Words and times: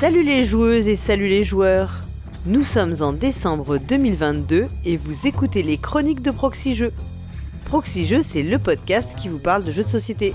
Salut 0.00 0.22
les 0.22 0.46
joueuses 0.46 0.88
et 0.88 0.96
salut 0.96 1.28
les 1.28 1.44
joueurs 1.44 2.00
Nous 2.46 2.64
sommes 2.64 2.94
en 3.02 3.12
décembre 3.12 3.76
2022 3.76 4.66
et 4.86 4.96
vous 4.96 5.26
écoutez 5.26 5.62
les 5.62 5.76
chroniques 5.76 6.22
de 6.22 6.30
Proxy 6.30 6.74
Jeux. 6.74 6.94
Proxy 7.64 8.06
Jeux, 8.06 8.22
c'est 8.22 8.42
le 8.42 8.58
podcast 8.58 9.14
qui 9.18 9.28
vous 9.28 9.38
parle 9.38 9.62
de 9.62 9.72
jeux 9.72 9.82
de 9.82 9.88
société. 9.88 10.32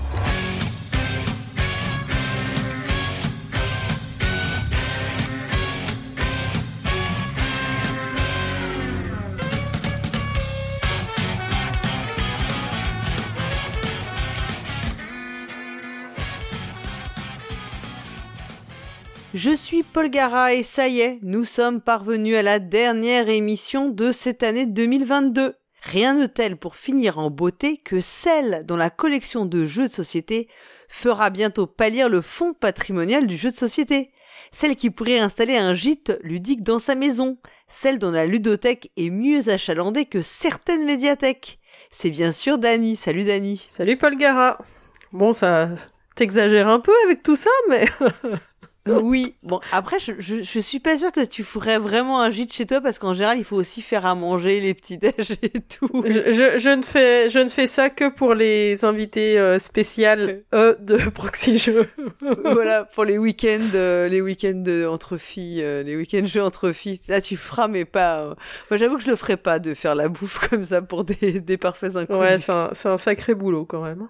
Je 19.46 19.54
suis 19.54 19.84
Paul 19.84 20.10
et 20.50 20.62
ça 20.64 20.88
y 20.88 20.98
est, 20.98 21.20
nous 21.22 21.44
sommes 21.44 21.80
parvenus 21.80 22.36
à 22.36 22.42
la 22.42 22.58
dernière 22.58 23.28
émission 23.28 23.90
de 23.90 24.10
cette 24.10 24.42
année 24.42 24.66
2022. 24.66 25.54
Rien 25.82 26.14
de 26.16 26.26
tel 26.26 26.56
pour 26.56 26.74
finir 26.74 27.20
en 27.20 27.30
beauté 27.30 27.76
que 27.76 28.00
celle 28.00 28.62
dont 28.66 28.74
la 28.74 28.90
collection 28.90 29.46
de 29.46 29.64
jeux 29.64 29.86
de 29.86 29.92
société 29.92 30.48
fera 30.88 31.30
bientôt 31.30 31.68
pâlir 31.68 32.08
le 32.08 32.22
fonds 32.22 32.54
patrimonial 32.54 33.28
du 33.28 33.36
jeu 33.36 33.52
de 33.52 33.54
société. 33.54 34.10
Celle 34.50 34.74
qui 34.74 34.90
pourrait 34.90 35.20
installer 35.20 35.56
un 35.56 35.74
gîte 35.74 36.18
ludique 36.24 36.64
dans 36.64 36.80
sa 36.80 36.96
maison. 36.96 37.38
Celle 37.68 38.00
dont 38.00 38.10
la 38.10 38.26
ludothèque 38.26 38.90
est 38.96 39.10
mieux 39.10 39.48
achalandée 39.48 40.06
que 40.06 40.22
certaines 40.22 40.86
médiathèques. 40.86 41.60
C'est 41.92 42.10
bien 42.10 42.32
sûr 42.32 42.58
Dany. 42.58 42.96
Salut 42.96 43.22
Dany. 43.22 43.64
Salut 43.68 43.96
Paul 43.96 44.16
Gara. 44.16 44.58
Bon, 45.12 45.32
ça 45.32 45.68
t'exagères 46.16 46.68
un 46.68 46.80
peu 46.80 46.92
avec 47.04 47.22
tout 47.22 47.36
ça, 47.36 47.50
mais 47.68 47.86
Oui, 48.86 49.36
bon, 49.42 49.60
après, 49.72 49.98
je, 49.98 50.12
je, 50.18 50.42
je, 50.42 50.60
suis 50.60 50.80
pas 50.80 50.96
sûre 50.96 51.12
que 51.12 51.24
tu 51.24 51.44
ferais 51.44 51.78
vraiment 51.78 52.20
un 52.20 52.30
gîte 52.30 52.52
chez 52.52 52.66
toi 52.66 52.80
parce 52.80 52.98
qu'en 52.98 53.14
général, 53.14 53.38
il 53.38 53.44
faut 53.44 53.56
aussi 53.56 53.82
faire 53.82 54.06
à 54.06 54.14
manger, 54.14 54.60
les 54.60 54.74
petits 54.74 54.98
déj 54.98 55.32
et 55.42 55.60
tout. 55.60 56.04
Je, 56.06 56.32
je, 56.32 56.58
je, 56.58 56.70
ne 56.70 56.82
fais, 56.82 57.28
je 57.28 57.38
ne 57.38 57.48
fais 57.48 57.66
ça 57.66 57.90
que 57.90 58.08
pour 58.08 58.34
les 58.34 58.84
invités 58.84 59.38
euh, 59.38 59.58
spéciales 59.58 60.42
euh, 60.54 60.74
de 60.80 60.96
Proxy 61.14 61.58
Jeux. 61.58 61.88
voilà, 62.20 62.84
pour 62.84 63.04
les 63.04 63.18
week-ends, 63.18 63.70
euh, 63.74 64.08
les 64.08 64.20
week-ends 64.20 64.64
entre 64.88 65.16
filles, 65.16 65.62
euh, 65.62 65.82
les 65.82 65.96
week-ends 65.96 66.26
jeux 66.26 66.42
entre 66.42 66.72
filles. 66.72 67.00
Là, 67.08 67.20
tu 67.20 67.36
feras, 67.36 67.68
mais 67.68 67.84
pas. 67.84 68.20
Euh, 68.20 68.34
moi, 68.70 68.78
j'avoue 68.78 68.96
que 68.96 69.02
je 69.02 69.08
le 69.08 69.16
ferais 69.16 69.36
pas 69.36 69.58
de 69.58 69.74
faire 69.74 69.94
la 69.94 70.08
bouffe 70.08 70.38
comme 70.50 70.64
ça 70.64 70.82
pour 70.82 71.04
des, 71.04 71.40
des 71.40 71.56
parfaits 71.56 71.96
inconnus. 71.96 72.20
Ouais, 72.22 72.38
c'est 72.38 72.52
un, 72.52 72.70
un 72.84 72.96
sacré 72.96 73.34
boulot 73.34 73.64
quand 73.64 73.82
même. 73.82 74.08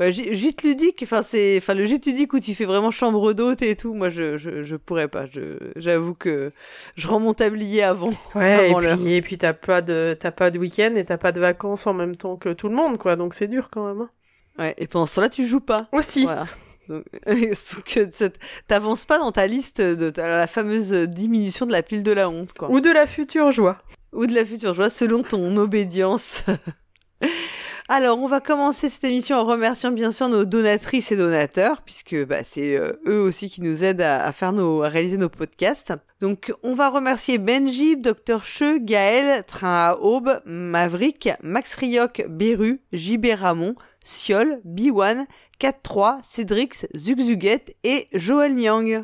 Ouais, 0.00 0.10
gîte 0.10 0.62
ludique, 0.62 1.00
enfin 1.02 1.20
c'est, 1.22 1.58
enfin 1.58 1.74
le 1.74 1.84
gîte 1.84 2.06
ludique 2.06 2.32
où 2.32 2.40
tu 2.40 2.54
fais 2.54 2.64
vraiment 2.64 2.90
chambre 2.90 3.34
d'hôte 3.34 3.62
et 3.62 3.76
tout. 3.76 3.92
Moi, 3.92 4.08
je, 4.08 4.38
je, 4.38 4.62
je 4.62 4.76
pourrais 4.76 5.06
pas. 5.06 5.26
Je, 5.26 5.58
j'avoue 5.76 6.14
que 6.14 6.50
je 6.96 7.08
rends 7.08 7.20
mon 7.20 7.34
tablier 7.34 7.82
avant. 7.82 8.12
Ouais. 8.34 8.70
avant 8.70 8.80
et, 8.80 8.96
puis, 8.96 9.12
et 9.14 9.20
puis 9.20 9.38
t'as 9.38 9.52
pas 9.52 9.82
de, 9.82 10.16
t'as 10.18 10.30
pas 10.30 10.50
de 10.50 10.58
week-end 10.58 10.94
et 10.96 11.04
t'as 11.04 11.18
pas 11.18 11.32
de 11.32 11.40
vacances 11.40 11.86
en 11.86 11.92
même 11.92 12.16
temps 12.16 12.36
que 12.36 12.52
tout 12.52 12.68
le 12.68 12.74
monde, 12.74 12.96
quoi. 12.96 13.16
Donc 13.16 13.34
c'est 13.34 13.48
dur 13.48 13.68
quand 13.70 13.86
même. 13.86 14.00
Hein. 14.00 14.10
Ouais. 14.58 14.74
Et 14.78 14.86
pendant 14.86 15.06
ce 15.06 15.16
temps-là, 15.16 15.28
tu 15.28 15.46
joues 15.46 15.60
pas. 15.60 15.88
Aussi. 15.92 16.24
Voilà. 16.24 16.46
Donc, 16.88 17.04
que 17.26 18.28
t'avances 18.66 19.04
pas 19.04 19.18
dans 19.18 19.30
ta 19.30 19.46
liste 19.46 19.80
de 19.80 20.12
la 20.20 20.46
fameuse 20.46 20.90
diminution 20.90 21.66
de 21.66 21.72
la 21.72 21.82
pile 21.82 22.02
de 22.02 22.12
la 22.12 22.28
honte, 22.28 22.52
quoi. 22.54 22.70
Ou 22.70 22.80
de 22.80 22.90
la 22.90 23.06
future 23.06 23.52
joie. 23.52 23.78
Ou 24.12 24.26
de 24.26 24.34
la 24.34 24.44
future 24.44 24.74
joie, 24.74 24.90
selon 24.90 25.22
ton 25.22 25.56
obédience. 25.58 26.44
Alors, 27.88 28.18
on 28.20 28.26
va 28.26 28.40
commencer 28.40 28.88
cette 28.88 29.04
émission 29.04 29.36
en 29.36 29.44
remerciant 29.44 29.90
bien 29.90 30.12
sûr 30.12 30.28
nos 30.28 30.44
donatrices 30.44 31.10
et 31.10 31.16
donateurs, 31.16 31.82
puisque 31.82 32.14
bah, 32.26 32.44
c'est 32.44 32.76
euh, 32.76 32.92
eux 33.06 33.20
aussi 33.20 33.50
qui 33.50 33.60
nous 33.60 33.82
aident 33.82 34.02
à, 34.02 34.30
réaliser 34.30 35.16
nos 35.16 35.28
podcasts. 35.28 35.92
Donc, 36.20 36.54
on 36.62 36.74
va 36.74 36.88
remercier 36.88 37.38
Benji, 37.38 37.96
Dr 37.96 38.44
Che, 38.44 38.78
Gaël, 38.78 39.44
Train 39.44 39.90
à 39.90 39.96
Aube, 40.00 40.40
Maverick, 40.46 41.30
Max 41.42 41.74
Rioc, 41.74 42.24
Beru, 42.28 42.80
JB 42.92 43.26
Ramon, 43.36 43.74
Siol, 44.04 44.60
B1, 44.64 45.26
4-3, 45.60 46.18
Cédrix, 46.22 46.86
Zugzuguette 46.96 47.74
et 47.82 48.08
Joël 48.12 48.54
Nyang. 48.54 49.02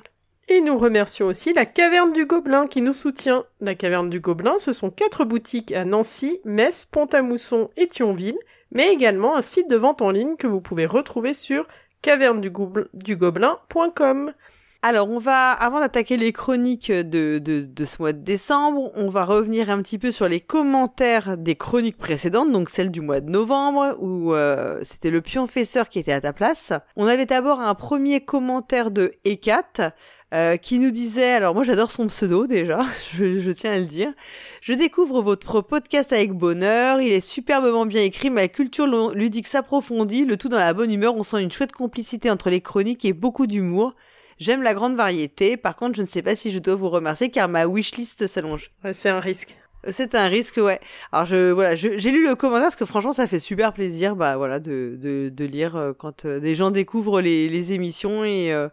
Et 0.51 0.61
nous 0.61 0.79
remercions 0.79 1.27
aussi 1.27 1.53
la 1.53 1.67
Caverne 1.67 2.13
du 2.13 2.25
Gobelin 2.25 2.67
qui 2.67 2.81
nous 2.81 2.95
soutient. 2.95 3.45
La 3.61 3.75
Caverne 3.75 4.09
du 4.09 4.21
Gobelin, 4.21 4.59
ce 4.59 4.73
sont 4.73 4.91
quatre 4.91 5.25
boutiques 5.25 5.73
à 5.73 5.85
Nancy, 5.85 6.41
Metz, 6.45 6.87
Pont-à-Mousson 6.87 7.69
et 7.77 7.87
Thionville 7.87 8.39
mais 8.73 8.93
également 8.93 9.37
un 9.37 9.43
site 9.43 9.71
de 9.71 9.77
vente 9.77 10.03
en 10.03 10.11
ligne 10.11 10.37
que 10.37 10.47
vous 10.47 10.61
pouvez 10.61 10.87
retrouver 10.87 11.35
sur 11.35 11.67
cavernedugobelin.com. 12.03 14.33
Alors, 14.81 15.11
on 15.11 15.19
va, 15.19 15.51
avant 15.51 15.81
d'attaquer 15.81 16.17
les 16.17 16.33
chroniques 16.33 16.93
de, 16.93 17.69
ce 17.85 18.01
mois 18.01 18.13
de 18.13 18.23
décembre, 18.23 18.93
on 18.95 19.09
va 19.09 19.25
revenir 19.25 19.71
un 19.71 19.83
petit 19.83 19.99
peu 19.99 20.13
sur 20.13 20.29
les 20.29 20.39
commentaires 20.39 21.37
des 21.37 21.57
chroniques 21.57 21.97
précédentes, 21.97 22.53
donc 22.53 22.71
celle 22.71 22.93
du 22.93 23.01
mois 23.01 23.21
de 23.21 23.29
novembre, 23.29 23.97
où 23.99 24.35
euh, 24.35 24.79
c'était 24.85 25.11
le 25.11 25.21
pionfesseur 25.21 25.89
qui 25.89 25.99
était 25.99 26.13
à 26.13 26.21
ta 26.21 26.33
place. 26.33 26.73
On 26.95 27.09
avait 27.09 27.27
d'abord 27.27 27.59
un 27.59 27.75
premier 27.75 28.21
commentaire 28.21 28.93
de 28.93 29.11
Ekat, 29.25 29.95
euh, 30.35 30.57
qui 30.57 30.79
nous 30.79 30.91
disait, 30.91 31.33
alors 31.33 31.55
moi 31.55 31.65
j'adore 31.65 31.91
son 31.91 32.07
pseudo 32.07 32.47
déjà, 32.47 32.81
je, 33.15 33.39
je, 33.39 33.51
tiens 33.51 33.73
à 33.73 33.79
le 33.79 33.87
dire, 33.87 34.13
je 34.61 34.75
découvre 34.75 35.23
votre 35.23 35.61
podcast 35.63 36.13
avec 36.13 36.33
bonheur, 36.33 37.01
il 37.01 37.13
est 37.13 37.27
superbement 37.27 37.87
bien 37.87 38.03
écrit, 38.03 38.29
ma 38.29 38.49
culture 38.49 38.87
ludique 39.15 39.47
s'approfondit, 39.47 40.25
le 40.25 40.37
tout 40.37 40.49
dans 40.49 40.59
la 40.59 40.75
bonne 40.75 40.93
humeur, 40.93 41.17
on 41.17 41.25
sent 41.25 41.43
une 41.43 41.53
chouette 41.53 41.73
complicité 41.73 42.31
entre 42.31 42.51
les 42.51 42.61
chroniques 42.61 43.05
et 43.05 43.13
beaucoup 43.13 43.47
d'humour. 43.47 43.95
J'aime 44.39 44.63
la 44.63 44.75
grande 44.75 44.97
variété, 44.97 45.57
par 45.57 45.77
contre 45.77 45.97
je 45.97 46.03
ne 46.03 46.07
sais 46.07 46.23
pas 46.23 46.37
si 46.37 46.51
je 46.51 46.59
dois 46.59 46.75
vous 46.75 46.91
remercier 46.91 47.31
car 47.31 47.49
ma 47.49 47.67
wishlist 47.67 48.27
s'allonge. 48.27 48.71
C'est 48.93 49.09
un 49.09 49.21
risque. 49.21 49.57
C'est 49.87 50.15
un 50.17 50.27
risque, 50.27 50.57
ouais. 50.57 50.81
Alors 51.13 51.27
je 51.27 51.51
voilà, 51.53 51.75
j'ai 51.77 52.11
lu 52.11 52.27
le 52.27 52.35
commentaire 52.35 52.65
parce 52.65 52.77
que 52.77 52.85
franchement 52.85 53.13
ça 53.13 53.27
fait 53.29 53.39
super 53.39 53.73
plaisir, 53.73 54.17
bah 54.17 54.37
voilà, 54.37 54.59
de 54.59 54.97
de, 55.01 55.29
de 55.29 55.45
lire 55.45 55.77
euh, 55.77 55.93
quand 55.93 56.25
euh, 56.25 56.41
des 56.41 56.55
gens 56.57 56.71
découvrent 56.71 57.21
les, 57.21 57.49
les 57.49 57.73
émissions 57.73 58.25
et 58.25 58.53
euh, 58.53 58.69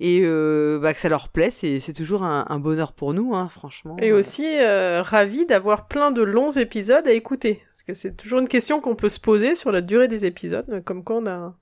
et 0.00 0.20
euh, 0.22 0.78
bah, 0.78 0.92
que 0.92 1.00
ça 1.00 1.08
leur 1.08 1.30
plaît, 1.30 1.50
c'est 1.50 1.80
c'est 1.80 1.94
toujours 1.94 2.22
un, 2.24 2.44
un, 2.48 2.58
bonheur 2.58 2.92
pour 2.92 3.14
nous, 3.14 3.34
hein, 3.34 3.48
franchement. 3.48 3.96
Et 4.00 4.12
aussi 4.12 4.46
euh, 4.46 5.00
ravi 5.02 5.46
d'avoir 5.46 5.88
plein 5.88 6.10
de 6.10 6.22
longs 6.22 6.50
épisodes 6.50 7.06
à 7.06 7.12
écouter, 7.12 7.62
parce 7.70 7.82
que 7.82 7.94
c'est 7.94 8.16
toujours 8.16 8.40
une 8.40 8.48
question 8.48 8.80
qu'on 8.80 8.96
peut 8.96 9.08
se 9.08 9.20
poser 9.20 9.54
sur 9.54 9.72
la 9.72 9.80
durée 9.80 10.08
des 10.08 10.26
épisodes, 10.26 10.82
comme 10.84 11.04
quoi 11.04 11.16
on 11.16 11.26
a 11.26 11.54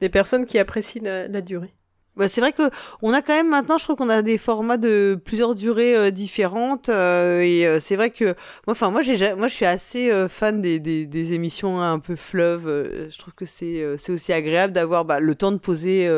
des 0.00 0.08
personnes 0.08 0.46
qui 0.46 0.58
apprécient 0.58 1.02
la, 1.04 1.28
la 1.28 1.40
durée. 1.40 1.74
Bah, 2.16 2.28
c'est 2.28 2.40
vrai 2.40 2.52
que 2.52 2.70
on 3.02 3.12
a 3.12 3.20
quand 3.20 3.34
même 3.34 3.50
maintenant, 3.50 3.76
je 3.76 3.84
trouve 3.84 3.96
qu'on 3.96 4.08
a 4.08 4.22
des 4.22 4.38
formats 4.38 4.78
de 4.78 5.20
plusieurs 5.22 5.54
durées 5.54 5.94
euh, 5.94 6.10
différentes 6.10 6.88
euh, 6.88 7.42
et 7.42 7.66
euh, 7.66 7.78
c'est 7.78 7.94
vrai 7.94 8.08
que 8.08 8.24
moi, 8.24 8.70
enfin 8.70 8.88
moi 8.88 9.02
j'ai, 9.02 9.34
moi 9.34 9.48
je 9.48 9.54
suis 9.54 9.66
assez 9.66 10.10
euh, 10.10 10.26
fan 10.26 10.62
des, 10.62 10.80
des, 10.80 11.06
des, 11.06 11.34
émissions 11.34 11.82
un 11.82 11.98
peu 11.98 12.16
fleuve. 12.16 13.08
je 13.10 13.18
trouve 13.18 13.34
que 13.34 13.44
c'est 13.44 13.84
c'est 13.98 14.12
aussi 14.12 14.32
agréable 14.32 14.72
d'avoir 14.72 15.04
bah, 15.04 15.20
le 15.20 15.34
temps 15.34 15.52
de 15.52 15.58
poser, 15.58 16.08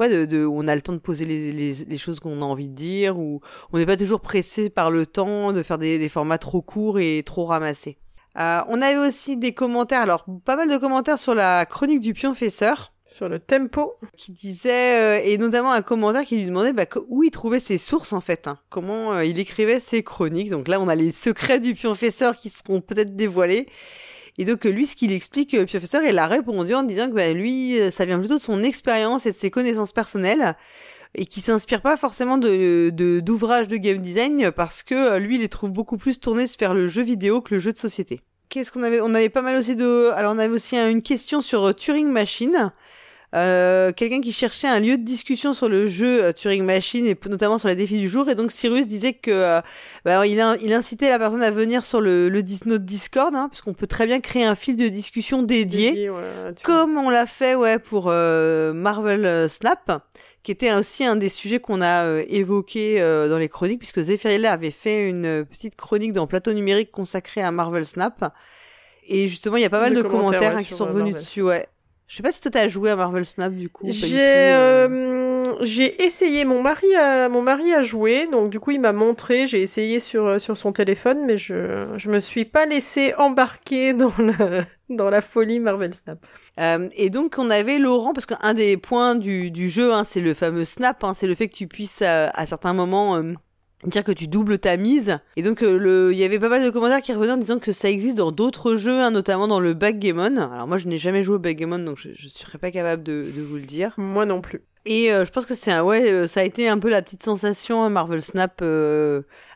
ouais, 0.00 0.08
de, 0.08 0.24
de, 0.24 0.46
on 0.46 0.66
a 0.68 0.74
le 0.74 0.80
temps 0.80 0.94
de 0.94 0.98
poser 0.98 1.26
les, 1.26 1.52
les, 1.52 1.74
les 1.86 1.98
choses 1.98 2.18
qu'on 2.18 2.40
a 2.40 2.44
envie 2.44 2.68
de 2.68 2.74
dire 2.74 3.18
ou 3.18 3.40
on 3.72 3.78
n'est 3.78 3.86
pas 3.86 3.98
toujours 3.98 4.20
pressé 4.20 4.70
par 4.70 4.90
le 4.90 5.04
temps 5.04 5.52
de 5.52 5.62
faire 5.62 5.76
des, 5.76 5.98
des 5.98 6.08
formats 6.08 6.38
trop 6.38 6.62
courts 6.62 6.98
et 6.98 7.22
trop 7.26 7.44
ramassés. 7.44 7.98
on 8.36 8.80
avait 8.80 8.96
aussi 8.96 9.36
des 9.36 9.52
commentaires, 9.52 10.00
alors 10.00 10.24
pas 10.46 10.56
mal 10.56 10.70
de 10.70 10.78
commentaires 10.78 11.18
sur 11.18 11.34
la 11.34 11.66
chronique 11.66 12.00
du 12.00 12.14
pionfesseur 12.14 12.92
sur 13.12 13.28
le 13.28 13.38
tempo 13.38 13.94
qui 14.16 14.32
disait 14.32 14.96
euh, 14.98 15.20
et 15.22 15.38
notamment 15.38 15.72
un 15.72 15.82
commentaire 15.82 16.24
qui 16.24 16.36
lui 16.36 16.46
demandait 16.46 16.72
bah, 16.72 16.86
où 17.08 17.22
il 17.22 17.30
trouvait 17.30 17.60
ses 17.60 17.78
sources 17.78 18.12
en 18.12 18.20
fait 18.20 18.48
hein, 18.48 18.58
comment 18.70 19.12
euh, 19.12 19.24
il 19.24 19.38
écrivait 19.38 19.80
ses 19.80 20.02
chroniques. 20.02 20.50
Donc 20.50 20.68
là 20.68 20.80
on 20.80 20.88
a 20.88 20.94
les 20.94 21.12
secrets 21.12 21.60
du 21.60 21.74
pionfesseur 21.74 22.36
qui 22.36 22.48
seront 22.48 22.80
peut-être 22.80 23.14
dévoilés. 23.14 23.66
Et 24.38 24.44
donc 24.44 24.64
lui 24.64 24.86
ce 24.86 24.96
qu'il 24.96 25.12
explique 25.12 25.52
le 25.52 25.66
pionfesseur 25.66 26.02
il 26.02 26.18
a 26.18 26.26
répondu 26.26 26.74
en 26.74 26.82
disant 26.82 27.08
que 27.08 27.14
bah, 27.14 27.32
lui 27.32 27.78
ça 27.90 28.06
vient 28.06 28.18
plutôt 28.18 28.36
de 28.36 28.40
son 28.40 28.62
expérience 28.62 29.26
et 29.26 29.30
de 29.30 29.36
ses 29.36 29.50
connaissances 29.50 29.92
personnelles 29.92 30.56
et 31.14 31.26
qui 31.26 31.42
s'inspire 31.42 31.82
pas 31.82 31.98
forcément 31.98 32.38
de 32.38 32.90
d'ouvrages 33.20 33.68
de, 33.68 33.76
de 33.76 33.82
game 33.82 33.98
design 33.98 34.50
parce 34.50 34.82
que 34.82 35.18
lui 35.18 35.36
il 35.36 35.42
les 35.42 35.50
trouve 35.50 35.70
beaucoup 35.70 35.98
plus 35.98 36.18
tournés 36.18 36.46
vers 36.58 36.72
le 36.72 36.88
jeu 36.88 37.02
vidéo 37.02 37.42
que 37.42 37.54
le 37.54 37.60
jeu 37.60 37.72
de 37.72 37.78
société. 37.78 38.20
Qu'est-ce 38.48 38.72
qu'on 38.72 38.82
avait 38.82 39.02
on 39.02 39.14
avait 39.14 39.28
pas 39.28 39.42
mal 39.42 39.56
aussi 39.56 39.76
de 39.76 40.10
alors 40.14 40.34
on 40.34 40.38
avait 40.38 40.54
aussi 40.54 40.78
une 40.78 41.02
question 41.02 41.42
sur 41.42 41.74
Turing 41.74 42.08
Machine 42.08 42.72
euh, 43.34 43.92
quelqu'un 43.92 44.20
qui 44.20 44.32
cherchait 44.32 44.68
un 44.68 44.78
lieu 44.78 44.98
de 44.98 45.04
discussion 45.04 45.54
sur 45.54 45.70
le 45.70 45.86
jeu 45.86 46.22
euh, 46.22 46.32
Turing 46.32 46.64
Machine 46.64 47.06
et 47.06 47.16
notamment 47.30 47.58
sur 47.58 47.68
les 47.68 47.76
défis 47.76 47.98
du 47.98 48.08
jour. 48.08 48.28
Et 48.28 48.34
donc 48.34 48.52
Cyrus 48.52 48.86
disait 48.86 49.14
que 49.14 49.30
euh, 49.30 49.60
bah, 50.04 50.26
il, 50.26 50.38
a, 50.38 50.56
il 50.60 50.72
incitait 50.74 51.08
la 51.08 51.18
personne 51.18 51.42
à 51.42 51.50
venir 51.50 51.86
sur 51.86 52.02
le, 52.02 52.28
le 52.28 52.42
notre 52.66 52.84
Discord, 52.84 53.34
hein, 53.34 53.48
puisqu'on 53.48 53.72
peut 53.72 53.86
très 53.86 54.06
bien 54.06 54.20
créer 54.20 54.44
un 54.44 54.54
fil 54.54 54.76
de 54.76 54.88
discussion 54.88 55.42
dédié, 55.42 55.92
dédié 55.92 56.10
ouais, 56.10 56.20
comme 56.62 56.98
on 56.98 57.08
l'a 57.08 57.24
fait 57.24 57.54
ouais 57.54 57.78
pour 57.78 58.06
euh, 58.08 58.74
Marvel 58.74 59.48
Snap 59.48 60.02
qui 60.42 60.50
était 60.50 60.72
aussi 60.72 61.04
un 61.04 61.14
des 61.14 61.28
sujets 61.28 61.60
qu'on 61.60 61.80
a 61.80 62.20
évoqué 62.28 62.98
dans 62.98 63.38
les 63.38 63.48
chroniques, 63.48 63.78
puisque 63.78 64.00
Zephyr 64.00 64.44
avait 64.50 64.72
fait 64.72 65.08
une 65.08 65.44
petite 65.44 65.76
chronique 65.76 66.12
dans 66.12 66.26
Plateau 66.26 66.52
numérique 66.52 66.90
consacrée 66.90 67.42
à 67.42 67.52
Marvel 67.52 67.86
Snap. 67.86 68.34
Et 69.06 69.28
justement, 69.28 69.56
il 69.56 69.62
y 69.62 69.64
a 69.64 69.70
pas 69.70 69.80
mal 69.80 69.94
de, 69.94 70.02
de 70.02 70.02
commentaires, 70.02 70.40
commentaires 70.40 70.54
ouais, 70.54 70.60
hein, 70.60 70.64
qui 70.64 70.74
sont 70.74 70.86
revenus 70.86 71.14
dessus, 71.14 71.42
ouais. 71.42 71.68
Je 72.12 72.18
sais 72.18 72.22
pas 72.22 72.30
si 72.30 72.42
toi 72.42 72.50
t'as 72.50 72.68
joué 72.68 72.90
à 72.90 72.96
Marvel 72.96 73.24
Snap 73.24 73.54
du 73.54 73.70
coup. 73.70 73.86
J'ai 73.88 74.20
euh, 74.20 75.56
j'ai 75.62 76.04
essayé 76.04 76.44
mon 76.44 76.60
mari 76.60 76.94
a 76.94 77.30
mon 77.30 77.40
mari 77.40 77.72
a 77.72 77.80
joué 77.80 78.26
donc 78.26 78.50
du 78.50 78.60
coup 78.60 78.70
il 78.70 78.82
m'a 78.82 78.92
montré 78.92 79.46
j'ai 79.46 79.62
essayé 79.62 79.98
sur 79.98 80.38
sur 80.38 80.58
son 80.58 80.72
téléphone 80.72 81.24
mais 81.24 81.38
je 81.38 81.88
je 81.96 82.10
me 82.10 82.18
suis 82.18 82.44
pas 82.44 82.66
laissé 82.66 83.14
embarquer 83.16 83.94
dans 83.94 84.12
la 84.18 84.60
dans 84.90 85.08
la 85.08 85.22
folie 85.22 85.58
Marvel 85.58 85.94
Snap. 85.94 86.18
Euh, 86.60 86.90
et 86.98 87.08
donc 87.08 87.36
on 87.38 87.48
avait 87.48 87.78
Laurent 87.78 88.12
parce 88.12 88.26
qu'un 88.26 88.52
des 88.52 88.76
points 88.76 89.14
du 89.14 89.50
du 89.50 89.70
jeu 89.70 89.94
hein, 89.94 90.04
c'est 90.04 90.20
le 90.20 90.34
fameux 90.34 90.66
snap 90.66 91.02
hein, 91.04 91.14
c'est 91.14 91.26
le 91.26 91.34
fait 91.34 91.48
que 91.48 91.56
tu 91.56 91.66
puisses 91.66 92.02
à 92.02 92.44
certains 92.44 92.74
moments 92.74 93.22
dire 93.84 94.04
que 94.04 94.12
tu 94.12 94.28
doubles 94.28 94.58
ta 94.58 94.76
mise. 94.76 95.18
Et 95.36 95.42
donc, 95.42 95.62
euh, 95.62 95.76
le, 95.76 96.12
il 96.12 96.18
y 96.18 96.24
avait 96.24 96.38
pas 96.38 96.48
mal 96.48 96.64
de 96.64 96.70
commentaires 96.70 97.02
qui 97.02 97.12
revenaient 97.12 97.32
en 97.32 97.36
disant 97.36 97.58
que 97.58 97.72
ça 97.72 97.88
existe 97.88 98.16
dans 98.16 98.32
d'autres 98.32 98.76
jeux, 98.76 99.00
hein, 99.00 99.10
notamment 99.10 99.48
dans 99.48 99.60
le 99.60 99.74
backgammon. 99.74 100.36
Alors 100.36 100.66
moi, 100.66 100.78
je 100.78 100.88
n'ai 100.88 100.98
jamais 100.98 101.22
joué 101.22 101.36
au 101.36 101.38
backgammon, 101.38 101.78
donc 101.78 101.98
je, 101.98 102.10
je 102.14 102.28
serais 102.28 102.58
pas 102.58 102.70
capable 102.70 103.02
de, 103.02 103.22
de, 103.22 103.42
vous 103.42 103.56
le 103.56 103.62
dire. 103.62 103.94
Moi 103.96 104.24
non 104.24 104.40
plus. 104.40 104.62
Et 104.84 105.12
euh, 105.12 105.24
je 105.24 105.30
pense 105.30 105.46
que 105.46 105.54
c'est 105.54 105.70
un, 105.70 105.82
ouais, 105.82 106.10
euh, 106.10 106.26
ça 106.26 106.40
a 106.40 106.44
été 106.44 106.68
un 106.68 106.78
peu 106.78 106.88
la 106.90 107.02
petite 107.02 107.22
sensation 107.22 107.84
hein, 107.84 107.88
Marvel 107.88 108.22
Snap 108.22 108.62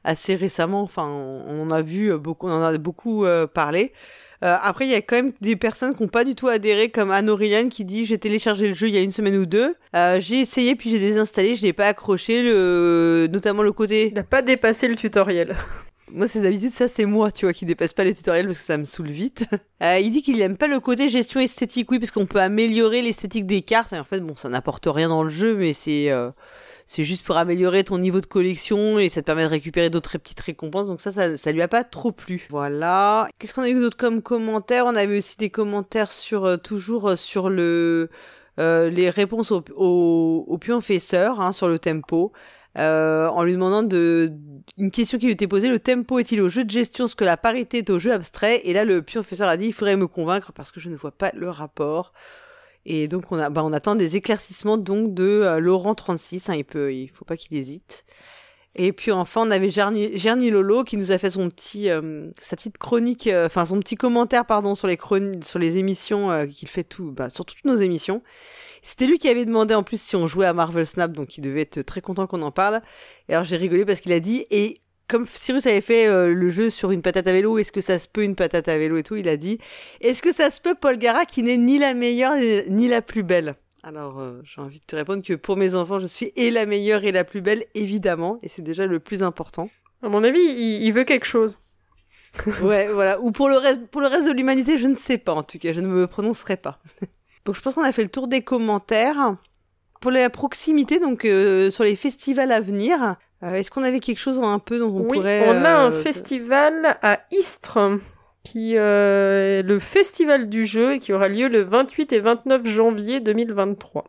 assez 0.05 0.37
récemment. 0.37 0.83
Enfin, 0.83 1.07
on, 1.07 1.63
en 1.63 1.71
a 1.71 1.83
vu 1.83 2.17
beaucoup, 2.17 2.49
on 2.49 2.53
en 2.53 2.63
a 2.63 2.77
beaucoup 2.79 3.25
parlé. 3.55 3.93
Euh, 4.45 4.57
après, 4.63 4.87
il 4.87 4.91
y 4.91 4.95
a 4.95 5.03
quand 5.03 5.17
même 5.17 5.33
des 5.41 5.57
personnes 5.57 5.95
qui 5.95 6.03
n'ont 6.03 6.09
pas 6.09 6.25
du 6.25 6.35
tout 6.35 6.49
adhéré, 6.49 6.91
comme 6.91 7.11
Anne 7.11 7.31
Aureliane 7.31 7.69
qui 7.69 7.85
dit 7.85 8.05
j'ai 8.05 8.19
téléchargé 8.19 8.69
le 8.69 8.75
jeu 8.75 8.89
il 8.89 8.95
y 8.95 8.99
a 8.99 9.03
une 9.03 9.13
semaine 9.13 9.37
ou 9.37 9.47
deux. 9.47 9.75
Euh, 9.95 10.21
j'ai 10.21 10.41
essayé 10.41 10.75
puis 10.75 10.91
j'ai 10.91 10.99
désinstallé, 10.99 11.57
je 11.57 11.65
n'ai 11.65 11.73
pas 11.73 11.87
accroché, 11.87 12.43
le... 12.43 13.29
notamment 13.31 13.63
le 13.63 13.73
côté. 13.73 14.09
Il 14.09 14.15
n'a 14.15 14.23
pas 14.23 14.43
dépassé 14.43 14.89
le 14.89 14.97
tutoriel. 14.97 15.57
Moi, 16.13 16.29
c'est 16.29 16.41
d'habitude, 16.41 16.71
ça, 16.71 16.87
c'est 16.87 17.05
moi, 17.05 17.33
tu 17.33 17.47
vois, 17.47 17.53
qui 17.53 17.67
dépasse 17.67 17.93
pas 17.93 18.05
les 18.05 18.15
tutoriels 18.15 18.47
parce 18.47 18.59
que 18.59 18.65
ça 18.65 18.79
me 18.79 18.85
saoule 18.85 19.11
vite. 19.11 19.45
Euh, 19.83 19.99
il 19.99 20.11
dit 20.11 20.23
qu'il 20.23 20.41
aime 20.41 20.57
pas 20.57 20.69
le 20.69 20.81
côté 20.81 21.11
gestion 21.11 21.39
esthétique, 21.39 21.91
oui, 21.91 21.99
parce 21.99 22.11
qu'on 22.11 22.25
peut 22.25 22.41
améliorer 22.41 23.03
l'esthétique 23.03 23.45
des 23.45 23.61
cartes. 23.61 23.93
Et 23.93 23.99
en 23.99 24.05
fait, 24.05 24.21
bon, 24.21 24.35
ça 24.35 24.49
n'apporte 24.49 24.87
rien 24.87 25.11
dans 25.11 25.23
le 25.23 25.29
jeu, 25.29 25.55
mais 25.55 25.75
c'est, 25.75 26.11
euh, 26.11 26.31
c'est 26.89 27.03
juste 27.03 27.27
pour 27.27 27.37
améliorer 27.37 27.83
ton 27.83 27.99
niveau 27.99 28.21
de 28.21 28.27
collection 28.27 29.01
et 29.01 29.09
ça 29.09 29.21
te 29.21 29.27
permet 29.27 29.43
de 29.43 29.49
récupérer 29.49 29.91
d'autres 29.91 30.19
petites 30.19 30.39
récompenses. 30.39 30.87
Donc 30.87 31.01
ça, 31.01 31.37
ça, 31.37 31.53
lui 31.53 31.61
a 31.61 31.67
pas 31.67 31.83
trop 31.83 32.13
plu. 32.13 32.47
Voilà. 32.49 33.29
Qu'est-ce 33.39 33.53
qu'on 33.53 33.63
a 33.63 33.69
eu 33.69 33.81
d'autre 33.81 33.97
comme 33.97 34.23
commentaires 34.23 34.87
On 34.87 34.95
avait 34.95 35.19
aussi 35.19 35.37
des 35.37 35.51
commentaires 35.51 36.13
sur 36.13 36.45
euh, 36.45 36.57
toujours 36.57 37.11
euh, 37.11 37.17
sur 37.17 37.51
le 37.51 38.09
euh, 38.61 38.89
les 38.89 39.11
réponses 39.11 39.51
au, 39.51 39.65
au, 39.75 40.45
au 40.47 40.59
pionfesseur 40.59 41.41
hein, 41.41 41.53
sur 41.53 41.67
le 41.69 41.81
tempo. 41.81 42.33
En 42.79 43.43
lui 43.43 43.53
demandant 43.53 43.83
de 43.83 44.33
une 44.77 44.91
question 44.91 45.19
qui 45.19 45.27
lui 45.27 45.33
était 45.33 45.49
posée 45.49 45.69
le 45.69 45.81
tempo 45.81 46.19
est-il 46.19 46.41
au 46.41 46.49
jeu 46.49 46.63
de 46.63 46.71
gestion? 46.71 47.09
Ce 47.09 47.17
que 47.17 47.25
la 47.25 47.39
parité 47.39 47.79
est 47.79 47.91
au 47.91 47.99
jeu 47.99 48.13
abstrait? 48.13 48.61
Et 48.65 48.75
là 48.75 48.85
le 48.85 49.03
pionfesseur 49.03 49.49
a 49.49 49.57
dit 49.57 49.67
il 49.67 49.73
faudrait 49.73 49.97
me 49.97 50.07
convaincre 50.07 50.53
parce 50.53 50.71
que 50.71 50.79
je 50.79 50.89
ne 50.91 50.95
vois 50.95 51.11
pas 51.11 51.33
le 51.35 51.51
rapport 51.51 52.13
et 52.87 53.09
donc 53.09 53.33
on 53.33 53.39
a, 53.39 53.51
bah, 53.51 53.63
on 53.65 53.73
attend 53.73 53.97
des 53.97 54.15
éclaircissements 54.15 54.79
donc 54.79 55.13
de 55.13 55.25
euh, 55.25 55.59
Laurent 55.59 55.97
36. 55.97 56.49
Hein, 56.49 56.55
il 56.55 56.65
peut, 56.65 56.95
il 56.95 57.09
faut 57.09 57.25
pas 57.25 57.37
qu'il 57.37 57.57
hésite. 57.57 58.05
Et 58.77 58.93
puis 58.93 59.11
enfin 59.11 59.43
on 59.45 59.51
avait 59.51 59.71
Gerny 59.71 60.51
Lolo 60.51 60.85
qui 60.85 60.97
nous 60.97 61.11
a 61.11 61.19
fait 61.19 61.33
son 61.33 61.49
petit, 61.49 61.91
euh, 61.91 62.31
sa 62.41 62.57
petite 62.57 62.79
chronique, 62.79 63.27
euh, 63.27 63.47
enfin 63.47 63.67
son 63.67 63.81
petit 63.81 63.97
commentaire 63.97 64.45
pardon 64.45 64.75
sur 64.75 64.87
les 64.87 64.99
sur 65.45 65.59
les 65.59 65.79
émissions 65.79 66.47
qu'il 66.47 66.69
fait 66.69 66.85
tout, 66.85 67.11
bah, 67.11 67.29
sur 67.31 67.45
toutes 67.45 67.65
nos 67.65 67.77
émissions. 67.77 68.23
C'était 68.83 69.07
lui 69.07 69.19
qui 69.19 69.29
avait 69.29 69.47
demandé 69.47 69.75
en 69.75 69.83
plus 69.83 70.01
si 70.01 70.15
on 70.15 70.29
jouait 70.29 70.47
à 70.47 70.53
Marvel 70.53 70.87
Snap, 70.87 71.11
donc 71.13 71.39
il 71.39 71.41
devait 71.41 71.63
être 71.63 71.83
très 71.83 72.01
content 72.01 72.29
qu'on 72.29 72.43
en 72.43 72.53
parle. 72.53 72.83
Et 73.29 73.33
alors 73.33 73.45
j'ai 73.45 73.57
rigolé 73.57 73.85
parce 73.85 74.01
qu'il 74.01 74.13
a 74.13 74.21
dit 74.21 74.47
et 74.51 74.79
comme 75.09 75.27
Cyrus 75.27 75.67
avait 75.67 75.81
fait 75.81 76.07
euh, 76.07 76.35
le 76.35 76.51
jeu 76.51 76.71
sur 76.71 76.91
une 76.91 77.03
patate 77.03 77.27
à 77.27 77.33
vélo, 77.33 77.59
est-ce 77.59 77.73
que 77.73 77.81
ça 77.81 77.99
se 77.99 78.09
peut 78.09 78.23
une 78.23 78.35
patate 78.35 78.69
à 78.69 78.79
vélo 78.79 78.97
et 78.97 79.03
tout, 79.03 79.17
il 79.17 79.29
a 79.29 79.37
dit 79.37 79.59
est-ce 80.01 80.23
que 80.23 80.33
ça 80.33 80.51
se 80.51 80.61
peut 80.61 80.75
Paul 80.75 80.99
Gara 80.99 81.25
qui 81.25 81.43
n'est 81.43 81.57
ni 81.57 81.79
la 81.79 81.95
meilleure 81.95 82.37
ni 82.69 82.89
la 82.89 83.03
plus 83.03 83.23
belle? 83.23 83.57
Alors, 83.87 84.19
euh, 84.19 84.41
j'ai 84.43 84.61
envie 84.61 84.81
de 84.81 84.85
te 84.85 84.97
répondre 84.97 85.23
que 85.23 85.35
pour 85.35 85.57
mes 85.57 85.77
enfants, 85.77 86.01
je 86.01 86.07
suis 86.07 86.33
et 86.35 86.51
la 86.51 86.67
meilleure 86.67 87.05
et 87.05 87.13
la 87.13 87.23
plus 87.23 87.41
belle, 87.41 87.65
évidemment, 87.77 88.41
et 88.43 88.49
c'est 88.49 88.63
déjà 88.63 88.85
le 88.85 88.99
plus 88.99 89.23
important. 89.23 89.71
À 90.03 90.09
mon 90.09 90.25
avis, 90.25 90.41
il, 90.41 90.91
veut 90.91 91.05
quelque 91.05 91.25
chose. 91.25 91.61
ouais, 92.63 92.89
voilà. 92.89 93.21
Ou 93.21 93.31
pour 93.31 93.49
le 93.49 93.57
reste, 93.59 93.87
pour 93.87 94.01
le 94.01 94.09
reste 94.09 94.27
de 94.27 94.33
l'humanité, 94.33 94.77
je 94.77 94.89
ne 94.89 94.95
sais 94.95 95.19
pas. 95.19 95.35
En 95.35 95.45
tout 95.45 95.61
cas, 95.61 95.73
je 95.73 95.79
ne 95.79 95.87
me 95.87 96.09
prononcerai 96.09 96.57
pas. 96.57 96.81
donc, 97.45 97.55
je 97.55 97.61
pense 97.61 97.75
qu'on 97.75 97.85
a 97.85 97.93
fait 97.93 98.03
le 98.03 98.09
tour 98.09 98.27
des 98.27 98.43
commentaires. 98.43 99.37
Pour 100.01 100.11
la 100.11 100.29
proximité, 100.31 100.99
donc 100.99 101.25
euh, 101.25 101.71
sur 101.71 101.85
les 101.85 101.97
festivals 101.97 102.53
à 102.53 102.61
venir, 102.61 103.17
euh, 103.43 103.51
est-ce 103.55 103.71
qu'on 103.71 103.83
avait 103.83 104.01
quelque 104.01 104.19
chose 104.19 104.39
un 104.43 104.59
peu 104.59 104.79
dont 104.79 104.95
on 104.95 105.01
oui, 105.01 105.17
pourrait... 105.17 105.49
on 105.49 105.65
a 105.65 105.71
un 105.71 105.89
euh, 105.89 106.03
festival 106.03 106.99
à 107.03 107.21
Istres, 107.33 107.79
qui 108.45 108.75
est 108.75 109.63
le 109.63 109.79
festival 109.81 110.49
du 110.49 110.65
jeu 110.65 110.95
et 110.95 110.99
qui 110.99 111.13
aura 111.13 111.29
lieu 111.29 111.49
le 111.49 111.63
28 111.63 112.13
et 112.13 112.21
29 112.21 112.67
janvier 112.67 113.21
2023. 113.21 114.05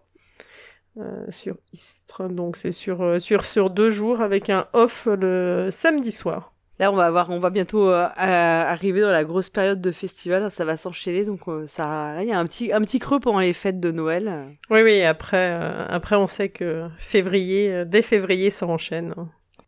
sur 1.30 1.56
Istres, 1.74 2.30
donc 2.30 2.56
c'est 2.58 2.72
sur, 2.72 3.20
sur, 3.20 3.46
sur 3.46 3.70
deux 3.70 3.90
jours 3.90 4.22
avec 4.22 4.50
un 4.50 4.68
off 4.74 5.08
le 5.12 5.70
samedi 5.72 6.12
soir. 6.12 6.54
Là, 6.80 6.92
on 6.92 6.96
va 6.96 7.06
avoir, 7.06 7.32
on 7.32 7.40
va 7.40 7.50
bientôt 7.50 7.90
euh, 7.90 8.08
arriver 8.16 9.02
dans 9.02 9.10
la 9.10 9.24
grosse 9.24 9.50
période 9.50 9.82
de 9.82 9.92
festival. 9.92 10.52
Ça 10.52 10.64
va 10.64 10.78
s'enchaîner, 10.78 11.26
donc 11.26 11.48
euh, 11.48 11.66
ça, 11.66 12.14
là, 12.14 12.22
il 12.22 12.30
y 12.30 12.32
a 12.32 12.40
un 12.40 12.46
petit, 12.46 12.72
un 12.72 12.82
petit 12.82 13.00
creux 13.00 13.20
pendant 13.20 13.40
les 13.40 13.54
fêtes 13.54 13.80
de 13.80 13.92
Noël. 13.92 14.32
Oui, 14.70 14.82
oui. 14.84 15.02
Après, 15.02 15.54
euh, 15.54 15.86
après, 15.90 16.16
on 16.16 16.28
sait 16.28 16.50
que 16.50 16.84
février, 16.98 17.84
dès 17.88 18.04
février, 18.04 18.52
ça 18.52 18.68
enchaîne. 18.68 19.16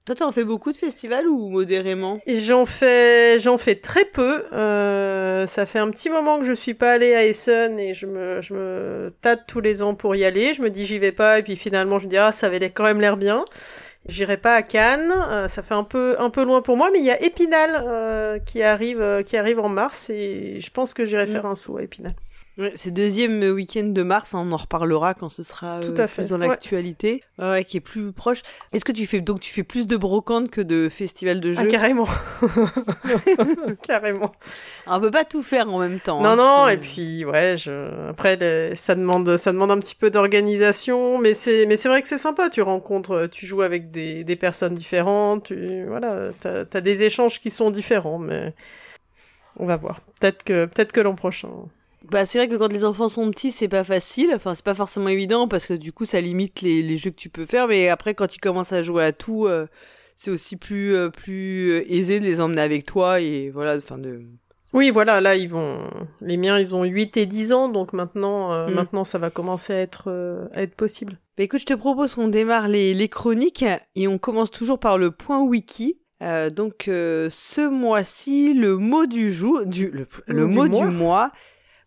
Toi, 0.06 0.16
t'en 0.16 0.32
fais 0.32 0.44
beaucoup 0.44 0.72
de 0.72 0.78
festivals 0.78 1.28
ou 1.28 1.50
modérément? 1.50 2.20
J'en 2.28 2.66
fais, 2.66 3.38
j'en 3.40 3.58
fais 3.58 3.76
très 3.76 4.06
peu. 4.06 4.44
ça 5.48 5.66
fait 5.66 5.80
un 5.80 5.90
petit 5.90 6.12
moment 6.12 6.40
que 6.40 6.46
je 6.46 6.54
suis 6.54 6.76
pas 6.76 6.94
allée 6.94 7.16
à 7.16 7.26
Essen 7.26 7.80
et 7.80 7.94
je 7.94 8.06
me, 8.06 8.40
je 8.42 8.54
me 8.54 9.14
tâte 9.22 9.46
tous 9.48 9.62
les 9.62 9.82
ans 9.82 9.96
pour 9.96 10.16
y 10.16 10.26
aller. 10.26 10.54
Je 10.54 10.62
me 10.62 10.70
dis 10.70 10.86
j'y 10.86 11.00
vais 11.00 11.12
pas 11.12 11.40
et 11.40 11.44
puis 11.44 11.56
finalement 11.56 11.98
je 11.98 12.06
me 12.06 12.10
dis 12.10 12.18
ah 12.18 12.32
ça 12.32 12.48
avait 12.48 12.70
quand 12.70 12.84
même 12.84 13.02
l'air 13.02 13.18
bien. 13.18 13.46
J'irai 14.08 14.38
pas 14.38 14.56
à 14.56 14.62
Cannes, 14.64 15.12
euh, 15.30 15.48
ça 15.48 15.62
fait 15.62 15.74
un 15.74 15.84
peu 15.84 16.16
un 16.20 16.30
peu 16.30 16.44
loin 16.44 16.62
pour 16.62 16.78
moi, 16.78 16.90
mais 16.92 17.00
il 17.00 17.06
y 17.06 17.12
a 17.12 17.22
Épinal 17.22 17.84
euh, 17.86 18.40
qui 18.40 18.64
arrive 18.64 19.02
euh, 19.02 19.22
qui 19.22 19.36
arrive 19.36 19.60
en 19.60 19.70
mars 19.70 20.10
et 20.10 20.60
je 20.60 20.72
pense 20.72 20.94
que 20.94 21.04
j'irai 21.06 21.28
faire 21.28 21.46
un 21.46 21.56
saut 21.56 21.78
à 21.78 21.84
Épinal. 21.84 22.14
Ouais, 22.60 22.74
c'est 22.76 22.92
deuxième 22.92 23.42
week-end 23.42 23.86
de 23.86 24.02
mars, 24.02 24.36
hein, 24.36 24.46
on 24.46 24.52
en 24.52 24.58
reparlera 24.58 25.14
quand 25.14 25.30
ce 25.30 25.44
sera 25.44 25.80
Tout 25.80 25.94
à 25.96 26.08
fait. 26.08 26.24
plus 26.24 26.32
dans 26.32 26.38
l'actualité, 26.38 27.24
ouais. 27.38 27.64
qui 27.64 27.78
est 27.78 27.82
plus 27.82 28.12
proche. 28.12 28.42
Est-ce 28.74 28.84
que 28.84 28.92
tu 28.92 29.08
fais 29.08 29.22
donc 29.22 29.40
tu 29.40 29.54
fais 29.54 29.64
plus 29.64 29.88
de 29.88 29.96
brocante 29.96 30.52
que 30.52 30.60
de 30.60 30.90
festival 30.90 31.40
de 31.40 31.52
ah, 31.52 31.62
jeux? 31.62 31.62
ah, 31.70 31.72
Carrément, 31.72 32.08
carrément. 33.82 34.34
on 34.88 35.00
peut 35.00 35.10
pas 35.10 35.24
tout 35.24 35.42
faire 35.42 35.74
en 35.74 35.80
même 35.80 36.02
temps. 36.02 36.22
Non 36.22 36.32
hein, 36.32 36.36
non, 36.36 36.68
et 36.68 36.76
puis 36.76 37.24
ouais, 37.24 37.56
je... 37.56 38.10
après 38.10 38.38
ça 38.76 38.94
demande 38.94 39.38
ça 39.38 39.54
demande 39.54 39.72
un 39.72 39.80
petit 39.80 39.96
peu 39.96 40.10
d'organisation, 40.10 41.18
mais 41.18 41.34
c'est 41.34 41.66
mais 41.66 41.78
c'est 41.78 41.88
vrai 41.88 42.02
que 42.02 42.10
c'est 42.10 42.18
sympa. 42.18 42.50
Tu 42.50 42.62
rencontres, 42.62 43.30
tu 43.32 43.46
joues 43.46 43.62
avec 43.62 43.90
des, 43.90 44.26
des 44.26 44.36
personnes 44.36 44.76
différentes, 44.76 45.46
tu... 45.46 45.86
voilà, 45.88 46.32
t'as 46.42 46.66
as 46.74 46.82
des 46.82 47.04
échanges 47.04 47.40
qui 47.40 47.52
sont 47.52 47.72
différents, 47.72 48.20
mais 48.20 48.54
on 49.56 49.66
va 49.66 49.78
voir. 49.78 50.02
Peut-être 50.20 50.44
que 50.44 50.66
peut-être 50.66 50.92
que 50.92 51.00
l'an 51.00 51.16
prochain. 51.16 51.48
Bah, 52.12 52.26
c'est 52.26 52.40
vrai 52.40 52.48
que 52.48 52.56
quand 52.56 52.72
les 52.72 52.86
enfants 52.86 53.10
sont 53.10 53.30
petits, 53.32 53.52
c'est 53.52 53.68
pas 53.68 53.84
facile. 53.84 54.32
Enfin, 54.36 54.56
c'est 54.56 54.66
pas 54.66 54.74
forcément 54.74 55.10
évident 55.10 55.48
parce 55.48 55.68
que 55.68 55.74
du 55.74 55.94
coup, 55.94 56.06
ça 56.06 56.20
limite 56.22 56.62
les, 56.62 56.82
les 56.82 56.98
jeux 56.98 57.12
que 57.12 57.16
tu 57.16 57.30
peux 57.30 57.46
faire. 57.46 57.68
Mais 57.68 57.90
après, 57.90 58.16
quand 58.16 58.36
ils 58.36 58.40
commencent 58.40 58.74
à 58.74 58.82
jouer 58.82 59.04
à 59.04 59.12
tout, 59.12 59.46
euh, 59.46 59.68
c'est 60.16 60.32
aussi 60.32 60.58
plus, 60.58 60.96
euh, 60.96 61.10
plus 61.10 61.72
euh, 61.72 61.92
aisé 61.92 62.20
de 62.20 62.26
les 62.26 62.42
emmener 62.42 62.62
avec 62.62 62.86
toi 62.86 63.20
et 63.22 63.50
voilà, 63.50 63.78
enfin 63.78 63.98
de. 63.98 64.22
Oui, 64.74 64.92
voilà, 64.92 65.20
là, 65.22 65.36
ils 65.36 65.50
vont. 65.50 65.80
Les 66.22 66.38
miens, 66.38 66.60
ils 66.60 66.76
ont 66.76 66.84
8 66.84 67.18
et 67.18 67.26
10 67.26 67.54
ans, 67.54 67.70
donc 67.70 67.94
maintenant, 67.94 68.68
mm. 68.68 68.74
maintenant, 68.74 69.04
ça 69.04 69.18
va 69.18 69.30
commencer 69.32 69.74
à 69.74 69.80
être, 69.80 70.50
à 70.54 70.62
être 70.62 70.76
possible. 70.76 71.20
Bah, 71.38 71.44
écoute, 71.44 71.62
je 71.62 71.66
te 71.66 71.74
propose 71.74 72.14
qu'on 72.14 72.28
démarre 72.28 72.68
les, 72.68 72.94
les 72.94 73.10
chroniques 73.10 73.66
et 73.96 74.08
on 74.08 74.20
commence 74.20 74.52
toujours 74.52 74.80
par 74.80 75.00
le 75.00 75.10
point 75.10 75.42
wiki. 75.42 75.98
donc, 76.22 76.84
ce 76.86 77.68
mois-ci, 77.68 78.54
le 78.54 78.78
mot 78.78 79.08
du 79.08 79.34
jour, 79.34 79.66
du, 79.66 79.92
le, 80.28 80.46
mot 80.46 80.68
du 80.68 80.86
mois 80.86 81.32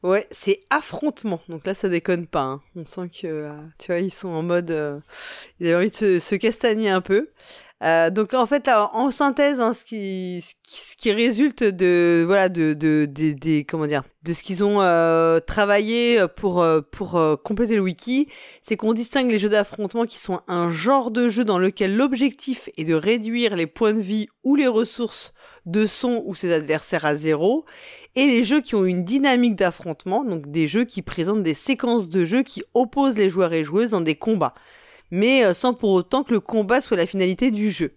Ouais, 0.03 0.27
c'est 0.33 0.59
affrontement. 0.71 1.41
Donc 1.49 1.65
là, 1.65 1.75
ça 1.75 1.89
déconne 1.89 2.27
pas. 2.27 2.43
Hein. 2.43 2.63
On 2.75 2.85
sent 2.87 3.09
que, 3.09 3.27
euh, 3.27 3.53
tu 3.79 3.87
vois, 3.87 4.01
ils 4.01 4.11
sont 4.11 4.31
en 4.31 4.43
mode, 4.43 4.71
euh, 4.73 4.99
ils 5.61 5.69
avaient 5.69 5.77
envie 5.77 5.91
de 5.91 5.95
se, 5.95 6.19
se 6.19 6.35
castagner 6.35 6.91
un 6.91 7.01
peu. 7.01 7.31
Euh, 7.83 8.11
donc 8.11 8.33
en 8.35 8.47
fait, 8.47 8.69
en 8.69 9.11
synthèse, 9.11 9.61
hein, 9.61 9.73
ce, 9.75 9.85
qui, 9.85 11.13
résulte 11.13 11.65
de 11.65 12.23
voilà 12.25 12.49
de 12.49 12.75
de, 12.75 13.63
comment 13.63 13.87
dire 13.87 14.05
de 14.23 14.33
ce 14.33 14.45
qu'ils 14.45 14.63
ont 14.63 14.81
euh, 14.81 15.41
travaillé 15.41 16.25
pour 16.37 16.65
pour 16.93 17.21
compléter 17.43 17.75
le 17.75 17.81
wiki, 17.81 18.29
c'est 18.63 18.77
qu'on 18.77 18.93
distingue 18.93 19.31
les 19.31 19.39
jeux 19.39 19.49
d'affrontement 19.49 20.05
qui 20.05 20.19
sont 20.19 20.41
un 20.47 20.71
genre 20.71 21.11
de 21.11 21.29
jeu 21.29 21.45
dans 21.45 21.59
lequel 21.59 21.97
l'objectif 21.97 22.69
est 22.77 22.85
de 22.85 22.95
réduire 22.95 23.57
les 23.57 23.67
points 23.67 23.95
de 23.95 24.01
vie 24.01 24.29
ou 24.45 24.55
les 24.55 24.69
ressources 24.69 25.33
de 25.67 25.87
son 25.87 26.23
ou 26.27 26.35
ses 26.35 26.53
adversaires 26.53 27.05
à 27.05 27.15
zéro, 27.15 27.65
et 28.15 28.27
les 28.27 28.45
jeux 28.45 28.61
qui 28.61 28.75
ont 28.75 28.85
une 28.85 29.05
dynamique 29.05 29.57
d'affrontement, 29.57 30.25
donc 30.25 30.51
des 30.51 30.67
jeux 30.67 30.85
qui 30.85 31.03
présentent 31.03 31.43
des 31.43 31.55
séquences 31.55 32.09
de 32.09 32.25
jeux 32.25 32.43
qui 32.43 32.63
opposent 32.75 33.17
les 33.17 33.31
joueurs 33.31 33.53
et 33.53 33.65
joueuses 33.65 33.91
dans 33.91 34.01
des 34.01 34.17
combats, 34.17 34.55
mais 35.13 35.45
euh, 35.45 35.55
sans 35.55 35.75
pour 35.75 35.91
autant 35.91 36.25
que 36.25 36.33
le 36.33 36.41
combat 36.41 36.81
soit 36.81 36.97
la 36.97 37.07
finalité 37.07 37.53
du 37.53 37.71
jeu. 37.71 37.93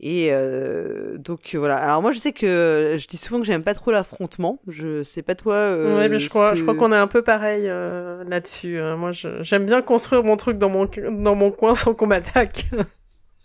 Et 0.00 0.28
euh, 0.30 1.18
donc 1.18 1.54
voilà. 1.54 1.76
Alors 1.76 2.02
moi 2.02 2.12
je 2.12 2.18
sais 2.18 2.32
que 2.32 2.96
je 2.98 3.06
dis 3.06 3.16
souvent 3.16 3.40
que 3.40 3.46
j'aime 3.46 3.62
pas 3.62 3.74
trop 3.74 3.90
l'affrontement. 3.90 4.60
Je 4.68 5.02
sais 5.02 5.22
pas 5.22 5.34
toi. 5.34 5.54
Euh, 5.54 5.96
ouais, 5.96 6.08
mais 6.08 6.18
je 6.18 6.28
crois, 6.28 6.54
je 6.54 6.62
crois 6.62 6.74
qu'on 6.74 6.92
est 6.92 6.96
un 6.96 7.06
peu 7.06 7.22
pareil 7.22 7.64
euh, 7.66 8.24
là-dessus. 8.24 8.78
Hein. 8.78 8.96
Moi, 8.96 9.12
j'aime 9.12 9.66
bien 9.66 9.82
construire 9.82 10.24
mon 10.24 10.36
truc 10.36 10.58
dans 10.58 10.68
mon 10.68 10.88
dans 11.10 11.34
mon 11.34 11.50
coin 11.50 11.74
sans 11.74 11.94
qu'on 11.94 12.06
m'attaque. 12.06 12.66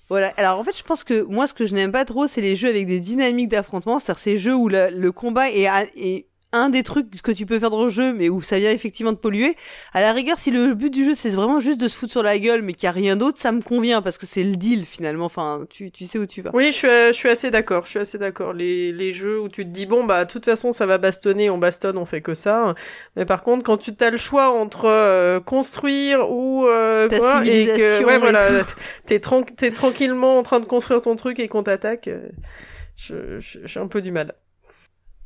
Voilà. 0.10 0.34
Alors 0.38 0.58
en 0.58 0.64
fait, 0.64 0.76
je 0.76 0.82
pense 0.82 1.04
que 1.04 1.22
moi, 1.22 1.46
ce 1.46 1.54
que 1.54 1.68
je 1.68 1.76
n'aime 1.76 1.92
pas 1.92 2.04
trop, 2.04 2.26
c'est 2.26 2.42
les 2.42 2.56
jeux 2.56 2.70
avec 2.70 2.88
des 2.88 3.00
dynamiques 3.00 3.50
d'affrontement, 3.50 4.00
c'est-à-dire 4.00 4.20
ces 4.20 4.38
jeux 4.40 4.56
où 4.56 4.68
le 4.68 5.10
combat 5.12 5.52
est, 5.52 5.68
est 5.96 6.29
un 6.52 6.70
des 6.70 6.84
trucs 6.84 7.22
que 7.22 7.32
tu 7.32 7.46
peux 7.46 7.60
faire 7.60 7.70
dans 7.70 7.84
le 7.84 7.90
jeu, 7.90 8.14
mais 8.14 8.30
où 8.30 8.42
ça 8.42 8.58
vient 8.60 8.72
effectivement 8.72 9.12
de 9.12 9.18
polluer. 9.18 9.56
À 9.94 10.02
la 10.02 10.14
rigueur, 10.14 10.40
si 10.40 10.50
le 10.50 10.74
but 10.74 10.90
du 10.92 11.06
jeu 11.06 11.16
c'est 11.16 11.30
vraiment 11.30 11.60
juste 11.60 11.80
de 11.80 11.88
se 11.88 11.96
foutre 11.96 12.12
sur 12.12 12.24
la 12.24 12.40
gueule, 12.40 12.62
mais 12.62 12.74
qu'il 12.74 12.88
n'y 12.88 12.90
a 12.90 12.94
rien 12.94 13.16
d'autre, 13.16 13.38
ça 13.38 13.52
me 13.52 13.62
convient 13.62 14.02
parce 14.02 14.18
que 14.18 14.26
c'est 14.26 14.44
le 14.44 14.56
deal 14.56 14.86
finalement. 14.86 15.26
Enfin, 15.26 15.66
tu, 15.70 15.92
tu 15.92 16.06
sais 16.06 16.18
où 16.18 16.26
tu 16.26 16.42
vas. 16.42 16.52
Oui, 16.54 16.68
je 16.68 16.78
suis, 16.78 16.88
je 16.88 17.12
suis 17.14 17.30
assez 17.30 17.52
d'accord. 17.52 17.86
Je 17.86 17.92
suis 17.92 18.00
assez 18.00 18.18
d'accord. 18.18 18.54
Les, 18.54 18.92
les 18.92 19.12
jeux 19.12 19.40
où 19.40 19.48
tu 19.48 19.64
te 19.64 19.70
dis 19.70 19.86
bon 19.86 20.06
bah 20.06 20.26
de 20.26 20.32
toute 20.32 20.46
façon 20.46 20.72
ça 20.72 20.86
va 20.86 20.98
bastonner, 20.98 21.50
on 21.50 21.58
bastonne, 21.58 21.98
on 21.98 22.06
fait 22.06 22.22
que 22.22 22.34
ça. 22.34 22.74
Mais 23.16 23.26
par 23.26 23.44
contre, 23.44 23.64
quand 23.64 23.78
tu 23.78 23.94
as 24.00 24.10
le 24.10 24.18
choix 24.18 24.50
entre 24.52 24.86
euh, 24.86 25.40
construire 25.40 26.32
ou 26.32 26.66
euh, 26.66 27.08
quoi, 27.10 27.46
et 27.46 27.68
que 27.68 28.04
ouais 28.04 28.18
voilà, 28.18 28.48
t'es 29.06 29.20
tran 29.20 29.44
es 29.62 29.72
tranquillement 29.72 30.40
en 30.40 30.44
train 30.44 30.60
de 30.60 30.66
construire 30.66 31.02
ton 31.02 31.16
truc 31.16 31.40
et 31.40 31.48
qu'on 31.48 31.64
t'attaque, 31.64 32.08
euh, 32.10 33.40
j'ai 33.40 33.80
un 33.80 33.88
peu 33.88 34.02
du 34.02 34.12
mal. 34.12 34.34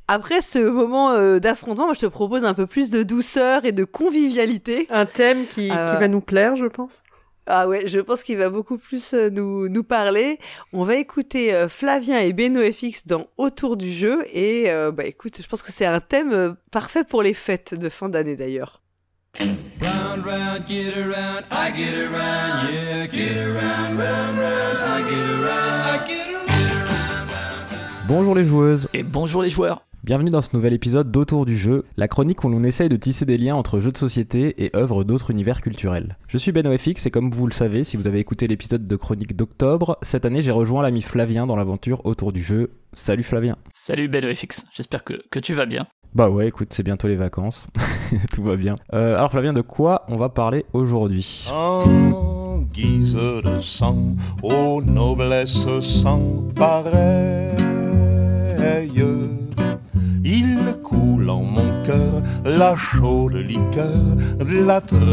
Après 0.07 0.41
ce 0.41 0.59
moment 0.59 1.11
euh, 1.11 1.39
d'affrontement, 1.39 1.85
moi 1.85 1.93
je 1.93 2.01
te 2.01 2.05
propose 2.05 2.43
un 2.43 2.53
peu 2.53 2.67
plus 2.67 2.91
de 2.91 3.03
douceur 3.03 3.63
et 3.63 3.71
de 3.71 3.85
convivialité. 3.85 4.87
Un 4.89 5.05
thème 5.05 5.45
qui, 5.45 5.69
qui 5.69 5.71
euh, 5.71 5.93
va 5.93 6.07
nous 6.09 6.19
plaire, 6.19 6.55
je 6.55 6.65
pense. 6.65 7.01
Ah 7.47 7.67
ouais, 7.67 7.87
je 7.87 7.99
pense 7.99 8.23
qu'il 8.23 8.37
va 8.37 8.49
beaucoup 8.49 8.77
plus 8.77 9.13
euh, 9.13 9.29
nous, 9.29 9.69
nous 9.69 9.83
parler. 9.83 10.39
On 10.73 10.83
va 10.83 10.95
écouter 10.95 11.67
Flavien 11.69 12.19
et 12.19 12.33
Beno 12.33 12.61
FX 12.61 13.07
dans 13.07 13.27
Autour 13.37 13.77
du 13.77 13.91
jeu. 13.93 14.23
Et 14.33 14.69
bah 14.93 15.05
écoute, 15.05 15.41
je 15.41 15.47
pense 15.47 15.61
que 15.61 15.71
c'est 15.71 15.85
un 15.85 15.99
thème 15.99 16.55
parfait 16.71 17.03
pour 17.03 17.23
les 17.23 17.33
fêtes 17.33 17.73
de 17.73 17.89
fin 17.89 18.09
d'année 18.09 18.35
d'ailleurs. 18.35 18.81
Round, 19.39 20.25
round, 20.25 20.67
get 20.67 20.93
around, 20.95 21.43
I 21.51 21.71
get 21.75 21.95
around, 21.95 22.71
yeah, 22.71 23.07
get 23.07 23.37
around, 23.37 23.97
round, 23.97 24.37
round, 24.37 24.77
I 24.85 25.01
get 25.09 25.29
around, 25.29 25.83
I 25.85 26.07
get 26.07 26.33
around. 26.35 26.43
Bonjour 28.05 28.35
les 28.35 28.43
joueuses. 28.43 28.87
Et 28.93 29.01
bonjour 29.01 29.41
les 29.41 29.49
joueurs. 29.49 29.81
Bienvenue 30.03 30.31
dans 30.31 30.41
ce 30.41 30.49
nouvel 30.51 30.73
épisode 30.73 31.11
d'Autour 31.11 31.45
du 31.45 31.55
jeu, 31.55 31.85
la 31.95 32.09
chronique 32.09 32.43
où 32.43 32.49
l'on 32.49 32.65
essaye 32.65 32.89
de 32.89 32.97
tisser 32.97 33.25
des 33.25 33.37
liens 33.37 33.55
entre 33.55 33.79
jeux 33.79 33.93
de 33.93 33.97
société 33.97 34.65
et 34.65 34.75
œuvres 34.75 35.05
d'autres 35.05 35.31
univers 35.31 35.61
culturels. 35.61 36.17
Je 36.27 36.37
suis 36.37 36.51
BenoFX 36.51 37.05
et 37.05 37.09
comme 37.09 37.29
vous 37.29 37.47
le 37.47 37.53
savez, 37.53 37.85
si 37.85 37.95
vous 37.95 38.05
avez 38.05 38.19
écouté 38.19 38.47
l'épisode 38.47 38.85
de 38.85 38.95
chronique 38.97 39.33
d'octobre, 39.33 39.97
cette 40.01 40.25
année 40.25 40.41
j'ai 40.41 40.51
rejoint 40.51 40.83
l'ami 40.83 41.01
Flavien 41.01 41.47
dans 41.47 41.55
l'aventure 41.55 42.05
Autour 42.05 42.33
du 42.33 42.43
jeu. 42.43 42.71
Salut 42.91 43.23
Flavien. 43.23 43.55
Salut 43.73 44.09
BenoFX, 44.09 44.65
j'espère 44.73 45.05
que, 45.05 45.21
que 45.31 45.39
tu 45.39 45.53
vas 45.53 45.65
bien. 45.65 45.87
Bah 46.13 46.29
ouais, 46.29 46.49
écoute, 46.49 46.73
c'est 46.73 46.83
bientôt 46.83 47.07
les 47.07 47.15
vacances. 47.15 47.67
Tout 48.33 48.43
va 48.43 48.57
bien. 48.57 48.75
Euh, 48.93 49.15
alors 49.15 49.31
Flavien, 49.31 49.53
de 49.53 49.61
quoi 49.61 50.03
on 50.09 50.17
va 50.17 50.27
parler 50.27 50.65
aujourd'hui? 50.73 51.47
En 51.49 52.57
guise 52.73 53.15
de 53.15 53.57
sang, 53.59 54.17
aux 54.41 54.81
noblesses 54.81 55.65
sans 55.79 56.43
pareil 56.55 57.53
il 58.95 59.82
coule 60.83 61.29
en 61.29 61.41
mon 61.41 61.83
cœur 61.83 62.21
la 62.45 62.75
chaude 62.75 63.33
liqueur 63.35 64.15
de 64.39 64.63
la 64.63 64.81
treille. 64.81 65.03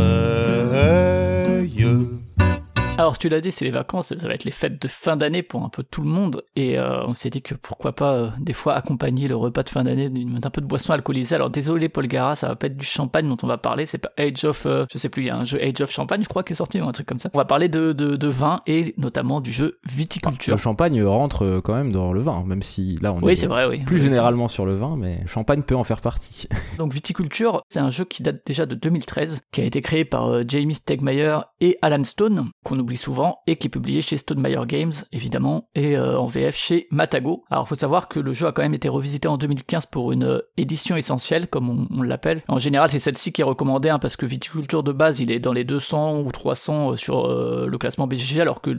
Alors 3.01 3.17
tu 3.17 3.31
l'as 3.31 3.41
dit, 3.41 3.51
c'est 3.51 3.65
les 3.65 3.71
vacances, 3.71 4.09
ça 4.09 4.29
va 4.29 4.35
être 4.35 4.45
les 4.45 4.51
fêtes 4.51 4.83
de 4.83 4.87
fin 4.87 5.17
d'année 5.17 5.43
pour 5.43 5.65
un 5.65 5.71
peu 5.71 5.83
tout 5.83 6.03
le 6.03 6.11
monde, 6.11 6.45
et 6.55 6.79
euh, 6.79 7.03
on 7.07 7.15
s'est 7.15 7.31
dit 7.31 7.41
que 7.41 7.55
pourquoi 7.55 7.95
pas 7.95 8.13
euh, 8.13 8.31
des 8.39 8.53
fois 8.53 8.75
accompagner 8.75 9.27
le 9.27 9.37
repas 9.37 9.63
de 9.63 9.71
fin 9.71 9.85
d'année 9.85 10.11
d'un 10.11 10.51
peu 10.51 10.61
de 10.61 10.67
boisson 10.67 10.93
alcoolisée. 10.93 11.35
Alors 11.35 11.49
désolé 11.49 11.89
Paul 11.89 12.07
Gara, 12.09 12.37
ça 12.37 12.49
va 12.49 12.57
pas 12.57 12.67
être 12.67 12.77
du 12.77 12.85
champagne 12.85 13.27
dont 13.27 13.39
on 13.43 13.47
va 13.47 13.57
parler, 13.57 13.87
c'est 13.87 13.97
pas 13.97 14.11
Age 14.19 14.45
of, 14.45 14.67
euh, 14.67 14.85
je 14.93 14.99
sais 14.99 15.09
plus, 15.09 15.23
il 15.23 15.27
y 15.29 15.31
a 15.31 15.37
un 15.39 15.47
jeu 15.47 15.59
Age 15.63 15.81
of 15.81 15.91
Champagne, 15.91 16.23
je 16.23 16.29
crois, 16.29 16.43
qui 16.43 16.53
est 16.53 16.57
sorti 16.57 16.79
ou 16.79 16.85
un 16.85 16.93
truc 16.93 17.07
comme 17.07 17.21
ça. 17.21 17.31
On 17.33 17.39
va 17.39 17.47
parler 17.47 17.71
de, 17.71 17.95
de, 17.95 18.29
vin 18.29 18.61
et 18.67 18.95
notamment 18.99 19.41
du 19.41 19.51
jeu 19.51 19.79
viticulture. 19.89 20.53
Le 20.53 20.61
champagne 20.61 21.03
rentre 21.03 21.63
quand 21.65 21.75
même 21.75 21.93
dans 21.93 22.13
le 22.13 22.21
vin, 22.21 22.45
même 22.45 22.61
si 22.63 22.99
là 23.01 23.15
on 23.15 23.21
oui, 23.23 23.33
est, 23.33 23.47
vrai, 23.47 23.65
oui. 23.65 23.79
plus 23.79 24.03
généralement 24.03 24.47
sur 24.47 24.67
le 24.67 24.75
vin, 24.75 24.97
mais 24.99 25.27
champagne 25.27 25.63
peut 25.63 25.75
en 25.75 25.85
faire 25.85 26.03
partie. 26.03 26.49
Donc 26.77 26.93
viticulture, 26.93 27.63
c'est 27.71 27.81
un 27.81 27.89
jeu 27.89 28.05
qui 28.05 28.23
date 28.23 28.43
déjà 28.45 28.67
de 28.67 28.75
2013, 28.75 29.41
qui 29.53 29.63
a 29.63 29.65
été 29.65 29.81
créé 29.81 30.05
par 30.05 30.47
Jamie 30.47 30.75
Stegmaier 30.75 31.39
et 31.63 31.79
Alan 31.81 32.05
Stone, 32.05 32.51
qu'on 32.63 32.79
oublie 32.79 32.90
souvent, 32.97 33.41
et 33.47 33.57
qui 33.57 33.69
publié 33.69 34.03
chez 34.03 34.17
Stonemeyer 34.17 34.61
Games, 34.67 34.93
évidemment, 35.13 35.69
et 35.75 35.97
euh, 35.97 36.19
en 36.19 36.27
VF 36.27 36.57
chez 36.57 36.87
Matago. 36.91 37.45
Alors, 37.51 37.69
faut 37.69 37.75
savoir 37.75 38.09
que 38.09 38.21
le 38.21 38.33
jeu 38.33 38.47
a 38.47 38.53
quand 38.53 38.63
même 38.63 38.75
été 38.75 38.89
revisité 38.89 39.29
en 39.29 39.37
2015 39.37 39.87
pour 39.87 40.13
une 40.13 40.25
euh, 40.25 40.41
édition 40.57 40.97
essentielle, 40.97 41.49
comme 41.49 41.87
on, 41.91 42.03
l'appelle. 42.03 42.43
En 42.49 42.59
général, 42.59 42.91
c'est 42.91 42.99
celle-ci 42.99 43.33
qui 43.33 43.41
est 43.41 43.45
recommandée, 43.45 43.89
hein, 43.89 43.99
parce 43.99 44.17
que 44.17 44.27
Viticulture 44.27 44.83
de 44.83 44.93
base, 44.93 45.21
il 45.21 45.31
est 45.31 45.41
dans 45.41 45.53
les 45.53 45.65
200 45.65 46.21
ou 46.21 46.33
300 46.33 46.91
euh, 46.91 46.95
sur 46.95 47.29
le 47.29 47.79
classement 47.79 48.07
BGG, 48.07 48.41
alors 48.41 48.61
que 48.61 48.71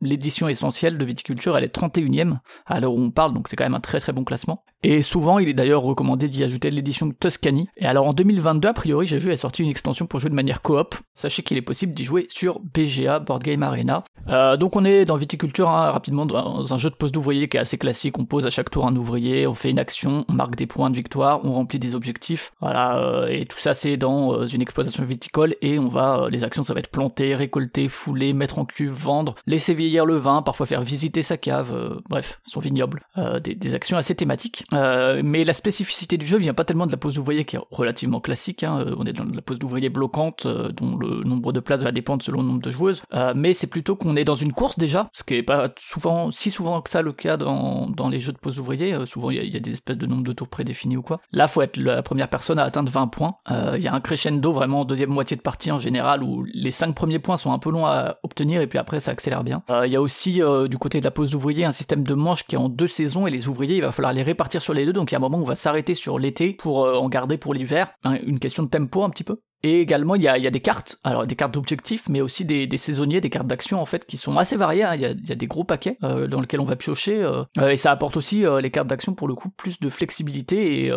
l'édition 0.00 0.48
essentielle 0.48 0.98
de 0.98 1.04
viticulture, 1.04 1.56
elle 1.56 1.64
est 1.64 1.74
31ème 1.74 2.38
à 2.66 2.80
l'heure 2.80 2.94
où 2.94 3.00
on 3.00 3.10
parle, 3.10 3.34
donc 3.34 3.48
c'est 3.48 3.56
quand 3.56 3.64
même 3.64 3.74
un 3.74 3.80
très 3.80 4.00
très 4.00 4.12
bon 4.12 4.24
classement. 4.24 4.64
Et 4.84 5.02
souvent, 5.02 5.40
il 5.40 5.48
est 5.48 5.54
d'ailleurs 5.54 5.82
recommandé 5.82 6.28
d'y 6.28 6.44
ajouter 6.44 6.70
l'édition 6.70 7.10
Tuscany. 7.10 7.68
Et 7.76 7.86
alors 7.86 8.06
en 8.06 8.12
2022, 8.12 8.68
a 8.68 8.72
priori, 8.72 9.06
j'ai 9.06 9.18
vu, 9.18 9.30
elle 9.30 9.38
sorti 9.38 9.64
une 9.64 9.68
extension 9.68 10.06
pour 10.06 10.20
jouer 10.20 10.30
de 10.30 10.36
manière 10.36 10.62
coop. 10.62 10.94
Sachez 11.14 11.42
qu'il 11.42 11.58
est 11.58 11.62
possible 11.62 11.94
d'y 11.94 12.04
jouer 12.04 12.28
sur 12.30 12.60
BGA, 12.60 13.18
Board 13.18 13.42
Game 13.42 13.64
Arena. 13.64 14.04
Euh, 14.28 14.56
donc 14.56 14.76
on 14.76 14.84
est 14.84 15.04
dans 15.04 15.16
viticulture, 15.16 15.68
hein, 15.68 15.90
rapidement, 15.90 16.26
dans 16.26 16.72
un 16.72 16.76
jeu 16.76 16.90
de 16.90 16.94
poste 16.94 17.12
d'ouvrier 17.12 17.48
qui 17.48 17.56
est 17.56 17.60
assez 17.60 17.76
classique. 17.76 18.18
On 18.18 18.24
pose 18.24 18.46
à 18.46 18.50
chaque 18.50 18.70
tour 18.70 18.86
un 18.86 18.94
ouvrier, 18.94 19.48
on 19.48 19.54
fait 19.54 19.70
une 19.70 19.80
action, 19.80 20.24
on 20.28 20.32
marque 20.32 20.54
des 20.54 20.66
points 20.66 20.90
de 20.90 20.96
victoire, 20.96 21.44
on 21.44 21.52
remplit 21.52 21.80
des 21.80 21.96
objectifs. 21.96 22.52
Voilà, 22.60 22.98
euh, 22.98 23.26
et 23.26 23.46
tout 23.46 23.58
ça 23.58 23.74
c'est 23.74 23.96
dans 23.96 24.32
euh, 24.32 24.46
une 24.46 24.62
exploitation 24.62 25.04
viticole 25.04 25.56
et 25.60 25.80
on 25.80 25.88
va, 25.88 26.28
les 26.30 26.44
actions 26.44 26.62
ça 26.62 26.72
va 26.74 26.80
être 26.80 26.90
planter, 26.90 27.34
récolter, 27.34 27.88
fouler, 27.88 28.32
mettre 28.32 28.60
en 28.60 28.64
cuve, 28.64 28.92
vendre, 28.92 29.34
laisser 29.46 29.74
vieillir 29.74 29.87
le 29.88 30.16
vin, 30.16 30.42
parfois 30.42 30.66
faire 30.66 30.82
visiter 30.82 31.22
sa 31.22 31.36
cave, 31.36 32.00
bref, 32.08 32.40
son 32.44 32.60
vignoble. 32.60 33.02
Des, 33.42 33.54
des 33.54 33.74
actions 33.74 33.96
assez 33.96 34.14
thématiques. 34.14 34.64
Euh, 34.72 35.20
mais 35.24 35.44
la 35.44 35.52
spécificité 35.52 36.16
du 36.16 36.26
jeu 36.26 36.38
vient 36.38 36.54
pas 36.54 36.64
tellement 36.64 36.86
de 36.86 36.92
la 36.92 36.96
pose 36.96 37.14
d'ouvrier 37.14 37.44
qui 37.44 37.56
est 37.56 37.60
relativement 37.70 38.20
classique. 38.20 38.62
Hein. 38.62 38.84
Euh, 38.86 38.94
on 38.98 39.04
est 39.04 39.12
dans 39.12 39.24
la 39.24 39.42
pose 39.42 39.58
d'ouvrier 39.58 39.88
bloquante 39.88 40.46
euh, 40.46 40.70
dont 40.70 40.96
le 40.96 41.24
nombre 41.24 41.52
de 41.52 41.60
places 41.60 41.82
va 41.82 41.92
dépendre 41.92 42.22
selon 42.22 42.42
le 42.42 42.48
nombre 42.48 42.62
de 42.62 42.70
joueuses. 42.70 43.02
mais 43.34 43.52
c'est 43.52 43.66
plutôt 43.66 43.96
qu'on 43.96 44.16
est 44.16 44.24
dans 44.24 44.34
une 44.34 44.52
course 44.52 44.78
déjà, 44.78 45.08
ce 45.12 45.24
qui 45.24 45.34
est 45.34 45.42
pas 45.42 45.70
souvent 45.78 46.30
si 46.30 46.50
souvent 46.50 46.80
que 46.80 46.90
ça 46.90 47.02
le 47.02 47.12
cas 47.12 47.36
dans, 47.36 47.88
dans 47.88 48.08
les 48.08 48.20
jeux 48.20 48.32
de 48.32 48.38
pose 48.38 48.56
d'ouvrier. 48.56 48.94
souvent 49.06 49.30
il 49.30 49.52
y, 49.52 49.56
a 49.56 49.60
des 49.60 49.72
espèces 49.72 49.96
de 49.96 50.06
nombres 50.06 50.22
de 50.22 50.32
tours 50.32 50.48
prédéfinis 50.48 50.96
ou 50.96 51.02
quoi. 51.02 51.20
Là 51.32 51.48
faut 51.48 51.62
être 51.62 51.76
la 51.76 52.02
première 52.02 52.28
personne 52.28 52.58
à 52.58 52.64
atteindre 52.64 52.90
20 52.90 53.08
points. 53.08 53.34
Il 53.50 53.82
y 53.82 53.88
a 53.88 53.94
un 53.94 54.00
crescendo 54.00 54.52
vraiment 54.52 54.80
en 54.80 54.84
deuxième 54.84 55.10
moitié 55.10 55.36
de 55.36 55.42
partie 55.42 55.70
en 55.70 55.78
général 55.78 56.22
où 56.22 56.44
les 56.52 56.70
5 56.70 56.94
premiers 56.94 57.18
points 57.18 57.36
sont 57.36 57.52
un 57.52 57.58
peu 57.58 57.70
longs 57.70 57.86
à 57.86 58.16
obtenir 58.22 58.60
et 58.60 58.66
puis 58.66 58.78
après 58.78 59.00
ça 59.00 59.12
accélère 59.12 59.44
bien. 59.44 59.62
Il 59.84 59.92
y 59.92 59.96
a 59.96 60.00
aussi 60.00 60.40
du 60.68 60.78
côté 60.78 61.00
de 61.00 61.04
la 61.04 61.10
pose 61.10 61.30
d'ouvrier 61.30 61.64
un 61.64 61.72
système 61.72 62.02
de 62.02 62.14
manche 62.14 62.44
qui 62.44 62.54
est 62.54 62.58
en 62.58 62.68
deux 62.68 62.86
saisons 62.88 63.26
et 63.26 63.30
les 63.30 63.48
ouvriers 63.48 63.76
il 63.76 63.82
va 63.82 63.92
falloir 63.92 64.12
les 64.12 64.22
répartir 64.22 64.62
sur 64.62 64.74
les 64.74 64.84
deux 64.84 64.92
donc 64.92 65.10
il 65.10 65.14
y 65.14 65.16
a 65.16 65.18
un 65.18 65.20
moment 65.20 65.38
où 65.38 65.42
on 65.42 65.44
va 65.44 65.54
s'arrêter 65.54 65.94
sur 65.94 66.18
l'été 66.18 66.54
pour 66.54 66.84
euh, 66.84 66.94
en 66.94 67.08
garder 67.08 67.38
pour 67.38 67.54
l'hiver. 67.54 67.90
Une 68.04 68.38
question 68.38 68.62
de 68.62 68.68
tempo 68.68 69.02
un 69.02 69.10
petit 69.10 69.24
peu. 69.24 69.40
Et 69.62 69.80
également, 69.80 70.14
il 70.14 70.22
y 70.22 70.28
a, 70.28 70.50
des 70.50 70.60
cartes, 70.60 70.98
alors 71.02 71.26
des 71.26 71.34
cartes 71.34 71.52
d'objectifs, 71.52 72.08
mais 72.08 72.20
aussi 72.20 72.44
des, 72.44 72.76
saisonniers, 72.76 73.20
des 73.20 73.30
cartes 73.30 73.46
d'action 73.46 73.80
en 73.80 73.86
fait, 73.86 74.06
qui 74.06 74.16
sont 74.16 74.36
assez 74.36 74.56
variées. 74.56 74.84
Hein. 74.84 74.94
Il, 74.94 75.00
y 75.00 75.32
a, 75.32 75.34
des 75.34 75.46
gros 75.46 75.64
paquets 75.64 75.98
euh, 76.04 76.28
dans 76.28 76.40
lesquels 76.40 76.60
on 76.60 76.64
va 76.64 76.76
piocher, 76.76 77.22
euh, 77.22 77.70
et 77.70 77.76
ça 77.76 77.90
apporte 77.90 78.16
aussi 78.16 78.44
les 78.60 78.70
cartes 78.70 78.86
d'action 78.86 79.14
pour 79.14 79.26
le 79.26 79.34
coup 79.34 79.48
plus 79.48 79.80
de 79.80 79.90
flexibilité 79.90 80.84
et 80.84 80.92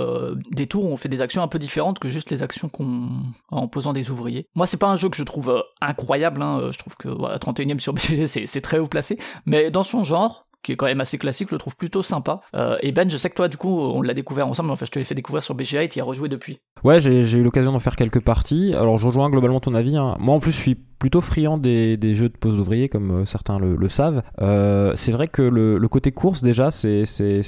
des 0.51 0.68
tours 0.68 0.86
où 0.86 0.89
on 0.89 0.98
fait 0.98 1.10
des 1.10 1.22
actions 1.22 1.41
un 1.41 1.48
peu 1.48 1.60
différentes 1.60 2.00
que 2.00 2.08
juste 2.08 2.30
les 2.30 2.44
actions 2.44 2.70
qu'on 2.70 3.10
en 3.50 3.68
posant 3.68 3.94
des 3.94 4.12
ouvriers. 4.12 4.48
Moi, 4.56 4.68
c'est 4.68 4.77
pas 4.77 4.89
un 4.89 4.96
jeu 4.96 5.10
que 5.10 5.18
je 5.18 5.24
trouve 5.24 5.63
incroyable. 5.82 6.41
Hein. 6.41 6.70
Je 6.72 6.77
trouve 6.77 6.96
que 6.98 7.10
voilà, 7.10 7.38
31ème 7.38 7.80
sur 7.80 7.94
BG, 7.94 8.27
c'est 8.46 8.62
très 8.62 8.80
haut 8.80 8.88
placé, 8.88 9.18
mais 9.46 9.72
dans 9.72 9.84
son 9.84 10.03
genre, 10.03 10.46
qui 10.63 10.72
est 10.72 10.75
quand 10.75 10.86
même 10.86 11.01
assez 11.01 11.18
classique, 11.18 11.50
je 11.50 11.56
le 11.56 11.60
trouve 11.60 11.75
plutôt 11.75 12.03
sympa. 12.03 12.41
Euh, 12.56 12.77
et 12.82 12.91
Ben, 12.91 13.10
je 13.10 13.18
sais 13.18 13.30
que 13.30 13.36
toi, 13.36 13.48
du 13.48 13.58
coup, 13.58 13.80
on 13.80 14.01
l'a 14.01 14.13
découvert 14.13 14.48
ensemble, 14.48 14.72
enfin, 14.72 14.86
je 14.86 14.91
te 14.91 15.00
l'ai 15.00 15.06
fait 15.06 15.15
découvrir 15.15 15.44
sur 15.44 15.56
BGA 15.56 15.84
et 15.84 15.89
tu 15.89 16.00
y 16.00 16.01
as 16.01 16.06
rejoué 16.06 16.30
depuis. 16.30 16.60
Ouais, 16.84 17.00
j'ai 17.00 17.22
eu 17.22 17.44
l'occasion 17.44 17.72
d'en 17.72 17.80
faire 17.80 17.96
quelques 17.96 18.22
parties. 18.22 18.74
Alors, 18.75 18.98
je 18.98 19.06
rejoins 19.06 19.30
globalement 19.30 19.60
ton 19.60 19.74
avis. 19.74 19.98
Hein. 19.98 20.15
Moi, 20.20 20.36
en 20.36 20.39
plus, 20.39 20.51
je 20.51 20.60
suis 20.60 20.77
plutôt 21.01 21.20
friand 21.20 21.58
des, 21.58 21.98
des 21.98 22.13
jeux 22.13 22.30
de 22.30 22.38
pose 22.38 22.58
d'ouvrier, 22.58 22.88
comme 22.88 23.12
euh, 23.12 23.25
certains 23.25 23.58
le, 23.58 23.89
savent. 23.89 24.22
Euh, 24.39 24.91
c'est 24.94 25.12
vrai 25.12 25.27
que 25.27 25.41
le, 25.41 25.80
côté 25.88 26.12
course, 26.12 26.44
déjà, 26.44 26.70
c'est 26.70 27.06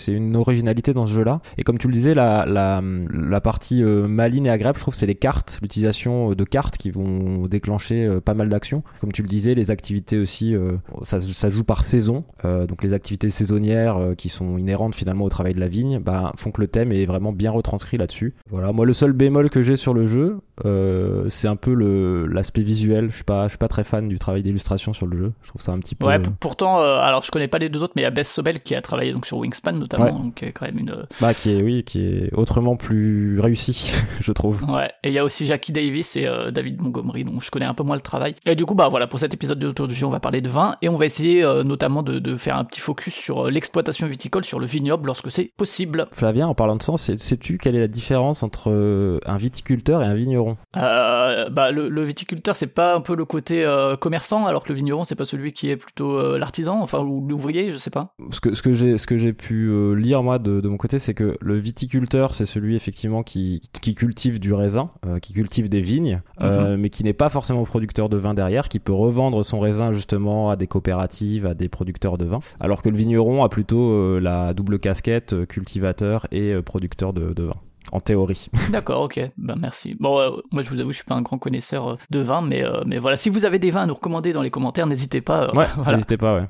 une 0.08 0.36
originalité 0.36 0.92
dans 0.94 1.06
ce 1.06 1.14
jeu-là. 1.14 1.40
Et 1.60 1.64
comme 1.64 1.78
tu 1.78 1.88
le 1.88 1.94
disais, 1.94 2.16
la, 2.16 2.46
la, 2.48 3.42
partie 3.42 3.84
euh, 3.84 4.08
maline 4.08 4.48
et 4.48 4.50
agréable, 4.50 4.80
je 4.80 4.84
trouve, 4.84 4.96
c'est 4.96 5.06
les 5.06 5.16
cartes, 5.16 5.60
l'utilisation 5.62 6.32
de 6.32 6.44
cartes 6.44 6.78
qui 6.78 6.90
vont 6.90 7.46
déclencher 7.46 8.10
pas 8.26 8.34
mal 8.34 8.50
d'actions. 8.50 8.84
Comme 9.00 9.12
tu 9.12 9.22
le 9.22 9.28
disais, 9.28 9.54
les 9.54 9.70
activités 9.70 10.18
aussi, 10.18 10.56
ça, 11.04 11.20
ça 11.20 11.50
joue 11.52 11.64
par 11.64 11.84
saison. 11.84 12.26
donc 12.44 12.82
les 12.82 12.94
activités 12.94 13.03
saisonnières 13.30 14.14
qui 14.18 14.30
sont 14.30 14.58
inhérentes 14.58 14.96
finalement 14.96 15.26
au 15.26 15.30
travail 15.30 15.54
de 15.54 15.60
la 15.60 15.68
vigne, 15.68 16.00
bah, 16.00 16.32
font 16.36 16.52
que 16.52 16.62
le 16.62 16.68
thème 16.68 16.92
est 16.92 17.06
vraiment 17.06 17.32
bien 17.32 17.52
retranscrit 17.52 17.98
là-dessus. 17.98 18.34
Voilà, 18.50 18.72
moi 18.72 18.86
le 18.86 18.94
seul 18.94 19.14
bémol 19.14 19.50
que 19.50 19.64
j'ai 19.64 19.78
sur 19.78 19.94
le 19.94 20.08
jeu, 20.08 20.40
Euh, 20.66 21.26
c'est 21.30 21.48
un 21.48 21.56
peu 21.56 21.74
le 21.74 22.28
l'aspect 22.28 22.62
visuel. 22.62 23.10
Je 23.10 23.16
suis 23.16 23.24
pas, 23.24 23.46
je 23.46 23.50
suis 23.50 23.58
pas 23.58 23.68
très 23.68 23.84
fan 23.84 24.08
du 24.08 24.20
travail 24.20 24.44
d'illustration 24.44 24.94
sur 24.94 25.08
le 25.08 25.18
jeu. 25.18 25.34
Je 25.42 25.50
trouve 25.50 25.62
ça 25.62 25.72
un 25.72 25.80
petit 25.80 25.96
peu. 25.96 26.06
Ouais, 26.06 26.20
pourtant, 26.40 26.80
euh, 26.80 27.00
alors 27.00 27.22
je 27.22 27.32
connais 27.32 27.48
pas 27.48 27.58
les 27.58 27.70
deux 27.70 27.82
autres, 27.82 27.94
mais 27.96 28.04
il 28.04 28.06
y 28.06 28.08
a 28.08 28.12
Bess 28.12 28.32
Sobel 28.32 28.62
qui 28.62 28.76
a 28.76 28.82
travaillé 28.82 29.14
donc 29.14 29.26
sur 29.26 29.38
Wingspan 29.38 29.74
notamment, 29.74 30.12
donc 30.12 30.36
qui 30.36 30.46
est 30.46 30.52
quand 30.52 30.66
même 30.66 30.78
une. 30.78 31.06
Bah 31.20 31.34
qui 31.34 31.52
est, 31.52 31.62
oui, 31.62 31.84
qui 31.84 32.06
est 32.06 32.34
autrement 32.34 32.76
plus 32.76 33.40
réussi, 33.40 33.94
je 34.20 34.32
trouve. 34.32 34.64
Ouais. 34.70 34.92
Et 35.04 35.10
il 35.10 35.14
y 35.14 35.20
a 35.20 35.26
aussi 35.26 35.46
Jackie 35.46 35.72
Davis 35.72 36.16
et 36.16 36.28
David 36.52 36.82
Montgomery, 36.82 37.24
donc 37.24 37.42
je 37.42 37.50
connais 37.50 37.66
un 37.66 37.74
peu 37.74 37.84
moins 37.84 37.96
le 37.96 38.02
travail. 38.02 38.36
Et 38.46 38.56
du 38.56 38.66
coup, 38.66 38.76
bah 38.76 38.90
voilà, 38.90 39.08
pour 39.08 39.20
cet 39.20 39.34
épisode 39.34 39.60
de 39.60 39.74
Autour 39.74 39.88
du 39.88 39.96
jeu, 39.96 40.06
on 40.06 40.12
va 40.12 40.20
parler 40.20 40.42
de 40.42 40.50
vin 40.50 40.76
et 40.84 40.90
on 40.90 40.98
va 40.98 41.06
essayer 41.06 41.44
notamment 41.66 42.04
de, 42.04 42.20
de, 42.20 42.36
faire 42.36 42.58
un 42.58 42.64
petit 42.64 42.80
focus 42.80 43.16
sur 43.16 43.50
l'exploitation 43.50 44.06
viticole, 44.06 44.44
sur 44.44 44.60
le 44.60 44.68
vignoble 44.68 45.08
lorsque 45.08 45.32
c'est 45.32 45.52
possible. 45.58 46.06
Flavien, 46.12 46.48
en 46.48 46.54
parlant 46.54 46.76
de 46.76 46.84
ça, 46.84 46.94
sais-tu 46.98 47.58
quelle 47.58 47.76
est 47.76 47.80
la 47.80 47.88
différence 47.88 48.44
entre 48.44 49.20
un 49.26 49.38
viticulteur 49.38 50.04
et 50.04 50.06
un 50.06 50.14
vigneron? 50.14 50.43
Euh, 50.78 51.50
bah, 51.50 51.72
le, 51.72 52.04
viticulteur, 52.04 52.56
c'est 52.56 52.68
pas 52.68 52.96
un 52.96 53.02
peu 53.02 53.16
le 53.16 53.26
côté 53.26 53.64
euh, 53.64 53.96
commerçant, 53.96 54.46
alors 54.46 54.64
que 54.64 54.70
le 54.70 54.76
vigneron, 54.76 55.04
c'est 55.04 55.16
pas 55.16 55.26
celui 55.26 55.54
qui 55.54 55.70
est 55.70 55.78
plutôt 55.78 56.18
euh, 56.18 56.38
l'artisan, 56.38 56.82
enfin, 56.82 57.00
ou 57.00 57.26
l'ouvrier, 57.28 57.72
je 57.72 57.78
sais 57.78 57.90
pas. 57.90 58.14
Ce 58.32 58.40
que, 58.40 58.54
ce 58.54 58.62
que 58.62 58.74
j'ai, 58.74 58.98
ce 58.98 59.08
que 59.08 59.18
j'ai 59.18 59.34
pu 59.34 59.96
lire, 59.96 60.24
moi, 60.24 60.40
de, 60.40 60.62
de 60.62 60.68
mon 60.68 60.78
côté, 60.78 61.00
c'est 61.00 61.14
que 61.14 61.38
le 61.40 61.56
viticulteur, 61.56 62.34
c'est 62.34 62.46
celui, 62.46 62.76
effectivement, 62.76 63.24
qui, 63.24 63.62
qui 63.82 63.96
cultive 63.96 64.40
du 64.40 64.54
raisin, 64.54 64.90
qui 65.22 65.34
cultive 65.34 65.70
des 65.70 65.82
vignes, 65.82 66.22
mhm. 66.40 66.78
mais 66.78 66.90
qui 66.90 67.04
n'est 67.04 67.14
pas 67.14 67.30
forcément 67.30 67.64
producteur 67.64 68.10
de 68.10 68.18
vin 68.18 68.34
derrière, 68.34 68.70
qui 68.70 68.80
peut 68.80 68.94
revendre 68.94 69.46
son 69.46 69.60
raisin, 69.60 69.92
justement, 69.92 70.50
à 70.50 70.56
des 70.56 70.68
coopératives, 70.68 71.46
à 71.46 71.54
des 71.54 71.70
producteurs 71.70 72.18
de 72.18 72.26
vin. 72.26 72.40
Alors 72.60 72.82
que 72.82 72.90
le 72.90 72.98
vigneron 72.98 73.44
a 73.44 73.50
plutôt 73.50 74.20
la 74.20 74.54
double 74.54 74.80
casquette, 74.80 75.46
cultivateur 75.48 76.28
et 76.32 76.62
producteur 76.62 77.14
de, 77.14 77.34
de 77.34 77.44
vin 77.44 77.56
en 77.94 78.00
théorie. 78.00 78.48
D'accord, 78.72 79.04
ok, 79.04 79.20
ben 79.38 79.56
merci. 79.60 79.96
Bon, 80.00 80.20
euh, 80.20 80.32
moi 80.52 80.64
je 80.64 80.70
vous 80.70 80.80
avoue, 80.80 80.92
je 80.92 80.98
suis 80.98 81.06
pas 81.06 81.16
un 81.16 81.22
grand 81.22 81.38
connaisseur 81.38 81.88
euh, 81.88 81.98
de 82.10 82.20
vin, 82.20 82.42
mais, 82.42 82.64
euh, 82.64 82.82
mais 82.86 82.98
voilà, 82.98 83.16
si 83.16 83.30
vous 83.30 83.46
avez 83.46 83.60
des 83.60 83.72
vins 83.72 83.84
à 83.84 83.86
nous 83.86 83.94
recommander 83.94 84.34
dans 84.34 84.42
les 84.42 84.52
commentaires, 84.52 84.88
n'hésitez 84.88 85.22
pas. 85.22 85.52
ouais, 85.56 85.66
n'hésitez 85.88 86.18
pas, 86.18 86.36
ouais. 86.36 86.48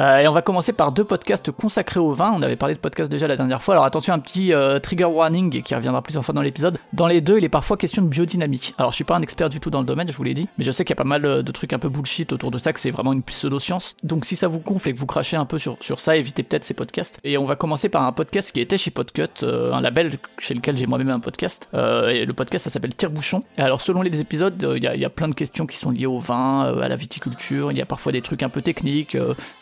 Euh, 0.00 0.18
et 0.18 0.28
on 0.28 0.32
va 0.32 0.40
commencer 0.40 0.72
par 0.72 0.92
deux 0.92 1.04
podcasts 1.04 1.50
consacrés 1.50 2.00
au 2.00 2.12
vin. 2.12 2.32
On 2.34 2.40
avait 2.40 2.56
parlé 2.56 2.74
de 2.74 2.80
podcasts 2.80 3.10
déjà 3.10 3.28
la 3.28 3.36
dernière 3.36 3.62
fois. 3.62 3.74
Alors 3.74 3.84
attention, 3.84 4.14
un 4.14 4.18
petit 4.18 4.54
euh, 4.54 4.78
trigger 4.78 5.04
warning 5.04 5.62
qui 5.62 5.74
reviendra 5.74 6.00
plusieurs 6.00 6.24
fois 6.24 6.32
dans 6.32 6.40
l'épisode. 6.40 6.78
Dans 6.94 7.06
les 7.06 7.20
deux, 7.20 7.36
il 7.36 7.44
est 7.44 7.50
parfois 7.50 7.76
question 7.76 8.00
de 8.00 8.08
biodynamique. 8.08 8.74
Alors 8.78 8.92
je 8.92 8.96
suis 8.96 9.04
pas 9.04 9.16
un 9.16 9.20
expert 9.20 9.50
du 9.50 9.60
tout 9.60 9.68
dans 9.68 9.80
le 9.80 9.86
domaine, 9.86 10.10
je 10.10 10.16
vous 10.16 10.22
l'ai 10.22 10.32
dit, 10.32 10.48
mais 10.56 10.64
je 10.64 10.72
sais 10.72 10.84
qu'il 10.84 10.94
y 10.94 10.98
a 10.98 11.02
pas 11.02 11.04
mal 11.04 11.26
euh, 11.26 11.42
de 11.42 11.52
trucs 11.52 11.74
un 11.74 11.78
peu 11.78 11.90
bullshit 11.90 12.32
autour 12.32 12.50
de 12.50 12.56
ça, 12.56 12.72
que 12.72 12.80
c'est 12.80 12.90
vraiment 12.90 13.12
une 13.12 13.22
pseudo-science. 13.22 13.94
Donc 14.02 14.24
si 14.24 14.36
ça 14.36 14.48
vous 14.48 14.60
gonfle 14.60 14.88
et 14.88 14.94
que 14.94 14.98
vous 14.98 15.06
crachez 15.06 15.36
un 15.36 15.44
peu 15.44 15.58
sur, 15.58 15.76
sur 15.80 16.00
ça, 16.00 16.16
évitez 16.16 16.44
peut-être 16.44 16.64
ces 16.64 16.74
podcasts. 16.74 17.18
Et 17.22 17.36
on 17.36 17.44
va 17.44 17.56
commencer 17.56 17.90
par 17.90 18.04
un 18.04 18.12
podcast 18.12 18.52
qui 18.52 18.60
était 18.60 18.78
chez 18.78 18.90
Podcut, 18.90 19.44
un 19.44 19.82
label 19.82 20.12
chez 20.38 20.54
lequel 20.54 20.78
j'ai 20.78 20.86
moi-même 20.86 21.10
un 21.10 21.20
podcast. 21.20 21.68
et 21.74 22.24
le 22.24 22.32
podcast, 22.32 22.64
ça 22.64 22.70
s'appelle 22.70 22.94
Tire-Bouchon. 22.94 23.42
Et 23.58 23.62
alors 23.62 23.80
selon 23.80 24.02
les 24.02 24.20
épisodes, 24.20 24.74
il 24.76 24.82
y, 24.82 25.04
a 25.04 25.10
plein 25.10 25.28
de 25.28 25.34
questions 25.34 25.66
qui 25.66 25.76
sont 25.76 25.90
liées 25.90 26.06
au 26.06 26.18
vin, 26.18 26.74
à 26.80 26.88
la 26.88 26.96
viticulture. 26.96 27.70
Il 27.72 27.78
y 27.78 27.82
a 27.82 27.86
parfois 27.86 28.12
des 28.12 28.22
trucs 28.22 28.42
un 28.42 28.48
peu 28.48 28.62
techniques, 28.62 29.16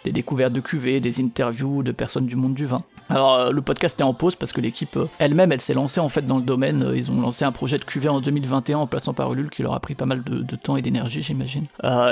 des 0.05 0.13
découvertes 0.29 0.53
de 0.53 0.61
cuvées, 0.61 1.01
des 1.01 1.23
interviews 1.23 1.83
de 1.83 1.91
personnes 1.91 2.27
du 2.27 2.37
monde 2.37 2.53
du 2.53 2.67
vin. 2.67 2.83
Alors 3.09 3.35
euh, 3.35 3.51
le 3.51 3.63
podcast 3.63 3.99
est 3.99 4.05
en 4.05 4.13
pause 4.13 4.35
parce 4.35 4.53
que 4.53 4.61
l'équipe 4.61 4.99
euh, 4.99 5.07
elle-même 5.19 5.51
elle 5.53 5.61
s'est 5.61 5.73
lancée 5.73 6.01
en 6.01 6.11
fait 6.11 6.27
dans 6.27 6.37
le 6.37 6.43
domaine. 6.43 6.83
Euh, 6.83 6.95
ils 6.95 7.11
ont 7.11 7.19
lancé 7.19 7.47
un 7.47 7.53
projet 7.53 7.79
de 7.79 7.85
cuvée 7.85 8.11
en 8.11 8.21
2021 8.21 8.77
en 8.77 8.87
plaçant 8.87 9.15
par 9.15 9.33
Ulule 9.33 9.49
qui 9.49 9.63
leur 9.63 9.73
a 9.73 9.81
pris 9.81 9.95
pas 9.95 10.05
mal 10.05 10.23
de, 10.23 10.57
temps 10.57 10.77
et 10.77 10.83
d'énergie 10.83 11.23
j'imagine. 11.23 11.65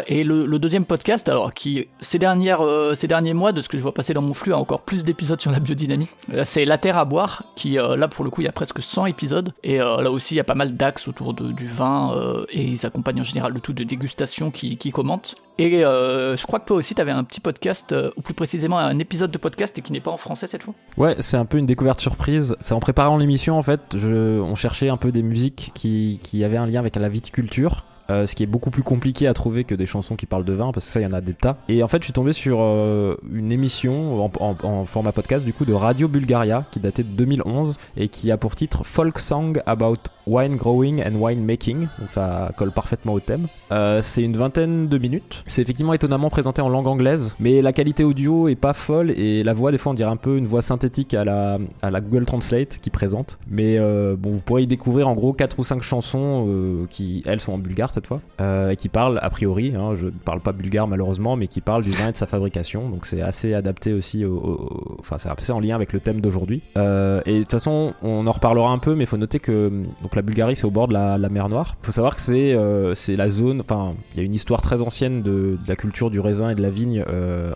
et 0.06 0.24
le, 0.24 0.58
deuxième 0.58 0.86
podcast 0.86 1.28
alors 1.28 1.52
qui 1.52 1.88
ces 2.00 2.18
dernières 2.18 2.62
ces 2.94 3.06
derniers 3.06 3.34
mois 3.34 3.52
de 3.52 3.60
ce 3.60 3.68
que 3.68 3.76
je 3.76 3.82
vois 3.82 3.92
passer 3.92 4.14
dans 4.14 4.22
mon 4.22 4.32
flux 4.32 4.54
a 4.54 4.58
encore 4.58 4.80
plus 4.80 5.04
d'épisodes 5.04 5.40
sur 5.40 5.50
la 5.50 5.60
biodynamie. 5.60 6.08
c'est 6.44 6.64
La 6.64 6.78
Terre 6.78 6.96
à 6.96 7.04
boire 7.04 7.44
qui 7.56 7.72
là 7.72 8.08
pour 8.08 8.24
le 8.24 8.30
coup 8.30 8.40
il 8.40 8.44
y 8.44 8.48
a 8.48 8.52
presque 8.52 8.82
100 8.82 9.04
épisodes 9.06 9.52
et 9.62 9.76
là 9.76 10.10
aussi 10.10 10.34
il 10.34 10.38
y 10.38 10.40
a 10.40 10.44
pas 10.44 10.54
mal 10.54 10.74
d'axes 10.74 11.08
autour 11.08 11.34
du 11.34 11.66
vin 11.66 12.14
et 12.48 12.64
ils 12.64 12.86
accompagnent 12.86 13.20
en 13.20 13.24
général 13.24 13.52
le 13.52 13.60
tout 13.60 13.74
de 13.74 13.84
dégustation 13.84 14.50
qui, 14.50 14.78
qui 14.78 14.90
commentent. 14.92 15.34
Et 15.58 15.80
je 15.80 16.46
crois 16.46 16.60
que 16.60 16.66
toi 16.66 16.76
aussi 16.76 16.94
tu 16.94 17.00
avais 17.00 17.10
un 17.10 17.24
petit 17.24 17.40
podcast 17.40 17.94
ou 18.16 18.20
plus 18.20 18.34
précisément 18.34 18.78
un 18.78 18.98
épisode 18.98 19.30
de 19.30 19.38
podcast 19.38 19.80
qui 19.80 19.92
n'est 19.92 20.00
pas 20.00 20.10
en 20.10 20.16
français 20.16 20.46
cette 20.46 20.62
fois. 20.62 20.74
Ouais, 20.96 21.16
c'est 21.20 21.36
un 21.36 21.46
peu 21.46 21.58
une 21.58 21.66
découverte 21.66 22.00
surprise. 22.00 22.56
C'est 22.60 22.74
en 22.74 22.80
préparant 22.80 23.16
l'émission 23.16 23.58
en 23.58 23.62
fait, 23.62 23.80
je, 23.96 24.40
on 24.40 24.54
cherchait 24.54 24.88
un 24.88 24.96
peu 24.96 25.12
des 25.12 25.22
musiques 25.22 25.72
qui, 25.74 26.20
qui 26.22 26.44
avaient 26.44 26.56
un 26.56 26.66
lien 26.66 26.80
avec 26.80 26.96
la 26.96 27.08
viticulture. 27.08 27.84
Euh, 28.08 28.26
ce 28.26 28.34
qui 28.34 28.42
est 28.42 28.46
beaucoup 28.46 28.70
plus 28.70 28.82
compliqué 28.82 29.26
à 29.26 29.34
trouver 29.34 29.64
que 29.64 29.74
des 29.74 29.86
chansons 29.86 30.16
qui 30.16 30.26
parlent 30.26 30.44
de 30.44 30.52
vin, 30.52 30.70
parce 30.72 30.86
que 30.86 30.92
ça, 30.92 31.00
il 31.00 31.04
y 31.04 31.06
en 31.06 31.12
a 31.12 31.20
des 31.20 31.34
tas. 31.34 31.56
Et 31.68 31.82
en 31.82 31.88
fait, 31.88 31.98
je 31.98 32.04
suis 32.04 32.12
tombé 32.12 32.32
sur 32.32 32.58
euh, 32.60 33.16
une 33.32 33.50
émission 33.50 34.24
en, 34.24 34.56
en, 34.62 34.84
format 34.84 35.12
podcast, 35.12 35.44
du 35.44 35.52
coup, 35.52 35.64
de 35.64 35.72
Radio 35.72 36.06
Bulgaria, 36.06 36.64
qui 36.70 36.78
datait 36.78 37.02
de 37.02 37.08
2011, 37.08 37.78
et 37.96 38.08
qui 38.08 38.30
a 38.30 38.36
pour 38.36 38.54
titre 38.54 38.84
Folk 38.84 39.18
Song 39.18 39.60
About 39.66 39.96
Wine 40.26 40.56
Growing 40.56 41.02
and 41.02 41.16
Wine 41.16 41.44
Making. 41.44 41.88
Donc 41.98 42.10
ça 42.10 42.52
colle 42.56 42.72
parfaitement 42.72 43.12
au 43.12 43.20
thème. 43.20 43.48
Euh, 43.72 44.02
c'est 44.02 44.22
une 44.22 44.36
vingtaine 44.36 44.88
de 44.88 44.98
minutes. 44.98 45.42
C'est 45.46 45.62
effectivement 45.62 45.92
étonnamment 45.92 46.30
présenté 46.30 46.62
en 46.62 46.68
langue 46.68 46.86
anglaise, 46.86 47.34
mais 47.40 47.62
la 47.62 47.72
qualité 47.72 48.04
audio 48.04 48.48
est 48.48 48.54
pas 48.54 48.72
folle, 48.72 49.10
et 49.10 49.42
la 49.42 49.52
voix, 49.52 49.72
des 49.72 49.78
fois, 49.78 49.92
on 49.92 49.94
dirait 49.94 50.10
un 50.10 50.16
peu 50.16 50.36
une 50.36 50.46
voix 50.46 50.62
synthétique 50.62 51.14
à 51.14 51.24
la, 51.24 51.58
à 51.82 51.90
la 51.90 52.00
Google 52.00 52.26
Translate 52.26 52.78
qui 52.78 52.90
présente. 52.90 53.38
Mais 53.50 53.78
bon, 53.78 54.30
vous 54.30 54.40
pourrez 54.40 54.62
y 54.62 54.66
découvrir 54.66 55.08
en 55.08 55.14
gros 55.14 55.32
4 55.32 55.58
ou 55.58 55.64
5 55.64 55.82
chansons 55.82 56.86
qui, 56.88 57.22
elles, 57.26 57.40
sont 57.40 57.52
en 57.52 57.58
bulgare 57.58 57.90
cette 57.96 58.06
fois, 58.06 58.20
euh, 58.42 58.70
et 58.70 58.76
qui 58.76 58.90
parle 58.90 59.18
a 59.22 59.30
priori, 59.30 59.74
hein, 59.74 59.94
je 59.94 60.06
ne 60.06 60.10
parle 60.10 60.40
pas 60.40 60.52
bulgare 60.52 60.86
malheureusement, 60.86 61.34
mais 61.34 61.46
qui 61.46 61.62
parle 61.62 61.82
du 61.82 61.90
vin 61.90 62.08
et 62.08 62.12
de 62.12 62.16
sa 62.16 62.26
fabrication. 62.26 62.90
Donc 62.90 63.06
c'est 63.06 63.22
assez 63.22 63.54
adapté 63.54 63.94
aussi, 63.94 64.22
au, 64.22 64.98
enfin 65.00 65.16
c'est 65.16 65.30
assez 65.30 65.50
en 65.50 65.60
lien 65.60 65.74
avec 65.74 65.94
le 65.94 66.00
thème 66.00 66.20
d'aujourd'hui. 66.20 66.62
Euh, 66.76 67.22
et 67.24 67.38
de 67.38 67.42
toute 67.44 67.52
façon, 67.52 67.94
on 68.02 68.26
en 68.26 68.32
reparlera 68.32 68.70
un 68.70 68.78
peu, 68.78 68.94
mais 68.94 69.04
il 69.04 69.06
faut 69.06 69.16
noter 69.16 69.38
que 69.38 69.70
donc 70.02 70.14
la 70.14 70.20
Bulgarie 70.20 70.56
c'est 70.56 70.66
au 70.66 70.70
bord 70.70 70.88
de 70.88 70.92
la, 70.92 71.16
mer 71.30 71.48
Noire. 71.48 71.76
Il 71.82 71.86
faut 71.86 71.92
savoir 71.92 72.16
que 72.16 72.20
c'est 72.20 72.52
euh, 72.52 72.94
c'est 72.94 73.16
la 73.16 73.30
zone, 73.30 73.62
enfin 73.62 73.94
il 74.12 74.18
y 74.18 74.20
a 74.20 74.24
une 74.24 74.34
histoire 74.34 74.60
très 74.60 74.82
ancienne 74.82 75.22
de, 75.22 75.58
la 75.66 75.76
culture 75.76 76.10
du 76.10 76.20
raisin 76.20 76.50
et 76.50 76.54
de 76.54 76.62
la 76.62 76.70
vigne 76.70 77.02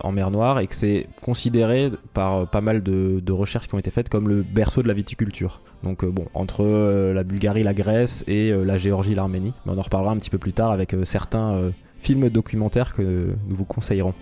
en 0.02 0.12
mer 0.12 0.30
Noire 0.30 0.60
et 0.60 0.66
que 0.66 0.74
c'est 0.74 1.06
considéré 1.20 1.90
par 2.14 2.48
pas 2.48 2.62
mal 2.62 2.82
de, 2.82 3.20
de, 3.20 3.32
recherches 3.32 3.68
qui 3.68 3.74
ont 3.74 3.78
été 3.78 3.90
faites 3.90 4.08
comme 4.08 4.28
le 4.28 4.42
berceau 4.42 4.82
de 4.82 4.88
la 4.88 4.94
viticulture. 4.94 5.60
Donc 5.82 6.04
bon, 6.04 6.24
entre 6.32 6.64
la 7.12 7.24
Bulgarie, 7.24 7.62
la 7.62 7.74
Grèce 7.74 8.24
et 8.26 8.52
la 8.52 8.78
Géorgie, 8.78 9.14
l'Arménie. 9.14 9.52
Mais 9.64 9.72
on 9.72 9.78
en 9.78 9.82
reparlera 9.82 10.12
un 10.12 10.16
petit 10.16 10.29
peu 10.30 10.38
plus 10.38 10.52
tard 10.52 10.70
avec 10.70 10.94
euh, 10.94 11.04
certains 11.04 11.52
euh, 11.52 11.70
films 11.98 12.30
documentaires 12.30 12.94
que 12.94 13.02
nous 13.02 13.56
vous 13.56 13.64
conseillerons. 13.64 14.14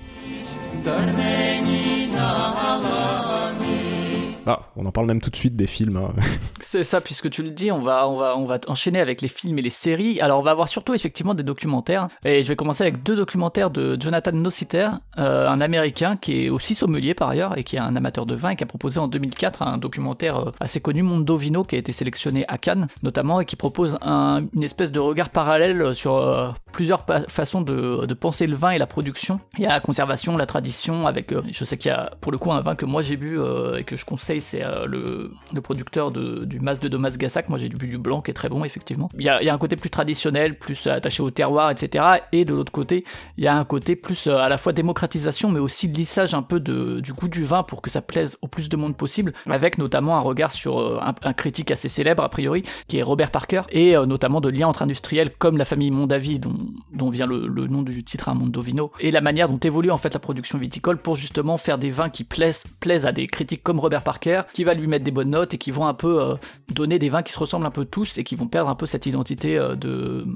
Ah, 4.51 4.63
on 4.77 4.87
en 4.87 4.93
parle 4.93 5.07
même 5.07 5.21
tout 5.21 5.29
de 5.29 5.37
suite 5.37 5.57
des 5.57 5.67
films. 5.67 5.99
Hein. 5.99 6.15
C'est 6.61 6.83
ça, 6.83 7.03
puisque 7.03 7.29
tu 7.29 7.43
le 7.43 7.51
dis, 7.51 7.71
on 7.71 7.83
va, 7.83 8.09
on, 8.09 8.17
va, 8.17 8.35
on 8.39 8.47
va 8.47 8.59
enchaîner 8.67 8.99
avec 8.99 9.21
les 9.21 9.29
films 9.29 9.59
et 9.59 9.63
les 9.63 9.69
séries. 9.69 10.23
Alors, 10.23 10.39
on 10.39 10.43
va 10.43 10.53
avoir 10.53 10.69
surtout 10.69 10.95
effectivement 10.95 11.35
des 11.35 11.43
documentaires. 11.43 12.09
Et 12.25 12.43
je 12.43 12.49
vais 12.49 12.57
commencer 12.57 12.83
avec 12.83 13.03
deux 13.03 13.15
documentaires 13.15 13.71
de 13.71 13.99
Jonathan 14.01 14.33
Nossiter, 14.33 14.89
euh, 15.19 15.47
un 15.47 15.61
américain 15.61 16.17
qui 16.17 16.47
est 16.47 16.49
aussi 16.49 16.75
sommelier 16.75 17.13
par 17.13 17.29
ailleurs 17.29 17.59
et 17.59 17.63
qui 17.63 17.77
est 17.77 17.79
un 17.79 17.95
amateur 17.95 18.25
de 18.25 18.35
vin 18.35 18.51
et 18.51 18.57
qui 18.57 18.65
a 18.65 18.67
proposé 18.67 18.99
en 19.01 19.07
2004 19.07 19.61
un 19.63 19.77
documentaire 19.77 20.37
euh, 20.39 20.51
assez 20.61 20.81
connu, 20.81 21.03
Mondo 21.03 21.37
Vino, 21.37 21.63
qui 21.63 21.77
a 21.77 21.79
été 21.79 21.93
sélectionné 21.93 22.47
à 22.49 22.57
Cannes 22.57 22.87
notamment 23.03 23.43
et 23.43 23.45
qui 23.45 23.57
propose 23.57 23.99
une 24.03 24.63
espèce 24.63 24.91
de 24.91 25.01
regard 25.01 25.29
parallèle 25.29 25.95
sur 25.95 26.17
euh, 26.17 26.49
plusieurs 26.73 27.05
façons 27.29 27.61
de, 27.61 28.07
de, 28.07 28.15
penser 28.15 28.47
le 28.47 28.57
vin 28.57 28.71
et 28.71 28.79
la 28.79 28.87
production. 28.87 29.41
Il 29.59 29.65
y 29.65 29.67
a 29.67 29.71
la 29.71 29.81
conservation, 29.81 30.39
la 30.39 30.47
tradition, 30.47 31.07
avec, 31.07 31.35
je 31.53 31.65
sais 31.67 31.77
qu'il 31.77 31.91
y 31.91 31.95
a 31.95 32.13
pour 32.23 32.33
le 32.33 32.39
coup 32.39 32.51
un 32.51 32.63
vin 32.63 32.75
que 32.75 32.87
moi 32.87 33.03
j'ai 33.03 33.17
bu 33.17 33.39
et 33.77 33.85
que 33.85 33.97
je 33.97 34.05
conseille 34.05 34.38
c'est 34.41 34.65
euh, 34.65 34.87
le, 34.87 35.61
producteur 35.61 36.11
du 36.11 36.61
Mas 36.61 36.81
de 36.81 36.89
Domas 36.89 37.17
Gassac. 37.19 37.49
Moi, 37.49 37.59
j'ai 37.59 37.69
bu 37.69 37.87
du 37.87 37.99
blanc 37.99 38.23
qui 38.23 38.31
est 38.31 38.35
très 38.35 38.49
bon, 38.49 38.65
effectivement. 38.65 39.11
Il 39.19 39.25
y 39.25 39.29
a, 39.29 39.53
un 39.53 39.59
côté 39.59 39.77
plus 39.77 39.91
traditionnel, 39.91 40.59
plus 40.59 40.87
attaché 40.87 41.23
au 41.23 41.31
terroir, 41.31 41.71
etc. 41.71 42.05
Et 42.33 42.45
de 42.45 42.55
l'autre 42.55 42.73
côté, 42.73 43.05
il 43.37 43.45
y 43.45 43.49
a 43.49 43.57
un 43.57 43.65
côté 43.65 43.97
plus 43.97 44.27
euh, 44.27 44.37
à 44.37 44.49
la 44.49 44.59
fois 44.59 44.73
démocratisation, 44.73 45.51
mais 45.51 45.59
aussi 45.59 45.89
lissage 45.89 46.35
un 46.35 46.43
peu 46.43 46.61
du 46.61 47.13
goût 47.13 47.29
du 47.29 47.45
vin 47.45 47.63
pour 47.63 47.83
que 47.83 47.91
ça 47.91 48.03
plaise 48.03 48.39
au 48.43 48.49
plus 48.49 48.69
de 48.69 48.77
monde 48.77 48.97
possible, 48.97 49.33
avec 49.47 49.79
notamment 49.79 50.17
un 50.17 50.21
regard 50.21 50.53
sur 50.53 50.79
euh, 50.79 51.01
un, 51.23 51.33
critique 51.33 51.71
assez 51.71 51.89
célèbre, 51.89 52.23
a 52.23 52.29
priori, 52.29 52.63
qui 52.89 52.99
est 52.99 53.03
Robert 53.03 53.31
Parker, 53.31 53.63
et 53.71 53.95
notamment 54.07 54.41
de 54.41 54.49
liens 54.49 54.69
entre 54.69 54.83
industriels 54.83 55.31
comme 55.39 55.57
la 55.57 55.65
famille 55.65 55.91
Mondavi, 55.91 56.39
dont, 56.39 56.55
dont 56.93 57.11
vient 57.11 57.27
le, 57.27 57.49
nom 57.67 57.83
du 57.83 58.05
titre, 58.05 58.29
un 58.29 58.33
hein, 58.33 58.35
Mondovino, 58.35 58.93
et 59.01 59.11
la 59.11 59.21
manière 59.21 59.49
dont 59.49 59.59
évolue 59.59 59.91
en 59.91 59.97
fait 59.97 60.15
la 60.15 60.21
production 60.21 60.59
viticole 60.59 60.99
pour 60.99 61.17
justement 61.17 61.59
faire 61.59 61.79
des 61.79 61.91
vins 61.91 62.11
qui 62.11 62.25
plaisent, 62.25 62.65
plaisent 62.81 63.07
à 63.07 63.13
des 63.13 63.27
critiques 63.27 63.63
comme 63.63 63.79
Robert 63.79 64.03
Parker 64.03 64.28
qui 64.53 64.65
va 64.65 64.75
lui 64.75 64.87
mettre 64.87 65.05
des 65.05 65.11
bonnes 65.11 65.31
notes 65.31 65.55
et 65.55 65.59
qui 65.59 65.71
vont 65.71 65.87
un 65.87 65.95
peu 65.95 66.23
euh, 66.23 66.35
donner 66.73 66.99
des 66.99 67.09
vins 67.09 67.23
qui 67.23 67.33
se 67.33 67.39
ressemblent 67.39 67.67
un 67.67 67.71
peu 67.71 67.85
tous 67.85 68.19
et 68.19 68.25
qui 68.25 68.37
vont 68.37 68.47
perdre 68.47 68.71
un 68.71 68.75
peu 68.75 68.87
cette 68.87 69.07
identité 69.07 69.59
euh, 69.59 69.75
de 69.75 70.27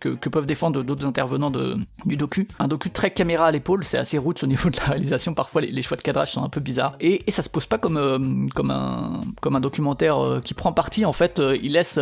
que, 0.00 0.10
que 0.10 0.28
peuvent 0.28 0.46
défendre 0.46 0.82
d'autres 0.82 1.06
intervenants 1.06 1.50
de, 1.50 1.76
du 2.04 2.16
docu. 2.16 2.48
Un 2.58 2.68
docu 2.68 2.90
très 2.90 3.10
caméra 3.10 3.46
à 3.46 3.50
l'épaule, 3.50 3.84
c'est 3.84 3.98
assez 3.98 4.18
roots 4.18 4.42
au 4.42 4.46
niveau 4.46 4.70
de 4.70 4.76
la 4.76 4.84
réalisation. 4.84 5.34
Parfois, 5.34 5.62
les, 5.62 5.70
les, 5.70 5.82
choix 5.82 5.96
de 5.96 6.02
cadrage 6.02 6.32
sont 6.32 6.42
un 6.42 6.48
peu 6.48 6.60
bizarres. 6.60 6.96
Et, 7.00 7.22
et 7.26 7.30
ça 7.30 7.42
se 7.42 7.48
pose 7.48 7.66
pas 7.66 7.78
comme, 7.78 7.96
euh, 7.96 8.18
comme, 8.54 8.70
un, 8.70 9.20
comme 9.40 9.56
un 9.56 9.60
documentaire 9.60 10.18
euh, 10.18 10.40
qui 10.40 10.54
prend 10.54 10.72
parti. 10.72 11.04
En 11.04 11.12
fait, 11.12 11.38
euh, 11.38 11.56
il 11.62 11.72
laisse 11.72 11.98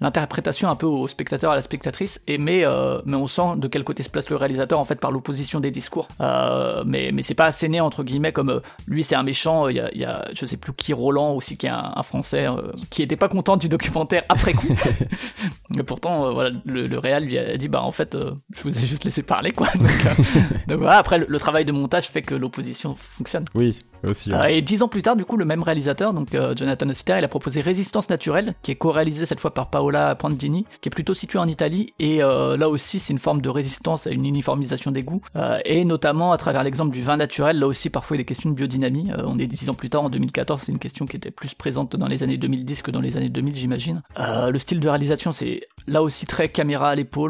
l'interprétation 0.00 0.68
un 0.70 0.76
peu 0.76 0.86
au 0.86 1.06
spectateur, 1.06 1.52
à 1.52 1.54
la 1.54 1.62
spectatrice. 1.62 2.20
Et 2.26 2.38
mais, 2.38 2.64
mais 3.04 3.16
on 3.16 3.26
sent 3.26 3.56
de 3.56 3.68
quel 3.68 3.84
côté 3.84 4.02
se 4.02 4.10
place 4.10 4.30
le 4.30 4.36
réalisateur, 4.36 4.78
en 4.78 4.84
fait, 4.84 5.00
par 5.00 5.10
l'opposition 5.10 5.60
des 5.60 5.70
discours. 5.70 6.08
mais 6.20 7.10
mais 7.12 7.22
c'est 7.22 7.34
pas 7.34 7.46
asséné, 7.46 7.80
entre 7.80 8.04
guillemets, 8.04 8.32
comme 8.32 8.60
lui, 8.86 9.02
c'est 9.04 9.14
un 9.14 9.22
méchant. 9.22 9.68
Il 9.68 9.76
y, 9.76 9.80
a, 9.80 9.90
y 9.94 10.04
a, 10.04 10.28
je 10.32 10.46
sais 10.46 10.56
plus 10.56 10.72
qui, 10.72 10.92
Roland 10.92 11.32
aussi, 11.34 11.56
qui 11.56 11.66
est 11.66 11.70
un, 11.70 11.92
un 11.94 12.02
Français, 12.02 12.46
qui 12.90 13.02
était 13.02 13.16
pas 13.16 13.28
content 13.28 13.56
du 13.56 13.68
documentaire 13.68 14.24
après 14.28 14.54
coup. 14.54 14.74
mais 15.76 15.82
pourtant, 15.82 16.32
voilà, 16.32 16.50
le, 16.64 16.86
le 16.86 16.98
réal 16.98 17.24
lui 17.24 17.31
a 17.38 17.56
dit, 17.56 17.68
bah, 17.68 17.82
en 17.82 17.92
fait, 17.92 18.16
je 18.54 18.62
vous 18.62 18.76
ai 18.76 18.86
juste 18.86 19.04
laissé 19.04 19.22
parler, 19.22 19.52
quoi. 19.52 19.68
Donc, 19.78 19.90
donc 20.68 20.78
voilà, 20.78 20.98
après, 20.98 21.18
le, 21.18 21.26
le 21.28 21.38
travail 21.38 21.64
de 21.64 21.72
montage 21.72 22.08
fait 22.08 22.22
que 22.22 22.34
l'opposition 22.34 22.94
fonctionne. 22.96 23.44
Oui, 23.54 23.78
aussi. 24.04 24.32
Euh, 24.32 24.44
et 24.44 24.62
dix 24.62 24.82
ans 24.82 24.88
plus 24.88 25.02
tard, 25.02 25.16
du 25.16 25.24
coup, 25.24 25.36
le 25.36 25.44
même 25.44 25.62
réalisateur, 25.62 26.12
donc 26.12 26.34
euh, 26.34 26.54
Jonathan 26.56 26.88
Ossiter, 26.88 27.14
il 27.18 27.24
a 27.24 27.28
proposé 27.28 27.60
Résistance 27.60 28.08
naturelle, 28.10 28.54
qui 28.62 28.70
est 28.70 28.76
co-réalisé 28.76 29.26
cette 29.26 29.40
fois 29.40 29.54
par 29.54 29.70
Paola 29.70 30.14
Prandini, 30.14 30.66
qui 30.80 30.88
est 30.88 30.90
plutôt 30.90 31.14
situé 31.14 31.38
en 31.38 31.48
Italie. 31.48 31.94
Et 31.98 32.22
euh, 32.22 32.56
là 32.56 32.68
aussi, 32.68 33.00
c'est 33.00 33.12
une 33.12 33.18
forme 33.18 33.40
de 33.40 33.48
résistance 33.48 34.06
à 34.06 34.10
une 34.10 34.26
uniformisation 34.26 34.90
des 34.90 35.02
goûts. 35.02 35.22
Euh, 35.36 35.58
et 35.64 35.84
notamment 35.84 36.32
à 36.32 36.36
travers 36.36 36.62
l'exemple 36.62 36.92
du 36.92 37.02
vin 37.02 37.16
naturel, 37.16 37.58
là 37.58 37.66
aussi, 37.66 37.90
parfois, 37.90 38.16
il 38.16 38.20
est 38.20 38.24
question 38.24 38.50
de 38.50 38.54
biodynamie. 38.54 39.10
Euh, 39.12 39.22
on 39.26 39.38
est 39.38 39.46
dix 39.46 39.70
ans 39.70 39.74
plus 39.74 39.90
tard, 39.90 40.02
en 40.02 40.10
2014, 40.10 40.60
c'est 40.60 40.72
une 40.72 40.78
question 40.78 41.06
qui 41.06 41.16
était 41.16 41.30
plus 41.30 41.54
présente 41.54 41.96
dans 41.96 42.08
les 42.08 42.22
années 42.22 42.38
2010 42.38 42.82
que 42.82 42.90
dans 42.90 43.00
les 43.00 43.16
années 43.16 43.28
2000, 43.28 43.56
j'imagine. 43.56 44.02
le 44.18 44.58
style 44.58 44.80
de 44.80 44.88
réalisation, 44.88 45.32
c'est 45.32 45.62
là 45.86 46.02
aussi 46.02 46.26
très 46.26 46.48
caméra 46.48 46.90
à 46.90 46.94
l'épaule, 46.94 47.21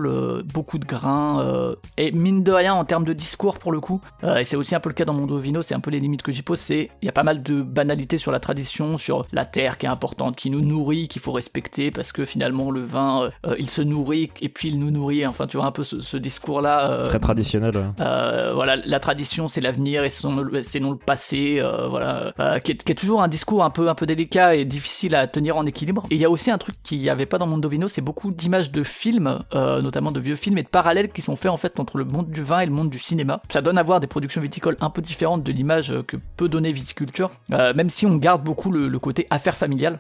beaucoup 0.44 0.78
de 0.78 0.85
grains. 0.85 1.74
et 1.96 2.12
mine 2.12 2.42
de 2.42 2.52
rien, 2.52 2.74
en 2.74 2.85
termes 2.85 3.05
de 3.05 3.12
discours, 3.12 3.59
pour 3.59 3.72
le 3.72 3.81
coup, 3.81 4.00
et 4.22 4.44
c'est 4.44 4.57
aussi 4.57 4.74
un 4.74 4.81
peu 4.81 4.88
le 4.88 4.94
cas 4.94 5.05
dans 5.05 5.14
Mondo 5.14 5.38
Vino, 5.38 5.62
c'est 5.62 5.74
un 5.74 5.81
peu 5.81 5.90
les 5.90 6.00
limites 6.00 6.22
que 6.22 6.33
j'y 6.33 6.42
pose, 6.42 6.59
c'est 6.59 6.90
il 7.00 7.07
y 7.07 7.09
a 7.09 7.12
pas 7.12 7.22
mal 7.22 7.42
de 7.42 7.62
banalités 7.62 8.18
sur 8.18 8.33
la 8.33 8.40
tradition, 8.40 8.98
sur 8.98 9.26
la 9.33 9.44
terre 9.44 9.78
qui 9.78 9.87
est 9.87 9.88
importante, 9.88 10.37
qui 10.37 10.50
nous 10.50 10.61
nourrit, 10.61 11.09
qu'il 11.09 11.22
faut 11.22 11.33
respecter 11.33 11.90
parce 11.90 12.12
que 12.12 12.24
finalement 12.24 12.70
le 12.70 12.83
vin, 12.83 13.31
euh, 13.46 13.55
il 13.59 13.68
se 13.68 13.83
nourrit 13.83 14.31
et 14.40 14.48
puis 14.48 14.68
il 14.68 14.78
nous 14.78 14.90
nourrit. 14.90 15.26
Enfin, 15.26 15.46
tu 15.46 15.57
vois 15.57 15.66
un 15.66 15.72
peu 15.72 15.85
ce, 15.85 16.00
ce 16.00 16.16
discours-là. 16.16 16.90
Euh, 16.90 17.05
Très 17.05 17.18
traditionnel. 17.18 17.74
Euh, 18.00 18.52
voilà, 18.55 18.76
la 18.76 19.00
tradition 19.00 19.48
c'est 19.48 19.61
l'avenir 19.61 20.05
et 20.05 20.11
c'est 20.11 20.28
non 20.28 20.90
le 20.90 20.96
passé. 20.96 21.59
Euh, 21.61 21.88
voilà, 21.88 22.33
euh, 22.38 22.59
qui 22.59 22.72
est, 22.72 22.83
qui, 22.83 22.92
est, 22.92 22.94
toujours 22.94 23.22
un 23.22 23.28
discours 23.28 23.64
un 23.64 23.70
peu 23.70 23.88
un 23.88 23.94
peu 23.94 24.07
délicat 24.07 24.55
et 24.55 24.64
difficile 24.64 25.14
à 25.14 25.26
tenir 25.26 25.57
en 25.57 25.66
équilibre. 25.66 26.05
Et 26.11 26.14
il 26.14 26.20
y 26.20 26.24
a 26.24 26.31
aussi 26.31 26.50
un 26.50 26.59
truc 26.59 26.76
qu'il 26.83 26.98
n'y 26.98 27.09
avait 27.09 27.26
pas 27.26 27.38
dans 27.38 27.46
Mondovino, 27.46 27.88
c'est 27.88 28.00
beaucoup 28.00 28.31
d'images 28.31 28.70
de 28.70 28.83
films, 28.83 29.40
notamment 29.82 30.12
de 30.12 30.20
vieux 30.20 30.36
films 30.36 30.58
et 30.58 30.62
de 30.62 30.68
parallèles 30.68 31.10
qui 31.10 31.20
sont 31.20 31.36
faits 31.36 31.50
en 31.50 31.56
fait 31.56 31.78
entre 31.80 31.98
le 31.98 32.04
monde 32.04 32.30
du 32.30 32.42
vin 32.42 32.60
et 32.60 32.66
le 32.66 32.72
monde 32.72 32.90
du 32.90 32.98
cinéma. 32.98 33.42
Ça 33.50 33.60
donne 33.60 33.78
à 33.78 33.82
voir 33.82 34.00
des 34.00 34.06
productions 34.06 34.40
viticoles 34.40 34.76
un 34.80 34.90
peu 34.90 35.02
différentes 35.02 35.42
de 35.42 35.52
l'image 35.52 35.94
que 36.06 36.16
peut 36.36 36.48
donner 36.48 36.72
viticulture 36.72 36.92
culture, 37.02 37.30
euh, 37.52 37.74
même 37.74 37.90
si 37.90 38.06
on 38.06 38.16
garde 38.16 38.44
beaucoup 38.44 38.70
le, 38.70 38.86
le 38.86 38.98
côté 38.98 39.26
affaire 39.30 39.56
familiale. 39.56 39.98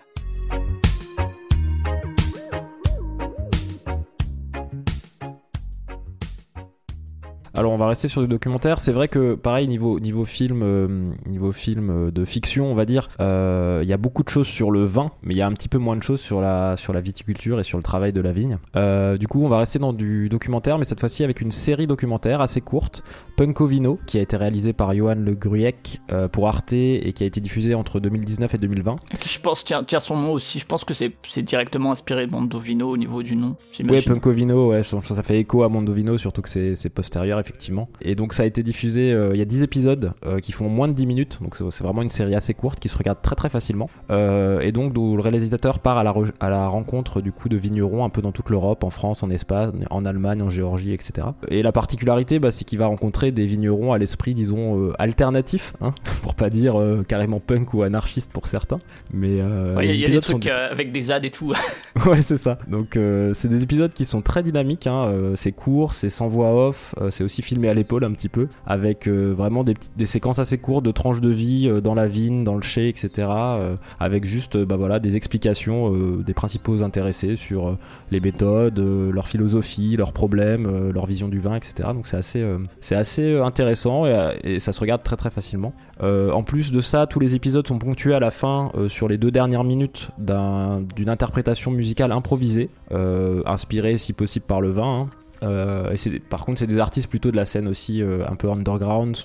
Alors 7.54 7.72
on 7.72 7.76
va 7.76 7.86
rester 7.86 8.08
sur 8.08 8.22
du 8.22 8.28
documentaire. 8.28 8.80
C'est 8.80 8.92
vrai 8.92 9.08
que 9.08 9.34
pareil 9.34 9.68
niveau 9.68 10.00
niveau 10.00 10.24
film 10.24 10.62
euh, 10.62 11.10
niveau 11.26 11.52
film 11.52 11.90
euh, 11.90 12.10
de 12.10 12.24
fiction 12.24 12.70
on 12.70 12.74
va 12.74 12.86
dire 12.86 13.08
il 13.18 13.24
euh, 13.24 13.84
y 13.84 13.92
a 13.92 13.98
beaucoup 13.98 14.22
de 14.22 14.28
choses 14.30 14.46
sur 14.46 14.70
le 14.70 14.84
vin 14.84 15.10
mais 15.22 15.34
il 15.34 15.36
y 15.36 15.42
a 15.42 15.46
un 15.46 15.52
petit 15.52 15.68
peu 15.68 15.78
moins 15.78 15.96
de 15.96 16.02
choses 16.02 16.20
sur 16.20 16.40
la 16.40 16.76
sur 16.78 16.94
la 16.94 17.02
viticulture 17.02 17.60
et 17.60 17.64
sur 17.64 17.76
le 17.76 17.82
travail 17.82 18.12
de 18.12 18.20
la 18.22 18.32
vigne. 18.32 18.58
Euh, 18.76 19.18
du 19.18 19.28
coup 19.28 19.44
on 19.44 19.48
va 19.48 19.58
rester 19.58 19.78
dans 19.78 19.92
du 19.92 20.30
documentaire 20.30 20.78
mais 20.78 20.86
cette 20.86 21.00
fois-ci 21.00 21.24
avec 21.24 21.42
une 21.42 21.50
série 21.50 21.86
documentaire 21.86 22.40
assez 22.40 22.62
courte 22.62 23.04
Punkovino 23.36 23.98
qui 24.06 24.18
a 24.18 24.22
été 24.22 24.36
réalisé 24.36 24.72
par 24.72 24.94
Johan 24.94 25.16
Le 25.16 25.34
Gruyec 25.34 26.00
euh, 26.10 26.28
pour 26.28 26.48
Arte 26.48 26.72
et 26.72 27.12
qui 27.14 27.22
a 27.22 27.26
été 27.26 27.40
diffusé 27.40 27.74
entre 27.74 28.00
2019 28.00 28.54
et 28.54 28.58
2020. 28.58 28.96
Je 29.26 29.38
pense 29.40 29.64
tiens 29.64 29.84
tiens 29.84 30.00
son 30.00 30.16
nom 30.16 30.32
aussi. 30.32 30.58
Je 30.58 30.66
pense 30.66 30.84
que 30.84 30.94
c'est 30.94 31.12
c'est 31.28 31.42
directement 31.42 31.92
inspiré 31.92 32.26
de 32.26 32.32
Mondovino 32.32 32.88
au 32.88 32.96
niveau 32.96 33.22
du 33.22 33.36
nom. 33.36 33.56
Ouais 33.84 34.00
Punkovino 34.00 34.70
ouais 34.70 34.82
ça, 34.82 34.98
ça 35.00 35.22
fait 35.22 35.38
écho 35.38 35.62
à 35.64 35.68
Mondovino 35.68 36.16
surtout 36.16 36.40
que 36.40 36.48
c'est 36.48 36.76
c'est 36.76 36.88
postérieur 36.88 37.41
effectivement. 37.42 37.88
Et 38.00 38.14
donc 38.14 38.32
ça 38.32 38.44
a 38.44 38.46
été 38.46 38.62
diffusé, 38.62 39.12
euh, 39.12 39.34
il 39.34 39.38
y 39.38 39.42
a 39.42 39.44
10 39.44 39.62
épisodes 39.62 40.12
euh, 40.24 40.38
qui 40.38 40.52
font 40.52 40.68
moins 40.68 40.88
de 40.88 40.94
10 40.94 41.06
minutes, 41.06 41.38
donc 41.42 41.56
c'est 41.56 41.84
vraiment 41.84 42.02
une 42.02 42.10
série 42.10 42.34
assez 42.34 42.54
courte 42.54 42.80
qui 42.80 42.88
se 42.88 42.96
regarde 42.96 43.18
très 43.22 43.34
très 43.34 43.48
facilement. 43.48 43.90
Euh, 44.10 44.60
et 44.60 44.72
donc 44.72 44.94
le 44.94 45.20
réalisateur 45.20 45.78
part 45.78 45.98
à 45.98 46.04
la, 46.04 46.14
à 46.40 46.48
la 46.48 46.68
rencontre 46.68 47.20
du 47.20 47.32
coup 47.32 47.48
de 47.48 47.56
vignerons 47.56 48.04
un 48.04 48.08
peu 48.08 48.22
dans 48.22 48.32
toute 48.32 48.50
l'Europe, 48.50 48.84
en 48.84 48.90
France, 48.90 49.22
en 49.22 49.30
Espagne, 49.30 49.86
en 49.90 50.04
Allemagne, 50.04 50.42
en 50.42 50.50
Géorgie, 50.50 50.92
etc. 50.92 51.28
Et 51.48 51.62
la 51.62 51.72
particularité, 51.72 52.38
bah, 52.38 52.50
c'est 52.50 52.64
qu'il 52.64 52.78
va 52.78 52.86
rencontrer 52.86 53.32
des 53.32 53.46
vignerons 53.46 53.92
à 53.92 53.98
l'esprit, 53.98 54.34
disons, 54.34 54.92
alternatif, 54.98 55.74
hein, 55.80 55.94
pour 56.22 56.34
pas 56.34 56.50
dire 56.50 56.76
carrément 57.08 57.40
punk 57.40 57.74
ou 57.74 57.82
anarchiste 57.82 58.32
pour 58.32 58.46
certains. 58.46 58.78
Mais 59.12 59.36
il 59.36 59.76
ouais, 59.76 59.96
y 59.96 60.04
a 60.04 60.08
des 60.08 60.20
trucs 60.20 60.44
sont... 60.44 60.50
avec 60.50 60.92
des 60.92 61.02
ZAD 61.02 61.24
et 61.24 61.30
tout. 61.30 61.52
ouais, 62.06 62.22
c'est 62.22 62.36
ça. 62.36 62.58
Donc 62.68 62.98
c'est 63.32 63.48
des 63.48 63.62
épisodes 63.62 63.92
qui 63.92 64.04
sont 64.04 64.22
très 64.22 64.42
dynamiques, 64.42 64.86
hein, 64.86 65.32
c'est 65.34 65.52
court, 65.52 65.94
c'est 65.94 66.10
sans 66.10 66.28
voix 66.28 66.68
off, 66.68 66.94
c'est 67.10 67.24
aussi 67.24 67.31
filmé 67.40 67.68
à 67.68 67.74
l'épaule 67.74 68.04
un 68.04 68.12
petit 68.12 68.28
peu, 68.28 68.48
avec 68.66 69.08
euh, 69.08 69.32
vraiment 69.32 69.64
des, 69.64 69.74
petites, 69.74 69.96
des 69.96 70.06
séquences 70.06 70.38
assez 70.38 70.58
courtes 70.58 70.84
de 70.84 70.90
tranches 70.90 71.20
de 71.20 71.30
vie 71.30 71.68
euh, 71.68 71.80
dans 71.80 71.94
la 71.94 72.08
vigne, 72.08 72.44
dans 72.44 72.56
le 72.56 72.62
chai, 72.62 72.88
etc. 72.88 73.10
Euh, 73.18 73.76
avec 74.00 74.24
juste 74.24 74.58
bah 74.58 74.76
voilà, 74.76 74.98
des 74.98 75.16
explications 75.16 75.92
des 75.92 76.34
principaux 76.34 76.82
intéressés 76.82 77.36
sur 77.36 77.76
les 78.10 78.20
méthodes, 78.20 78.78
leur 78.78 79.28
philosophie, 79.28 79.96
leurs 79.96 80.12
problèmes, 80.12 80.90
leur 80.90 81.06
vision 81.06 81.28
du 81.28 81.38
vin, 81.38 81.54
etc. 81.54 81.90
Donc 81.94 82.06
c'est 82.06 82.16
assez, 82.16 82.44
c'est 82.80 82.96
assez 82.96 83.38
intéressant 83.38 84.06
et, 84.06 84.58
ça 84.58 84.72
se 84.72 84.80
regarde 84.80 85.02
très 85.02 85.16
très 85.16 85.30
facilement. 85.30 85.72
en 86.00 86.42
plus 86.42 86.72
de 86.72 86.80
ça, 86.80 87.06
tous 87.06 87.20
les 87.20 87.34
épisodes 87.34 87.66
sont 87.66 87.78
ponctués 87.78 88.14
à 88.14 88.20
la 88.20 88.30
fin 88.30 88.72
sur 88.88 89.08
les 89.08 89.18
deux 89.18 89.30
dernières 89.30 89.64
minutes 89.64 90.10
d'une 90.18 90.34
un, 90.36 91.12
interprétation 91.12 91.70
musicale 91.70 92.12
improvisée, 92.12 92.70
inspirée 92.90 93.98
si 93.98 94.12
possible 94.12 94.46
par 94.46 94.60
le 94.60 94.70
vin. 94.70 95.02
Hein. 95.02 95.21
Euh, 95.42 95.94
par 96.28 96.44
contre, 96.44 96.60
c'est 96.60 96.66
des 96.66 96.78
artistes 96.78 97.08
plutôt 97.08 97.30
de 97.30 97.36
la 97.36 97.44
scène 97.44 97.68
aussi 97.68 98.02
euh, 98.02 98.24
un 98.28 98.36
peu 98.36 98.50
underground, 98.50 99.16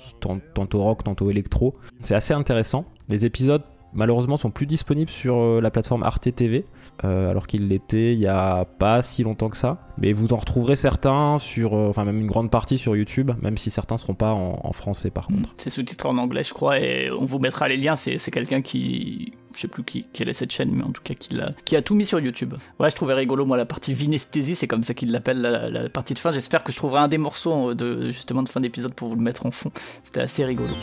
tantôt 0.53 0.81
rock, 0.81 1.03
tantôt 1.03 1.29
électro. 1.29 1.75
C'est 2.01 2.15
assez 2.15 2.33
intéressant. 2.33 2.85
Les 3.09 3.25
épisodes 3.25 3.63
malheureusement 3.93 4.37
sont 4.37 4.51
plus 4.51 4.65
disponibles 4.65 5.09
sur 5.09 5.37
euh, 5.37 5.61
la 5.61 5.71
plateforme 5.71 6.03
Arte 6.03 6.33
TV, 6.33 6.65
euh, 7.03 7.29
alors 7.29 7.47
qu'il 7.47 7.67
l'était 7.67 8.13
il 8.13 8.19
y 8.19 8.27
a 8.27 8.65
pas 8.65 9.01
si 9.01 9.23
longtemps 9.23 9.49
que 9.49 9.57
ça. 9.57 9.77
Mais 9.97 10.13
vous 10.13 10.33
en 10.33 10.37
retrouverez 10.37 10.75
certains 10.75 11.39
sur, 11.39 11.73
euh, 11.73 11.89
enfin 11.89 12.05
même 12.05 12.19
une 12.19 12.27
grande 12.27 12.51
partie 12.51 12.77
sur 12.77 12.95
YouTube, 12.95 13.31
même 13.41 13.57
si 13.57 13.71
certains 13.71 13.97
seront 13.97 14.13
pas 14.13 14.31
en, 14.31 14.71
français 14.71 15.09
par 15.09 15.27
contre. 15.27 15.49
C'est 15.57 15.71
sous-titré 15.71 16.07
en 16.07 16.17
anglais, 16.17 16.43
je 16.43 16.53
crois, 16.53 16.79
et 16.79 17.09
on 17.09 17.25
vous 17.25 17.39
mettra 17.39 17.67
les 17.67 17.77
liens. 17.77 17.95
C'est 17.95 18.19
quelqu'un 18.31 18.61
qui, 18.61 19.33
je 19.55 19.61
sais 19.61 19.67
plus 19.67 19.83
qui, 19.83 20.05
quelle 20.13 20.29
est 20.29 20.33
cette 20.33 20.51
chaîne, 20.51 20.71
mais 20.71 20.83
en 20.83 20.91
tout 20.91 21.01
cas 21.01 21.15
qui 21.15 21.39
a, 21.39 21.53
qui 21.65 21.75
a 21.75 21.81
tout 21.81 21.95
mis 21.95 22.05
sur 22.05 22.19
YouTube. 22.19 22.53
Ouais, 22.79 22.89
je 22.89 22.95
trouvais 22.95 23.15
rigolo 23.15 23.45
moi 23.45 23.57
la 23.57 23.65
partie 23.65 23.93
vinesthésie, 23.93 24.55
c'est 24.55 24.67
comme 24.67 24.83
ça 24.83 24.93
qu'il 24.93 25.11
l'appelle 25.11 25.41
la, 25.41 25.69
la, 25.69 25.89
partie 25.89 26.13
de 26.13 26.19
fin. 26.19 26.31
J'espère 26.31 26.63
que 26.63 26.71
je 26.71 26.77
trouverai 26.77 26.99
un 26.99 27.07
des 27.07 27.17
morceaux 27.17 27.73
de 27.73 28.11
justement 28.11 28.43
de 28.43 28.49
fin 28.49 28.59
d'épisode 28.59 28.93
pour 28.93 29.07
vous 29.07 29.15
le 29.15 29.23
mettre 29.23 29.45
en 29.45 29.51
fond. 29.51 29.71
C'était 30.03 30.21
assez 30.21 30.45
rigolo. 30.45 30.73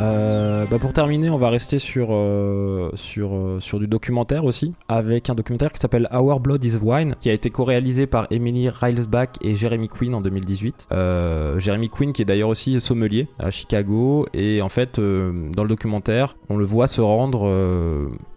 Euh, 0.00 0.64
bah 0.66 0.78
pour 0.78 0.92
terminer, 0.92 1.28
on 1.28 1.38
va 1.38 1.50
rester 1.50 1.78
sur, 1.80 2.08
euh, 2.12 2.90
sur, 2.94 3.34
euh, 3.34 3.58
sur 3.58 3.80
du 3.80 3.88
documentaire 3.88 4.44
aussi, 4.44 4.74
avec 4.88 5.28
un 5.28 5.34
documentaire 5.34 5.72
qui 5.72 5.80
s'appelle 5.80 6.08
Our 6.12 6.38
Blood 6.38 6.64
is 6.64 6.76
Wine, 6.80 7.16
qui 7.18 7.30
a 7.30 7.32
été 7.32 7.50
co-réalisé 7.50 8.06
par 8.06 8.28
Emily 8.30 8.68
Reilsbach 8.68 9.30
et 9.42 9.56
Jeremy 9.56 9.88
Quinn 9.88 10.14
en 10.14 10.20
2018. 10.20 10.88
Euh, 10.92 11.58
Jeremy 11.58 11.88
Quinn 11.88 12.12
qui 12.12 12.22
est 12.22 12.24
d'ailleurs 12.24 12.48
aussi 12.48 12.80
sommelier 12.80 13.26
à 13.40 13.50
Chicago, 13.50 14.26
et 14.34 14.62
en 14.62 14.68
fait, 14.68 14.98
euh, 14.98 15.50
dans 15.56 15.64
le 15.64 15.68
documentaire, 15.68 16.36
on 16.48 16.56
le 16.56 16.64
voit 16.64 16.86
se 16.86 17.00
rendre 17.00 17.48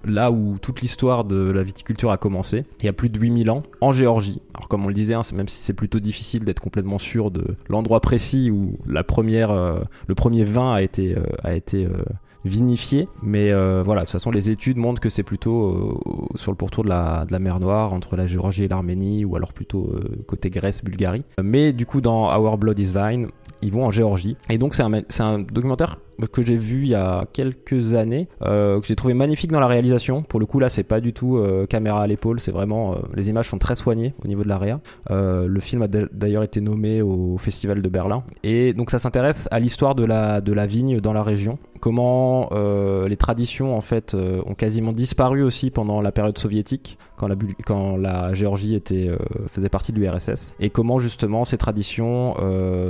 là 0.05 0.31
où 0.31 0.57
toute 0.59 0.81
l'histoire 0.81 1.25
de 1.25 1.51
la 1.51 1.63
viticulture 1.63 2.11
a 2.11 2.17
commencé, 2.17 2.65
il 2.79 2.85
y 2.85 2.89
a 2.89 2.93
plus 2.93 3.09
de 3.09 3.19
8000 3.19 3.51
ans, 3.51 3.61
en 3.81 3.91
Géorgie. 3.91 4.41
Alors 4.55 4.67
comme 4.67 4.83
on 4.83 4.87
le 4.87 4.93
disait, 4.93 5.13
hein, 5.13 5.21
même 5.35 5.47
si 5.47 5.61
c'est 5.61 5.73
plutôt 5.73 5.99
difficile 5.99 6.43
d'être 6.43 6.59
complètement 6.59 6.97
sûr 6.97 7.29
de 7.29 7.55
l'endroit 7.69 7.99
précis 7.99 8.49
où 8.49 8.77
la 8.87 9.03
première, 9.03 9.53
le 9.53 10.15
premier 10.15 10.43
vin 10.43 10.73
a 10.73 10.81
été... 10.81 11.15
A 11.43 11.50
a 11.51 11.55
été 11.55 11.85
euh, 11.85 12.03
vinifié. 12.45 13.07
Mais 13.21 13.51
euh, 13.51 13.83
voilà, 13.83 14.01
de 14.01 14.05
toute 14.05 14.13
façon, 14.13 14.31
les 14.31 14.49
études 14.49 14.77
montrent 14.77 15.01
que 15.01 15.09
c'est 15.09 15.23
plutôt 15.23 15.65
euh, 15.65 16.37
sur 16.37 16.51
le 16.51 16.57
pourtour 16.57 16.83
de 16.83 16.89
la, 16.89 17.25
de 17.25 17.31
la 17.31 17.39
mer 17.39 17.59
Noire, 17.59 17.93
entre 17.93 18.15
la 18.15 18.27
Géorgie 18.27 18.63
et 18.63 18.67
l'Arménie, 18.67 19.25
ou 19.25 19.35
alors 19.35 19.53
plutôt 19.53 19.93
côté 20.27 20.49
Grèce, 20.49 20.83
Bulgarie. 20.83 21.23
Mais 21.41 21.73
du 21.73 21.85
coup, 21.85 22.01
dans 22.01 22.35
Our 22.35 22.57
Blood 22.57 22.79
is 22.79 22.93
Vine, 22.93 23.27
ils 23.61 23.71
vont 23.71 23.85
en 23.85 23.91
Géorgie. 23.91 24.37
Et 24.49 24.57
donc, 24.57 24.73
c'est 24.73 24.83
un, 24.83 24.93
un 24.93 25.39
documentaire 25.39 25.99
que 26.27 26.41
j'ai 26.41 26.57
vu 26.57 26.83
il 26.83 26.89
y 26.89 26.95
a 26.95 27.25
quelques 27.33 27.93
années, 27.93 28.27
que 28.41 28.81
j'ai 28.83 28.95
trouvé 28.95 29.13
magnifique 29.13 29.51
dans 29.51 29.59
la 29.59 29.67
réalisation. 29.67 30.23
Pour 30.23 30.39
le 30.39 30.45
coup, 30.45 30.59
là, 30.59 30.69
c'est 30.69 30.83
pas 30.83 30.99
du 30.99 31.13
tout 31.13 31.41
caméra 31.69 32.03
à 32.03 32.07
l'épaule, 32.07 32.39
c'est 32.39 32.51
vraiment 32.51 32.95
les 33.15 33.29
images 33.29 33.49
sont 33.49 33.57
très 33.57 33.75
soignées 33.75 34.13
au 34.23 34.27
niveau 34.27 34.43
de 34.43 34.49
l'area. 34.49 34.79
le 35.09 35.59
film 35.59 35.81
a 35.81 35.87
d'ailleurs 35.87 36.43
été 36.43 36.61
nommé 36.61 37.01
au 37.01 37.37
Festival 37.37 37.81
de 37.81 37.89
Berlin 37.89 38.23
et 38.43 38.73
donc 38.73 38.91
ça 38.91 38.99
s'intéresse 38.99 39.47
à 39.51 39.59
l'histoire 39.59 39.95
de 39.95 40.05
la 40.05 40.41
de 40.41 40.53
la 40.53 40.65
vigne 40.65 40.99
dans 40.99 41.13
la 41.13 41.23
région 41.23 41.57
comment 41.81 42.49
euh, 42.53 43.09
les 43.09 43.17
traditions 43.17 43.75
en 43.75 43.81
fait 43.81 44.13
euh, 44.13 44.41
ont 44.45 44.53
quasiment 44.53 44.93
disparu 44.93 45.43
aussi 45.43 45.71
pendant 45.71 45.99
la 45.99 46.11
période 46.11 46.37
soviétique 46.37 46.97
quand 47.17 47.27
la, 47.27 47.35
quand 47.65 47.97
la 47.97 48.33
Géorgie 48.33 48.75
était, 48.75 49.09
euh, 49.09 49.17
faisait 49.47 49.69
partie 49.69 49.91
de 49.91 49.99
l'URSS 49.99 50.53
et 50.59 50.69
comment 50.69 50.99
justement 50.99 51.43
ces 51.43 51.57
traditions 51.57 52.35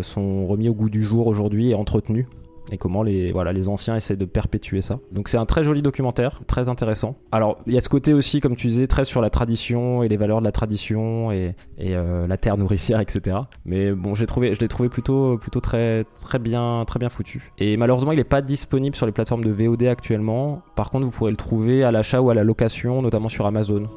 sont 0.02 0.46
remis 0.46 0.68
au 0.70 0.74
goût 0.74 0.90
du 0.90 1.02
jour 1.02 1.28
aujourd'hui 1.28 1.72
et 1.72 1.76
entretenues 1.76 2.28
et 2.72 2.78
comment 2.78 3.04
les, 3.04 3.32
voilà, 3.32 3.54
les 3.54 3.70
anciens 3.70 3.96
essaient 3.96 4.16
de 4.16 4.26
perpétuer 4.26 4.82
ça. 4.82 5.00
Donc 5.12 5.28
c'est 5.28 5.38
un 5.38 5.46
très 5.46 5.64
joli 5.64 5.82
documentaire, 5.82 6.42
très 6.48 6.70
intéressant. 6.70 7.16
Alors 7.32 7.60
il 7.68 7.74
y 7.74 7.78
a 7.78 7.82
ce 7.82 7.90
côté 7.90 8.14
aussi, 8.14 8.40
comme 8.40 8.56
tu 8.56 8.68
disais, 8.68 8.88
très 8.88 9.06
sur 9.06 9.22
la 9.22 9.30
tradition 9.30 10.04
et 10.04 10.08
les 10.08 10.18
valeurs 10.18 10.40
de 10.40 10.46
la 10.46 10.52
tradition 10.52 11.32
et, 11.32 11.56
euh, 11.82 12.28
la 12.28 12.38
terre 12.38 12.58
nourricière, 12.58 13.00
etc. 13.00 13.38
Mais 13.66 13.92
bon, 13.92 14.16
j'ai 14.16 14.26
trouvé, 14.26 14.54
je 14.56 14.60
l'ai 14.60 14.68
trouvé 14.68 14.90
plutôt, 14.90 15.38
très 15.62 16.06
bien, 16.40 16.84
très 16.88 17.00
bien 17.00 17.10
foutu. 17.10 17.52
Et 17.58 17.78
malheureusement, 17.78 18.12
il 18.12 18.18
n'est 18.18 18.24
pas 18.24 18.42
disponible 18.42 18.96
sur 18.96 19.06
les 19.06 19.12
plateformes 19.12 19.44
de 19.44 19.52
VOD 19.52 19.84
actuellement. 19.84 20.62
Par 20.76 20.90
contre, 20.90 21.06
vous 21.06 21.12
pourrez 21.12 21.32
le 21.32 21.38
trouver 21.38 21.84
à 21.84 21.92
l'achat 21.92 22.22
ou 22.22 22.30
à 22.30 22.34
la 22.34 22.44
location, 22.44 23.02
notamment 23.02 23.30
sur 23.30 23.46
Amazon. 23.46 23.90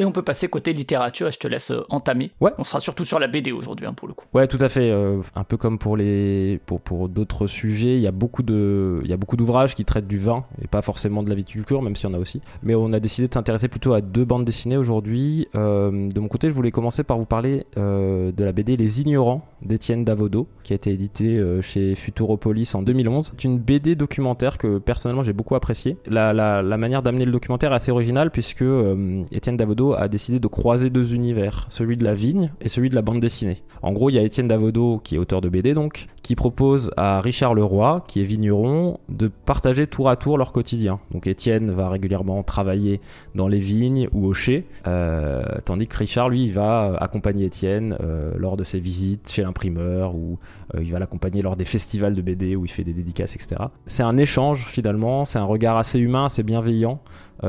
Et 0.00 0.04
on 0.06 0.12
peut 0.12 0.22
passer 0.22 0.48
côté 0.48 0.72
littérature 0.72 1.28
et 1.28 1.30
je 1.30 1.38
te 1.38 1.46
laisse 1.46 1.72
euh, 1.72 1.84
entamer. 1.90 2.30
Ouais. 2.40 2.52
On 2.56 2.64
sera 2.64 2.80
surtout 2.80 3.04
sur 3.04 3.18
la 3.18 3.28
BD 3.28 3.52
aujourd'hui 3.52 3.84
hein, 3.84 3.92
pour 3.92 4.08
le 4.08 4.14
coup. 4.14 4.24
Ouais, 4.32 4.46
tout 4.46 4.56
à 4.58 4.70
fait. 4.70 4.90
Euh, 4.90 5.20
un 5.34 5.44
peu 5.44 5.58
comme 5.58 5.78
pour 5.78 5.94
les 5.94 6.58
pour, 6.64 6.80
pour 6.80 7.10
d'autres 7.10 7.46
sujets, 7.46 7.96
il 7.96 8.00
y 8.00 8.06
a 8.06 8.10
beaucoup 8.10 8.42
de 8.42 9.02
il 9.04 9.10
y 9.10 9.12
a 9.12 9.18
beaucoup 9.18 9.36
d'ouvrages 9.36 9.74
qui 9.74 9.84
traitent 9.84 10.06
du 10.06 10.18
vin 10.18 10.44
et 10.62 10.68
pas 10.68 10.80
forcément 10.80 11.22
de 11.22 11.28
la 11.28 11.34
viticulture, 11.34 11.82
même 11.82 11.96
s'il 11.96 12.08
y 12.08 12.12
en 12.12 12.16
a 12.16 12.18
aussi. 12.18 12.40
Mais 12.62 12.74
on 12.74 12.94
a 12.94 12.98
décidé 12.98 13.28
de 13.28 13.34
s'intéresser 13.34 13.68
plutôt 13.68 13.92
à 13.92 14.00
deux 14.00 14.24
bandes 14.24 14.46
dessinées 14.46 14.78
aujourd'hui. 14.78 15.48
Euh, 15.54 16.08
de 16.08 16.18
mon 16.18 16.28
côté, 16.28 16.48
je 16.48 16.54
voulais 16.54 16.70
commencer 16.70 17.04
par 17.04 17.18
vous 17.18 17.26
parler 17.26 17.66
de 17.76 18.44
la 18.44 18.52
BD 18.52 18.78
Les 18.78 19.02
Ignorants 19.02 19.44
d'Étienne 19.60 20.04
Davodo, 20.06 20.48
qui 20.62 20.72
a 20.72 20.76
été 20.76 20.92
édité 20.92 21.38
chez 21.60 21.94
Futuropolis 21.94 22.74
en 22.74 22.80
2011. 22.80 23.32
C'est 23.32 23.44
une 23.44 23.58
BD 23.58 23.96
documentaire 23.96 24.56
que 24.56 24.78
personnellement 24.78 25.22
j'ai 25.22 25.34
beaucoup 25.34 25.56
apprécié. 25.56 25.98
La, 26.06 26.32
la, 26.32 26.62
la 26.62 26.76
manière 26.78 27.02
d'amener 27.02 27.26
le 27.26 27.32
documentaire 27.32 27.72
est 27.72 27.76
assez 27.76 27.92
originale 27.92 28.30
puisque 28.30 28.64
Étienne 29.32 29.58
Davodo 29.58 29.89
a 29.94 30.08
décidé 30.08 30.40
de 30.40 30.46
croiser 30.48 30.90
deux 30.90 31.14
univers, 31.14 31.66
celui 31.68 31.96
de 31.96 32.04
la 32.04 32.14
vigne 32.14 32.52
et 32.60 32.68
celui 32.68 32.88
de 32.88 32.94
la 32.94 33.02
bande 33.02 33.20
dessinée. 33.20 33.62
En 33.82 33.92
gros, 33.92 34.10
il 34.10 34.14
y 34.14 34.18
a 34.18 34.22
Étienne 34.22 34.48
Davodo, 34.48 35.00
qui 35.02 35.14
est 35.14 35.18
auteur 35.18 35.40
de 35.40 35.48
BD 35.48 35.74
donc, 35.74 36.06
qui 36.22 36.36
propose 36.36 36.90
à 36.96 37.20
Richard 37.20 37.54
Leroy, 37.54 38.04
qui 38.06 38.20
est 38.20 38.24
vigneron, 38.24 38.98
de 39.08 39.28
partager 39.28 39.86
tour 39.86 40.08
à 40.08 40.16
tour 40.16 40.38
leur 40.38 40.52
quotidien. 40.52 41.00
Donc 41.10 41.26
Étienne 41.26 41.70
va 41.70 41.88
régulièrement 41.88 42.42
travailler 42.42 43.00
dans 43.34 43.48
les 43.48 43.58
vignes 43.58 44.08
ou 44.12 44.26
au 44.26 44.34
chai, 44.34 44.66
euh, 44.86 45.42
tandis 45.64 45.86
que 45.86 45.96
Richard, 45.96 46.28
lui, 46.28 46.50
va 46.50 46.96
accompagner 47.00 47.46
Étienne 47.46 47.96
euh, 48.00 48.32
lors 48.36 48.56
de 48.56 48.64
ses 48.64 48.80
visites 48.80 49.30
chez 49.30 49.42
l'imprimeur 49.42 50.14
ou 50.14 50.38
euh, 50.74 50.82
il 50.82 50.92
va 50.92 50.98
l'accompagner 50.98 51.42
lors 51.42 51.56
des 51.56 51.64
festivals 51.64 52.14
de 52.14 52.22
BD 52.22 52.54
où 52.54 52.64
il 52.64 52.70
fait 52.70 52.84
des 52.84 52.92
dédicaces, 52.92 53.34
etc. 53.34 53.56
C'est 53.86 54.02
un 54.02 54.16
échange 54.16 54.66
finalement, 54.66 55.24
c'est 55.24 55.38
un 55.38 55.44
regard 55.44 55.78
assez 55.78 55.98
humain, 55.98 56.26
assez 56.26 56.42
bienveillant 56.42 57.00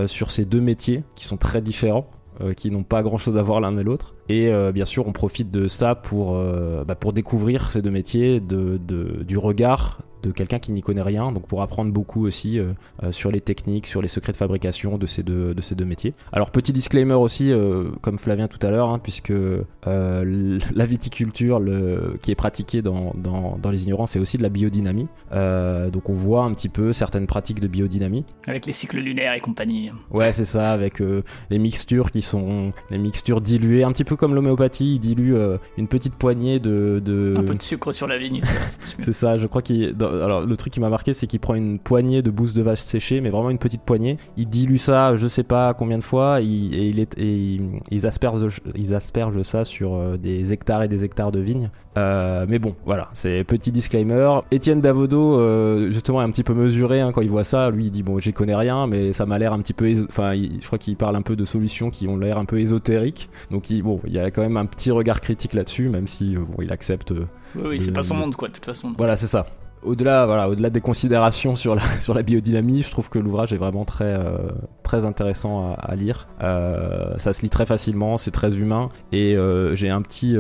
sur 0.06 0.32
ces 0.32 0.46
deux 0.46 0.62
métiers 0.62 1.04
qui 1.16 1.26
sont 1.26 1.36
très 1.36 1.62
différents. 1.62 2.08
Euh, 2.42 2.54
qui 2.54 2.72
n'ont 2.72 2.84
pas 2.84 3.04
grand 3.04 3.18
chose 3.18 3.38
à 3.38 3.44
voir 3.44 3.60
l'un 3.60 3.78
et 3.78 3.84
l'autre. 3.84 4.16
Et 4.30 4.52
euh, 4.52 4.72
bien 4.72 4.86
sûr, 4.86 5.08
on 5.08 5.12
profite 5.12 5.52
de 5.52 5.68
ça 5.68 5.96
pour, 5.96 6.36
euh, 6.36 6.84
bah, 6.84 6.96
pour 6.96 7.14
découvrir 7.14 7.70
ces 7.70 7.82
deux 7.82 7.92
métiers, 7.92 8.40
de, 8.40 8.78
de, 8.78 9.24
du 9.24 9.38
regard 9.38 10.00
de 10.22 10.32
quelqu'un 10.32 10.60
qui 10.60 10.72
n'y 10.72 10.82
connaît 10.82 11.02
rien, 11.02 11.32
donc 11.32 11.48
pour 11.48 11.62
apprendre 11.62 11.92
beaucoup 11.92 12.26
aussi 12.26 12.60
euh, 12.60 12.74
euh, 13.04 13.12
sur 13.12 13.32
les 13.32 13.42
techniques, 13.42 13.88
sur 13.88 14.02
les 14.02 14.08
secrets 14.08 14.32
de 14.32 14.38
fabrication 14.38 14.98
de 14.98 15.06
ces 15.06 15.24
deux, 15.24 15.54
de 15.54 15.62
ces 15.62 15.76
deux 15.76 15.86
métiers. 15.86 16.14
Alors 16.32 16.52
petit 16.52 16.74
disclaimer 16.74 17.14
aussi, 17.14 17.52
euh, 17.52 17.86
comme 18.02 18.18
Flavien 18.18 18.48
tout 18.48 18.66
à 18.66 18.70
l'heure, 18.70 18.90
hein, 18.90 19.00
puisque 19.00 19.34
la 19.86 20.86
viticulture 20.86 21.60
le, 21.60 22.18
qui 22.22 22.32
est 22.32 22.36
pratiquée 22.36 22.82
dans, 22.82 23.14
dans, 23.16 23.58
dans 23.58 23.72
les 23.72 23.84
ignorants, 23.84 24.06
c'est 24.06 24.20
aussi 24.20 24.38
de 24.38 24.44
la 24.44 24.50
biodynamie. 24.50 25.08
donc 25.32 26.10
on 26.10 26.14
voit 26.14 26.44
un 26.44 26.54
petit 26.54 26.70
peu 26.70 26.94
certaines 26.94 27.28
pratiques 27.28 27.60
de 27.60 27.68
biodynamie. 27.68 28.26
Avec 28.48 28.66
les 28.66 28.74
cycles 28.74 29.00
lunaires 29.00 29.34
et 29.34 29.40
compagnie. 29.40 29.92
Ouais, 30.12 30.34
c'est 30.34 30.46
ça, 30.46 30.72
avec 30.72 31.02
les 31.50 31.60
mixtures 31.60 32.12
qui 32.12 32.22
sont 32.32 32.72
les 32.90 32.98
mixtures 32.98 33.42
diluées, 33.42 33.84
un 33.84 33.92
petit 33.92 34.04
peu 34.04 34.16
comme 34.16 34.36
l'homéopathie, 34.36 34.96
il 34.96 35.00
dilue 35.00 35.36
une 35.78 35.88
petite 35.88 36.16
poignée 36.16 36.60
de, 36.60 37.02
de... 37.04 37.36
Un 37.38 37.44
peu 37.44 37.56
de 37.56 37.62
sucre 37.62 37.92
sur 37.92 38.08
la 38.08 38.18
vigne. 38.18 38.42
c'est 39.00 39.14
ça, 39.14 39.36
je 39.36 39.48
crois 39.48 39.62
qu'il 39.62 39.96
alors 40.02 40.46
le 40.46 40.58
truc 40.58 40.74
qui 40.74 40.80
m'a 40.80 40.90
marqué, 40.90 41.14
c'est 41.14 41.28
qu'il 41.28 41.40
prend 41.40 41.56
une 41.56 41.80
poignée 41.80 42.22
de 42.22 42.30
bousses 42.30 42.54
de 42.54 42.62
vache 42.62 42.80
séchées, 42.80 43.22
mais 43.22 43.30
vraiment 43.30 43.50
une 43.50 43.58
petite 43.58 43.82
poignée. 43.82 44.18
Il 44.38 44.48
dilue 44.48 44.78
ça, 44.78 45.16
je 45.16 45.28
sais 45.28 45.44
pas 45.44 45.74
combien 45.74 45.98
de 45.98 46.04
fois, 46.04 46.42
et, 46.42 46.46
il 46.46 47.00
est, 47.00 47.18
et 47.18 47.60
ils 47.92 48.08
aspergent, 48.08 48.62
ils 48.76 48.96
aspergent 48.96 49.44
ça 49.44 49.64
sur 49.64 49.96
euh, 49.96 50.18
des 50.18 50.54
hectares 50.54 50.84
et 50.84 50.88
des 50.88 51.06
hectares 51.06 51.32
de 51.32 51.40
vignes. 51.40 51.70
Euh, 51.98 52.46
mais 52.48 52.60
bon, 52.60 52.76
voilà, 52.86 53.10
c'est 53.14 53.44
petit 53.44 53.72
disclaimer. 53.72 54.40
Étienne 54.52 54.82
Davodo, 54.82 55.40
euh, 55.40 55.92
justement, 55.92 56.22
est 56.22 56.26
un 56.26 56.32
petit 56.32 56.44
peu 56.44 56.54
mesuré 56.54 57.02
hein, 57.02 57.12
quand 57.12 57.22
il 57.22 57.30
voit 57.30 57.44
ça. 57.44 57.70
Lui, 57.70 57.86
il 57.86 57.92
dit 57.92 58.04
bon, 58.04 58.20
j'y 58.20 58.34
connais 58.34 58.56
rien, 58.56 58.88
mais 58.88 59.14
ça 59.14 59.26
m'a 59.26 59.38
l'air 59.38 59.54
un 59.54 59.60
petit 59.60 59.74
peu, 59.74 59.92
enfin, 60.08 60.34
je 60.34 60.66
crois 60.66 60.78
qu'il 60.78 60.96
parle 60.96 61.16
un 61.16 61.22
peu 61.22 61.36
de 61.36 61.46
solutions 61.46 61.90
qui 61.90 62.08
ont 62.12 62.18
l'air 62.18 62.38
un 62.38 62.46
peu 62.46 62.60
ésotériques. 62.60 63.30
Donc, 63.50 63.70
il, 63.70 63.84
bon, 63.84 64.00
il 64.06 64.14
y 64.14 64.20
a 64.20 64.30
quand 64.32 64.42
même 64.42 64.58
un 64.58 64.66
petit 64.66 64.92
regard 64.92 65.22
critique 65.22 65.54
là-dessus, 65.54 65.90
même 65.90 66.08
si 66.08 66.36
bon, 66.36 66.62
il 66.62 66.72
accepte. 66.72 67.12
oui, 67.12 67.62
oui 67.64 67.82
c'est 67.82 67.92
pas 67.92 68.04
son 68.04 68.16
monde, 68.16 68.36
quoi, 68.36 68.48
de 68.48 68.54
toute 68.54 68.66
façon. 68.66 68.94
Voilà, 68.98 69.18
c'est 69.18 69.28
ça 69.28 69.46
au-delà 69.84 70.26
voilà 70.26 70.50
au-delà 70.50 70.70
des 70.70 70.82
considérations 70.82 71.56
sur 71.56 71.76
la 71.76 71.82
sur 72.02 72.14
la 72.14 72.24
biodynamie 72.24 72.82
je 72.82 72.92
trouve 72.92 73.10
que 73.10 73.20
l'ouvrage 73.20 73.54
est 73.54 73.58
vraiment 73.58 73.86
très 73.86 74.06
euh, 74.06 74.38
très 74.84 75.06
intéressant 75.06 75.76
à, 75.78 75.96
lire 75.96 76.28
euh, 76.42 77.18
ça 77.18 77.34
se 77.34 77.42
lit 77.42 77.50
très 77.50 77.66
facilement 77.66 78.18
c'est 78.18 78.32
très 78.32 78.58
humain 78.58 78.90
et 79.12 79.36
euh, 79.36 79.76
j'ai 79.76 79.90
un 79.90 80.02
petit 80.02 80.36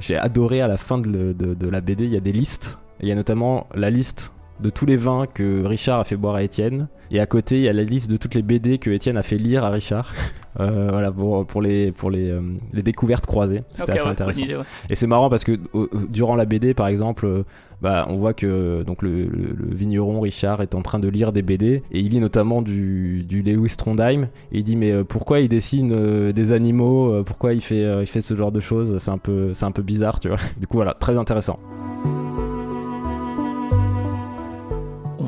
j'ai 0.00 0.16
adoré 0.16 0.60
à 0.60 0.68
la 0.68 0.76
fin 0.76 0.98
de, 0.98 1.32
de, 1.32 1.68
la 1.68 1.80
BD 1.80 2.04
il 2.04 2.10
y 2.10 2.16
a 2.16 2.20
des 2.20 2.32
listes 2.32 2.78
il 3.00 3.08
y 3.08 3.12
a 3.12 3.14
notamment 3.14 3.66
la 3.74 3.90
liste 3.90 4.32
de 4.60 4.70
tous 4.70 4.86
les 4.86 4.96
vins 4.96 5.26
que 5.26 5.64
Richard 5.64 6.00
a 6.00 6.04
fait 6.04 6.16
boire 6.16 6.34
à 6.34 6.42
Étienne. 6.42 6.88
Et 7.10 7.20
à 7.20 7.26
côté 7.26 7.56
il 7.56 7.62
y 7.62 7.68
a 7.68 7.72
la 7.72 7.84
liste 7.84 8.10
de 8.10 8.16
toutes 8.16 8.34
les 8.34 8.42
BD 8.42 8.78
que 8.78 8.90
Étienne 8.90 9.16
a 9.16 9.22
fait 9.22 9.38
lire 9.38 9.64
à 9.64 9.70
Richard. 9.70 10.12
Voilà 10.58 11.12
pour, 11.12 11.46
pour 11.46 11.62
les 11.62 11.92
pour 11.92 12.10
les, 12.10 12.36
les 12.72 12.82
découvertes 12.82 13.26
croisées. 13.26 13.62
C'était 13.68 13.92
assez 13.92 14.08
intéressant. 14.08 14.44
et 14.90 14.96
c'est 14.96 15.06
marrant 15.06 15.30
parce 15.30 15.44
que 15.44 15.52
durant 16.08 16.34
la 16.34 16.46
BD 16.46 16.74
par 16.74 16.88
exemple 16.88 17.44
bah, 17.80 18.06
on 18.08 18.16
voit 18.16 18.34
que 18.34 18.82
donc 18.82 19.02
le, 19.02 19.28
vigneron 19.70 20.20
Richard 20.20 20.62
est 20.62 20.74
en 20.74 20.82
train 20.82 20.98
de 20.98 21.08
lire 21.08 21.32
des 21.32 21.42
BD 21.42 21.82
et 21.92 22.00
il 22.00 22.08
lit 22.08 22.18
notamment 22.18 22.60
du, 22.60 23.22
du 23.22 23.42
Lewis 23.42 23.76
Trondheim 23.76 24.24
et 24.50 24.58
il 24.58 24.64
dit 24.64 24.76
mais 24.76 24.90
euh, 24.90 25.04
pourquoi 25.04 25.40
il 25.40 25.48
dessine 25.48 25.92
euh, 25.92 26.32
des 26.32 26.50
animaux, 26.50 27.12
euh, 27.12 27.22
pourquoi 27.22 27.52
il 27.52 27.60
fait, 27.60 27.84
il 28.00 28.06
fait 28.06 28.20
ce 28.20 28.34
genre 28.34 28.50
de 28.50 28.60
choses, 28.60 28.98
c'est 28.98 29.10
un 29.10 29.18
peu, 29.18 29.54
c'est 29.54 29.64
un 29.64 29.72
peu 29.72 29.82
bizarre, 29.82 30.18
tu 30.18 30.28
vois. 30.28 30.38
Du 30.58 30.66
coup 30.66 30.76
voilà, 30.76 30.94
très 30.94 31.16
intéressant. 31.16 31.58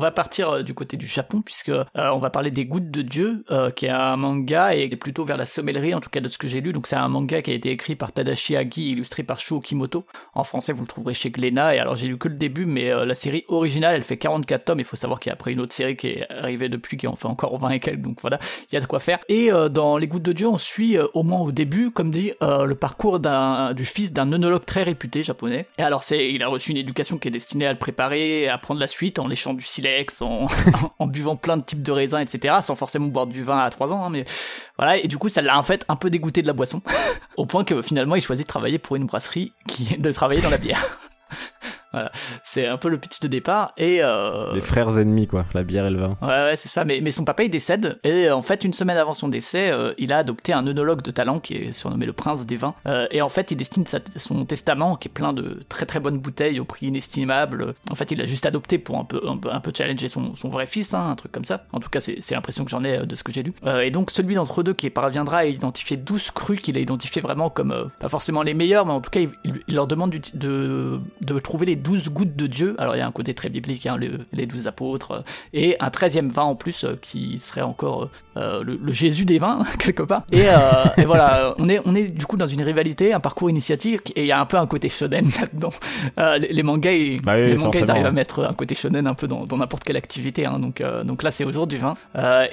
Va 0.01 0.11
partir 0.11 0.49
euh, 0.49 0.63
du 0.63 0.73
côté 0.73 0.97
du 0.97 1.07
Japon 1.07 1.41
puisque 1.41 1.69
euh, 1.69 1.85
on 1.95 2.17
va 2.17 2.29
parler 2.29 2.51
des 2.51 2.65
Gouttes 2.65 2.91
de 2.91 3.01
Dieu, 3.01 3.45
euh, 3.51 3.71
qui 3.71 3.85
est 3.85 3.89
un 3.89 4.17
manga 4.17 4.75
et 4.75 4.89
plutôt 4.89 5.23
vers 5.23 5.37
la 5.37 5.45
sommellerie 5.45 5.93
en 5.93 6.01
tout 6.01 6.09
cas 6.09 6.19
de 6.19 6.27
ce 6.27 6.37
que 6.37 6.47
j'ai 6.47 6.59
lu. 6.59 6.73
Donc 6.73 6.87
c'est 6.87 6.95
un 6.97 7.07
manga 7.07 7.41
qui 7.41 7.51
a 7.51 7.53
été 7.53 7.71
écrit 7.71 7.95
par 7.95 8.11
Tadashi 8.11 8.57
Agi, 8.57 8.91
illustré 8.91 9.23
par 9.23 9.39
Shu 9.39 9.53
Okimoto. 9.53 10.05
En 10.33 10.43
français 10.43 10.73
vous 10.73 10.81
le 10.81 10.87
trouverez 10.87 11.13
chez 11.13 11.29
Glénat 11.29 11.75
et 11.75 11.79
alors 11.79 11.95
j'ai 11.95 12.07
lu 12.07 12.17
que 12.17 12.27
le 12.27 12.35
début, 12.35 12.65
mais 12.65 12.89
la 13.05 13.15
série 13.15 13.45
originale 13.47 13.95
elle 13.95 14.03
fait 14.03 14.17
44 14.17 14.65
tomes. 14.65 14.79
Il 14.79 14.85
faut 14.85 14.95
savoir 14.95 15.19
qu'il 15.19 15.29
y 15.29 15.31
a 15.31 15.33
après 15.33 15.53
une 15.53 15.61
autre 15.61 15.73
série 15.73 15.95
qui 15.95 16.07
est 16.07 16.29
arrivée 16.29 16.67
depuis 16.67 16.97
qui 16.97 17.07
en 17.07 17.15
fait 17.15 17.27
encore 17.27 17.57
20 17.57 17.69
et 17.69 17.79
quelques. 17.79 18.01
Donc 18.01 18.19
voilà, 18.21 18.39
il 18.71 18.75
y 18.75 18.77
a 18.77 18.81
de 18.81 18.87
quoi 18.87 18.99
faire. 18.99 19.19
Et 19.29 19.51
dans 19.69 19.97
les 19.97 20.07
Gouttes 20.07 20.23
de 20.23 20.33
Dieu 20.33 20.47
on 20.47 20.57
suit 20.57 20.97
au 21.13 21.23
moins 21.23 21.39
au 21.39 21.51
début, 21.51 21.91
comme 21.91 22.11
dit, 22.11 22.33
le 22.41 22.73
parcours 22.73 23.19
du 23.19 23.85
fils 23.85 24.11
d'un 24.11 24.31
œnologue 24.31 24.65
très 24.65 24.83
réputé 24.83 25.23
japonais. 25.23 25.67
Et 25.77 25.83
alors 25.83 26.03
c'est 26.03 26.27
il 26.27 26.43
a 26.43 26.47
reçu 26.47 26.71
une 26.71 26.77
éducation 26.77 27.17
qui 27.17 27.27
est 27.27 27.31
destinée 27.31 27.67
à 27.67 27.73
le 27.73 27.79
préparer 27.79 28.47
à 28.47 28.57
prendre 28.57 28.79
la 28.79 28.87
suite 28.87 29.19
en 29.19 29.27
léchant 29.27 29.53
du 29.53 29.63
silex 29.63 29.90
en, 30.99 31.07
buvant 31.07 31.35
plein 31.35 31.57
de 31.57 31.63
types 31.63 31.83
de 31.83 31.91
raisins, 31.91 32.19
etc., 32.19 32.55
sans 32.61 32.75
forcément 32.75 33.07
boire 33.07 33.27
du 33.27 33.43
vin 33.43 33.59
à 33.59 33.69
3 33.69 33.91
ans, 33.93 34.05
hein, 34.05 34.09
mais 34.09 34.25
voilà, 34.77 34.97
et 34.97 35.07
du 35.07 35.17
coup, 35.17 35.29
ça 35.29 35.41
l'a 35.41 35.57
en 35.57 35.63
fait 35.63 35.85
un 35.87 35.95
peu 35.95 36.09
dégoûté 36.09 36.41
de 36.41 36.47
la 36.47 36.53
boisson, 36.53 36.81
au 37.37 37.45
point 37.45 37.63
que 37.63 37.81
finalement, 37.81 38.15
il 38.15 38.21
choisit 38.21 38.45
de 38.45 38.49
travailler 38.49 38.79
pour 38.79 38.95
une 38.95 39.05
brasserie 39.05 39.53
qui 39.67 39.97
de 39.97 40.11
travailler 40.11 40.41
dans 40.41 40.49
la 40.49 40.57
bière. 40.57 40.99
Voilà, 41.91 42.11
c'est 42.43 42.67
un 42.67 42.77
peu 42.77 42.89
le 42.89 42.97
pitch 42.97 43.19
de 43.19 43.27
départ. 43.27 43.73
Et 43.77 43.99
euh... 44.01 44.53
Les 44.53 44.59
frères 44.59 44.97
ennemis, 44.99 45.27
quoi, 45.27 45.45
la 45.53 45.63
bière 45.63 45.85
et 45.85 45.89
le 45.89 45.99
vin. 45.99 46.17
Ouais, 46.21 46.27
ouais, 46.27 46.55
c'est 46.55 46.69
ça. 46.69 46.85
Mais, 46.85 46.99
mais 47.01 47.11
son 47.11 47.25
papa, 47.25 47.43
il 47.43 47.49
décède. 47.49 47.99
Et 48.03 48.29
en 48.29 48.41
fait, 48.41 48.63
une 48.63 48.73
semaine 48.73 48.97
avant 48.97 49.13
son 49.13 49.27
décès, 49.27 49.71
euh, 49.71 49.93
il 49.97 50.13
a 50.13 50.19
adopté 50.19 50.53
un 50.53 50.65
œnologue 50.65 51.01
de 51.01 51.11
talent 51.11 51.39
qui 51.39 51.55
est 51.55 51.73
surnommé 51.73 52.05
le 52.05 52.13
prince 52.13 52.45
des 52.45 52.57
vins. 52.57 52.75
Euh, 52.87 53.07
et 53.11 53.21
en 53.21 53.29
fait, 53.29 53.51
il 53.51 53.55
destine 53.55 53.85
sa, 53.85 53.99
son 54.15 54.45
testament, 54.45 54.95
qui 54.95 55.07
est 55.07 55.11
plein 55.11 55.33
de 55.33 55.59
très 55.69 55.85
très 55.85 55.99
bonnes 55.99 56.19
bouteilles 56.19 56.59
au 56.59 56.65
prix 56.65 56.87
inestimable. 56.87 57.73
En 57.89 57.95
fait, 57.95 58.11
il 58.11 58.17
l'a 58.17 58.25
juste 58.25 58.45
adopté 58.45 58.77
pour 58.77 58.97
un 58.97 59.05
peu, 59.05 59.21
un 59.27 59.37
peu, 59.37 59.51
un 59.51 59.59
peu 59.59 59.71
challenger 59.75 60.07
son, 60.07 60.35
son 60.35 60.49
vrai 60.49 60.67
fils, 60.67 60.93
hein, 60.93 61.09
un 61.09 61.15
truc 61.15 61.31
comme 61.31 61.45
ça. 61.45 61.65
En 61.73 61.79
tout 61.79 61.89
cas, 61.89 61.99
c'est 61.99 62.31
l'impression 62.31 62.63
que 62.65 62.71
j'en 62.71 62.83
ai 62.83 62.99
euh, 62.99 63.05
de 63.05 63.15
ce 63.15 63.23
que 63.23 63.31
j'ai 63.31 63.43
lu. 63.43 63.53
Euh, 63.65 63.81
et 63.81 63.91
donc, 63.91 64.11
celui 64.11 64.35
d'entre 64.35 64.61
eux 64.61 64.63
deux 64.63 64.73
qui 64.73 64.89
parviendra 64.89 65.39
à 65.39 65.45
identifier 65.45 65.97
12 65.97 66.31
crus 66.31 66.61
qu'il 66.61 66.77
a 66.77 66.79
identifié 66.79 67.21
vraiment 67.21 67.49
comme, 67.49 67.71
euh, 67.71 67.85
pas 67.99 68.09
forcément 68.09 68.43
les 68.43 68.53
meilleurs, 68.53 68.85
mais 68.85 68.93
en 68.93 69.01
tout 69.01 69.09
cas, 69.09 69.19
il, 69.19 69.29
il 69.67 69.75
leur 69.75 69.87
demande 69.87 70.15
de, 70.33 70.99
de 71.21 71.39
trouver 71.39 71.65
les 71.65 71.75
12 71.81 72.09
gouttes 72.09 72.35
de 72.35 72.47
Dieu. 72.47 72.75
Alors, 72.77 72.95
il 72.95 72.99
y 72.99 73.01
a 73.01 73.07
un 73.07 73.11
côté 73.11 73.33
très 73.33 73.49
biblique, 73.49 73.85
hein, 73.85 73.97
le, 73.97 74.19
les 74.33 74.45
12 74.45 74.67
apôtres, 74.67 75.23
et 75.53 75.77
un 75.79 75.89
13e 75.89 76.29
vin 76.29 76.43
en 76.43 76.55
plus, 76.55 76.85
qui 77.01 77.39
serait 77.39 77.61
encore 77.61 78.09
le, 78.35 78.61
le, 78.63 78.91
Jésus 78.91 79.25
des 79.25 79.39
vins, 79.39 79.63
quelque 79.79 80.03
part. 80.03 80.23
Et, 80.31 80.45
et, 80.97 81.05
voilà, 81.05 81.53
on 81.57 81.69
est, 81.69 81.81
on 81.85 81.95
est 81.95 82.07
du 82.07 82.25
coup 82.25 82.37
dans 82.37 82.47
une 82.47 82.61
rivalité, 82.61 83.13
un 83.13 83.19
parcours 83.19 83.49
initiatique, 83.49 84.11
et 84.15 84.21
il 84.21 84.27
y 84.27 84.31
a 84.31 84.39
un 84.39 84.45
peu 84.45 84.57
un 84.57 84.67
côté 84.67 84.89
shonen 84.89 85.25
là-dedans. 85.41 85.71
les, 86.39 86.53
les, 86.53 86.63
mangas, 86.63 86.91
ils, 86.91 87.21
bah 87.21 87.33
oui, 87.35 87.47
les 87.47 87.57
mangas 87.57 87.79
ils 87.79 87.91
arrivent 87.91 88.05
à 88.05 88.11
mettre 88.11 88.43
un 88.45 88.53
côté 88.53 88.75
shonen 88.75 89.07
un 89.07 89.13
peu 89.13 89.27
dans 89.27 89.57
n'importe 89.57 89.83
quelle 89.83 89.97
activité. 89.97 90.45
Hein, 90.45 90.59
donc, 90.59 90.83
donc 91.03 91.23
là, 91.23 91.31
c'est 91.31 91.43
au 91.43 91.51
jour 91.51 91.67
du 91.67 91.77
vin. 91.77 91.95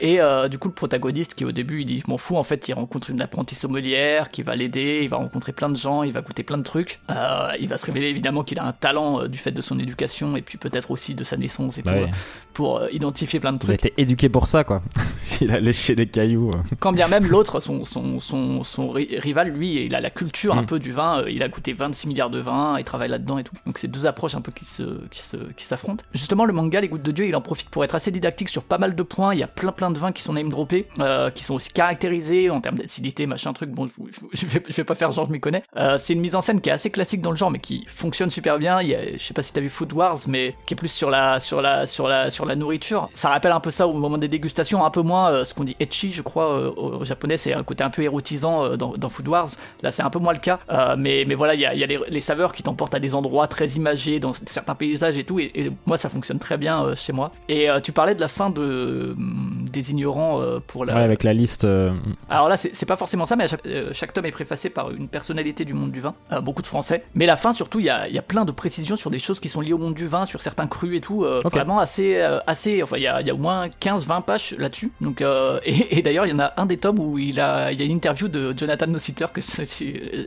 et 0.00 0.18
du 0.50 0.58
coup, 0.58 0.68
le 0.68 0.74
protagoniste 0.74 1.34
qui 1.34 1.44
au 1.44 1.52
début, 1.52 1.80
il 1.80 1.86
dit, 1.86 2.02
je 2.04 2.10
m'en 2.10 2.18
fous, 2.18 2.36
en 2.36 2.42
fait, 2.42 2.68
il 2.68 2.74
rencontre 2.74 3.10
une 3.10 3.20
apprentie 3.20 3.54
sommelière 3.54 4.30
qui 4.30 4.42
va 4.42 4.56
l'aider, 4.56 5.00
il 5.02 5.08
va 5.08 5.16
rencontrer 5.16 5.52
plein 5.52 5.68
de 5.68 5.76
gens, 5.76 6.02
il 6.02 6.12
va 6.12 6.20
goûter 6.20 6.42
plein 6.42 6.58
de 6.58 6.62
trucs. 6.62 7.00
Euh, 7.10 7.48
il 7.60 7.68
va 7.68 7.76
se 7.76 7.86
révéler 7.86 8.08
évidemment 8.08 8.42
qu'il 8.42 8.58
a 8.58 8.64
un 8.64 8.72
talent 8.72 9.17
euh, 9.22 9.28
du 9.28 9.38
fait 9.38 9.50
de 9.52 9.60
son 9.60 9.78
éducation 9.78 10.36
et 10.36 10.42
puis 10.42 10.58
peut-être 10.58 10.90
aussi 10.90 11.14
de 11.14 11.24
sa 11.24 11.36
naissance 11.36 11.78
et 11.78 11.82
tout, 11.82 11.88
Ouais. 11.90 12.10
pour 12.52 12.78
euh, 12.78 12.88
identifier 12.92 13.40
plein 13.40 13.52
de 13.52 13.58
Il 13.62 13.70
a 13.72 13.76
trucs. 13.76 13.86
été 13.86 13.94
éduqué 14.00 14.28
pour 14.28 14.46
ça, 14.48 14.64
quoi. 14.64 14.82
S'il 15.18 15.50
a 15.50 15.60
léché 15.60 15.94
des 15.94 16.06
cailloux. 16.06 16.50
euh. 16.50 16.58
Quand 16.80 16.92
bien 16.92 17.08
même 17.08 17.26
l'autre, 17.26 17.60
son, 17.60 17.84
son, 17.84 18.20
son, 18.20 18.62
son 18.62 18.90
ri- 18.90 19.18
rival, 19.18 19.50
lui, 19.50 19.84
il 19.86 19.94
a 19.94 20.00
la 20.00 20.10
culture 20.10 20.56
un 20.56 20.62
Mm. 20.62 20.66
peu 20.66 20.78
du 20.78 20.92
vin, 20.92 21.20
euh, 21.22 21.30
il 21.30 21.42
a 21.42 21.48
goûté 21.48 21.72
26 21.72 22.08
milliards 22.08 22.30
de 22.30 22.38
vins, 22.40 22.76
il 22.78 22.84
travaille 22.84 23.08
là-dedans 23.08 23.38
et 23.38 23.44
tout. 23.44 23.54
Donc 23.66 23.78
c'est 23.78 23.88
deux 23.88 24.06
approches 24.06 24.34
un 24.34 24.40
peu 24.40 24.52
qui 24.52 24.64
se, 24.64 24.82
qui 25.10 25.20
se, 25.20 25.36
qui 25.56 25.64
s'affrontent. 25.64 26.04
Justement, 26.12 26.44
le 26.44 26.52
manga 26.52 26.80
Les 26.80 26.88
Gouttes 26.88 27.02
de 27.02 27.12
Dieu, 27.12 27.26
il 27.26 27.34
en 27.36 27.40
profite 27.40 27.68
pour 27.70 27.84
être 27.84 27.94
assez 27.94 28.10
didactique 28.10 28.48
sur 28.48 28.62
pas 28.62 28.78
mal 28.78 28.94
de 28.94 29.02
points. 29.02 29.34
Il 29.34 29.40
y 29.40 29.42
a 29.42 29.48
plein 29.48 29.72
plein 29.72 29.90
de 29.90 29.98
vins 29.98 30.12
qui 30.12 30.22
sont 30.22 30.32
name 30.32 30.48
droppés, 30.48 30.86
euh, 30.98 31.30
qui 31.30 31.44
sont 31.44 31.54
aussi 31.54 31.68
caractérisés 31.70 32.50
en 32.50 32.60
termes 32.60 32.76
d'acidité, 32.78 33.26
machin 33.26 33.52
truc. 33.52 33.70
Bon, 33.70 33.88
je, 34.32 34.46
vais, 34.46 34.62
je 34.68 34.74
vais 34.76 34.84
pas 34.84 34.94
faire 34.94 35.10
genre 35.10 35.26
je 35.26 35.32
m'y 35.32 35.40
connais. 35.40 35.62
Euh, 35.76 35.96
c'est 35.98 36.12
une 36.12 36.20
mise 36.20 36.34
en 36.34 36.40
scène 36.40 36.60
qui 36.60 36.68
est 36.70 36.72
assez 36.72 36.90
classique 36.90 37.20
dans 37.20 37.30
le 37.30 37.36
genre, 37.36 37.50
mais 37.50 37.58
qui 37.58 37.84
fonctionne 37.88 38.30
super 38.30 38.58
bien. 38.58 38.80
Il 38.82 38.88
y 38.88 38.94
a, 38.94 39.00
je 39.16 39.22
sais 39.22 39.34
pas 39.34 39.42
si 39.42 39.52
t'as 39.52 39.60
vu 39.60 39.68
Food 39.70 39.92
Wars, 39.92 40.18
mais 40.26 40.54
qui 40.66 40.74
est 40.74 40.76
plus 40.76 40.90
sur 40.92 41.10
la, 41.10 41.40
sur 41.40 41.60
la, 41.62 41.86
sur 41.86 42.08
la, 42.08 42.30
sur 42.30 42.44
la 42.46 42.56
nourriture. 42.56 43.08
Ça 43.14 43.28
rappelle 43.30 43.52
un 43.52 43.60
peu 43.60 43.70
ça 43.70 43.86
au 43.86 43.92
moment 43.92 44.18
des 44.18 44.28
dégustations, 44.28 44.84
un 44.84 44.90
peu 44.90 45.02
moins 45.02 45.30
euh, 45.30 45.44
ce 45.44 45.54
qu'on 45.54 45.64
dit 45.64 45.76
etchi, 45.80 46.12
je 46.12 46.22
crois, 46.22 46.50
euh, 46.50 46.70
au, 46.76 47.04
japonais. 47.04 47.36
C'est 47.36 47.52
un 47.54 47.62
côté 47.64 47.84
un 47.84 47.90
peu 47.90 48.02
érotisant 48.02 48.64
euh, 48.64 48.76
dans, 48.76 48.92
dans 48.92 49.08
Food 49.08 49.28
Wars. 49.28 49.48
Là, 49.82 49.90
c'est 49.90 50.02
un 50.02 50.10
peu 50.10 50.18
moins 50.18 50.32
le 50.32 50.38
cas. 50.38 50.58
Mais, 50.96 51.24
mais 51.26 51.34
voilà, 51.34 51.54
il 51.54 51.60
y 51.60 51.66
a, 51.66 51.74
il 51.74 51.80
y 51.80 51.84
a 51.84 51.86
les, 51.86 51.98
les 52.08 52.20
saveurs 52.20 52.52
qui 52.52 52.62
t'emportent 52.62 52.94
à 52.94 53.00
des 53.00 53.14
endroits 53.14 53.46
très 53.46 53.68
imagés, 53.68 54.20
dans 54.20 54.32
certains 54.32 54.74
paysages 54.74 55.18
et 55.18 55.24
tout. 55.24 55.38
Et, 55.38 55.50
et 55.54 55.72
moi, 55.86 55.98
ça 55.98 56.08
fonctionne 56.08 56.38
très 56.38 56.56
bien 56.56 56.94
chez 56.94 57.12
moi. 57.12 57.32
Et 57.48 57.68
tu 57.82 57.92
parlais 57.92 58.14
de 58.14 58.20
la 58.20 58.28
fin 58.28 58.50
de, 58.50 59.14
hum, 59.16 59.66
des 59.70 59.90
ignorants 59.90 60.40
pour 60.66 60.84
la, 60.84 60.94
Ouais, 60.94 61.02
avec 61.02 61.22
la 61.22 61.32
liste. 61.32 61.64
euh, 61.64 61.92
alors 62.28 62.48
là, 62.48 62.56
c'est 62.56 62.86
pas 62.86 62.96
forcément 62.96 63.26
ça, 63.26 63.36
mais 63.36 63.48
chaque, 63.48 63.66
chaque 63.92 64.12
tome 64.12 64.26
est 64.26 64.32
préfacé 64.32 64.70
par 64.70 64.90
une 64.90 65.08
personnalité 65.08 65.64
du 65.64 65.74
monde 65.74 65.92
du 65.92 66.00
vin, 66.00 66.14
beaucoup 66.42 66.62
de 66.62 66.66
français. 66.66 67.04
Mais 67.14 67.26
la 67.26 67.36
fin, 67.36 67.52
surtout, 67.52 67.80
il 67.80 67.86
y 67.86 67.90
a, 67.90 68.08
il 68.08 68.14
y 68.14 68.18
a 68.18 68.22
plein 68.22 68.44
de 68.44 68.52
précisions 68.52 68.96
sur 68.98 69.10
des 69.10 69.18
choses 69.18 69.40
qui 69.40 69.48
sont 69.48 69.60
liées 69.60 69.72
au 69.72 69.78
monde 69.78 69.94
du 69.94 70.06
vin, 70.06 70.24
sur 70.24 70.42
certains 70.42 70.66
crus 70.66 70.96
et 70.96 71.00
tout. 71.00 71.24
euh. 71.24 71.40
Vraiment 71.44 71.78
assez, 71.78 72.16
euh, 72.16 72.38
assez. 72.46 72.82
Enfin, 72.82 72.96
il 72.96 73.02
y 73.02 73.06
a, 73.06 73.20
il 73.20 73.26
y 73.26 73.30
a 73.30 73.34
au 73.34 73.38
moins 73.38 73.68
15-20 73.68 74.22
pages 74.22 74.54
là-dessus. 74.58 74.92
Donc, 75.00 75.22
euh, 75.22 75.58
et, 75.64 75.98
et 75.98 76.02
d'ailleurs, 76.02 76.26
il 76.26 76.30
y 76.30 76.34
en 76.34 76.38
a 76.40 76.52
un 76.56 76.66
des 76.66 76.76
tomes 76.76 76.98
où 76.98 77.18
il, 77.18 77.40
a, 77.40 77.72
il 77.72 77.78
y 77.78 77.82
a 77.82 77.86
une 77.86 77.92
interview 77.92 78.28
de 78.28 78.54
Jonathan 78.56 78.86
Nossiter 78.88 79.26
que, 79.32 79.40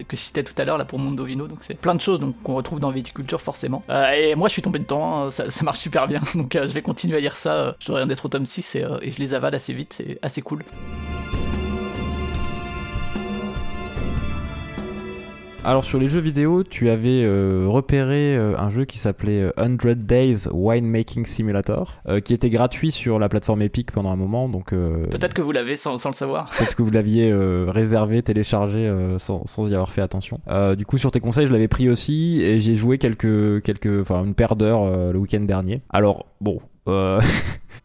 que 0.03 0.15
citais 0.17 0.43
tout 0.43 0.53
à 0.57 0.65
l'heure 0.65 0.77
là 0.77 0.85
pour 0.85 0.99
Mondovino. 0.99 1.47
Donc, 1.47 1.59
c'est 1.61 1.75
plein 1.77 1.95
de 1.95 2.01
choses 2.01 2.19
donc, 2.19 2.35
qu'on 2.43 2.55
retrouve 2.55 2.79
dans 2.79 2.89
Viticulture 2.89 3.41
forcément. 3.41 3.83
Euh, 3.89 4.11
et 4.11 4.35
moi, 4.35 4.47
je 4.47 4.53
suis 4.53 4.61
tombé 4.61 4.79
dedans, 4.79 5.25
hein, 5.25 5.31
ça, 5.31 5.49
ça 5.51 5.63
marche 5.63 5.79
super 5.79 6.07
bien. 6.07 6.21
Donc, 6.35 6.53
je 6.53 6.71
vais 6.71 6.81
continuer 6.81 7.17
à 7.17 7.19
lire 7.19 7.35
ça. 7.35 7.75
Je 7.79 7.87
dois 7.87 7.97
rien 7.97 8.07
d'être 8.07 8.25
au 8.25 8.29
tome 8.29 8.45
6 8.45 8.75
et, 8.75 8.83
euh, 8.83 8.97
et 9.01 9.11
je 9.11 9.19
les 9.19 9.33
avale 9.33 9.55
assez 9.55 9.73
vite, 9.73 9.93
c'est 9.97 10.17
assez 10.21 10.41
cool. 10.41 10.63
Alors 15.63 15.83
sur 15.83 15.99
les 15.99 16.07
jeux 16.07 16.21
vidéo, 16.21 16.63
tu 16.63 16.89
avais 16.89 17.23
euh, 17.23 17.65
repéré 17.67 18.35
euh, 18.35 18.57
un 18.57 18.71
jeu 18.71 18.85
qui 18.85 18.97
s'appelait 18.97 19.43
euh, 19.43 19.77
100 19.79 19.95
Days 19.95 20.47
Winemaking 20.51 21.27
Simulator, 21.27 22.01
euh, 22.07 22.19
qui 22.19 22.33
était 22.33 22.49
gratuit 22.49 22.91
sur 22.91 23.19
la 23.19 23.29
plateforme 23.29 23.61
Epic 23.61 23.91
pendant 23.91 24.09
un 24.09 24.15
moment, 24.15 24.49
donc 24.49 24.73
euh, 24.73 25.05
Peut-être 25.11 25.35
que 25.35 25.41
vous 25.43 25.51
l'avez 25.51 25.75
sans, 25.75 25.99
sans 25.99 26.09
le 26.09 26.15
savoir. 26.15 26.49
peut-être 26.57 26.75
que 26.75 26.81
vous 26.81 26.89
l'aviez 26.89 27.29
euh, 27.31 27.67
réservé, 27.69 28.23
téléchargé 28.23 28.79
euh, 28.79 29.19
sans, 29.19 29.45
sans 29.45 29.69
y 29.69 29.73
avoir 29.75 29.91
fait 29.91 30.01
attention. 30.01 30.39
Euh, 30.47 30.75
du 30.75 30.87
coup 30.87 30.97
sur 30.97 31.11
tes 31.11 31.19
conseils, 31.19 31.45
je 31.45 31.53
l'avais 31.53 31.67
pris 31.67 31.89
aussi 31.89 32.41
et 32.41 32.59
j'ai 32.59 32.75
joué 32.75 32.97
quelques 32.97 33.61
quelques 33.61 34.01
enfin 34.01 34.25
une 34.25 34.33
paire 34.33 34.55
d'heures 34.55 34.81
euh, 34.83 35.11
le 35.11 35.19
week-end 35.19 35.41
dernier. 35.41 35.81
Alors 35.91 36.25
bon. 36.41 36.59
Euh... 36.87 37.21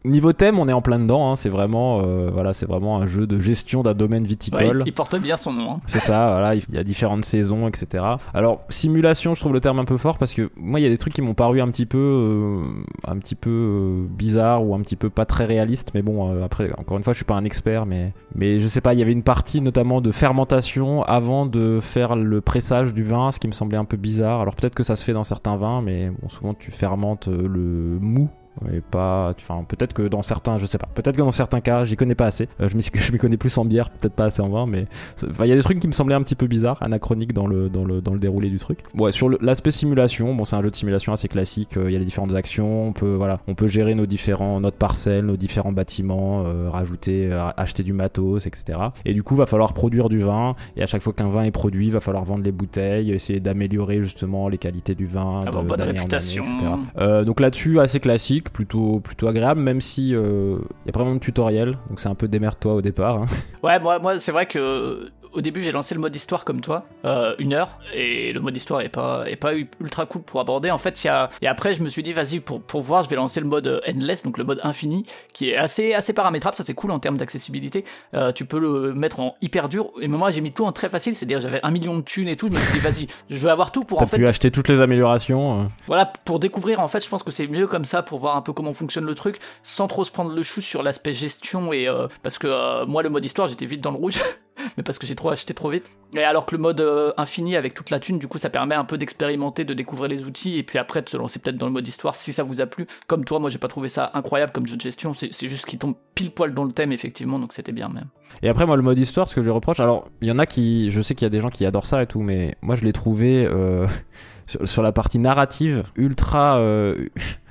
Niveau 0.05 0.31
thème, 0.31 0.57
on 0.59 0.67
est 0.69 0.73
en 0.73 0.81
plein 0.81 0.99
dedans. 0.99 1.31
Hein, 1.31 1.35
c'est 1.35 1.49
vraiment, 1.49 2.01
euh, 2.01 2.29
voilà, 2.31 2.53
c'est 2.53 2.67
vraiment 2.67 2.97
un 3.01 3.07
jeu 3.07 3.27
de 3.27 3.39
gestion 3.39 3.83
d'un 3.83 3.93
domaine 3.95 4.25
viticole. 4.25 4.83
il, 4.85 4.89
il 4.89 4.93
porte 4.93 5.19
bien 5.19 5.35
son 5.35 5.51
nom. 5.51 5.71
hein. 5.73 5.81
C'est 5.85 5.99
ça, 5.99 6.27
voilà, 6.31 6.55
il 6.55 6.63
y 6.73 6.77
a 6.77 6.83
différentes 6.83 7.25
saisons, 7.25 7.67
etc. 7.67 8.03
Alors, 8.33 8.61
simulation, 8.69 9.33
je 9.33 9.41
trouve 9.41 9.53
le 9.53 9.59
terme 9.59 9.79
un 9.79 9.85
peu 9.85 9.97
fort 9.97 10.17
parce 10.17 10.33
que 10.33 10.49
moi, 10.55 10.79
il 10.79 10.83
y 10.83 10.85
a 10.85 10.89
des 10.89 10.97
trucs 10.99 11.13
qui 11.13 11.21
m'ont 11.21 11.33
paru 11.33 11.59
un 11.61 11.67
petit 11.69 11.85
peu, 11.85 11.97
euh, 11.97 12.61
un 13.05 13.17
petit 13.17 13.35
peu 13.35 13.49
euh, 13.49 14.07
bizarre 14.09 14.65
ou 14.65 14.75
un 14.75 14.79
petit 14.79 14.95
peu 14.95 15.09
pas 15.09 15.25
très 15.25 15.45
réaliste. 15.45 15.91
Mais 15.93 16.03
bon, 16.03 16.41
après, 16.43 16.71
encore 16.77 16.97
une 16.97 17.03
fois, 17.03 17.11
je 17.13 17.17
suis 17.17 17.25
pas 17.25 17.35
un 17.35 17.43
expert, 17.43 17.85
mais, 17.85 18.13
mais 18.33 18.59
je 18.59 18.67
sais 18.67 18.81
pas, 18.81 18.93
il 18.93 18.99
y 18.99 19.03
avait 19.03 19.11
une 19.13 19.23
partie 19.23 19.61
notamment 19.61 19.99
de 19.99 20.11
fermentation 20.11 21.03
avant 21.03 21.47
de 21.47 21.79
faire 21.81 22.15
le 22.15 22.39
pressage 22.39 22.93
du 22.93 23.03
vin, 23.03 23.31
ce 23.31 23.39
qui 23.39 23.47
me 23.47 23.53
semblait 23.53 23.79
un 23.79 23.85
peu 23.85 23.97
bizarre. 23.97 24.41
Alors 24.41 24.55
peut-être 24.55 24.75
que 24.75 24.83
ça 24.83 24.95
se 24.95 25.03
fait 25.03 25.13
dans 25.13 25.25
certains 25.25 25.57
vins, 25.57 25.81
mais 25.81 26.11
bon, 26.21 26.29
souvent 26.29 26.53
tu 26.53 26.71
fermentes 26.71 27.27
le 27.27 27.97
mou 27.99 28.29
et 28.73 28.81
pas 28.81 29.33
enfin 29.37 29.63
peut-être 29.67 29.93
que 29.93 30.07
dans 30.07 30.21
certains 30.21 30.57
je 30.57 30.65
sais 30.65 30.77
pas 30.77 30.87
peut-être 30.93 31.15
que 31.15 31.21
dans 31.21 31.31
certains 31.31 31.61
cas 31.61 31.85
j'y 31.85 31.95
connais 31.95 32.15
pas 32.15 32.25
assez 32.27 32.47
Euh, 32.61 32.67
je 32.67 32.75
m'y 33.11 33.17
connais 33.19 33.37
plus 33.37 33.57
en 33.57 33.65
bière 33.65 33.89
peut-être 33.89 34.13
pas 34.13 34.25
assez 34.25 34.41
en 34.41 34.49
vin 34.49 34.65
mais 34.65 34.85
il 35.23 35.47
y 35.47 35.51
a 35.51 35.55
des 35.55 35.61
trucs 35.63 35.79
qui 35.79 35.87
me 35.87 35.93
semblaient 35.93 36.15
un 36.15 36.21
petit 36.23 36.35
peu 36.35 36.47
bizarres, 36.47 36.77
anachroniques 36.81 37.33
dans 37.33 37.47
le, 37.47 37.69
dans 37.69 37.83
le, 37.85 38.01
dans 38.01 38.13
le 38.13 38.19
déroulé 38.19 38.49
du 38.49 38.57
truc. 38.57 38.79
Ouais, 38.97 39.11
sur 39.11 39.29
l'aspect 39.29 39.71
simulation, 39.71 40.33
bon, 40.33 40.45
c'est 40.45 40.55
un 40.55 40.61
jeu 40.63 40.69
de 40.71 40.75
simulation 40.75 41.13
assez 41.13 41.27
classique. 41.27 41.77
euh, 41.77 41.89
Il 41.89 41.93
y 41.93 41.95
a 41.95 41.99
les 41.99 42.05
différentes 42.05 42.33
actions, 42.33 42.87
on 42.87 42.93
peut, 42.93 43.13
voilà, 43.15 43.39
on 43.47 43.55
peut 43.55 43.67
gérer 43.67 43.95
nos 43.95 44.05
différents, 44.05 44.59
notre 44.59 44.77
parcelle, 44.77 45.25
nos 45.25 45.37
différents 45.37 45.71
bâtiments, 45.71 46.43
euh, 46.45 46.69
rajouter, 46.69 47.29
euh, 47.31 47.49
acheter 47.57 47.83
du 47.83 47.93
matos, 47.93 48.45
etc. 48.45 48.79
Et 49.05 49.13
du 49.13 49.23
coup, 49.23 49.35
va 49.35 49.45
falloir 49.45 49.73
produire 49.73 50.09
du 50.09 50.19
vin. 50.19 50.55
Et 50.75 50.83
à 50.83 50.85
chaque 50.87 51.01
fois 51.01 51.13
qu'un 51.13 51.29
vin 51.29 51.43
est 51.43 51.51
produit, 51.51 51.89
va 51.89 51.99
falloir 51.99 52.23
vendre 52.23 52.43
les 52.43 52.51
bouteilles, 52.51 53.11
essayer 53.11 53.39
d'améliorer 53.39 54.01
justement 54.01 54.49
les 54.49 54.57
qualités 54.57 54.95
du 54.95 55.05
vin, 55.05 55.41
de- 55.41 55.49
en 55.49 55.69
année, 55.69 55.83
réputation. 55.99 56.43
etc. 56.43 56.71
Euh, 56.99 57.23
donc 57.23 57.39
là-dessus, 57.39 57.79
assez 57.79 57.99
classique, 57.99 58.46
plutôt, 58.49 58.99
plutôt 58.99 59.27
agréable, 59.27 59.61
même 59.61 59.81
si 59.81 60.15
euh, 60.15 60.57
il 60.85 60.87
y 60.87 60.89
a 60.89 60.97
vraiment 60.97 61.13
de 61.13 61.19
tutoriel. 61.19 61.77
Donc 61.89 61.99
c'est 61.99 62.09
un 62.09 62.15
peu 62.15 62.27
démerde-toi 62.27 62.75
au 62.75 62.81
départ. 62.81 63.21
hein. 63.21 63.25
Ouais, 63.63 63.79
moi, 63.79 63.99
moi 63.99 64.19
c'est 64.19 64.31
vrai 64.31 64.45
que 64.45 65.09
au 65.37 65.41
début 65.41 65.61
j'ai 65.61 65.71
lancé 65.71 65.95
le 65.95 66.01
mode 66.01 66.15
histoire 66.15 66.43
comme 66.43 66.61
toi, 66.61 66.85
euh, 67.05 67.35
une 67.39 67.53
heure, 67.53 67.79
et 67.93 68.33
le 68.33 68.39
mode 68.39 68.57
histoire 68.57 68.81
est 68.81 68.89
pas, 68.89 69.23
est 69.27 69.35
pas 69.35 69.53
ultra 69.55 70.05
cool 70.05 70.23
pour 70.23 70.39
aborder. 70.39 70.71
En 70.71 70.77
fait, 70.77 71.03
y 71.03 71.07
a, 71.07 71.29
et 71.41 71.47
après 71.47 71.75
je 71.75 71.83
me 71.83 71.89
suis 71.89 72.03
dit, 72.03 72.13
vas-y, 72.13 72.39
pour, 72.39 72.61
pour 72.61 72.81
voir, 72.81 73.03
je 73.03 73.09
vais 73.09 73.15
lancer 73.15 73.39
le 73.39 73.47
mode 73.47 73.67
euh, 73.67 73.79
endless, 73.87 74.23
donc 74.23 74.37
le 74.37 74.43
mode 74.43 74.59
infini, 74.63 75.05
qui 75.33 75.51
est 75.51 75.57
assez, 75.57 75.93
assez 75.93 76.13
paramétrable, 76.13 76.57
ça 76.57 76.63
c'est 76.63 76.73
cool 76.73 76.91
en 76.91 76.99
termes 76.99 77.17
d'accessibilité. 77.17 77.85
Euh, 78.13 78.31
tu 78.31 78.45
peux 78.45 78.59
le 78.59 78.93
mettre 78.93 79.19
en 79.19 79.35
hyper 79.41 79.69
dur, 79.69 79.91
et 80.01 80.07
moi 80.07 80.31
j'ai 80.31 80.41
mis 80.41 80.51
tout 80.51 80.65
en 80.65 80.71
très 80.71 80.89
facile, 80.89 81.15
c'est-à-dire 81.15 81.39
j'avais 81.39 81.59
un 81.63 81.71
million 81.71 81.97
de 81.97 82.01
thunes 82.01 82.27
et 82.27 82.35
tout, 82.35 82.49
je 82.51 82.57
me 82.57 82.59
suis 82.59 82.73
dit, 82.73 82.79
vas-y, 82.79 83.07
je 83.29 83.37
veux 83.37 83.51
avoir 83.51 83.71
tout 83.71 83.83
pour 83.83 84.01
en 84.01 84.07
fait 84.07 84.17
pu 84.17 84.27
acheter 84.27 84.51
toutes 84.51 84.67
les 84.67 84.81
améliorations. 84.81 85.67
voilà, 85.85 86.11
pour 86.25 86.39
découvrir, 86.39 86.79
en 86.79 86.87
fait, 86.87 87.03
je 87.03 87.09
pense 87.09 87.23
que 87.23 87.31
c'est 87.31 87.47
mieux 87.47 87.67
comme 87.67 87.85
ça 87.85 88.01
pour 88.01 88.19
voir 88.19 88.35
un 88.35 88.41
peu 88.41 88.53
comment 88.53 88.73
fonctionne 88.73 89.05
le 89.05 89.15
truc, 89.15 89.37
sans 89.63 89.87
trop 89.87 90.03
se 90.03 90.11
prendre 90.11 90.31
le 90.33 90.43
chou 90.43 90.61
sur 90.61 90.83
l'aspect 90.83 91.13
gestion 91.13 91.73
et 91.73 91.87
euh, 91.87 92.07
parce 92.23 92.37
que 92.37 92.47
euh, 92.47 92.85
moi 92.85 93.03
le 93.03 93.09
mode 93.09 93.25
histoire 93.25 93.47
j'étais 93.47 93.65
vite 93.65 93.81
dans 93.81 93.91
le 93.91 93.97
rouge, 93.97 94.21
mais 94.77 94.83
parce 94.83 94.99
que 94.99 95.07
j'ai 95.07 95.15
trop 95.15 95.29
acheté 95.29 95.53
trop 95.53 95.69
vite. 95.69 95.91
Et 96.13 96.23
alors 96.23 96.45
que 96.45 96.55
le 96.55 96.61
mode 96.61 96.79
euh, 96.81 97.11
infini 97.17 97.55
avec 97.55 97.73
toute 97.73 97.89
la 97.89 97.99
thune, 97.99 98.17
du 98.17 98.27
coup, 98.27 98.37
ça 98.37 98.49
permet 98.49 98.75
un 98.75 98.85
peu 98.85 98.97
d'expérimenter, 98.97 99.65
de 99.65 99.73
découvrir 99.73 100.09
les 100.09 100.23
outils 100.23 100.57
et 100.57 100.63
puis 100.63 100.77
après 100.79 101.01
de 101.01 101.09
se 101.09 101.17
lancer 101.17 101.39
peut-être 101.39 101.57
dans 101.57 101.65
le 101.65 101.71
mode 101.73 101.87
histoire 101.87 102.15
si 102.15 102.31
ça 102.31 102.43
vous 102.43 102.61
a 102.61 102.65
plu. 102.65 102.87
Comme 103.07 103.25
toi, 103.25 103.39
moi 103.39 103.49
j'ai 103.49 103.57
pas 103.57 103.67
trouvé 103.67 103.89
ça 103.89 104.11
incroyable 104.13 104.51
comme 104.53 104.67
jeu 104.67 104.77
de 104.77 104.81
gestion, 104.81 105.13
c'est 105.13 105.47
juste 105.47 105.65
qu'il 105.65 105.79
tombe 105.79 105.95
pile 106.15 106.31
poil 106.31 106.53
dans 106.53 106.63
le 106.63 106.71
thème 106.71 106.91
effectivement, 106.91 107.39
donc 107.39 107.53
c'était 107.53 107.71
bien 107.71 107.89
même. 107.89 108.07
Et 108.41 108.49
après, 108.49 108.65
moi, 108.65 108.75
le 108.75 108.81
mode 108.81 108.99
histoire, 108.99 109.27
ce 109.27 109.35
que 109.35 109.41
je 109.41 109.45
lui 109.45 109.51
reproche, 109.51 109.79
alors, 109.79 110.09
il 110.21 110.27
y 110.27 110.31
en 110.31 110.39
a 110.39 110.45
qui, 110.45 110.91
je 110.91 111.01
sais 111.01 111.15
qu'il 111.15 111.25
y 111.25 111.27
a 111.27 111.29
des 111.29 111.39
gens 111.41 111.49
qui 111.49 111.65
adorent 111.65 111.85
ça 111.85 112.01
et 112.03 112.07
tout, 112.07 112.21
mais 112.21 112.55
moi, 112.61 112.75
je 112.75 112.83
l'ai 112.83 112.93
trouvé 112.93 113.45
euh, 113.45 113.87
sur, 114.47 114.67
sur 114.67 114.81
la 114.81 114.91
partie 114.91 115.19
narrative 115.19 115.83
ultra. 115.95 116.57
euh, 116.57 117.07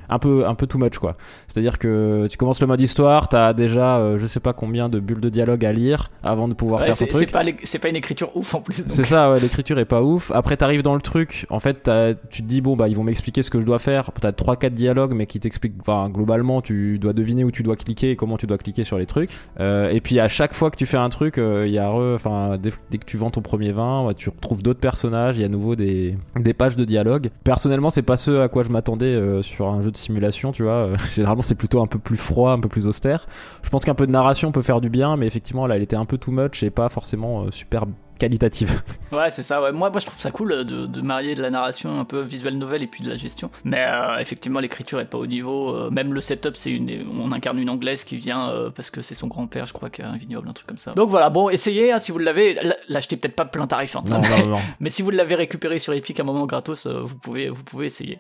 un 0.09 0.19
peu 0.19 0.47
un 0.47 0.55
peu 0.55 0.67
too 0.67 0.79
much 0.79 0.99
quoi. 0.99 1.17
C'est-à-dire 1.49 1.79
que 1.79 2.27
tu 2.31 2.37
commences 2.37 2.61
le 2.61 2.67
mode 2.67 2.81
histoire, 2.81 3.29
t'as 3.29 3.53
déjà 3.53 3.99
euh, 3.99 4.19
je 4.19 4.27
sais 4.27 4.41
pas 4.41 4.53
combien 4.53 4.89
de 4.89 5.01
bulles 5.01 5.21
de 5.21 5.29
dialogue 5.29 5.65
à 5.65 5.73
lire 5.73 6.11
avant 6.23 6.49
de 6.49 6.55
pouvoir 6.55 6.81
Ouais, 6.81 6.87
faire 6.87 6.97
ton 6.97 7.07
truc. 7.07 7.29
c'est 7.65 7.79
pas, 7.79 7.83
pas 7.83 7.89
une 7.89 7.97
écriture 7.97 8.37
ouf 8.37 8.55
en 8.55 8.61
plus. 8.61 8.85
C'est 8.87 9.05
ça, 9.05 9.31
ouais, 9.31 9.41
l'écriture 9.41 9.79
est 9.79 9.85
pas 9.85 10.03
ouf. 10.03 10.31
Après, 10.35 10.57
t'arrives 10.57 10.83
dans 10.83 10.95
le 10.95 11.01
truc, 11.01 11.47
en 11.51 11.61
fait, 11.61 11.91
tu 12.31 12.43
te 12.43 12.47
dis, 12.47 12.61
bon, 12.61 12.77
bah, 12.77 12.89
ils 12.89 12.97
vont 12.97 13.05
m'expliquer 13.05 13.43
ce 13.43 13.51
que 13.51 13.61
je 13.61 13.67
dois 13.67 13.79
faire. 13.79 14.11
T'as 14.21 14.31
3-4 14.31 14.71
dialogues, 14.71 15.15
mais 15.15 15.27
qui 15.27 15.41
t'expliquent, 15.41 15.77
enfin, 15.81 16.09
globalement, 16.11 16.61
tu 16.63 16.99
dois 16.99 17.13
deviner 17.13 17.45
où 17.45 17.51
tu 17.51 17.63
dois 17.63 17.77
cliquer 17.77 18.11
et 18.13 18.17
comment 18.17 18.37
tu 18.37 18.47
dois 18.47 18.59
cliquer 18.59 18.85
sur 18.85 18.99
les 18.99 19.07
trucs. 19.07 19.31
Euh, 19.61 19.91
et 19.91 20.01
puis, 20.01 20.21
à 20.21 20.29
chaque 20.29 20.53
fois 20.55 20.71
que 20.71 20.77
tu 20.77 20.87
fais 20.87 20.97
un 20.97 21.09
truc, 21.09 21.39
euh, 21.39 21.65
il 21.67 21.73
y 21.73 21.79
a, 21.79 21.91
enfin, 21.91 22.59
dès, 22.59 22.71
dès 22.91 22.99
que 22.99 23.05
tu 23.05 23.17
vends 23.17 23.31
ton 23.31 23.41
premier 23.43 23.73
vin, 23.73 24.05
ouais, 24.07 24.15
tu 24.15 24.29
retrouves 24.31 24.63
d'autres 24.63 24.81
personnages, 24.81 25.37
il 25.39 25.41
y 25.41 25.45
a 25.45 25.47
à 25.47 25.51
nouveau 25.51 25.77
des, 25.77 26.17
des 26.37 26.55
pages 26.55 26.77
de 26.77 26.85
dialogue. 26.85 27.31
Personnellement, 27.45 27.91
c'est 27.91 28.03
pas 28.03 28.17
ce 28.17 28.41
à 28.41 28.49
quoi 28.49 28.63
je 28.63 28.71
m'attendais 28.71 29.07
euh, 29.07 29.43
sur 29.43 29.69
un 29.69 29.83
jeu 29.83 29.91
de 29.91 29.96
simulation, 29.97 30.53
tu 30.53 30.63
vois. 30.63 30.73
Euh, 30.73 30.97
Généralement, 31.15 31.43
c'est 31.43 31.55
plutôt 31.55 31.81
un 31.83 31.87
peu 31.87 31.99
plus 31.99 32.17
froid, 32.17 32.53
un 32.53 32.61
peu 32.61 32.69
plus 32.69 32.87
austère. 32.87 33.27
Je 33.63 33.69
pense 33.71 33.85
qu'un 33.85 33.95
peu 33.95 34.07
de 34.07 34.13
narration 34.13 34.53
peut 34.53 34.63
faire 34.63 34.81
du 34.81 34.91
bien, 34.91 35.17
mais 35.17 35.27
effectivement, 35.27 35.67
là, 35.67 35.77
elle 35.77 35.83
était 35.83 35.97
un 35.97 36.05
peu 36.05 36.19
too 36.19 36.31
much 36.33 36.63
et 36.63 36.71
pas 36.71 36.89
forcément 36.89 37.45
euh, 37.45 37.51
super 37.51 37.85
qualitative. 38.19 38.83
Ouais, 39.13 39.31
c'est 39.31 39.45
ça. 39.45 39.63
Ouais. 39.63 39.71
Moi, 39.71 39.89
moi, 39.91 40.01
je 40.01 40.07
trouve 40.07 40.19
ça 40.19 40.33
cool 40.33 40.51
euh, 40.53 40.65
de, 40.65 40.87
de 40.87 41.01
marier 41.01 41.35
de 41.37 41.43
la 41.43 41.49
narration 41.51 42.01
un 42.01 42.05
peu 42.05 42.21
visuelle 42.23 42.59
nouvelle 42.59 42.83
et 42.83 42.89
puis 42.89 43.05
de 43.05 43.09
la 43.09 43.15
gestion. 43.15 43.51
Mais 43.63 43.85
euh, 43.87 44.19
effectivement, 44.19 44.59
l'écriture 44.59 44.99
est 44.99 45.05
pas 45.09 45.17
au 45.19 45.27
niveau. 45.27 45.75
Euh, 45.77 45.91
même 45.91 46.13
le 46.13 46.21
setup, 46.21 46.57
c'est 46.57 46.73
une, 46.73 47.07
on 47.13 47.31
incarne 47.31 47.59
une 47.59 47.71
anglaise 47.71 48.03
qui 48.03 48.17
vient 48.17 48.49
euh, 48.51 48.71
parce 48.71 48.91
que 48.91 49.01
c'est 49.01 49.15
son 49.15 49.29
grand-père, 49.29 49.65
je 49.67 49.73
crois, 49.73 49.91
qui 49.91 50.03
a 50.03 50.11
un 50.11 50.17
vignoble, 50.17 50.49
un 50.49 50.53
truc 50.53 50.67
comme 50.67 50.77
ça. 50.79 50.93
Donc 50.95 51.09
voilà. 51.09 51.31
Bon, 51.31 51.51
essayez 51.51 51.93
hein, 51.93 52.01
si 52.01 52.11
vous 52.11 52.19
l'avez. 52.19 52.59
L'achetez 52.89 53.17
peut-être 53.17 53.37
pas 53.37 53.45
plein 53.45 53.67
tarif. 53.69 53.95
hein. 53.95 54.03
Non, 54.11 54.21
non, 54.21 54.47
non. 54.49 54.59
Mais 54.81 54.91
si 54.91 55.03
vous 55.03 55.11
l'avez 55.11 55.37
récupéré 55.37 55.79
sur 55.79 55.93
Epic 55.93 56.19
à 56.19 56.25
un 56.25 56.27
moment 56.27 56.47
gratos, 56.47 56.87
vous 56.89 57.17
pouvez, 57.17 57.49
vous 57.49 57.63
pouvez 57.63 57.87
essayer. 57.87 58.19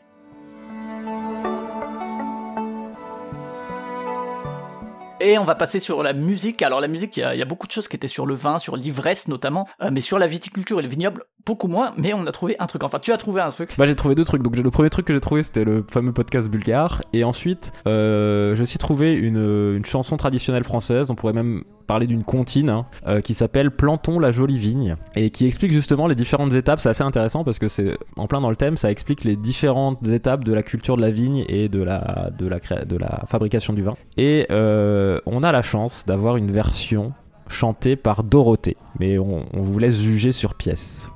Et 5.21 5.39
on 5.39 5.45
va 5.45 5.55
passer 5.55 5.81
sur 5.81 6.03
la 6.03 6.12
musique. 6.12 6.61
Alors 6.62 6.81
la 6.81 6.89
musique, 6.89 7.17
il 7.17 7.21
y, 7.21 7.43
a- 7.43 7.45
beaucoup 7.47 7.67
de 7.67 7.73
choses 7.73 7.89
qui 7.89 7.97
étaient 7.97 8.07
sur 8.09 8.27
le 8.27 8.35
vin, 8.35 8.59
sur 8.59 8.77
l'ivresse 8.77 9.29
notamment, 9.29 9.67
euh, 9.83 9.89
mais 9.91 10.03
sur 10.03 10.19
la 10.19 10.27
viticulture 10.27 10.79
et 10.79 10.83
le 10.83 10.89
vignoble, 10.89 11.25
beaucoup 11.47 11.68
moins. 11.68 11.92
Mais 11.97 12.12
on 12.12 12.26
a 12.26 12.32
trouvé 12.32 12.57
un 12.59 12.66
truc. 12.66 12.82
Enfin, 12.82 12.99
tu 12.99 13.12
as 13.12 13.16
trouvé 13.16 13.40
un 13.40 13.51
truc. 13.51 13.70
Bah 13.78 13.86
j'ai 13.86 13.94
trouvé 13.94 14.14
deux 14.14 14.24
trucs. 14.24 14.42
Donc 14.42 14.57
le 14.57 14.70
premier 14.70 14.90
truc 14.90 15.07
que 15.07 15.14
j'ai 15.14 15.20
trouvé 15.20 15.42
c'était 15.42 15.64
le 15.64 15.84
fameux 15.90 16.12
podcast 16.12 16.49
bulgare 16.49 17.01
et 17.12 17.24
ensuite 17.24 17.72
euh, 17.86 18.55
j'ai 18.57 18.62
aussi 18.62 18.78
trouvé 18.78 19.12
une, 19.12 19.74
une 19.76 19.84
chanson 19.84 20.16
traditionnelle 20.16 20.64
française. 20.64 21.11
On 21.11 21.14
pourrait 21.14 21.32
même 21.32 21.62
parler 21.86 22.09
d'une 22.09 22.24
comptine 22.24 22.68
hein, 22.68 22.86
euh, 23.07 23.20
qui 23.20 23.32
s'appelle 23.32 23.70
Plantons 23.70 24.18
la 24.18 24.32
jolie 24.32 24.59
vigne 24.59 24.97
et 25.14 25.30
qui 25.30 25.47
explique 25.47 25.72
justement 25.72 26.09
les 26.09 26.16
différentes 26.16 26.53
étapes. 26.55 26.80
C'est 26.80 26.88
assez 26.88 27.05
intéressant 27.05 27.44
parce 27.44 27.59
que 27.59 27.68
c'est 27.68 27.97
en 28.16 28.26
plein 28.26 28.40
dans 28.40 28.51
le 28.51 28.57
thème. 28.57 28.76
Ça 28.76 28.90
explique 28.90 29.24
les 29.24 29.36
différentes 29.36 30.07
étapes 30.09 30.44
de 30.44 30.53
la 30.53 30.62
culture 30.62 30.97
de 30.97 31.03
la 31.03 31.11
vigne 31.11 31.44
et 31.49 31.68
de 31.68 31.82
la 31.82 32.30
de 32.36 32.49
la 32.49 32.59
de 32.59 32.97
la 32.97 33.24
fabrication 33.28 33.72
du 33.72 33.82
vin. 33.82 33.94
Et 34.16 34.47
euh, 34.51 35.20
on 35.26 35.42
a 35.42 35.53
la 35.53 35.62
chance 35.62 36.05
d'avoir 36.07 36.36
une 36.36 36.51
version 36.51 37.12
chantée 37.49 37.94
par 37.94 38.24
Dorothée. 38.24 38.76
Mais 38.99 39.18
on 39.18 39.47
vous 39.55 39.78
laisse 39.78 40.01
juger 40.01 40.32
sur 40.32 40.55
pièce. 40.55 41.12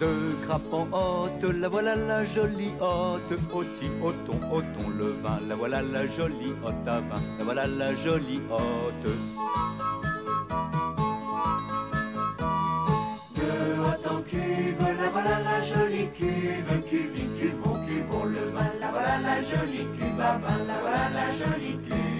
De 0.00 0.06
grappe 0.46 0.72
en 0.72 1.28
la 1.60 1.68
voilà 1.68 1.94
la 1.94 2.24
jolie 2.24 2.72
hôte, 2.80 3.38
ôti, 3.52 3.86
oton, 4.02 4.40
oton, 4.50 4.88
le 4.98 5.10
vin, 5.22 5.38
la 5.46 5.54
voilà 5.54 5.82
la 5.82 6.06
jolie 6.06 6.54
hôte 6.64 6.88
à 6.88 7.00
vin, 7.00 7.20
la 7.38 7.44
voilà 7.44 7.66
la 7.66 7.94
jolie 7.96 8.40
hôte. 8.50 9.12
De 13.36 13.48
haute 13.82 14.06
en 14.06 14.22
cuve, 14.22 14.86
la 15.02 15.08
voilà 15.10 15.38
la 15.40 15.60
jolie 15.66 16.08
cuve, 16.14 16.82
cuvine, 16.88 17.34
cuvon, 17.38 17.74
cuvon, 17.84 18.24
le 18.24 18.50
vin, 18.54 18.70
la 18.80 18.90
voilà 18.92 19.20
la 19.20 19.42
jolie 19.42 19.86
cuve 19.98 20.18
à 20.18 20.40
la 20.66 20.78
voilà 20.80 21.10
la 21.12 21.30
jolie 21.32 21.76
cuve. 21.84 22.19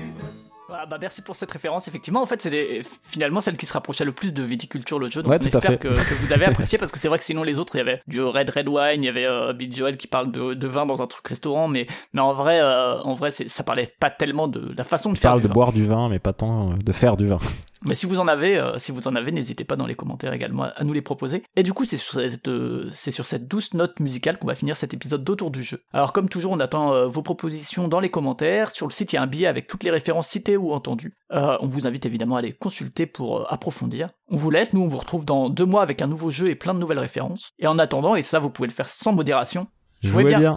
Ah 0.72 0.86
bah 0.86 0.98
merci 1.00 1.22
pour 1.22 1.36
cette 1.36 1.50
référence. 1.50 1.88
Effectivement, 1.88 2.22
en 2.22 2.26
fait, 2.26 2.40
c'est 2.42 2.82
finalement 3.02 3.40
celle 3.40 3.56
qui 3.56 3.66
se 3.66 3.72
rapprochait 3.72 4.04
le 4.04 4.12
plus 4.12 4.32
de 4.32 4.42
viticulture 4.42 4.98
le 4.98 5.10
jeu. 5.10 5.22
Donc 5.22 5.30
Ouais, 5.32 5.38
on 5.40 5.46
espère 5.46 5.78
que, 5.78 5.88
que 5.88 6.14
vous 6.14 6.32
avez 6.32 6.44
apprécié 6.44 6.78
parce 6.78 6.92
que 6.92 6.98
c'est 6.98 7.08
vrai 7.08 7.18
que 7.18 7.24
sinon 7.24 7.42
les 7.42 7.58
autres, 7.58 7.74
il 7.76 7.78
y 7.78 7.82
avait 7.82 8.02
du 8.06 8.20
Red 8.22 8.50
Red 8.50 8.68
Wine, 8.68 9.02
il 9.02 9.06
y 9.06 9.08
avait 9.08 9.26
euh, 9.26 9.52
Bill 9.52 9.74
Joel 9.74 9.96
qui 9.96 10.06
parle 10.06 10.30
de, 10.30 10.54
de 10.54 10.66
vin 10.66 10.86
dans 10.86 11.02
un 11.02 11.06
truc 11.06 11.26
restaurant, 11.26 11.68
mais 11.68 11.86
mais 12.12 12.20
en 12.20 12.32
vrai, 12.32 12.60
euh, 12.60 13.00
en 13.02 13.14
vrai, 13.14 13.30
ça 13.30 13.62
parlait 13.64 13.92
pas 14.00 14.10
tellement 14.10 14.48
de 14.48 14.72
la 14.76 14.84
façon 14.84 15.12
de 15.12 15.18
faire 15.18 15.30
parle 15.30 15.40
du 15.40 15.44
de 15.44 15.48
vin. 15.48 15.54
boire 15.54 15.72
du 15.72 15.86
vin, 15.86 16.08
mais 16.08 16.18
pas 16.18 16.32
tant 16.32 16.70
euh, 16.70 16.72
de 16.74 16.92
faire 16.92 17.16
du 17.16 17.26
vin. 17.26 17.38
Mais 17.85 17.95
si 17.95 18.07
vous 18.07 18.18
en 18.20 18.28
avez, 18.28 18.59
euh, 18.59 18.78
si 18.78 18.93
vous 18.93 19.09
en 19.09 19.16
avez, 19.16 19.33
n'hésitez 19.33 19.64
pas 19.64 19.76
dans 19.76 19.87
les 19.87 19.95
commentaires 19.95 20.33
également 20.33 20.64
à, 20.64 20.68
à 20.68 20.85
nous 20.85 20.93
les 20.93 21.01
proposer. 21.03 21.43
Et 21.57 21.62
du 21.62 21.72
coup, 21.72 21.85
c'est 21.85 21.97
sur 21.97 22.14
cette, 22.14 22.49
euh, 22.49 22.89
c'est 22.93 23.11
sur 23.11 23.26
cette 23.26 23.49
douce 23.49 23.72
note 23.74 24.01
musicale 24.01 24.39
qu'on 24.39 24.47
va 24.49 24.55
finir 24.55 24.76
cet 24.76 24.93
épisode 24.93 25.24
d'Autour 25.24 25.51
du 25.51 25.62
jeu. 25.62 25.83
Alors 25.93 26.12
comme 26.12 26.28
toujours, 26.28 26.53
on 26.53 26.61
attend 26.61 26.93
euh, 26.93 27.07
vos 27.07 27.22
propositions 27.22 27.89
dans 27.89 28.01
les 28.01 28.11
commentaires. 28.11 28.70
Sur 28.70 28.87
le 28.87 28.93
site, 28.93 29.12
il 29.12 29.16
y 29.16 29.18
a 29.18 29.22
un 29.22 29.26
billet 29.26 29.47
avec 29.47 29.66
toutes 29.66 29.83
les 29.85 29.91
références 29.91 30.28
citées 30.28 30.57
ou 30.57 30.72
entendues. 30.72 31.16
Euh, 31.33 31.57
on 31.61 31.68
vous 31.68 31.87
invite 31.87 32.05
évidemment 32.07 32.37
à 32.37 32.43
les 32.43 32.53
consulter 32.53 33.07
pour 33.07 33.41
euh, 33.41 33.45
approfondir. 33.49 34.11
On 34.28 34.37
vous 34.37 34.51
laisse, 34.51 34.72
nous 34.72 34.83
on 34.83 34.89
vous 34.89 34.99
retrouve 34.99 35.24
dans 35.24 35.49
deux 35.49 35.64
mois 35.64 35.83
avec 35.83 36.03
un 36.03 36.07
nouveau 36.07 36.31
jeu 36.31 36.49
et 36.49 36.55
plein 36.57 36.74
de 36.74 36.78
nouvelles 36.78 36.99
références. 36.99 37.53
Et 37.59 37.66
en 37.66 37.78
attendant, 37.78 38.14
et 38.14 38.22
ça 38.22 38.39
vous 38.41 38.51
pouvez 38.51 38.68
le 38.68 38.74
faire 38.74 38.89
sans 38.89 39.12
modération, 39.12 39.66
Jouez 40.03 40.22
Jouez 40.22 40.31
bien. 40.37 40.39
bien. 40.39 40.55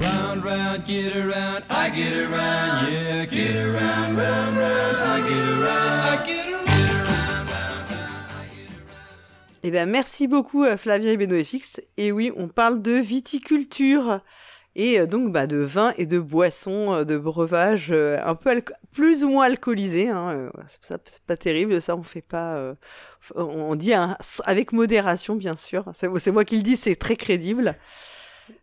Round, 0.00 0.44
round, 0.44 0.86
get 0.86 1.16
around, 1.16 1.64
I 1.70 1.90
get 1.94 2.12
around, 2.12 2.92
yeah, 2.92 3.24
get 3.26 3.56
around, 3.56 4.16
round, 4.16 4.56
round, 4.58 5.01
Eh 9.62 9.70
ben, 9.70 9.88
merci 9.88 10.26
beaucoup 10.26 10.64
à 10.64 10.76
Flavien 10.76 11.12
et 11.12 11.16
Benoît-FX. 11.16 11.80
Et 11.96 12.10
oui, 12.10 12.32
on 12.36 12.48
parle 12.48 12.82
de 12.82 12.92
viticulture. 12.92 14.20
Et 14.74 14.98
euh, 14.98 15.06
donc, 15.06 15.30
bah, 15.32 15.46
de 15.46 15.58
vin 15.58 15.92
et 15.98 16.06
de 16.06 16.18
boissons, 16.18 16.94
euh, 16.94 17.04
de 17.04 17.16
breuvages 17.18 17.90
euh, 17.92 18.18
un 18.24 18.34
peu 18.34 18.60
plus 18.90 19.22
ou 19.22 19.28
moins 19.30 19.44
alcoolisés. 19.46 20.08
Hein, 20.08 20.30
euh, 20.30 20.50
c'est 20.80 21.20
pas 21.26 21.36
terrible, 21.36 21.80
ça, 21.80 21.94
on 21.94 22.02
fait 22.02 22.22
pas. 22.22 22.56
euh, 22.56 22.74
on 23.36 23.76
dit 23.76 23.92
avec 24.44 24.72
modération, 24.72 25.36
bien 25.36 25.56
sûr. 25.56 25.84
C'est 25.92 26.32
moi 26.32 26.44
qui 26.44 26.56
le 26.56 26.62
dis, 26.62 26.76
c'est 26.76 26.96
très 26.96 27.16
crédible. 27.16 27.76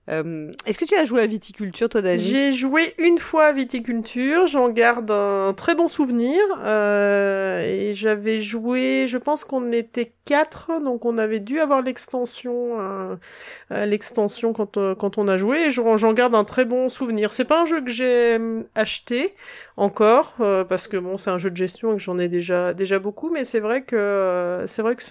Euh, 0.09 0.51
Est-ce 0.65 0.79
que 0.79 0.85
tu 0.85 0.95
as 0.95 1.05
joué 1.05 1.21
à 1.21 1.27
viticulture, 1.27 1.87
toi, 1.87 2.01
Dani? 2.01 2.19
J'ai 2.19 2.51
joué 2.51 2.93
une 2.97 3.19
fois 3.19 3.45
à 3.45 3.51
Viticulture, 3.53 4.47
j'en 4.47 4.69
garde 4.69 5.11
un 5.11 5.53
très 5.53 5.75
bon 5.75 5.87
souvenir. 5.87 6.39
euh, 6.63 7.59
et 7.61 7.93
j'avais 7.93 8.39
joué, 8.39 9.05
je 9.07 9.17
pense 9.17 9.43
qu'on 9.43 9.71
était 9.71 10.13
quatre, 10.25 10.71
donc 10.83 11.05
on 11.05 11.17
avait 11.17 11.39
dû 11.39 11.59
avoir 11.59 11.81
l'extension, 11.81 12.79
euh, 12.79 13.15
euh, 13.71 13.85
l'extension 13.85 14.51
quand 14.53 14.79
quand 14.95 15.17
on 15.17 15.27
a 15.27 15.37
joué. 15.37 15.65
Et 15.65 15.69
j'en 15.69 16.13
garde 16.13 16.33
un 16.33 16.43
très 16.43 16.65
bon 16.65 16.89
souvenir. 16.89 17.31
C'est 17.31 17.45
pas 17.45 17.61
un 17.61 17.65
jeu 17.65 17.81
que 17.81 17.91
j'ai 17.91 18.37
acheté 18.75 19.35
encore 19.77 20.35
parce 20.67 20.87
que 20.87 20.97
bon, 20.97 21.17
c'est 21.17 21.29
un 21.29 21.37
jeu 21.37 21.49
de 21.51 21.57
gestion 21.57 21.93
et 21.93 21.97
que 21.97 22.01
j'en 22.01 22.17
ai 22.17 22.27
déjà 22.29 22.73
déjà 22.73 22.97
beaucoup, 22.99 23.29
mais 23.31 23.43
c'est 23.43 23.59
vrai 23.59 23.83
que 23.83 24.63
c'est 24.65 24.81
vrai 24.81 24.95
que 24.95 25.03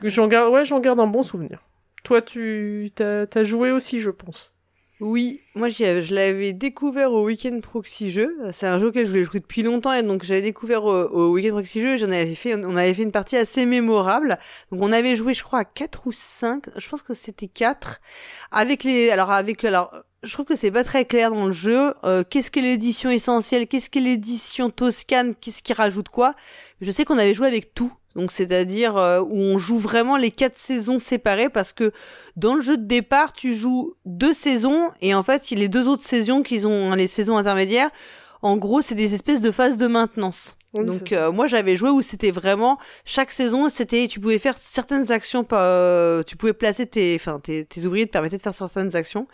que 0.00 0.08
j'en 0.08 0.28
garde, 0.28 0.52
ouais, 0.52 0.64
j'en 0.64 0.80
garde 0.80 1.00
un 1.00 1.06
bon 1.06 1.22
souvenir. 1.22 1.58
Toi, 2.04 2.22
tu 2.22 2.92
as 2.98 3.42
joué 3.42 3.72
aussi, 3.72 3.98
je 3.98 4.10
pense. 4.10 4.52
Oui, 5.00 5.40
moi 5.56 5.68
je 5.70 6.14
l'avais 6.14 6.52
découvert 6.52 7.12
au 7.12 7.24
Weekend 7.24 7.60
Proxy 7.60 8.12
Jeux. 8.12 8.36
C'est 8.52 8.68
un 8.68 8.78
jeu 8.78 8.86
auquel 8.86 9.06
je 9.06 9.10
voulais 9.10 9.24
jouer 9.24 9.40
depuis 9.40 9.64
longtemps 9.64 9.92
et 9.92 10.04
donc 10.04 10.22
j'avais 10.22 10.40
découvert 10.40 10.84
au, 10.84 10.92
au 10.92 11.32
Weekend 11.32 11.54
Proxy 11.54 11.80
Jeux 11.80 11.94
et 11.94 11.96
j'en 11.98 12.12
avais 12.12 12.34
fait, 12.36 12.54
on 12.54 12.76
avait 12.76 12.94
fait 12.94 13.02
une 13.02 13.10
partie 13.10 13.36
assez 13.36 13.66
mémorable. 13.66 14.38
Donc 14.70 14.82
on 14.82 14.92
avait 14.92 15.16
joué, 15.16 15.34
je 15.34 15.42
crois, 15.42 15.58
à 15.60 15.64
4 15.64 16.06
ou 16.06 16.12
5, 16.12 16.66
je 16.78 16.88
pense 16.88 17.02
que 17.02 17.12
c'était 17.12 17.48
4. 17.48 18.00
Avec 18.52 18.84
les, 18.84 19.10
alors 19.10 19.32
avec, 19.32 19.64
alors, 19.64 19.92
je 20.22 20.32
trouve 20.32 20.46
que 20.46 20.56
c'est 20.56 20.70
pas 20.70 20.84
très 20.84 21.04
clair 21.04 21.32
dans 21.32 21.46
le 21.46 21.52
jeu. 21.52 21.92
Euh, 22.04 22.22
qu'est-ce 22.22 22.50
qu'est 22.52 22.62
l'édition 22.62 23.10
essentielle? 23.10 23.66
Qu'est-ce 23.66 23.90
qu'est 23.90 24.00
l'édition 24.00 24.70
Toscane? 24.70 25.34
Qu'est-ce 25.34 25.62
qui 25.62 25.72
rajoute 25.72 26.08
quoi? 26.08 26.34
Je 26.80 26.90
sais 26.90 27.04
qu'on 27.04 27.18
avait 27.18 27.34
joué 27.34 27.48
avec 27.48 27.74
tout. 27.74 27.92
Donc 28.14 28.30
c'est-à-dire 28.30 28.96
euh, 28.96 29.20
où 29.20 29.36
on 29.36 29.58
joue 29.58 29.78
vraiment 29.78 30.16
les 30.16 30.30
quatre 30.30 30.56
saisons 30.56 30.98
séparées 30.98 31.48
parce 31.48 31.72
que 31.72 31.92
dans 32.36 32.54
le 32.54 32.60
jeu 32.60 32.76
de 32.76 32.86
départ, 32.86 33.32
tu 33.32 33.54
joues 33.54 33.94
deux 34.04 34.34
saisons 34.34 34.90
et 35.00 35.14
en 35.14 35.22
fait, 35.22 35.50
les 35.50 35.68
deux 35.68 35.88
autres 35.88 36.04
saisons 36.04 36.42
qu'ils 36.42 36.66
ont, 36.66 36.92
hein, 36.92 36.96
les 36.96 37.06
saisons 37.06 37.36
intermédiaires, 37.36 37.90
en 38.42 38.56
gros, 38.56 38.82
c'est 38.82 38.94
des 38.94 39.14
espèces 39.14 39.40
de 39.40 39.50
phases 39.50 39.76
de 39.76 39.86
maintenance. 39.86 40.56
Oui, 40.74 40.84
Donc 40.84 41.12
euh, 41.12 41.30
moi 41.30 41.46
j'avais 41.46 41.76
joué 41.76 41.90
où 41.90 42.02
c'était 42.02 42.30
vraiment 42.30 42.78
chaque 43.04 43.30
saison 43.30 43.68
c'était 43.68 44.08
tu 44.08 44.18
pouvais 44.18 44.38
faire 44.38 44.56
certaines 44.60 45.12
actions 45.12 45.44
pas 45.44 45.60
euh, 45.60 46.22
tu 46.22 46.36
pouvais 46.36 46.52
placer 46.52 46.86
tes 46.86 47.16
enfin 47.18 47.40
tes, 47.40 47.64
tes 47.64 47.86
ouvriers 47.86 48.06
te 48.06 48.12
permettaient 48.12 48.36
de 48.36 48.42
faire 48.42 48.54
certaines 48.54 48.96
actions. 48.96 49.26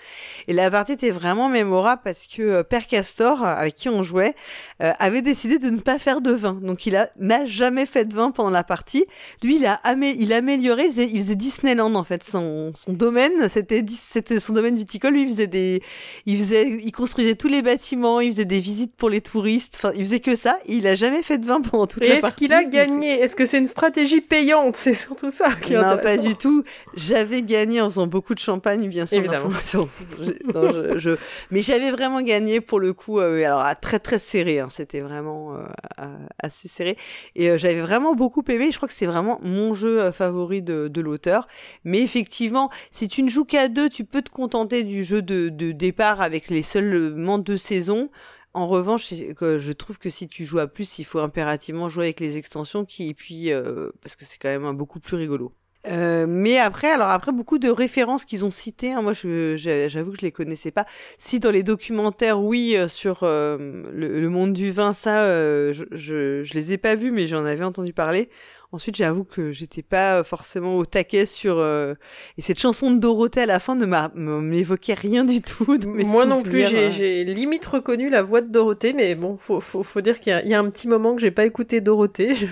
Et 0.49 0.53
la 0.53 0.71
partie 0.71 0.93
était 0.93 1.11
vraiment 1.11 1.49
mémorable 1.49 2.03
parce 2.05 2.27
que 2.27 2.43
euh, 2.43 2.63
Père 2.63 2.87
Castor 2.87 3.45
avec 3.45 3.75
qui 3.75 3.89
on 3.89 4.03
jouait 4.03 4.35
euh, 4.83 4.93
avait 4.99 5.23
décidé 5.23 5.59
de 5.59 5.71
ne 5.71 5.81
pas 5.81 5.99
faire 5.99 6.21
de 6.21 6.33
vin. 6.33 6.55
Donc 6.55 6.87
il 6.87 6.97
a 6.97 7.09
n'a 7.19 7.45
jamais 7.47 7.87
fait 7.87 8.05
de 8.05 8.15
vin 8.15 8.31
pendant 8.31 8.51
la 8.51 8.65
partie. 8.65 9.07
Lui 9.43 9.57
il 9.57 9.67
a 9.67 9.75
amé 9.85 10.15
il 10.19 10.33
améliorait 10.33 10.87
il 10.87 10.91
faisait, 10.91 11.09
il 11.11 11.21
faisait 11.21 11.37
Disneyland 11.37 11.95
en 11.95 12.05
fait 12.05 12.25
son 12.25 12.73
son 12.75 12.93
domaine. 12.93 13.49
C'était 13.49 13.85
c'était 13.89 14.41
son 14.41 14.53
domaine 14.53 14.77
viticole. 14.77 15.15
Lui 15.15 15.23
il 15.23 15.29
faisait 15.29 15.47
des 15.47 15.83
il 16.27 16.39
faisait 16.39 16.69
il 16.69 16.93
construisait 16.93 17.35
tous 17.35 17.49
les 17.49 17.63
bâtiments 17.63 18.21
il 18.21 18.33
faisait 18.33 18.45
des 18.45 18.61
visites 18.61 18.95
pour 18.97 19.11
les 19.11 19.21
touristes. 19.21 19.77
Enfin 19.77 19.93
il 19.97 20.05
faisait 20.05 20.21
que 20.21 20.37
ça. 20.37 20.59
Et 20.67 20.75
il 20.75 20.87
a 20.87 20.95
jamais 20.95 21.23
fait 21.23 21.30
fait 21.31 21.39
de 21.39 21.47
vin 21.47 21.61
pendant 21.61 21.87
toute 21.87 22.03
Et 22.03 22.09
la 22.09 22.15
est-ce 22.17 22.21
partie. 22.23 22.45
qu'il 22.47 22.53
a 22.53 22.65
gagné? 22.65 23.21
Est-ce 23.21 23.37
que 23.37 23.45
c'est 23.45 23.59
une 23.59 23.67
stratégie 23.67 24.21
payante? 24.21 24.77
C'est 24.77 24.95
surtout 24.95 25.31
ça 25.31 25.51
qui 25.63 25.75
est 25.75 25.77
Non, 25.77 25.83
pas 25.83 25.93
intéressant. 25.95 26.23
du 26.23 26.35
tout. 26.35 26.65
J'avais 26.95 27.43
gagné 27.43 27.81
en 27.81 27.89
faisant 27.89 28.07
beaucoup 28.07 28.35
de 28.35 28.41
champagne, 28.41 28.89
bien 28.89 29.07
sûr. 29.07 29.19
Évidemment. 29.19 29.49
d'information. 29.49 29.89
Je- 30.21 30.53
non, 30.53 30.71
je- 30.95 30.99
je- 30.99 31.17
Mais 31.51 31.63
j'avais 31.63 31.91
vraiment 31.93 32.21
gagné 32.23 32.61
pour 32.61 32.81
le 32.81 32.93
coup. 32.93 33.21
euh, 33.21 33.45
alors, 33.45 33.61
à 33.61 33.75
très 33.75 33.99
très 34.01 34.19
serré. 34.19 34.61
hein. 34.61 34.69
C'était 34.71 35.01
vraiment 35.01 35.55
euh, 35.55 36.07
assez 36.43 36.69
serré. 36.69 36.97
Et 37.37 37.51
euh, 37.51 37.59
j'avais 37.59 37.81
vraiment 37.81 38.15
beaucoup 38.15 38.43
aimé. 38.49 38.71
Je 38.73 38.77
crois 38.77 38.89
que 38.89 38.95
c'est 38.95 39.07
vraiment 39.07 39.39
mon 39.43 39.73
jeu 39.75 40.11
favori 40.13 40.63
de, 40.63 40.89
de 40.89 41.01
l'auteur. 41.01 41.47
Mais 41.85 42.01
effectivement, 42.03 42.71
si 42.91 43.09
tu 43.09 43.23
ne 43.23 43.29
joues 43.29 43.45
qu'à 43.45 43.69
deux, 43.69 43.89
tu 43.89 44.05
peux 44.05 44.23
te 44.23 44.31
contenter 44.31 44.83
du 44.83 45.05
jeu 45.05 45.23
de, 45.23 45.49
de 45.49 45.73
départ 45.73 46.21
avec 46.21 46.49
les 46.51 46.63
seulement 46.63 47.39
deux 47.39 47.57
saisons. 47.57 48.09
En 48.53 48.67
revanche, 48.67 49.13
je 49.13 49.73
trouve 49.73 49.99
que 49.99 50.11
si 50.11 50.27
tu 50.27 50.45
joues 50.45 50.59
à 50.59 50.67
plus, 50.67 50.99
il 50.99 51.05
faut 51.05 51.21
impérativement 51.21 51.89
jouer 51.89 52.07
avec 52.07 52.21
les 52.21 52.37
extensions 52.37 52.85
qui, 52.85 53.09
et 53.09 53.15
puis, 53.15 53.53
euh, 53.53 53.91
parce 54.03 54.17
que 54.17 54.25
c'est 54.25 54.39
quand 54.39 54.49
même 54.49 54.77
beaucoup 54.77 54.99
plus 54.99 55.17
rigolo. 55.17 55.53
Euh, 55.87 56.27
mais 56.29 56.59
après, 56.59 56.91
alors 56.91 57.09
après 57.09 57.33
beaucoup 57.33 57.59
de 57.59 57.71
références 57.71 58.27
qu'ils 58.27 58.45
ont 58.45 58.51
citées, 58.51 58.93
hein, 58.93 59.01
moi 59.01 59.15
j'avoue 59.15 60.11
que 60.13 60.19
je 60.19 60.23
les 60.23 60.33
connaissais 60.33 60.71
pas. 60.71 60.85
Si 61.17 61.41
dans 61.41 61.51
les 61.51 61.63
documentaires, 61.63 62.41
oui, 62.41 62.77
euh, 62.77 62.87
sur 62.87 63.21
euh, 63.23 63.85
le, 63.91 64.29
monde 64.29 64.53
du 64.53 64.71
vin, 64.71 64.93
ça, 64.93 65.25
je, 65.25 65.85
je, 65.93 66.43
je 66.43 66.55
les 66.55 66.73
ai 66.73 66.79
pas 66.79 66.95
vus, 66.95 67.13
mais 67.13 67.27
j'en 67.27 67.45
avais 67.45 67.65
entendu 67.65 67.93
parler. 67.93 68.29
Ensuite, 68.73 68.95
j'avoue 68.95 69.25
que 69.25 69.51
j'étais 69.51 69.83
pas 69.83 70.23
forcément 70.23 70.77
au 70.77 70.87
taquet 70.87 71.27
sur 71.27 71.59
euh, 71.59 71.95
et 72.39 72.43
cette 72.43 72.61
chanson 72.61 72.93
de 72.93 73.01
Dorothée 73.01 73.43
à 73.43 73.47
la 73.47 73.59
fin 73.59 73.75
ne 73.75 73.85
m'évoquait 73.85 74.95
rien 74.95 75.25
du 75.25 75.43
tout. 75.43 75.77
de 75.77 75.87
mes 75.87 76.05
Moi 76.05 76.25
non 76.25 76.43
plus, 76.43 76.65
souvenirs, 76.65 76.93
j'ai 76.93 77.25
limite 77.25 77.67
reconnu 77.67 78.11
la 78.11 78.23
voix 78.23 78.43
de 78.43 78.49
Dorothée, 78.49 78.93
mais 78.93 79.17
bon, 79.17 79.37
faut, 79.39 79.59
faut, 79.59 79.83
faut 79.83 80.01
dire 80.01 80.21
qu'il 80.21 80.41
y, 80.45 80.49
y 80.49 80.55
a 80.55 80.59
un 80.61 80.71
petit 80.71 80.87
moment 80.87 81.17
que 81.17 81.21
j'ai 81.21 81.33
pas 81.33 81.45
écouté 81.45 81.81
Dorothée, 81.81 82.35
je, 82.37 82.47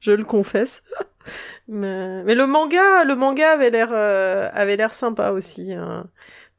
je 0.00 0.12
le 0.12 0.24
confesse. 0.24 0.82
Mais, 1.68 2.24
mais 2.24 2.34
le 2.34 2.46
manga, 2.46 3.04
le 3.04 3.14
manga 3.14 3.52
avait 3.52 3.70
l'air 3.70 3.90
euh, 3.92 4.48
avait 4.52 4.76
l'air 4.76 4.94
sympa 4.94 5.30
aussi, 5.30 5.74
hein, 5.74 6.06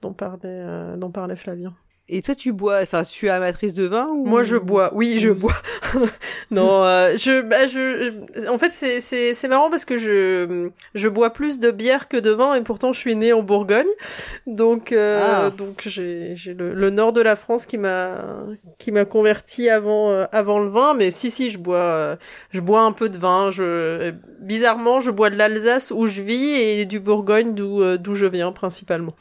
dont 0.01 0.13
parlait 0.13 0.39
euh, 0.45 0.95
dont 0.97 1.11
parlait 1.11 1.35
Flavien. 1.35 1.73
Et 2.09 2.21
toi, 2.21 2.35
tu 2.35 2.51
bois, 2.51 2.79
enfin, 2.81 3.05
tu 3.05 3.27
es 3.27 3.29
amatrice 3.29 3.73
de 3.73 3.85
vin 3.85 4.05
ou 4.09 4.25
Moi, 4.25 4.43
je 4.43 4.57
bois. 4.57 4.91
Oui, 4.93 5.17
je 5.19 5.29
bois. 5.29 5.53
non, 6.51 6.83
euh, 6.83 7.15
je, 7.15 7.41
bah, 7.41 7.67
je, 7.67 8.11
je- 8.35 8.47
en 8.47 8.57
fait, 8.57 8.73
c'est, 8.73 8.99
c'est, 8.99 9.33
c'est 9.33 9.47
marrant 9.47 9.69
parce 9.69 9.85
que 9.85 9.95
je, 9.97 10.69
je 10.93 11.07
bois 11.07 11.29
plus 11.29 11.59
de 11.59 11.71
bière 11.71 12.09
que 12.09 12.17
de 12.17 12.31
vin 12.31 12.55
et 12.55 12.61
pourtant 12.63 12.91
je 12.91 12.99
suis 12.99 13.15
née 13.15 13.31
en 13.31 13.43
Bourgogne. 13.43 13.87
Donc, 14.45 14.91
euh, 14.91 15.21
Ah. 15.23 15.49
donc 15.51 15.83
j'ai, 15.85 16.33
j'ai 16.35 16.53
le, 16.53 16.73
le 16.73 16.89
nord 16.89 17.13
de 17.13 17.21
la 17.21 17.37
France 17.37 17.65
qui 17.65 17.77
m'a, 17.77 18.25
qui 18.77 18.91
m'a 18.91 19.05
converti 19.05 19.69
avant, 19.69 20.09
euh, 20.11 20.25
avant 20.33 20.59
le 20.59 20.69
vin. 20.69 20.93
Mais 20.95 21.11
si, 21.11 21.31
si, 21.31 21.49
je 21.49 21.59
bois, 21.59 21.77
euh, 21.77 22.15
je 22.49 22.59
bois 22.59 22.81
un 22.81 22.91
peu 22.91 23.07
de 23.07 23.17
vin. 23.17 23.51
Je, 23.51 24.11
bizarrement, 24.41 24.99
je 24.99 25.11
bois 25.11 25.29
de 25.29 25.37
l'Alsace 25.37 25.91
où 25.95 26.07
je 26.07 26.21
vis 26.23 26.51
et 26.59 26.85
du 26.85 26.99
Bourgogne 26.99 27.53
d'où, 27.53 27.81
euh, 27.81 27.97
d'où 27.97 28.15
je 28.15 28.25
viens 28.25 28.51
principalement. 28.51 29.13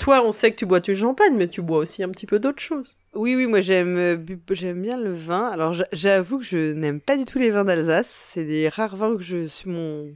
Toi, 0.00 0.22
on 0.24 0.32
sait 0.32 0.50
que 0.50 0.56
tu 0.56 0.64
bois 0.66 0.80
du 0.80 0.96
champagne, 0.96 1.36
mais 1.36 1.46
tu 1.46 1.60
bois 1.60 1.76
aussi 1.78 2.02
un 2.02 2.08
petit 2.08 2.24
peu 2.26 2.38
d'autres 2.38 2.62
choses. 2.62 2.96
Oui, 3.14 3.36
oui, 3.36 3.46
moi 3.46 3.60
j'aime 3.60 3.96
euh, 3.98 4.16
j'aime 4.52 4.80
bien 4.80 4.96
le 4.98 5.12
vin. 5.12 5.48
Alors 5.50 5.74
j'a- 5.74 5.86
j'avoue 5.92 6.38
que 6.38 6.44
je 6.44 6.72
n'aime 6.72 7.00
pas 7.00 7.18
du 7.18 7.26
tout 7.26 7.38
les 7.38 7.50
vins 7.50 7.64
d'Alsace. 7.66 8.08
C'est 8.08 8.44
des 8.44 8.68
rares 8.70 8.96
vins 8.96 9.14
que 9.16 9.22
je 9.22 9.44
suis 9.46 9.68
mon 9.68 10.06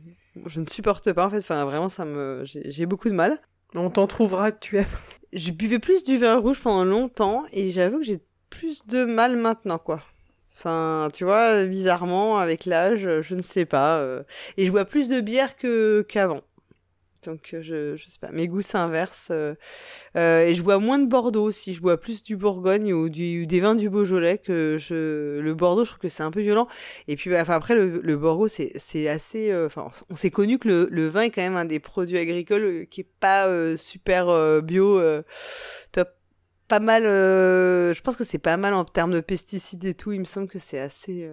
je 0.47 0.61
ne 0.61 0.65
supporte 0.65 1.13
pas 1.13 1.27
en 1.27 1.31
fait. 1.31 1.39
Enfin 1.39 1.65
vraiment 1.67 1.91
ça 1.91 2.05
me 2.07 2.43
j'ai 2.45 2.71
j'ai 2.71 2.87
beaucoup 2.87 3.11
de 3.11 3.15
mal. 3.15 3.39
On 3.75 3.91
t'en 3.91 4.07
trouvera 4.07 4.53
que 4.53 4.59
tu 4.61 4.79
aimes. 4.79 4.87
Je 5.35 5.51
buvais 5.51 5.79
plus 5.81 6.03
du 6.03 6.17
vin 6.17 6.37
rouge 6.39 6.61
pendant 6.63 6.85
longtemps 6.85 7.43
et 7.53 7.71
j'avoue 7.71 7.99
que 7.99 8.05
j'ai 8.05 8.21
plus 8.51 8.87
de 8.87 9.05
mal 9.05 9.37
maintenant 9.37 9.79
quoi. 9.79 10.01
Enfin, 10.57 11.09
tu 11.13 11.25
vois, 11.25 11.65
bizarrement 11.65 12.39
avec 12.39 12.65
l'âge, 12.65 13.09
je 13.21 13.35
ne 13.35 13.43
sais 13.43 13.65
pas. 13.65 13.99
euh, 13.99 14.23
Et 14.57 14.65
je 14.67 14.71
bois 14.71 14.85
plus 14.85 15.09
de 15.09 15.21
bière 15.21 15.57
que 15.57 16.07
qu'avant. 16.09 16.43
Donc 17.27 17.53
euh, 17.55 17.63
je 17.63 17.97
je 17.97 18.09
sais 18.09 18.19
pas. 18.21 18.31
Mes 18.33 18.49
goûts 18.49 18.63
s'inversent. 18.63 19.29
euh, 19.31 19.55
euh, 20.17 20.47
et 20.47 20.55
je 20.55 20.63
bois 20.63 20.79
moins 20.79 20.99
de 20.99 21.07
Bordeaux 21.07 21.45
aussi. 21.45 21.73
Je 21.75 21.81
bois 21.81 21.99
plus 22.01 22.23
du 22.23 22.37
Bourgogne 22.37 22.93
ou, 22.93 23.09
du, 23.09 23.47
des 23.47 23.61
vins 23.61 23.75
du 23.75 23.91
Beaujolais 23.91 24.39
que 24.39 24.77
je. 24.79 25.41
Le 25.41 25.55
Bordeaux, 25.55 25.85
je 25.85 25.91
trouve 25.91 26.01
que 26.01 26.09
c'est 26.09 26.23
un 26.23 26.31
peu 26.31 26.41
violent. 26.41 26.69
Et 27.09 27.17
puis, 27.17 27.31
bah, 27.31 27.41
enfin, 27.43 27.55
après, 27.55 27.75
le, 27.75 28.01
le 28.03 28.17
Bordeaux, 28.17 28.49
c'est 28.49 28.73
c'est 28.77 29.09
assez. 29.09 29.51
euh, 29.51 29.67
Enfin, 29.67 29.91
on 30.11 30.17
s'est 30.17 30.31
connu 30.31 30.59
que 30.59 30.69
le, 30.69 30.89
le 30.91 31.09
vin 31.09 31.23
est 31.23 31.31
quand 31.31 31.43
même 31.43 31.57
un 31.57 31.65
des 31.65 31.81
produits 31.81 32.19
agricoles 32.19 32.87
qui 32.91 33.03
est 33.03 33.09
pas 33.21 33.49
super 33.77 34.63
bio. 34.63 35.01
Top. 35.93 36.09
Pas 36.69 36.81
mal. 36.81 37.03
je 37.05 38.01
pense 38.01 38.17
que 38.17 38.25
c'est 38.25 38.39
pas 38.39 38.57
mal 38.57 38.73
en 38.75 38.85
termes 38.85 39.13
de 39.13 39.21
pesticides 39.21 39.85
et 39.85 39.95
tout. 39.95 40.13
Il 40.13 40.21
me 40.21 40.25
semble 40.25 40.49
que 40.49 40.59
c'est 40.59 40.79
assez. 40.79 41.29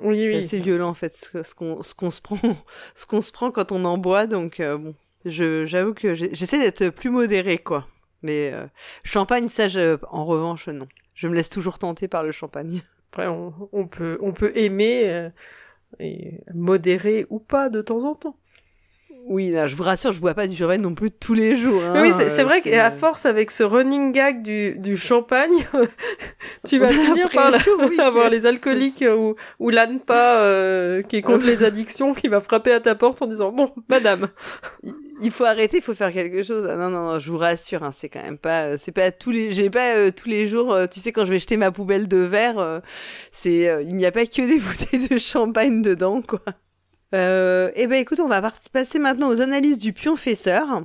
Oui, 0.00 0.20
c'est 0.22 0.28
oui. 0.30 0.36
assez 0.44 0.60
violent 0.60 0.88
en 0.88 0.94
fait 0.94 1.12
ce, 1.14 1.54
qu'on 1.54 1.82
ce 1.82 1.94
qu'on 1.94 2.10
se 2.10 2.20
prend 2.20 2.36
ce 2.96 3.06
qu'on 3.06 3.22
se 3.22 3.30
prend 3.30 3.50
quand 3.52 3.70
on 3.70 3.84
en 3.84 3.98
boit 3.98 4.26
donc 4.26 4.58
euh, 4.58 4.76
bon 4.76 4.94
j'avoue 5.26 5.94
que 5.94 6.14
j'essaie 6.14 6.58
d'être 6.58 6.88
plus 6.90 7.10
modéré 7.10 7.58
quoi. 7.58 7.86
Mais 8.22 8.50
euh, 8.52 8.66
champagne 9.04 9.48
ça 9.48 9.68
je, 9.68 9.98
en 10.10 10.24
revanche 10.24 10.68
non. 10.68 10.86
Je 11.14 11.28
me 11.28 11.34
laisse 11.34 11.50
toujours 11.50 11.78
tenter 11.78 12.08
par 12.08 12.22
le 12.24 12.32
champagne. 12.32 12.82
Après, 13.10 13.26
on, 13.26 13.52
on 13.72 13.86
peut, 13.86 14.18
on 14.22 14.32
peut 14.32 14.52
aimer 14.56 15.02
euh, 15.06 15.28
et 16.00 16.40
modérer 16.54 17.26
ou 17.30 17.38
pas 17.38 17.68
de 17.68 17.82
temps 17.82 18.04
en 18.04 18.14
temps. 18.14 18.36
Oui 19.28 19.50
là, 19.50 19.66
je 19.66 19.76
vous 19.76 19.82
rassure 19.82 20.12
je 20.12 20.20
bois 20.20 20.34
pas 20.34 20.46
du 20.46 20.56
champagne 20.56 20.80
non 20.80 20.94
plus 20.94 21.10
tous 21.10 21.34
les 21.34 21.56
jours 21.56 21.82
hein, 21.82 22.02
oui, 22.02 22.10
c'est 22.12 22.40
euh, 22.40 22.44
vrai 22.44 22.60
qu'à 22.60 22.90
force, 22.90 23.26
avec 23.26 23.50
ce 23.50 23.62
running 23.62 24.12
gag 24.12 24.42
du, 24.42 24.78
du 24.78 24.96
champagne, 24.96 25.50
tu 26.66 26.78
vas 26.78 26.88
finir 26.88 27.30
par 27.30 27.50
l'impression, 27.50 27.72
oui, 27.88 27.98
avoir 28.00 28.30
les 28.30 28.46
alcooliques 28.46 29.02
euh, 29.02 29.14
ou, 29.16 29.34
ou 29.58 29.70
l'ANPA 29.70 30.40
euh, 30.40 31.02
qui 31.02 31.16
est 31.16 31.22
contre 31.22 31.46
les 31.46 31.64
addictions 31.64 32.14
qui 32.14 32.28
va 32.28 32.40
frapper 32.40 32.72
à 32.72 32.80
ta 32.80 32.94
porte 32.94 33.22
en 33.22 33.26
disant 33.26 33.52
Bon, 33.52 33.70
madame. 33.88 34.28
il 35.22 35.30
faut 35.30 35.44
arrêter, 35.44 35.78
il 35.78 35.82
faut 35.82 35.94
faire 35.94 36.12
quelque 36.12 36.42
chose. 36.42 36.68
Ah 36.70 36.76
non, 36.76 36.90
non, 36.90 37.12
non, 37.12 37.18
je 37.18 37.30
vous 37.30 37.38
rassure, 37.38 37.82
hein, 37.82 37.92
c'est 37.92 38.08
quand 38.08 38.22
même 38.22 38.38
pas, 38.38 38.62
euh, 38.64 38.76
c'est 38.78 38.92
pas 38.92 39.10
tous 39.10 39.30
les, 39.30 39.52
j'ai 39.52 39.70
pas 39.70 39.96
euh, 39.96 40.10
tous 40.10 40.28
les 40.28 40.46
jours. 40.46 40.76
tu 40.90 41.00
sais, 41.00 41.12
quand 41.12 41.24
je 41.24 41.30
vais 41.30 41.38
jeter 41.38 41.56
ma 41.56 41.70
poubelle 41.70 42.08
de 42.08 42.18
verre, 42.18 42.58
euh, 42.58 42.80
c'est, 43.30 43.82
il 43.82 43.96
n'y 43.96 44.06
a 44.06 44.12
pas 44.12 44.26
que 44.26 44.46
des 44.46 44.58
bouteilles 44.58 45.08
de 45.08 45.18
champagne 45.18 45.82
dedans, 45.82 46.22
quoi. 46.22 46.40
Euh, 47.14 47.70
eh 47.74 47.86
ben, 47.86 47.96
écoute, 47.96 48.20
on 48.20 48.28
va 48.28 48.52
passer 48.72 48.98
maintenant 48.98 49.28
aux 49.28 49.40
analyses 49.40 49.78
du 49.78 49.92
pionfesseur. 49.92 50.84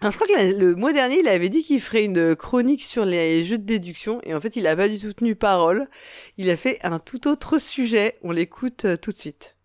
Alors, 0.00 0.12
je 0.12 0.18
crois 0.18 0.26
que 0.26 0.58
le 0.58 0.74
mois 0.74 0.92
dernier, 0.92 1.20
il 1.20 1.28
avait 1.28 1.50
dit 1.50 1.62
qu'il 1.62 1.80
ferait 1.80 2.04
une 2.04 2.34
chronique 2.34 2.82
sur 2.82 3.04
les 3.04 3.44
jeux 3.44 3.58
de 3.58 3.64
déduction, 3.64 4.20
et 4.24 4.34
en 4.34 4.40
fait, 4.40 4.56
il 4.56 4.66
a 4.66 4.74
pas 4.74 4.88
du 4.88 4.98
tout 4.98 5.12
tenu 5.12 5.36
parole. 5.36 5.88
Il 6.38 6.50
a 6.50 6.56
fait 6.56 6.78
un 6.82 6.98
tout 6.98 7.28
autre 7.28 7.58
sujet. 7.58 8.16
On 8.22 8.32
l'écoute 8.32 8.86
euh, 8.86 8.96
tout 8.96 9.12
de 9.12 9.16
suite. 9.16 9.56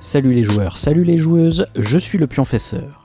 Salut 0.00 0.34
les 0.34 0.42
joueurs, 0.42 0.76
salut 0.76 1.02
les 1.02 1.16
joueuses, 1.16 1.66
je 1.74 1.98
suis 1.98 2.18
le 2.18 2.26
pionfesseur. 2.26 3.03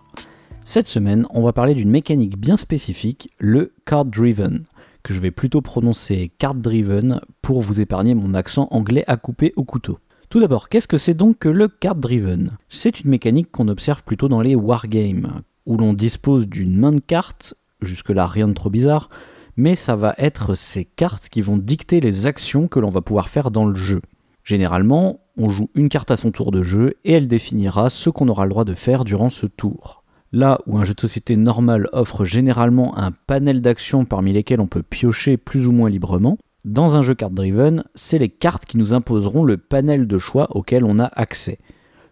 Cette 0.72 0.88
semaine, 0.88 1.26
on 1.32 1.42
va 1.42 1.52
parler 1.52 1.74
d'une 1.74 1.90
mécanique 1.90 2.38
bien 2.38 2.56
spécifique, 2.56 3.28
le 3.40 3.72
card 3.88 4.06
driven, 4.06 4.66
que 5.02 5.16
je 5.16 5.20
vais 5.20 5.32
plutôt 5.32 5.62
prononcer 5.62 6.32
card 6.38 6.54
driven 6.54 7.22
pour 7.42 7.62
vous 7.62 7.82
épargner 7.82 8.14
mon 8.14 8.36
accent 8.36 8.68
anglais 8.70 9.04
à 9.08 9.18
couper 9.18 9.52
au 9.56 9.64
couteau. 9.64 9.98
Tout 10.30 10.40
d'abord, 10.40 10.70
qu'est-ce 10.70 10.88
que 10.88 11.00
c'est 11.00 11.16
donc 11.16 11.40
que 11.40 11.50
le 11.50 11.70
card 11.70 11.96
driven 11.96 12.52
C'est 12.70 13.02
une 13.02 13.10
mécanique 13.10 13.50
qu'on 13.50 13.68
observe 13.68 14.04
plutôt 14.04 14.28
dans 14.28 14.42
les 14.42 14.54
wargames, 14.54 15.42
où 15.66 15.76
l'on 15.76 15.94
dispose 15.94 16.48
d'une 16.48 16.78
main 16.78 16.92
de 16.92 17.02
cartes, 17.02 17.56
jusque-là 17.82 18.28
rien 18.28 18.48
de 18.48 18.54
trop 18.54 18.70
bizarre, 18.70 19.10
mais 19.58 19.76
ça 19.76 19.96
va 19.96 20.14
être 20.20 20.54
ces 20.54 20.86
cartes 20.86 21.30
qui 21.30 21.42
vont 21.42 21.58
dicter 21.58 22.00
les 22.00 22.28
actions 22.28 22.68
que 22.68 22.80
l'on 22.80 22.90
va 22.90 23.02
pouvoir 23.02 23.30
faire 23.30 23.50
dans 23.50 23.66
le 23.66 23.74
jeu. 23.74 24.02
Généralement, 24.44 25.22
on 25.36 25.50
joue 25.50 25.72
une 25.74 25.90
carte 25.90 26.12
à 26.12 26.18
son 26.18 26.30
tour 26.30 26.52
de 26.52 26.62
jeu 26.62 26.94
et 27.06 27.14
elle 27.14 27.28
définira 27.28 27.90
ce 27.90 28.12
qu'on 28.12 28.28
aura 28.28 28.44
le 28.44 28.52
droit 28.52 28.66
de 28.66 28.76
faire 28.76 29.04
durant 29.04 29.30
ce 29.30 29.48
tour. 29.48 29.99
Là 30.32 30.60
où 30.68 30.78
un 30.78 30.84
jeu 30.84 30.94
de 30.94 31.00
société 31.00 31.36
normal 31.36 31.88
offre 31.92 32.24
généralement 32.24 32.98
un 32.98 33.12
panel 33.12 33.62
d'actions 33.62 34.06
parmi 34.06 34.32
lesquelles 34.32 34.62
on 34.62 34.68
peut 34.68 34.84
piocher 34.84 35.38
plus 35.38 35.68
ou 35.68 35.72
moins 35.72 35.90
librement, 35.90 36.38
dans 36.66 36.96
un 36.96 37.02
jeu 37.02 37.16
card 37.16 37.32
driven, 37.32 37.84
c'est 37.96 38.20
les 38.20 38.30
cartes 38.30 38.66
qui 38.66 38.78
nous 38.78 38.94
imposeront 38.94 39.44
le 39.44 39.58
panel 39.58 40.06
de 40.08 40.18
choix 40.18 40.48
auquel 40.56 40.84
on 40.84 41.00
a 41.00 41.06
accès. 41.06 41.58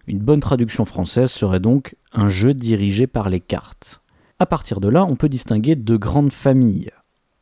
Une 0.07 0.19
bonne 0.19 0.39
traduction 0.39 0.85
française 0.85 1.29
serait 1.29 1.59
donc 1.59 1.95
un 2.13 2.29
jeu 2.29 2.53
dirigé 2.53 3.05
par 3.07 3.29
les 3.29 3.41
cartes. 3.41 4.01
À 4.39 4.45
partir 4.45 4.79
de 4.79 4.87
là, 4.87 5.05
on 5.05 5.15
peut 5.15 5.29
distinguer 5.29 5.75
deux 5.75 5.97
grandes 5.97 6.31
familles. 6.31 6.91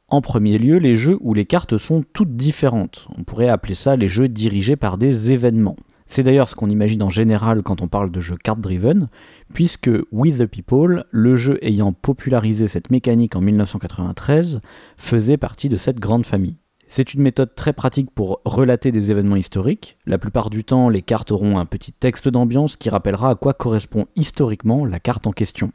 En 0.10 0.22
premier 0.22 0.58
lieu, 0.58 0.78
les 0.78 0.96
jeux 0.96 1.18
où 1.22 1.34
les 1.34 1.46
cartes 1.46 1.78
sont 1.78 2.04
toutes 2.14 2.36
différentes. 2.36 3.08
On 3.18 3.24
pourrait 3.24 3.50
appeler 3.50 3.76
ça 3.76 3.96
les 3.96 4.08
jeux 4.08 4.28
dirigés 4.28 4.76
par 4.76 4.98
des 4.98 5.32
événements. 5.32 5.78
C'est 6.08 6.24
d'ailleurs 6.24 6.50
ce 6.50 6.56
qu'on 6.56 6.70
imagine 6.70 7.04
en 7.04 7.10
général 7.10 7.64
quand 7.64 7.82
on 7.82 7.88
parle 7.88 8.12
de 8.12 8.20
jeux 8.20 8.38
card-driven, 8.38 9.10
puisque 9.54 9.90
With 10.12 10.38
the 10.38 10.46
People, 10.46 11.06
le 11.12 11.36
jeu 11.36 11.58
ayant 11.62 11.94
popularisé 11.94 12.68
cette 12.68 12.92
mécanique 12.92 13.36
en 13.36 13.42
1993, 13.42 14.62
faisait 14.98 15.38
partie 15.38 15.70
de 15.70 15.78
cette 15.78 16.00
grande 16.00 16.26
famille. 16.26 16.58
C'est 16.88 17.14
une 17.14 17.24
méthode 17.24 17.56
très 17.56 17.74
pratique 17.74 18.12
pour 18.12 18.42
relater 18.46 18.92
des 18.92 19.10
événements 19.10 19.36
historiques. 19.36 19.98
La 20.06 20.18
plupart 20.18 20.50
du 20.50 20.64
temps, 20.64 20.88
les 20.88 21.02
cartes 21.02 21.32
auront 21.32 21.58
un 21.58 21.66
petit 21.66 21.92
texte 21.92 22.30
d'ambiance 22.30 22.78
qui 22.78 22.90
rappellera 22.90 23.32
à 23.32 23.36
quoi 23.36 23.54
correspond 23.54 24.06
historiquement 24.16 24.86
la 24.86 25.00
carte 25.00 25.28
en 25.28 25.32
question. 25.32 25.72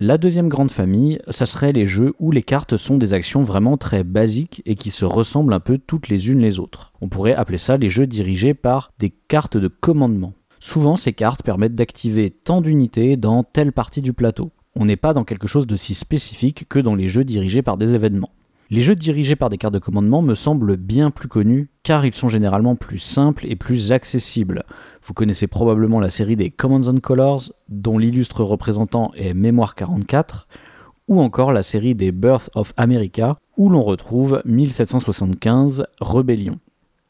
La 0.00 0.18
deuxième 0.18 0.48
grande 0.48 0.70
famille, 0.70 1.20
ça 1.30 1.46
serait 1.46 1.72
les 1.72 1.86
jeux 1.86 2.14
où 2.18 2.32
les 2.32 2.42
cartes 2.42 2.76
sont 2.76 2.96
des 2.96 3.12
actions 3.12 3.42
vraiment 3.42 3.76
très 3.76 4.02
basiques 4.02 4.62
et 4.66 4.74
qui 4.74 4.90
se 4.90 5.04
ressemblent 5.04 5.52
un 5.52 5.60
peu 5.60 5.78
toutes 5.78 6.08
les 6.08 6.30
unes 6.30 6.40
les 6.40 6.58
autres. 6.58 6.92
On 7.00 7.08
pourrait 7.08 7.34
appeler 7.34 7.58
ça 7.58 7.76
les 7.76 7.88
jeux 7.88 8.06
dirigés 8.06 8.54
par 8.54 8.92
des 8.98 9.10
cartes 9.10 9.56
de 9.56 9.68
commandement. 9.68 10.32
Souvent, 10.58 10.96
ces 10.96 11.12
cartes 11.12 11.42
permettent 11.42 11.74
d'activer 11.74 12.30
tant 12.30 12.60
d'unités 12.60 13.16
dans 13.16 13.44
telle 13.44 13.72
partie 13.72 14.02
du 14.02 14.12
plateau. 14.12 14.50
On 14.74 14.86
n'est 14.86 14.96
pas 14.96 15.14
dans 15.14 15.24
quelque 15.24 15.46
chose 15.46 15.66
de 15.66 15.76
si 15.76 15.94
spécifique 15.94 16.68
que 16.68 16.78
dans 16.78 16.94
les 16.94 17.08
jeux 17.08 17.24
dirigés 17.24 17.62
par 17.62 17.76
des 17.76 17.94
événements. 17.94 18.32
Les 18.72 18.80
jeux 18.80 18.94
dirigés 18.94 19.36
par 19.36 19.50
des 19.50 19.58
cartes 19.58 19.74
de 19.74 19.78
commandement 19.78 20.22
me 20.22 20.32
semblent 20.32 20.78
bien 20.78 21.10
plus 21.10 21.28
connus 21.28 21.68
car 21.82 22.06
ils 22.06 22.14
sont 22.14 22.28
généralement 22.28 22.74
plus 22.74 22.98
simples 22.98 23.44
et 23.46 23.54
plus 23.54 23.92
accessibles. 23.92 24.64
Vous 25.02 25.12
connaissez 25.12 25.46
probablement 25.46 26.00
la 26.00 26.08
série 26.08 26.36
des 26.36 26.48
Commands 26.48 26.88
and 26.88 27.00
Colors 27.02 27.52
dont 27.68 27.98
l'illustre 27.98 28.42
représentant 28.42 29.12
est 29.14 29.34
Mémoire 29.34 29.74
44 29.74 30.48
ou 31.06 31.20
encore 31.20 31.52
la 31.52 31.62
série 31.62 31.94
des 31.94 32.12
Birth 32.12 32.48
of 32.54 32.72
America 32.78 33.36
où 33.58 33.68
l'on 33.68 33.82
retrouve 33.82 34.40
1775 34.46 35.84
Rebellion. 36.00 36.58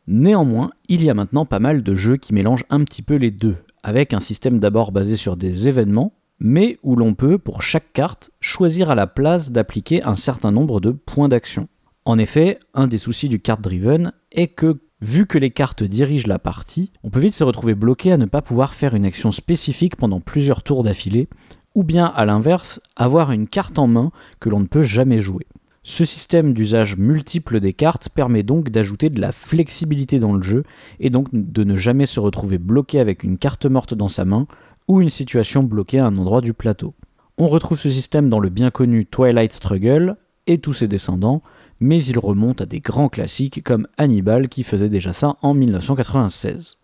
Néanmoins, 0.09 0.73
il 0.89 1.05
y 1.05 1.11
a 1.11 1.15
maintenant 1.15 1.47
pas 1.47 1.61
mal 1.61 1.85
de 1.85 1.95
jeux 1.95 2.17
qui 2.17 2.35
mélangent 2.35 2.67
un 2.71 2.83
petit 2.83 3.03
peu 3.03 3.15
les 3.15 3.31
deux, 3.31 3.59
avec 3.85 4.15
un 4.15 4.21
système 4.21 4.59
d'abord 4.59 4.91
basé 4.91 5.15
sur 5.15 5.37
des 5.37 5.69
événements, 5.69 6.13
mais 6.43 6.77
où 6.83 6.97
l'on 6.97 7.15
peut, 7.15 7.39
pour 7.39 7.63
chaque 7.63 7.93
carte, 7.93 8.31
choisir 8.41 8.91
à 8.91 8.97
la 8.97 9.07
place 9.07 9.53
d'appliquer 9.53 10.03
un 10.03 10.17
certain 10.17 10.51
nombre 10.51 10.81
de 10.81 10.91
points 10.91 11.29
d'action. 11.29 11.69
En 12.05 12.19
effet, 12.19 12.59
un 12.75 12.89
des 12.89 12.99
soucis 12.99 13.29
du 13.29 13.39
card 13.39 13.59
driven 13.59 14.13
est 14.33 14.49
que, 14.49 14.81
vu 15.01 15.27
que 15.27 15.39
les 15.39 15.53
cartes 15.53 15.85
dirigent 15.85 16.27
la 16.27 16.41
partie, 16.41 16.91
on 17.05 17.11
peut 17.11 17.21
vite 17.21 17.35
se 17.35 17.45
retrouver 17.45 17.77
bloqué 17.77 18.11
à 18.11 18.17
ne 18.17 18.27
pas 18.27 18.43
pouvoir 18.43 18.75
faire 18.75 18.97
une 18.97 19.05
action 19.05 19.31
spécifique 19.31 19.95
pendant 19.95 20.21
plusieurs 20.21 20.65
tours 20.65 20.83
d'affilée, 20.83 21.29
ou 21.77 21.85
bien 21.85 22.07
à 22.07 22.25
l'inverse, 22.25 22.81
avoir 22.97 23.31
une 23.31 23.47
carte 23.47 23.79
en 23.79 23.87
main 23.87 24.11
que 24.41 24.49
l'on 24.49 24.61
ne 24.61 24.67
peut 24.67 24.83
jamais 24.83 25.21
jouer. 25.21 25.47
Ce 25.85 26.05
système 26.05 26.53
d'usage 26.55 26.97
multiple 26.97 27.59
des 27.59 27.73
cartes 27.73 28.09
permet 28.09 28.45
donc 28.45 28.71
d'ajouter 28.71 29.11
de 29.11 29.21
la 29.21 29.33
flexibilité 29.33 30.21
dans 30.21 30.33
le 30.33 30.43
jeu 30.43 30.63
et 31.01 31.11
donc 31.11 31.27
de 31.33 31.65
ne 31.65 31.75
jamais 31.75 32.07
se 32.07 32.21
retrouver 32.21 32.59
bloqué 32.59 33.01
avec 33.01 33.25
une 33.25 33.37
carte 33.37 33.67
morte 33.67 33.93
dans 33.93 34.07
sa 34.07 34.25
main 34.25 34.47
ou 34.89 35.01
une 35.01 35.11
situation 35.11 35.63
bloquée 35.63 35.99
à 35.99 36.07
un 36.07 36.17
endroit 36.17 36.41
du 36.41 36.55
plateau. 36.55 36.95
On 37.39 37.49
retrouve 37.49 37.79
ce 37.79 37.91
système 37.91 38.29
dans 38.29 38.41
le 38.41 38.51
bien 38.51 38.71
connu 38.71 39.07
Twilight 39.07 39.53
Struggle 39.53 40.17
et 40.47 40.59
tous 40.59 40.75
ses 40.75 40.89
descendants, 40.89 41.43
mais 41.81 42.03
il 42.05 42.19
remonte 42.19 42.61
à 42.61 42.67
des 42.67 42.81
grands 42.81 43.09
classiques 43.09 43.63
comme 43.63 43.89
Hannibal 43.99 44.49
qui 44.49 44.63
faisait 44.63 44.89
déjà 44.89 45.13
ça 45.13 45.37
en 45.43 45.55
1996. 45.55 46.77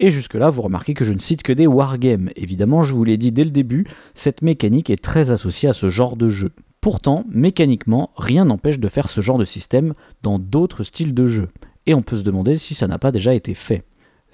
Et 0.00 0.10
jusque-là, 0.10 0.50
vous 0.50 0.62
remarquez 0.62 0.94
que 0.94 1.04
je 1.04 1.12
ne 1.12 1.18
cite 1.18 1.42
que 1.42 1.52
des 1.52 1.66
wargames. 1.66 2.30
Évidemment, 2.36 2.82
je 2.82 2.92
vous 2.92 3.04
l'ai 3.04 3.16
dit 3.16 3.32
dès 3.32 3.44
le 3.44 3.50
début, 3.50 3.86
cette 4.14 4.42
mécanique 4.42 4.90
est 4.90 5.02
très 5.02 5.30
associée 5.30 5.68
à 5.68 5.72
ce 5.72 5.88
genre 5.88 6.16
de 6.16 6.28
jeu. 6.28 6.52
Pourtant, 6.80 7.24
mécaniquement, 7.30 8.10
rien 8.16 8.44
n'empêche 8.44 8.78
de 8.78 8.88
faire 8.88 9.08
ce 9.08 9.20
genre 9.20 9.38
de 9.38 9.44
système 9.44 9.94
dans 10.22 10.38
d'autres 10.38 10.82
styles 10.82 11.14
de 11.14 11.26
jeu. 11.26 11.48
Et 11.86 11.94
on 11.94 12.02
peut 12.02 12.16
se 12.16 12.22
demander 12.22 12.56
si 12.56 12.74
ça 12.74 12.88
n'a 12.88 12.98
pas 12.98 13.12
déjà 13.12 13.34
été 13.34 13.54
fait. 13.54 13.84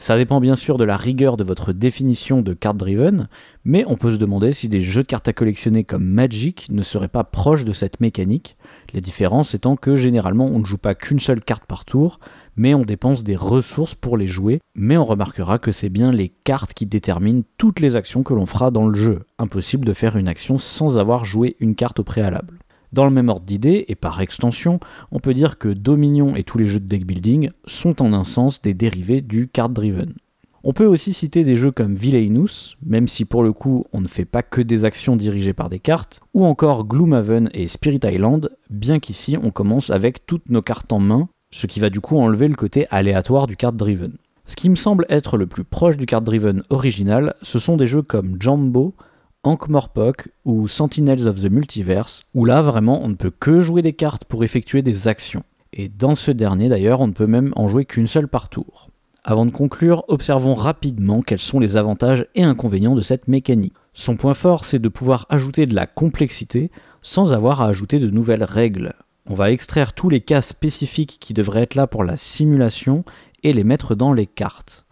Ça 0.01 0.17
dépend 0.17 0.41
bien 0.41 0.57
sûr 0.57 0.79
de 0.79 0.85
la 0.85 0.97
rigueur 0.97 1.37
de 1.37 1.45
votre 1.45 1.75
définition 1.75 2.41
de 2.41 2.55
card 2.55 2.73
driven, 2.73 3.29
mais 3.67 3.85
on 3.87 3.99
peut 3.99 4.13
se 4.13 4.17
demander 4.17 4.51
si 4.53 4.71
des 4.71 4.81
jeux 4.81 5.03
de 5.03 5.07
cartes 5.07 5.29
à 5.29 5.35
collectionner 5.35 5.85
comme 5.85 6.07
Magic 6.07 6.69
ne 6.71 6.83
seraient 6.83 7.07
pas 7.07 7.23
proches 7.23 7.67
de 7.67 7.75
cette 7.75 8.01
mécanique, 8.01 8.57
la 8.95 9.01
différence 9.01 9.55
étant 9.55 9.77
que 9.77 9.97
généralement 9.97 10.47
on 10.47 10.59
ne 10.59 10.65
joue 10.65 10.79
pas 10.79 10.95
qu'une 10.95 11.21
seule 11.21 11.45
carte 11.45 11.67
par 11.67 11.85
tour, 11.85 12.19
mais 12.57 12.73
on 12.73 12.87
dépense 12.87 13.23
des 13.25 13.37
ressources 13.37 13.95
pour 13.95 14.17
les 14.17 14.27
jouer, 14.27 14.61
mais 14.75 14.97
on 14.97 15.05
remarquera 15.05 15.59
que 15.59 15.71
c'est 15.71 15.91
bien 15.91 16.13
les 16.13 16.31
cartes 16.31 16.73
qui 16.73 16.87
déterminent 16.87 17.43
toutes 17.59 17.81
les 17.81 17.95
actions 17.95 18.23
que 18.23 18.33
l'on 18.33 18.47
fera 18.47 18.71
dans 18.71 18.89
le 18.89 18.95
jeu, 18.95 19.27
impossible 19.39 19.85
de 19.85 19.93
faire 19.93 20.17
une 20.17 20.29
action 20.29 20.57
sans 20.57 20.97
avoir 20.97 21.27
joué 21.27 21.57
une 21.61 21.75
carte 21.75 22.01
au 22.01 22.05
préalable. 22.05 22.59
Dans 22.93 23.05
le 23.05 23.11
même 23.11 23.29
ordre 23.29 23.47
d'idée, 23.47 23.85
et 23.89 23.95
par 23.95 24.21
extension, 24.21 24.81
on 25.13 25.21
peut 25.21 25.35
dire 25.35 25.59
que 25.59 25.69
Dominion 25.69 26.35
et 26.35 26.43
tous 26.43 26.59
les 26.59 26.67
jeux 26.67 26.81
de 26.81 26.87
deck 26.87 27.07
building 27.07 27.51
sont 27.65 28.03
en 28.03 28.13
un 28.13 28.25
sens 28.25 28.61
des 28.63 28.75
dérivés 28.75 29.21
du 29.21 29.49
card 29.49 29.69
driven. 29.69 30.15
On 30.63 30.75
peut 30.75 30.85
aussi 30.85 31.15
citer 31.15 31.43
des 31.43 31.57
jeux 31.57 31.71
comme 31.71 31.95
Villainous, 31.95 32.77
même 32.85 33.09
si 33.09 33.25
pour 33.25 33.43
le 33.43 33.53
coup 33.53 33.87
on 33.93 34.01
ne 34.03 34.09
fait 34.09 34.27
pas 34.27 34.43
que 34.43 34.61
des 34.61 34.85
actions 34.85 35.17
dirigées 35.17 35.55
par 35.55 35.71
des 35.71 35.79
cartes, 35.79 36.21
ou 36.35 36.45
encore 36.45 36.85
Gloomhaven 36.85 37.49
et 37.55 37.67
Spirit 37.69 38.01
Island, 38.05 38.51
bien 38.69 38.99
qu'ici 38.99 39.39
on 39.43 39.53
commence 39.53 39.89
avec 39.89 40.27
toutes 40.27 40.51
nos 40.51 40.61
cartes 40.61 40.93
en 40.93 40.99
main, 40.99 41.29
ce 41.51 41.67
qui 41.67 41.81
va 41.81 41.89
du 41.89 42.01
coup 42.01 42.19
enlever 42.19 42.47
le 42.47 42.57
côté 42.57 42.87
aléatoire 42.91 43.47
du 43.47 43.57
card 43.57 43.73
driven. 43.73 44.13
Ce 44.45 44.57
qui 44.57 44.69
me 44.69 44.77
semble 44.77 45.07
être 45.09 45.39
le 45.39 45.47
plus 45.47 45.65
proche 45.65 45.97
du 45.97 46.07
card 46.07 46.23
driven 46.23 46.63
original, 46.69 47.35
ce 47.41 47.59
sont 47.59 47.77
des 47.77 47.87
jeux 47.87 48.03
comme 48.03 48.37
Jumbo, 48.41 48.95
Ankh-Morpok 49.43 50.29
ou 50.45 50.69
Sentinels 50.69 51.27
of 51.27 51.41
the 51.41 51.51
Multiverse, 51.51 52.25
où 52.35 52.45
là 52.45 52.61
vraiment 52.61 53.03
on 53.03 53.09
ne 53.09 53.15
peut 53.15 53.31
que 53.31 53.61
jouer 53.61 53.81
des 53.81 53.95
cartes 53.95 54.27
pour 54.27 54.45
effectuer 54.45 54.83
des 54.83 55.09
actions. 55.09 55.45
Et 55.73 55.89
dans 55.89 56.15
ce 56.15 56.31
dernier 56.31 56.69
d'ailleurs, 56.69 57.01
on 57.01 57.07
ne 57.07 57.13
peut 57.13 57.27
même 57.27 57.53
en 57.57 57.67
jouer 57.67 57.87
qu'une 57.87 58.07
seule 58.07 58.29
par 58.29 58.51
tour. 58.51 58.91
Avant 59.25 59.47
de 59.47 59.51
conclure, 59.51 60.05
observons 60.09 60.55
rapidement 60.55 61.23
quels 61.23 61.39
sont 61.39 61.59
les 61.59 61.77
avantages 61.77 62.27
et 62.35 62.43
inconvénients 62.43 62.95
de 62.95 63.01
cette 63.01 63.29
mécanique. 63.29 63.75
Son 63.95 64.17
point 64.17 64.35
fort, 64.35 64.65
c'est 64.65 64.79
de 64.79 64.89
pouvoir 64.89 65.27
ajouter 65.31 65.67
de 65.67 65.75
la 65.75 65.87
complexité 65.87 66.71
sans 67.01 67.33
avoir 67.33 67.63
à 67.63 67.67
ajouter 67.67 67.99
de 67.99 68.11
nouvelles 68.11 68.45
règles. 68.45 68.93
On 69.27 69.35
va 69.35 69.53
extraire 69.53 69.93
tous 69.95 70.09
les 70.09 70.21
cas 70.21 70.43
spécifiques 70.43 71.19
qui 71.21 71.35
devraient 71.35 71.63
être 71.63 71.75
là 71.75 71.87
pour 71.87 72.05
la 72.05 72.17
simulation 72.17 73.05
et 73.43 73.53
les 73.53 73.65
mettre 73.65 73.95
dans 73.95 74.13
les 74.13 74.27
cartes. 74.27 74.85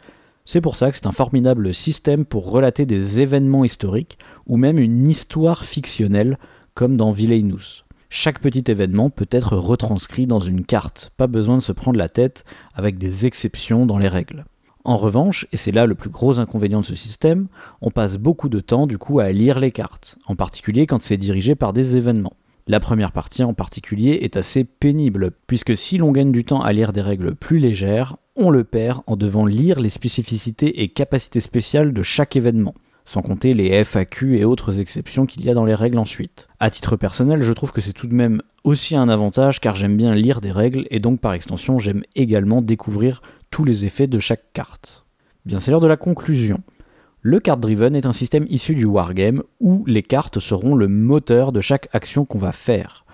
C'est 0.50 0.62
pour 0.62 0.76
ça 0.76 0.90
que 0.90 0.96
c'est 0.96 1.06
un 1.06 1.12
formidable 1.12 1.74
système 1.74 2.24
pour 2.24 2.50
relater 2.50 2.86
des 2.86 3.20
événements 3.20 3.66
historiques 3.66 4.16
ou 4.46 4.56
même 4.56 4.78
une 4.78 5.06
histoire 5.06 5.62
fictionnelle 5.62 6.38
comme 6.72 6.96
dans 6.96 7.12
Villainous. 7.12 7.84
Chaque 8.08 8.40
petit 8.40 8.64
événement 8.66 9.10
peut 9.10 9.28
être 9.30 9.58
retranscrit 9.58 10.26
dans 10.26 10.40
une 10.40 10.64
carte, 10.64 11.12
pas 11.18 11.26
besoin 11.26 11.58
de 11.58 11.62
se 11.62 11.72
prendre 11.72 11.98
la 11.98 12.08
tête 12.08 12.46
avec 12.72 12.96
des 12.96 13.26
exceptions 13.26 13.84
dans 13.84 13.98
les 13.98 14.08
règles. 14.08 14.46
En 14.84 14.96
revanche, 14.96 15.46
et 15.52 15.58
c'est 15.58 15.70
là 15.70 15.84
le 15.84 15.94
plus 15.94 16.08
gros 16.08 16.40
inconvénient 16.40 16.80
de 16.80 16.86
ce 16.86 16.94
système, 16.94 17.48
on 17.82 17.90
passe 17.90 18.16
beaucoup 18.16 18.48
de 18.48 18.60
temps 18.60 18.86
du 18.86 18.96
coup 18.96 19.20
à 19.20 19.30
lire 19.32 19.60
les 19.60 19.70
cartes, 19.70 20.16
en 20.28 20.34
particulier 20.34 20.86
quand 20.86 21.02
c'est 21.02 21.18
dirigé 21.18 21.56
par 21.56 21.74
des 21.74 21.94
événements. 21.94 22.37
La 22.70 22.80
première 22.80 23.12
partie 23.12 23.42
en 23.42 23.54
particulier 23.54 24.18
est 24.20 24.36
assez 24.36 24.62
pénible, 24.62 25.30
puisque 25.46 25.74
si 25.74 25.96
l'on 25.96 26.12
gagne 26.12 26.30
du 26.30 26.44
temps 26.44 26.60
à 26.60 26.74
lire 26.74 26.92
des 26.92 27.00
règles 27.00 27.34
plus 27.34 27.58
légères, 27.58 28.18
on 28.36 28.50
le 28.50 28.62
perd 28.62 29.00
en 29.06 29.16
devant 29.16 29.46
lire 29.46 29.80
les 29.80 29.88
spécificités 29.88 30.82
et 30.82 30.88
capacités 30.88 31.40
spéciales 31.40 31.94
de 31.94 32.02
chaque 32.02 32.36
événement, 32.36 32.74
sans 33.06 33.22
compter 33.22 33.54
les 33.54 33.70
FAQ 33.84 34.36
et 34.36 34.44
autres 34.44 34.80
exceptions 34.80 35.24
qu'il 35.24 35.46
y 35.46 35.48
a 35.48 35.54
dans 35.54 35.64
les 35.64 35.74
règles 35.74 35.96
ensuite. 35.96 36.46
À 36.60 36.68
titre 36.68 36.96
personnel, 36.96 37.42
je 37.42 37.54
trouve 37.54 37.72
que 37.72 37.80
c'est 37.80 37.94
tout 37.94 38.06
de 38.06 38.14
même 38.14 38.42
aussi 38.64 38.94
un 38.94 39.08
avantage 39.08 39.60
car 39.60 39.74
j'aime 39.74 39.96
bien 39.96 40.14
lire 40.14 40.42
des 40.42 40.52
règles 40.52 40.86
et 40.90 41.00
donc 41.00 41.22
par 41.22 41.32
extension 41.32 41.78
j'aime 41.78 42.02
également 42.16 42.60
découvrir 42.60 43.22
tous 43.50 43.64
les 43.64 43.86
effets 43.86 44.08
de 44.08 44.18
chaque 44.18 44.52
carte. 44.52 45.06
Bien 45.46 45.58
c'est 45.58 45.70
l'heure 45.70 45.80
de 45.80 45.86
la 45.86 45.96
conclusion. 45.96 46.60
Le 47.20 47.40
card 47.40 47.56
driven 47.56 47.96
est 47.96 48.06
un 48.06 48.12
système 48.12 48.46
issu 48.48 48.76
du 48.76 48.84
wargame 48.84 49.42
où 49.58 49.84
les 49.86 50.04
cartes 50.04 50.38
seront 50.38 50.76
le 50.76 50.86
moteur 50.86 51.50
de 51.50 51.60
chaque 51.60 51.88
action 51.92 52.24
qu'on 52.24 52.38
va 52.38 52.52
faire. 52.52 53.04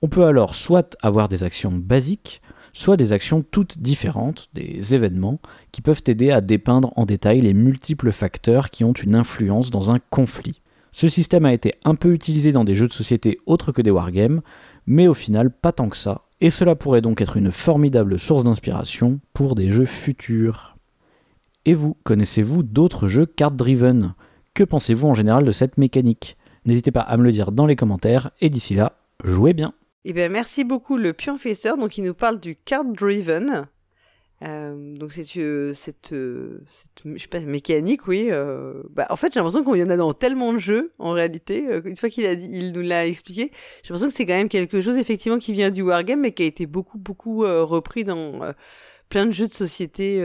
On 0.00 0.08
peut 0.08 0.24
alors 0.24 0.54
soit 0.54 0.96
avoir 1.02 1.28
des 1.28 1.42
actions 1.42 1.72
basiques, 1.72 2.40
soit 2.72 2.96
des 2.96 3.12
actions 3.12 3.42
toutes 3.42 3.80
différentes, 3.80 4.48
des 4.54 4.94
événements, 4.94 5.40
qui 5.72 5.82
peuvent 5.82 6.04
aider 6.06 6.30
à 6.30 6.40
dépeindre 6.40 6.92
en 6.94 7.04
détail 7.04 7.40
les 7.40 7.52
multiples 7.52 8.12
facteurs 8.12 8.70
qui 8.70 8.84
ont 8.84 8.92
une 8.92 9.16
influence 9.16 9.70
dans 9.70 9.90
un 9.90 9.98
conflit. 9.98 10.62
Ce 10.92 11.08
système 11.08 11.44
a 11.44 11.52
été 11.52 11.74
un 11.84 11.96
peu 11.96 12.12
utilisé 12.12 12.52
dans 12.52 12.64
des 12.64 12.76
jeux 12.76 12.88
de 12.88 12.92
société 12.92 13.40
autres 13.44 13.72
que 13.72 13.82
des 13.82 13.90
wargames, 13.90 14.40
mais 14.86 15.08
au 15.08 15.14
final 15.14 15.50
pas 15.50 15.72
tant 15.72 15.88
que 15.88 15.96
ça, 15.96 16.22
et 16.40 16.50
cela 16.50 16.76
pourrait 16.76 17.02
donc 17.02 17.20
être 17.20 17.36
une 17.36 17.50
formidable 17.50 18.20
source 18.20 18.44
d'inspiration 18.44 19.18
pour 19.32 19.56
des 19.56 19.72
jeux 19.72 19.84
futurs. 19.84 20.77
Et 21.68 21.74
vous, 21.74 21.98
connaissez-vous 22.02 22.62
d'autres 22.62 23.08
jeux 23.08 23.26
card-driven? 23.26 24.14
Que 24.54 24.64
pensez-vous 24.64 25.06
en 25.06 25.12
général 25.12 25.44
de 25.44 25.52
cette 25.52 25.76
mécanique? 25.76 26.38
N'hésitez 26.64 26.92
pas 26.92 27.02
à 27.02 27.18
me 27.18 27.22
le 27.22 27.30
dire 27.30 27.52
dans 27.52 27.66
les 27.66 27.76
commentaires, 27.76 28.30
et 28.40 28.48
d'ici 28.48 28.74
là, 28.74 29.02
jouez 29.22 29.52
bien 29.52 29.74
Eh 30.06 30.14
bien, 30.14 30.30
merci 30.30 30.64
beaucoup 30.64 30.96
le 30.96 31.12
pionfesseur, 31.12 31.76
donc 31.76 31.98
il 31.98 32.04
nous 32.04 32.14
parle 32.14 32.40
du 32.40 32.56
card-driven. 32.56 33.66
Euh, 34.46 34.94
donc 34.96 35.12
c'est 35.12 35.26
euh, 35.36 35.74
cette, 35.74 36.14
euh, 36.14 36.64
mécanique, 37.44 38.08
oui. 38.08 38.30
Bah, 38.88 39.06
en 39.10 39.16
fait, 39.16 39.34
j'ai 39.34 39.40
l'impression 39.40 39.62
qu'il 39.62 39.78
y 39.78 39.84
en 39.84 39.90
a 39.90 39.98
dans 39.98 40.14
tellement 40.14 40.54
de 40.54 40.58
jeux, 40.58 40.94
en 40.98 41.10
réalité. 41.10 41.66
Une 41.84 41.96
fois 41.96 42.08
qu'il 42.08 42.24
a 42.24 42.34
dit, 42.34 42.48
il 42.50 42.72
nous 42.72 42.80
l'a 42.80 43.06
expliqué, 43.06 43.50
j'ai 43.82 43.90
l'impression 43.90 44.08
que 44.08 44.14
c'est 44.14 44.24
quand 44.24 44.32
même 44.32 44.48
quelque 44.48 44.80
chose 44.80 44.96
effectivement 44.96 45.38
qui 45.38 45.52
vient 45.52 45.68
du 45.68 45.82
wargame, 45.82 46.20
mais 46.20 46.32
qui 46.32 46.44
a 46.44 46.46
été 46.46 46.64
beaucoup, 46.64 46.96
beaucoup 46.96 47.40
repris 47.40 48.04
dans 48.04 48.54
plein 49.10 49.26
de 49.26 49.32
jeux 49.32 49.48
de 49.48 49.52
société. 49.52 50.18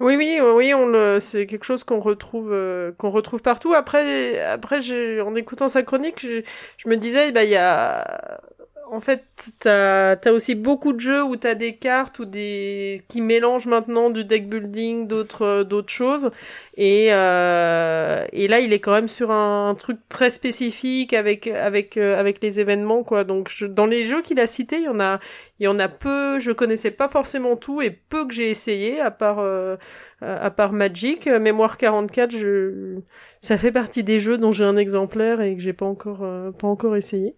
Oui, 0.00 0.16
oui, 0.16 0.38
oui, 0.40 0.74
on 0.74 0.86
le, 0.88 1.18
c'est 1.20 1.46
quelque 1.46 1.64
chose 1.64 1.84
qu'on 1.84 2.00
retrouve, 2.00 2.52
euh, 2.52 2.92
qu'on 2.98 3.10
retrouve 3.10 3.40
partout. 3.42 3.74
Après, 3.74 4.40
après, 4.40 4.80
j'ai, 4.82 5.20
en 5.20 5.34
écoutant 5.34 5.68
sa 5.68 5.82
chronique, 5.82 6.20
je, 6.20 6.88
me 6.88 6.96
disais, 6.96 7.32
bah, 7.32 7.44
il 7.44 7.50
y 7.50 7.56
a, 7.56 8.40
en 8.88 9.00
fait, 9.00 9.24
t'as 9.58 10.12
as 10.12 10.32
aussi 10.32 10.54
beaucoup 10.54 10.92
de 10.92 11.00
jeux 11.00 11.22
où 11.22 11.36
t'as 11.36 11.54
des 11.54 11.76
cartes 11.76 12.18
ou 12.20 12.24
des 12.24 13.02
qui 13.08 13.20
mélangent 13.20 13.66
maintenant 13.66 14.10
du 14.10 14.24
deck 14.24 14.48
building, 14.48 15.06
d'autres 15.08 15.64
d'autres 15.64 15.92
choses. 15.92 16.30
Et 16.76 17.08
euh, 17.10 18.24
et 18.32 18.48
là, 18.48 18.60
il 18.60 18.72
est 18.72 18.80
quand 18.80 18.92
même 18.92 19.08
sur 19.08 19.30
un, 19.30 19.74
truc 19.74 19.98
très 20.08 20.30
spécifique 20.30 21.12
avec 21.12 21.46
avec 21.48 21.96
euh, 21.96 22.18
avec 22.18 22.42
les 22.42 22.60
événements 22.60 23.02
quoi. 23.02 23.24
Donc 23.24 23.48
je, 23.50 23.66
dans 23.66 23.86
les 23.86 24.04
jeux 24.04 24.22
qu'il 24.22 24.38
a 24.40 24.46
cités, 24.46 24.76
il 24.78 24.84
y 24.84 24.88
en 24.88 25.00
a 25.00 25.18
il 25.58 25.64
y 25.64 25.68
en 25.68 25.78
a 25.78 25.88
peu. 25.88 26.38
Je 26.38 26.52
connaissais 26.52 26.90
pas 26.90 27.08
forcément 27.08 27.56
tout 27.56 27.82
et 27.82 27.90
peu 27.90 28.26
que 28.26 28.34
j'ai 28.34 28.50
essayé 28.50 29.00
à 29.00 29.10
part 29.10 29.38
euh, 29.40 29.76
à 30.20 30.50
part 30.50 30.72
Magic, 30.72 31.26
Mémoire 31.26 31.76
44. 31.76 32.30
Je 32.30 33.00
ça 33.40 33.58
fait 33.58 33.72
partie 33.72 34.04
des 34.04 34.20
jeux 34.20 34.38
dont 34.38 34.52
j'ai 34.52 34.64
un 34.64 34.76
exemplaire 34.76 35.40
et 35.40 35.56
que 35.56 35.62
j'ai 35.62 35.72
pas 35.72 35.86
encore 35.86 36.24
pas 36.58 36.68
encore 36.68 36.96
essayé. 36.96 37.34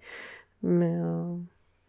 Mais 0.63 0.93
euh... 0.93 1.37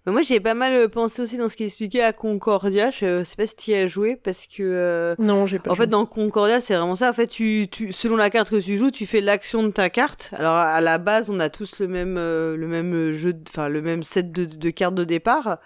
Moi, 0.06 0.22
j'ai 0.22 0.40
pas 0.40 0.54
mal 0.54 0.74
euh, 0.74 0.88
pensé 0.88 1.22
aussi 1.22 1.38
dans 1.38 1.50
ce 1.50 1.56
qu'il 1.56 1.66
expliquait 1.66 2.02
à 2.02 2.14
Concordia. 2.14 2.90
Je 2.90 3.24
sais 3.24 3.36
pas 3.36 3.46
si 3.46 3.56
tu 3.56 3.72
y 3.72 3.76
as 3.76 3.88
joué 3.88 4.16
parce 4.16 4.48
que. 4.48 4.64
Euh... 4.64 5.16
Non, 5.20 5.46
j'ai 5.46 5.60
pas. 5.60 5.72
En 5.72 5.76
fait, 5.76 5.88
dans 5.88 6.06
Concordia, 6.06 6.62
c'est 6.62 6.76
vraiment 6.76 6.96
ça. 6.96 7.10
En 7.10 7.14
fait, 7.14 7.28
tu, 7.28 7.68
tu, 7.72 7.92
selon 7.92 8.16
la 8.16 8.30
carte 8.30 8.50
que 8.50 8.56
tu 8.56 8.78
joues, 8.78 8.92
tu 8.92 9.06
fais 9.06 9.22
l'action 9.22 9.64
de 9.64 9.70
ta 9.70 9.90
carte. 9.90 10.32
Alors, 10.34 10.56
à 10.56 10.82
la 10.82 10.98
base, 10.98 11.30
on 11.30 11.40
a 11.40 11.50
tous 11.50 11.80
le 11.80 11.88
même, 11.88 12.18
euh, 12.18 12.56
le 12.56 12.68
même 12.68 13.12
jeu, 13.12 13.34
enfin, 13.48 13.68
le 13.68 13.82
même 13.82 14.04
set 14.04 14.32
de, 14.32 14.46
de 14.46 14.70
cartes 14.70 14.96
de 14.96 15.04
départ. 15.04 15.60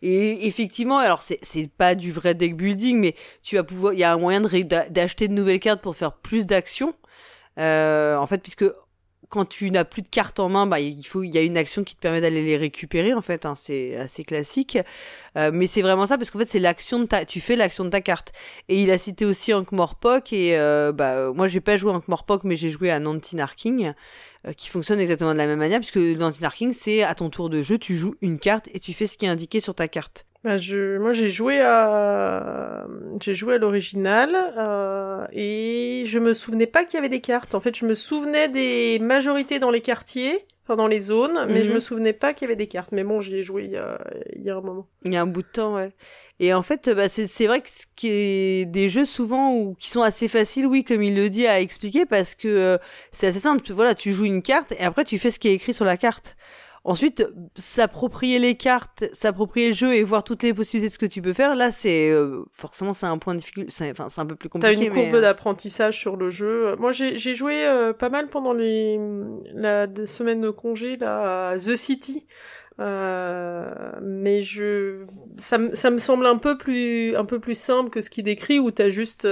Et 0.00 0.46
effectivement, 0.46 0.98
alors 0.98 1.22
c'est 1.22 1.40
c'est 1.42 1.70
pas 1.70 1.94
du 1.94 2.12
vrai 2.12 2.34
deck 2.34 2.56
building, 2.56 3.00
mais 3.00 3.14
tu 3.42 3.56
vas 3.56 3.64
pouvoir, 3.64 3.94
il 3.94 3.98
y 3.98 4.04
a 4.04 4.12
un 4.12 4.18
moyen 4.18 4.40
d'acheter 4.40 5.26
de 5.26 5.32
nouvelles 5.32 5.58
cartes 5.60 5.80
pour 5.80 5.96
faire 5.96 6.12
plus 6.12 6.46
d'actions. 6.46 6.94
Euh, 7.58 8.16
en 8.16 8.26
fait, 8.28 8.38
puisque 8.38 8.64
quand 9.28 9.44
tu 9.44 9.70
n'as 9.70 9.84
plus 9.84 10.02
de 10.02 10.08
cartes 10.08 10.40
en 10.40 10.48
main, 10.48 10.66
bah, 10.66 10.80
il 10.80 11.04
faut, 11.04 11.22
il 11.22 11.34
y 11.34 11.38
a 11.38 11.42
une 11.42 11.56
action 11.56 11.84
qui 11.84 11.94
te 11.94 12.00
permet 12.00 12.20
d'aller 12.20 12.42
les 12.42 12.56
récupérer, 12.56 13.12
en 13.12 13.20
fait, 13.20 13.44
hein, 13.44 13.54
c'est 13.56 13.96
assez 13.96 14.24
classique. 14.24 14.78
Euh, 15.36 15.50
mais 15.52 15.66
c'est 15.66 15.82
vraiment 15.82 16.06
ça, 16.06 16.16
parce 16.16 16.30
qu'en 16.30 16.38
fait, 16.38 16.48
c'est 16.48 16.58
l'action 16.58 17.06
ta, 17.06 17.24
tu 17.24 17.40
fais 17.40 17.56
l'action 17.56 17.84
de 17.84 17.90
ta 17.90 18.00
carte. 18.00 18.32
Et 18.68 18.82
il 18.82 18.90
a 18.90 18.96
cité 18.96 19.24
aussi 19.24 19.52
Ankh-Morpok, 19.52 20.32
et 20.32 20.56
euh, 20.56 20.92
bah, 20.92 21.30
moi, 21.32 21.46
j'ai 21.46 21.60
pas 21.60 21.76
joué 21.76 21.92
à 21.92 21.96
Ankh-Morpok, 21.96 22.44
mais 22.44 22.56
j'ai 22.56 22.70
joué 22.70 22.90
à 22.90 23.00
Nantinarking, 23.00 23.92
euh, 24.46 24.52
qui 24.54 24.68
fonctionne 24.68 25.00
exactement 25.00 25.34
de 25.34 25.38
la 25.38 25.46
même 25.46 25.58
manière, 25.58 25.80
puisque 25.80 25.98
Nantinarking, 25.98 26.72
c'est 26.72 27.02
à 27.02 27.14
ton 27.14 27.28
tour 27.28 27.50
de 27.50 27.62
jeu, 27.62 27.78
tu 27.78 27.96
joues 27.96 28.14
une 28.22 28.38
carte 28.38 28.68
et 28.72 28.80
tu 28.80 28.94
fais 28.94 29.06
ce 29.06 29.18
qui 29.18 29.26
est 29.26 29.28
indiqué 29.28 29.60
sur 29.60 29.74
ta 29.74 29.88
carte. 29.88 30.24
Bah 30.48 30.56
je, 30.56 30.96
moi 30.96 31.12
j'ai 31.12 31.28
joué 31.28 31.60
à, 31.60 32.86
j'ai 33.20 33.34
joué 33.34 33.56
à 33.56 33.58
l'original 33.58 34.34
euh, 34.56 35.26
et 35.30 36.04
je 36.06 36.18
me 36.18 36.32
souvenais 36.32 36.66
pas 36.66 36.84
qu'il 36.86 36.94
y 36.94 36.96
avait 36.96 37.10
des 37.10 37.20
cartes. 37.20 37.54
En 37.54 37.60
fait, 37.60 37.76
je 37.76 37.84
me 37.84 37.92
souvenais 37.92 38.48
des 38.48 38.98
majorités 38.98 39.58
dans 39.58 39.70
les 39.70 39.82
quartiers, 39.82 40.46
enfin 40.64 40.74
dans 40.74 40.86
les 40.86 41.00
zones, 41.00 41.38
mais 41.50 41.62
je 41.64 41.68
me 41.68 41.74
mhm. 41.74 41.80
souvenais 41.80 42.12
pas 42.14 42.32
qu'il 42.32 42.46
y 42.46 42.48
avait 42.48 42.56
des 42.56 42.66
cartes. 42.66 42.92
Mais 42.92 43.04
bon, 43.04 43.20
j'y 43.20 43.36
ai 43.36 43.42
joué 43.42 43.64
il 43.64 43.72
y, 43.72 43.76
a, 43.76 43.98
il 44.34 44.42
y 44.42 44.48
a 44.48 44.56
un 44.56 44.62
moment. 44.62 44.86
Il 45.04 45.12
y 45.12 45.16
a 45.18 45.20
un 45.20 45.26
bout 45.26 45.42
de 45.42 45.48
temps, 45.48 45.74
ouais. 45.74 45.92
Et 46.40 46.54
en 46.54 46.62
fait, 46.62 46.88
bah, 46.88 47.10
c'est 47.10 47.46
vrai 47.46 47.60
que 47.60 47.68
ce 47.68 47.84
qui 47.94 48.08
est 48.08 48.64
des 48.64 48.88
jeux 48.88 49.04
souvent 49.04 49.52
ou 49.52 49.74
qui 49.74 49.90
sont 49.90 50.00
assez 50.00 50.28
faciles, 50.28 50.66
oui, 50.66 50.82
comme 50.82 51.02
il 51.02 51.14
le 51.14 51.28
dit, 51.28 51.46
à 51.46 51.60
expliquer 51.60 52.06
parce 52.06 52.34
que 52.34 52.48
euh, 52.48 52.78
c'est 53.12 53.26
assez 53.26 53.40
simple. 53.40 53.70
Voilà, 53.74 53.94
tu 53.94 54.14
joues 54.14 54.24
une 54.24 54.40
carte 54.40 54.72
et 54.72 54.84
après 54.84 55.04
tu 55.04 55.18
fais 55.18 55.30
ce 55.30 55.38
qui 55.38 55.48
est 55.48 55.54
écrit 55.54 55.74
sur 55.74 55.84
la 55.84 55.98
carte. 55.98 56.36
Ensuite, 56.88 57.22
s'approprier 57.54 58.38
les 58.38 58.54
cartes, 58.54 59.04
s'approprier 59.12 59.68
le 59.68 59.74
jeu 59.74 59.94
et 59.94 60.02
voir 60.02 60.24
toutes 60.24 60.42
les 60.42 60.54
possibilités 60.54 60.88
de 60.88 60.94
ce 60.94 60.98
que 60.98 61.04
tu 61.04 61.20
peux 61.20 61.34
faire, 61.34 61.54
là, 61.54 61.70
c'est 61.70 62.08
euh, 62.08 62.46
forcément 62.54 62.94
c'est 62.94 63.04
un 63.04 63.18
point 63.18 63.34
de 63.34 63.40
difficulté. 63.40 63.90
Enfin, 63.90 64.08
c'est 64.08 64.22
un 64.22 64.24
peu 64.24 64.36
plus 64.36 64.48
compliqué. 64.48 64.74
T'as 64.74 64.82
une 64.82 64.90
courbe 64.90 65.16
euh, 65.16 65.20
d'apprentissage 65.20 65.98
sur 65.98 66.16
le 66.16 66.30
jeu. 66.30 66.74
Moi, 66.78 66.90
j'ai 66.92 67.34
joué 67.34 67.66
euh, 67.66 67.92
pas 67.92 68.08
mal 68.08 68.28
pendant 68.28 68.54
les 68.54 68.98
la 69.52 69.86
semaines 70.06 70.40
de 70.40 70.48
congé 70.48 70.96
là 70.96 71.50
à 71.50 71.56
The 71.58 71.76
City. 71.76 72.26
mais 72.78 74.40
je 74.40 75.04
ça, 75.36 75.58
ça 75.74 75.90
me 75.90 75.98
semble 75.98 76.24
un 76.24 76.38
peu 76.38 76.56
plus 76.56 77.14
un 77.16 77.26
peu 77.26 77.38
plus 77.38 77.58
simple 77.58 77.90
que 77.90 78.00
ce 78.00 78.08
qu'il 78.08 78.24
décrit 78.24 78.60
où 78.60 78.70
t'as 78.70 78.88
juste 78.88 79.28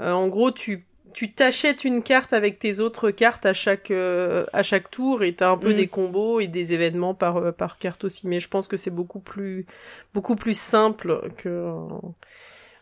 en 0.00 0.26
gros 0.26 0.50
tu 0.50 0.87
tu 1.12 1.32
t'achètes 1.32 1.84
une 1.84 2.02
carte 2.02 2.32
avec 2.32 2.58
tes 2.58 2.80
autres 2.80 3.10
cartes 3.10 3.46
à 3.46 3.52
chaque 3.52 3.90
euh, 3.90 4.46
à 4.52 4.62
chaque 4.62 4.90
tour 4.90 5.22
et 5.22 5.34
t'as 5.34 5.50
un 5.50 5.56
peu 5.56 5.70
mm. 5.70 5.74
des 5.74 5.86
combos 5.86 6.40
et 6.40 6.46
des 6.46 6.74
événements 6.74 7.14
par 7.14 7.36
euh, 7.36 7.52
par 7.52 7.78
carte 7.78 8.04
aussi 8.04 8.26
mais 8.26 8.40
je 8.40 8.48
pense 8.48 8.68
que 8.68 8.76
c'est 8.76 8.90
beaucoup 8.90 9.20
plus 9.20 9.66
beaucoup 10.14 10.36
plus 10.36 10.58
simple 10.58 11.30
que 11.36 11.48
euh, 11.48 11.78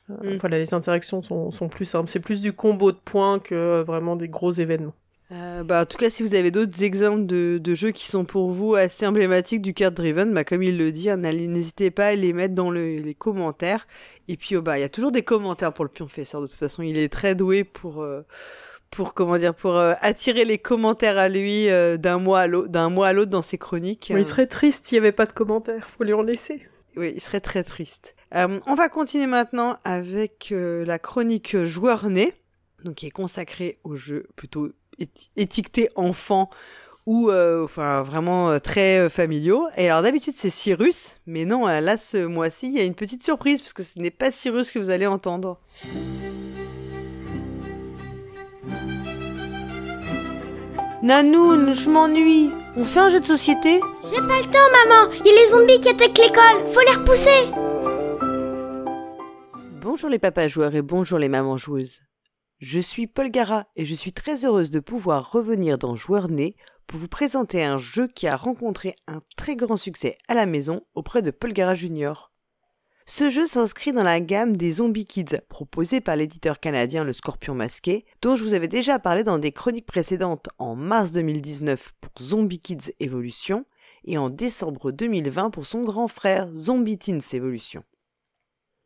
mm. 0.09 0.37
voilà 0.41 0.59
les 0.59 0.75
interactions 0.75 1.23
sont, 1.23 1.51
sont 1.51 1.69
plus 1.69 1.85
simples 1.85 2.09
c'est 2.09 2.21
plus 2.21 2.41
du 2.41 2.53
combo 2.53 2.93
de 2.93 2.99
points 2.99 3.39
que 3.39 3.83
vraiment 3.83 4.17
des 4.17 4.29
gros 4.29 4.53
événements 4.53 4.95
euh, 5.33 5.65
bah, 5.65 5.83
en 5.83 5.87
tout 5.87 5.99
cas, 5.99 6.09
si 6.09 6.23
vous 6.23 6.35
avez 6.35 6.53
d'autres 6.53 6.85
exemples 6.85 7.27
de, 7.27 7.59
de, 7.61 7.75
jeux 7.75 7.91
qui 7.91 8.07
sont 8.07 8.25
pour 8.25 8.51
vous 8.53 8.77
assez 8.77 9.07
emblématiques 9.07 9.61
du 9.61 9.75
card 9.75 9.91
driven, 9.91 10.33
bah, 10.33 10.45
comme 10.45 10.63
il 10.63 10.79
le 10.79 10.93
dit, 10.93 11.11
hein, 11.11 11.17
n'hésitez 11.17 11.91
pas 11.91 12.09
à 12.09 12.15
les 12.15 12.33
mettre 12.33 12.55
dans 12.55 12.71
le, 12.71 12.99
les 12.99 13.15
commentaires. 13.15 13.89
Et 14.29 14.37
puis, 14.37 14.57
oh, 14.57 14.63
bah, 14.63 14.79
il 14.79 14.83
y 14.83 14.85
a 14.85 14.89
toujours 14.89 15.11
des 15.11 15.23
commentaires 15.23 15.73
pour 15.73 15.85
le 15.85 15.91
pionfesseur. 15.91 16.41
De 16.41 16.47
toute 16.47 16.57
façon, 16.57 16.83
il 16.83 16.97
est 16.97 17.13
très 17.13 17.35
doué 17.35 17.65
pour, 17.65 18.03
euh, 18.03 18.23
pour 18.91 19.15
comment 19.15 19.37
dire, 19.37 19.53
pour 19.53 19.77
euh, 19.77 19.95
attirer 20.01 20.45
les 20.45 20.59
commentaires 20.59 21.19
à 21.19 21.29
lui 21.29 21.67
d'un 21.99 22.19
mois 22.19 22.41
à 22.41 22.47
l'autre, 22.47 22.69
d'un 22.69 22.89
mois 22.89 23.09
à 23.09 23.13
l'autre 23.13 23.31
dans 23.31 23.43
ses 23.43 23.59
chroniques. 23.59 24.13
il 24.15 24.25
serait 24.25 24.47
triste 24.47 24.87
s'il 24.87 24.97
n'y 24.97 25.07
avait 25.07 25.13
pas 25.13 25.27
de 25.27 25.33
commentaires. 25.33 25.89
Faut 25.89 26.05
lui 26.05 26.13
en 26.13 26.23
laisser. 26.23 26.63
Oui, 26.97 27.13
il 27.17 27.21
serait 27.21 27.41
très 27.41 27.65
triste. 27.65 28.15
on 28.33 28.75
va 28.77 28.89
continuer 28.89 29.27
maintenant 29.27 29.77
avec 29.83 30.55
la 30.55 31.01
chronique 31.01 31.65
joueur 31.65 32.09
né, 32.09 32.33
donc 32.85 32.95
qui 32.95 33.07
est 33.07 33.11
consacrée 33.11 33.81
aux 33.83 33.97
jeux 33.97 34.29
plutôt 34.37 34.71
étiquetés 35.37 35.91
enfants 35.97 36.51
ou 37.07 37.31
euh, 37.31 37.65
enfin 37.65 38.03
vraiment 38.03 38.51
euh, 38.51 38.59
très 38.59 38.99
euh, 38.99 39.09
familiaux. 39.09 39.67
Et 39.77 39.89
alors 39.89 40.03
d'habitude 40.03 40.35
c'est 40.37 40.51
Cyrus, 40.51 41.17
mais 41.27 41.45
non, 41.45 41.67
là 41.67 41.97
ce 41.97 42.25
mois-ci 42.25 42.69
il 42.69 42.75
y 42.75 42.81
a 42.81 42.85
une 42.85 42.95
petite 42.95 43.23
surprise 43.23 43.61
parce 43.61 43.73
que 43.73 43.83
ce 43.83 43.99
n'est 43.99 44.11
pas 44.11 44.31
Cyrus 44.31 44.71
que 44.71 44.79
vous 44.79 44.91
allez 44.91 45.07
entendre. 45.07 45.61
Nanoun, 51.03 51.73
je 51.73 51.89
m'ennuie. 51.89 52.51
On 52.75 52.85
fait 52.85 52.99
un 52.99 53.11
jeu 53.11 53.21
de 53.21 53.25
société? 53.25 53.81
J'ai 54.03 54.17
pas 54.17 54.39
le 54.41 54.51
temps, 54.51 54.59
maman. 54.89 55.13
Il 55.25 55.27
y 55.27 55.31
a 55.31 55.41
les 55.41 55.49
zombies 55.51 55.79
qui 55.79 55.91
attaquent 55.91 56.19
l'école. 56.19 56.67
Faut 56.73 56.81
les 56.81 56.97
repousser. 56.97 57.31
Bonjour 59.81 60.09
les 60.09 60.19
papas 60.19 60.49
joueurs 60.49 60.75
et 60.75 60.83
bonjour 60.83 61.19
les 61.19 61.29
mamans 61.29 61.59
joueuses. 61.59 62.03
Je 62.59 62.81
suis 62.81 63.07
Paul 63.07 63.31
Gara 63.31 63.67
et 63.77 63.85
je 63.85 63.95
suis 63.95 64.15
très 64.15 64.47
heureuse 64.47 64.71
de 64.71 64.81
pouvoir 64.81 65.31
revenir 65.31 65.77
dans 65.77 65.95
Joueur 65.95 66.29
Né 66.29 66.57
pour 66.87 66.99
vous 66.99 67.07
présenter 67.07 67.63
un 67.63 67.77
jeu 67.77 68.09
qui 68.09 68.27
a 68.27 68.35
rencontré 68.35 68.95
un 69.07 69.21
très 69.37 69.57
grand 69.57 69.77
succès 69.77 70.17
à 70.27 70.33
la 70.33 70.47
maison 70.47 70.81
auprès 70.95 71.21
de 71.21 71.31
Paul 71.31 71.53
Gara 71.53 71.75
Junior. 71.75 72.33
Ce 73.05 73.29
jeu 73.29 73.47
s'inscrit 73.47 73.93
dans 73.93 74.03
la 74.03 74.21
gamme 74.21 74.57
des 74.57 74.73
Zombie 74.73 75.05
Kids 75.05 75.43
proposés 75.51 76.01
par 76.01 76.17
l'éditeur 76.17 76.59
canadien 76.59 77.05
Le 77.05 77.13
Scorpion 77.13 77.55
Masqué, 77.55 78.07
dont 78.23 78.37
je 78.37 78.43
vous 78.43 78.55
avais 78.55 78.69
déjà 78.69 78.99
parlé 78.99 79.23
dans 79.23 79.39
des 79.39 79.53
chroniques 79.53 79.85
précédentes 79.85 80.49
en 80.59 80.77
mars 80.77 81.13
2019 81.13 81.93
pour 82.01 82.13
Zombie 82.23 82.61
Kids 82.61 82.95
Evolution 83.01 83.67
et 84.07 84.17
en 84.17 84.31
décembre 84.31 84.93
2020 84.93 85.51
pour 85.51 85.67
son 85.67 85.85
grand 85.85 86.09
frère 86.09 86.49
Zombie 86.55 86.97
Teens 86.97 87.35
Evolution. 87.35 87.85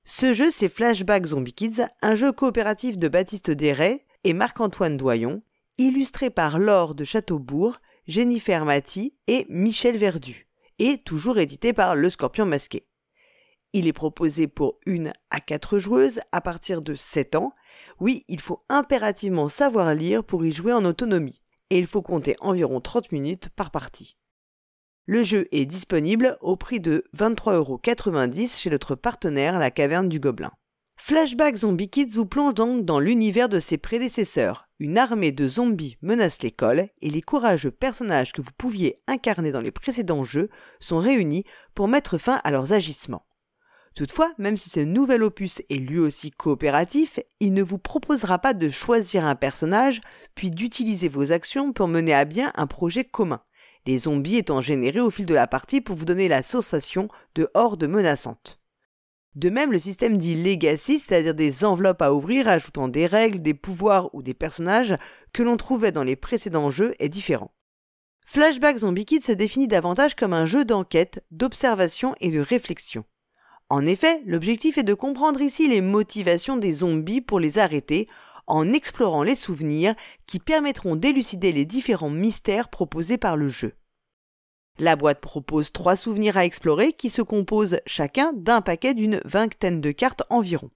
Ce 0.04 0.32
jeu, 0.32 0.50
c'est 0.50 0.68
Flashback 0.68 1.26
Zombie 1.26 1.52
Kids, 1.52 1.82
un 2.02 2.14
jeu 2.14 2.32
coopératif 2.32 2.98
de 2.98 3.08
Baptiste 3.08 3.50
Desray 3.50 4.04
et 4.24 4.32
Marc-Antoine 4.32 4.96
Doyon, 4.96 5.40
illustré 5.78 6.30
par 6.30 6.58
Laure 6.58 6.94
de 6.94 7.04
Châteaubourg, 7.04 7.76
Jennifer 8.06 8.64
Mati 8.64 9.14
et 9.26 9.46
Michel 9.48 9.96
Verdu, 9.96 10.48
et 10.78 10.98
toujours 10.98 11.38
édité 11.38 11.72
par 11.72 11.94
Le 11.94 12.10
Scorpion 12.10 12.46
Masqué. 12.46 12.86
Il 13.72 13.86
est 13.86 13.92
proposé 13.92 14.48
pour 14.48 14.78
une 14.84 15.12
à 15.30 15.40
quatre 15.40 15.78
joueuses 15.78 16.20
à 16.32 16.40
partir 16.40 16.82
de 16.82 16.94
7 16.94 17.36
ans. 17.36 17.52
Oui, 18.00 18.24
il 18.26 18.40
faut 18.40 18.64
impérativement 18.68 19.48
savoir 19.48 19.94
lire 19.94 20.24
pour 20.24 20.44
y 20.44 20.50
jouer 20.50 20.72
en 20.72 20.84
autonomie, 20.84 21.40
et 21.70 21.78
il 21.78 21.86
faut 21.86 22.02
compter 22.02 22.34
environ 22.40 22.80
30 22.80 23.12
minutes 23.12 23.48
par 23.50 23.70
partie. 23.70 24.16
Le 25.06 25.22
jeu 25.22 25.48
est 25.50 25.66
disponible 25.66 26.36
au 26.40 26.56
prix 26.56 26.78
de 26.78 27.04
23,90€ 27.16 28.60
chez 28.60 28.70
notre 28.70 28.94
partenaire 28.94 29.58
La 29.58 29.70
Caverne 29.70 30.08
du 30.08 30.20
Gobelin. 30.20 30.52
Flashback 30.96 31.56
Zombie 31.56 31.88
Kids 31.88 32.14
vous 32.14 32.26
plonge 32.26 32.52
donc 32.52 32.84
dans 32.84 33.00
l'univers 33.00 33.48
de 33.48 33.58
ses 33.58 33.78
prédécesseurs. 33.78 34.68
Une 34.78 34.98
armée 34.98 35.32
de 35.32 35.48
zombies 35.48 35.96
menace 36.02 36.42
l'école 36.42 36.90
et 37.00 37.08
les 37.08 37.22
courageux 37.22 37.70
personnages 37.70 38.32
que 38.32 38.42
vous 38.42 38.52
pouviez 38.56 39.00
incarner 39.06 39.50
dans 39.50 39.62
les 39.62 39.70
précédents 39.70 40.24
jeux 40.24 40.50
sont 40.78 40.98
réunis 40.98 41.44
pour 41.74 41.88
mettre 41.88 42.18
fin 42.18 42.38
à 42.44 42.50
leurs 42.50 42.74
agissements. 42.74 43.24
Toutefois, 43.96 44.32
même 44.36 44.58
si 44.58 44.68
ce 44.68 44.80
nouvel 44.80 45.22
opus 45.22 45.62
est 45.70 45.76
lui 45.76 45.98
aussi 45.98 46.30
coopératif, 46.30 47.18
il 47.40 47.54
ne 47.54 47.62
vous 47.62 47.78
proposera 47.78 48.38
pas 48.38 48.54
de 48.54 48.68
choisir 48.68 49.24
un 49.24 49.34
personnage, 49.34 50.02
puis 50.34 50.50
d'utiliser 50.50 51.08
vos 51.08 51.32
actions 51.32 51.72
pour 51.72 51.88
mener 51.88 52.14
à 52.14 52.26
bien 52.26 52.52
un 52.54 52.66
projet 52.66 53.04
commun 53.04 53.40
les 53.86 53.98
zombies 54.00 54.36
étant 54.36 54.60
générés 54.60 55.00
au 55.00 55.10
fil 55.10 55.26
de 55.26 55.34
la 55.34 55.46
partie 55.46 55.80
pour 55.80 55.96
vous 55.96 56.04
donner 56.04 56.28
la 56.28 56.42
sensation 56.42 57.08
de 57.34 57.48
hordes 57.54 57.86
menaçantes. 57.86 58.60
De 59.36 59.48
même, 59.48 59.70
le 59.70 59.78
système 59.78 60.18
dit 60.18 60.42
Legacy, 60.42 60.98
c'est-à-dire 60.98 61.34
des 61.34 61.64
enveloppes 61.64 62.02
à 62.02 62.12
ouvrir 62.12 62.48
ajoutant 62.48 62.88
des 62.88 63.06
règles, 63.06 63.42
des 63.42 63.54
pouvoirs 63.54 64.12
ou 64.12 64.22
des 64.22 64.34
personnages 64.34 64.96
que 65.32 65.44
l'on 65.44 65.56
trouvait 65.56 65.92
dans 65.92 66.02
les 66.02 66.16
précédents 66.16 66.70
jeux, 66.70 66.94
est 66.98 67.08
différent. 67.08 67.52
Flashback 68.26 68.78
Zombie 68.78 69.04
Kids 69.04 69.22
se 69.22 69.32
définit 69.32 69.68
davantage 69.68 70.14
comme 70.14 70.32
un 70.32 70.46
jeu 70.46 70.64
d'enquête, 70.64 71.24
d'observation 71.30 72.14
et 72.20 72.30
de 72.30 72.40
réflexion. 72.40 73.04
En 73.68 73.86
effet, 73.86 74.20
l'objectif 74.26 74.78
est 74.78 74.82
de 74.82 74.94
comprendre 74.94 75.40
ici 75.40 75.68
les 75.68 75.80
motivations 75.80 76.56
des 76.56 76.72
zombies 76.72 77.20
pour 77.20 77.38
les 77.38 77.58
arrêter 77.58 78.08
en 78.46 78.72
explorant 78.72 79.22
les 79.22 79.34
souvenirs 79.34 79.94
qui 80.26 80.38
permettront 80.38 80.96
d'élucider 80.96 81.52
les 81.52 81.64
différents 81.64 82.10
mystères 82.10 82.68
proposés 82.68 83.18
par 83.18 83.36
le 83.36 83.48
jeu. 83.48 83.74
La 84.78 84.96
boîte 84.96 85.20
propose 85.20 85.72
trois 85.72 85.96
souvenirs 85.96 86.36
à 86.36 86.44
explorer 86.44 86.92
qui 86.92 87.10
se 87.10 87.22
composent 87.22 87.80
chacun 87.86 88.32
d'un 88.32 88.62
paquet 88.62 88.94
d'une 88.94 89.20
vingtaine 89.24 89.80
de 89.80 89.92
cartes 89.92 90.22
environ. 90.30 90.70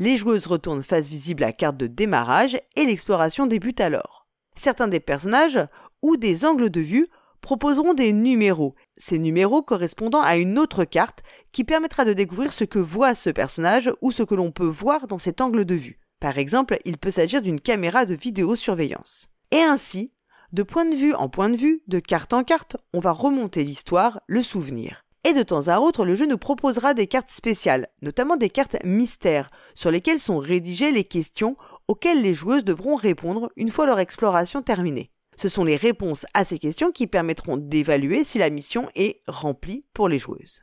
Les 0.00 0.16
joueuses 0.16 0.46
retournent 0.46 0.82
face 0.82 1.08
visible 1.08 1.44
à 1.44 1.52
carte 1.52 1.76
de 1.76 1.86
démarrage 1.86 2.58
et 2.74 2.84
l'exploration 2.84 3.46
débute 3.46 3.80
alors. 3.80 4.26
Certains 4.56 4.88
des 4.88 5.00
personnages 5.00 5.60
ou 6.02 6.16
des 6.16 6.44
angles 6.44 6.70
de 6.70 6.80
vue 6.80 7.08
proposeront 7.40 7.94
des 7.94 8.12
numéros, 8.12 8.74
ces 8.96 9.18
numéros 9.18 9.62
correspondant 9.62 10.22
à 10.22 10.36
une 10.36 10.58
autre 10.58 10.84
carte 10.84 11.22
qui 11.52 11.64
permettra 11.64 12.04
de 12.04 12.12
découvrir 12.12 12.52
ce 12.52 12.64
que 12.64 12.78
voit 12.78 13.14
ce 13.14 13.30
personnage 13.30 13.92
ou 14.00 14.10
ce 14.10 14.22
que 14.22 14.34
l'on 14.34 14.50
peut 14.50 14.66
voir 14.66 15.06
dans 15.06 15.18
cet 15.18 15.40
angle 15.40 15.64
de 15.64 15.74
vue. 15.74 16.01
Par 16.22 16.38
exemple, 16.38 16.78
il 16.84 16.98
peut 16.98 17.10
s'agir 17.10 17.42
d'une 17.42 17.60
caméra 17.60 18.06
de 18.06 18.14
vidéosurveillance. 18.14 19.28
Et 19.50 19.60
ainsi, 19.60 20.12
de 20.52 20.62
point 20.62 20.84
de 20.84 20.94
vue 20.94 21.14
en 21.14 21.28
point 21.28 21.50
de 21.50 21.56
vue, 21.56 21.82
de 21.88 21.98
carte 21.98 22.32
en 22.32 22.44
carte, 22.44 22.76
on 22.92 23.00
va 23.00 23.10
remonter 23.10 23.64
l'histoire, 23.64 24.20
le 24.28 24.40
souvenir. 24.40 25.04
Et 25.24 25.32
de 25.32 25.42
temps 25.42 25.66
à 25.66 25.80
autre, 25.80 26.04
le 26.04 26.14
jeu 26.14 26.26
nous 26.26 26.38
proposera 26.38 26.94
des 26.94 27.08
cartes 27.08 27.32
spéciales, 27.32 27.88
notamment 28.02 28.36
des 28.36 28.50
cartes 28.50 28.76
mystères, 28.84 29.50
sur 29.74 29.90
lesquelles 29.90 30.20
sont 30.20 30.38
rédigées 30.38 30.92
les 30.92 31.02
questions 31.02 31.56
auxquelles 31.88 32.22
les 32.22 32.34
joueuses 32.34 32.64
devront 32.64 32.94
répondre 32.94 33.50
une 33.56 33.70
fois 33.70 33.86
leur 33.86 33.98
exploration 33.98 34.62
terminée. 34.62 35.10
Ce 35.34 35.48
sont 35.48 35.64
les 35.64 35.74
réponses 35.74 36.24
à 36.34 36.44
ces 36.44 36.60
questions 36.60 36.92
qui 36.92 37.08
permettront 37.08 37.56
d'évaluer 37.56 38.22
si 38.22 38.38
la 38.38 38.48
mission 38.48 38.88
est 38.94 39.22
remplie 39.26 39.86
pour 39.92 40.08
les 40.08 40.18
joueuses. 40.18 40.62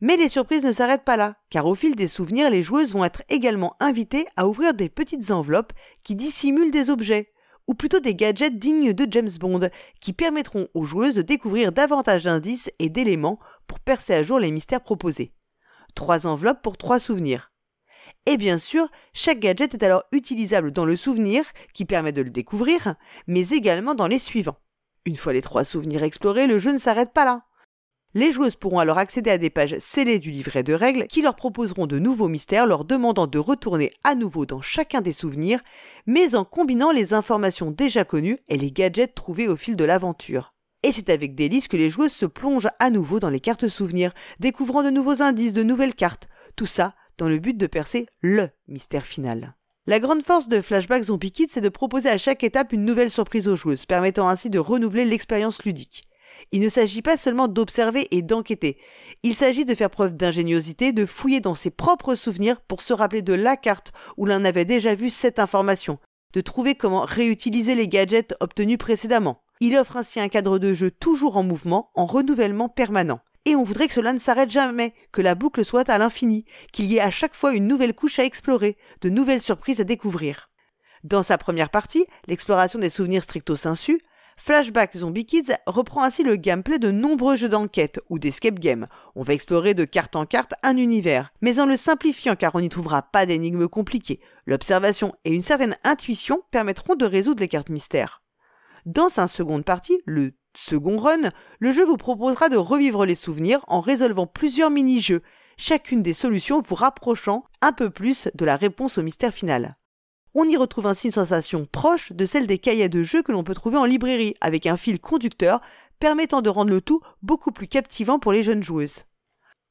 Mais 0.00 0.16
les 0.16 0.30
surprises 0.30 0.64
ne 0.64 0.72
s'arrêtent 0.72 1.04
pas 1.04 1.16
là, 1.16 1.36
car 1.50 1.66
au 1.66 1.74
fil 1.74 1.94
des 1.94 2.08
souvenirs, 2.08 2.50
les 2.50 2.62
joueuses 2.62 2.92
vont 2.92 3.04
être 3.04 3.22
également 3.28 3.76
invitées 3.80 4.26
à 4.36 4.48
ouvrir 4.48 4.72
des 4.72 4.88
petites 4.88 5.30
enveloppes 5.30 5.74
qui 6.04 6.14
dissimulent 6.14 6.70
des 6.70 6.88
objets, 6.88 7.32
ou 7.66 7.74
plutôt 7.74 8.00
des 8.00 8.14
gadgets 8.14 8.58
dignes 8.58 8.94
de 8.94 9.06
James 9.10 9.30
Bond, 9.38 9.68
qui 10.00 10.12
permettront 10.12 10.68
aux 10.74 10.84
joueuses 10.84 11.14
de 11.14 11.22
découvrir 11.22 11.70
davantage 11.70 12.24
d'indices 12.24 12.70
et 12.78 12.88
d'éléments 12.88 13.38
pour 13.66 13.78
percer 13.78 14.14
à 14.14 14.22
jour 14.22 14.38
les 14.38 14.50
mystères 14.50 14.82
proposés. 14.82 15.34
Trois 15.94 16.26
enveloppes 16.26 16.62
pour 16.62 16.78
trois 16.78 16.98
souvenirs. 16.98 17.52
Et 18.26 18.38
bien 18.38 18.58
sûr, 18.58 18.88
chaque 19.12 19.38
gadget 19.38 19.74
est 19.74 19.82
alors 19.82 20.04
utilisable 20.12 20.72
dans 20.72 20.84
le 20.84 20.96
souvenir, 20.96 21.44
qui 21.74 21.84
permet 21.84 22.12
de 22.12 22.22
le 22.22 22.30
découvrir, 22.30 22.94
mais 23.26 23.50
également 23.50 23.94
dans 23.94 24.06
les 24.06 24.18
suivants. 24.18 24.58
Une 25.04 25.16
fois 25.16 25.32
les 25.32 25.42
trois 25.42 25.64
souvenirs 25.64 26.02
explorés, 26.02 26.46
le 26.46 26.58
jeu 26.58 26.72
ne 26.72 26.78
s'arrête 26.78 27.12
pas 27.12 27.24
là. 27.24 27.44
Les 28.12 28.32
joueuses 28.32 28.56
pourront 28.56 28.80
alors 28.80 28.98
accéder 28.98 29.30
à 29.30 29.38
des 29.38 29.50
pages 29.50 29.78
scellées 29.78 30.18
du 30.18 30.32
livret 30.32 30.64
de 30.64 30.72
règles 30.72 31.06
qui 31.06 31.22
leur 31.22 31.36
proposeront 31.36 31.86
de 31.86 32.00
nouveaux 32.00 32.26
mystères 32.26 32.66
leur 32.66 32.84
demandant 32.84 33.28
de 33.28 33.38
retourner 33.38 33.92
à 34.02 34.16
nouveau 34.16 34.46
dans 34.46 34.60
chacun 34.60 35.00
des 35.00 35.12
souvenirs, 35.12 35.60
mais 36.06 36.34
en 36.34 36.44
combinant 36.44 36.90
les 36.90 37.14
informations 37.14 37.70
déjà 37.70 38.04
connues 38.04 38.38
et 38.48 38.58
les 38.58 38.72
gadgets 38.72 39.14
trouvés 39.14 39.46
au 39.46 39.54
fil 39.56 39.76
de 39.76 39.84
l'aventure. 39.84 40.54
Et 40.82 40.90
c'est 40.90 41.08
avec 41.08 41.36
délice 41.36 41.68
que 41.68 41.76
les 41.76 41.88
joueuses 41.88 42.10
se 42.10 42.26
plongent 42.26 42.70
à 42.80 42.90
nouveau 42.90 43.20
dans 43.20 43.28
les 43.28 43.38
cartes 43.38 43.68
souvenirs, 43.68 44.12
découvrant 44.40 44.82
de 44.82 44.90
nouveaux 44.90 45.22
indices, 45.22 45.52
de 45.52 45.62
nouvelles 45.62 45.94
cartes, 45.94 46.28
tout 46.56 46.66
ça 46.66 46.94
dans 47.16 47.28
le 47.28 47.38
but 47.38 47.56
de 47.56 47.66
percer 47.68 48.06
LE 48.22 48.48
mystère 48.66 49.06
final. 49.06 49.54
La 49.86 50.00
grande 50.00 50.22
force 50.22 50.48
de 50.48 50.60
Flashback 50.60 51.04
Zombie 51.04 51.32
Kids, 51.32 51.48
c'est 51.50 51.60
de 51.60 51.68
proposer 51.68 52.08
à 52.08 52.18
chaque 52.18 52.42
étape 52.42 52.72
une 52.72 52.84
nouvelle 52.84 53.10
surprise 53.10 53.46
aux 53.46 53.56
joueuses, 53.56 53.86
permettant 53.86 54.28
ainsi 54.28 54.50
de 54.50 54.58
renouveler 54.58 55.04
l'expérience 55.04 55.64
ludique. 55.64 56.02
Il 56.52 56.60
ne 56.60 56.68
s'agit 56.68 57.02
pas 57.02 57.16
seulement 57.16 57.48
d'observer 57.48 58.08
et 58.10 58.22
d'enquêter. 58.22 58.78
Il 59.22 59.34
s'agit 59.34 59.64
de 59.64 59.74
faire 59.74 59.90
preuve 59.90 60.14
d'ingéniosité, 60.14 60.92
de 60.92 61.06
fouiller 61.06 61.40
dans 61.40 61.54
ses 61.54 61.70
propres 61.70 62.14
souvenirs 62.14 62.60
pour 62.60 62.82
se 62.82 62.92
rappeler 62.92 63.22
de 63.22 63.34
la 63.34 63.56
carte 63.56 63.92
où 64.16 64.26
l'on 64.26 64.44
avait 64.44 64.64
déjà 64.64 64.94
vu 64.94 65.10
cette 65.10 65.38
information, 65.38 65.98
de 66.32 66.40
trouver 66.40 66.74
comment 66.74 67.02
réutiliser 67.02 67.74
les 67.74 67.88
gadgets 67.88 68.34
obtenus 68.40 68.78
précédemment. 68.78 69.42
Il 69.60 69.76
offre 69.76 69.96
ainsi 69.96 70.20
un 70.20 70.28
cadre 70.28 70.58
de 70.58 70.72
jeu 70.72 70.90
toujours 70.90 71.36
en 71.36 71.42
mouvement, 71.42 71.90
en 71.94 72.06
renouvellement 72.06 72.68
permanent. 72.68 73.20
Et 73.46 73.56
on 73.56 73.62
voudrait 73.62 73.88
que 73.88 73.94
cela 73.94 74.12
ne 74.12 74.18
s'arrête 74.18 74.50
jamais, 74.50 74.94
que 75.12 75.22
la 75.22 75.34
boucle 75.34 75.64
soit 75.64 75.88
à 75.88 75.98
l'infini, 75.98 76.44
qu'il 76.72 76.86
y 76.86 76.96
ait 76.96 77.00
à 77.00 77.10
chaque 77.10 77.34
fois 77.34 77.52
une 77.54 77.66
nouvelle 77.66 77.94
couche 77.94 78.18
à 78.18 78.24
explorer, 78.24 78.76
de 79.00 79.08
nouvelles 79.08 79.40
surprises 79.40 79.80
à 79.80 79.84
découvrir. 79.84 80.50
Dans 81.04 81.22
sa 81.22 81.38
première 81.38 81.70
partie, 81.70 82.06
l'exploration 82.26 82.78
des 82.78 82.90
souvenirs 82.90 83.22
stricto 83.22 83.56
sensu, 83.56 84.02
Flashback 84.42 84.96
Zombie 84.96 85.26
Kids 85.26 85.52
reprend 85.66 86.02
ainsi 86.02 86.22
le 86.22 86.36
gameplay 86.36 86.78
de 86.78 86.90
nombreux 86.90 87.36
jeux 87.36 87.50
d'enquête 87.50 88.00
ou 88.08 88.18
d'escape 88.18 88.58
game. 88.58 88.86
On 89.14 89.22
va 89.22 89.34
explorer 89.34 89.74
de 89.74 89.84
carte 89.84 90.16
en 90.16 90.24
carte 90.24 90.54
un 90.62 90.78
univers, 90.78 91.30
mais 91.42 91.60
en 91.60 91.66
le 91.66 91.76
simplifiant 91.76 92.36
car 92.36 92.54
on 92.54 92.60
n'y 92.60 92.70
trouvera 92.70 93.02
pas 93.02 93.26
d'énigmes 93.26 93.68
compliquées. 93.68 94.18
L'observation 94.46 95.14
et 95.26 95.34
une 95.34 95.42
certaine 95.42 95.76
intuition 95.84 96.40
permettront 96.50 96.94
de 96.94 97.04
résoudre 97.04 97.42
les 97.42 97.48
cartes 97.48 97.68
mystères. 97.68 98.22
Dans 98.86 99.10
sa 99.10 99.28
seconde 99.28 99.66
partie, 99.66 100.00
le 100.06 100.32
second 100.56 100.96
run, 100.96 101.32
le 101.58 101.72
jeu 101.72 101.84
vous 101.84 101.98
proposera 101.98 102.48
de 102.48 102.56
revivre 102.56 103.04
les 103.04 103.16
souvenirs 103.16 103.62
en 103.68 103.82
résolvant 103.82 104.26
plusieurs 104.26 104.70
mini-jeux, 104.70 105.20
chacune 105.58 106.02
des 106.02 106.14
solutions 106.14 106.62
vous 106.66 106.76
rapprochant 106.76 107.44
un 107.60 107.72
peu 107.72 107.90
plus 107.90 108.30
de 108.34 108.46
la 108.46 108.56
réponse 108.56 108.96
au 108.96 109.02
mystère 109.02 109.34
final. 109.34 109.76
On 110.34 110.48
y 110.48 110.56
retrouve 110.56 110.86
ainsi 110.86 111.08
une 111.08 111.12
sensation 111.12 111.66
proche 111.66 112.12
de 112.12 112.24
celle 112.24 112.46
des 112.46 112.58
cahiers 112.58 112.88
de 112.88 113.02
jeux 113.02 113.22
que 113.22 113.32
l'on 113.32 113.42
peut 113.42 113.54
trouver 113.54 113.78
en 113.78 113.84
librairie, 113.84 114.36
avec 114.40 114.66
un 114.66 114.76
fil 114.76 115.00
conducteur 115.00 115.60
permettant 115.98 116.40
de 116.40 116.48
rendre 116.48 116.70
le 116.70 116.80
tout 116.80 117.00
beaucoup 117.22 117.50
plus 117.50 117.66
captivant 117.66 118.20
pour 118.20 118.32
les 118.32 118.44
jeunes 118.44 118.62
joueuses. 118.62 119.04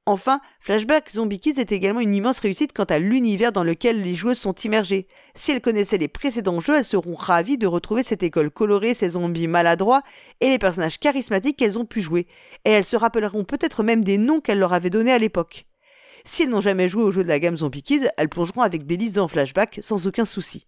Enfin, 0.06 0.42
Flashback 0.60 1.12
Zombie 1.12 1.40
Kids 1.40 1.60
est 1.60 1.72
également 1.72 2.00
une 2.00 2.16
immense 2.16 2.40
réussite 2.40 2.74
quant 2.74 2.86
à 2.86 3.00
l'univers 3.00 3.52
dans 3.52 3.64
lequel 3.64 4.02
les 4.02 4.16
joueuses 4.16 4.40
sont 4.40 4.56
immergées. 4.56 5.08
Si 5.36 5.52
elles 5.52 5.62
connaissaient 5.62 6.00
les 6.00 6.08
précédents 6.08 6.60
jeux, 6.60 6.76
elles 6.76 6.84
seront 6.84 7.16
ravies 7.16 7.60
de 7.60 7.68
retrouver 7.68 8.02
cette 8.04 8.24
école 8.24 8.50
colorée, 8.50 8.96
ces 8.96 9.10
zombies 9.10 9.48
maladroits 9.48 10.02
et 10.42 10.50
les 10.50 10.58
personnages 10.58 11.00
charismatiques 11.00 11.58
qu'elles 11.58 11.78
ont 11.78 11.86
pu 11.86 12.02
jouer. 12.02 12.28
Et 12.66 12.72
elles 12.72 12.86
se 12.86 12.96
rappelleront 12.96 13.44
peut-être 13.44 13.84
même 13.84 14.04
des 14.04 14.18
noms 14.18 14.42
qu'elles 14.42 14.60
leur 14.60 14.74
avaient 14.74 14.90
donnés 14.90 15.14
à 15.14 15.20
l'époque. 15.20 15.69
Si 16.30 16.44
elles 16.44 16.50
n'ont 16.50 16.62
jamais 16.62 16.88
joué 16.88 17.02
au 17.02 17.10
jeu 17.10 17.24
de 17.24 17.28
la 17.28 17.40
gamme 17.40 17.58
Zombie 17.58 17.82
Kids, 17.82 18.08
elles 18.16 18.30
plongeront 18.30 18.62
avec 18.62 18.86
délice 18.86 19.14
dans 19.14 19.28
Flashback 19.28 19.80
sans 19.82 20.06
aucun 20.06 20.26
souci. 20.26 20.68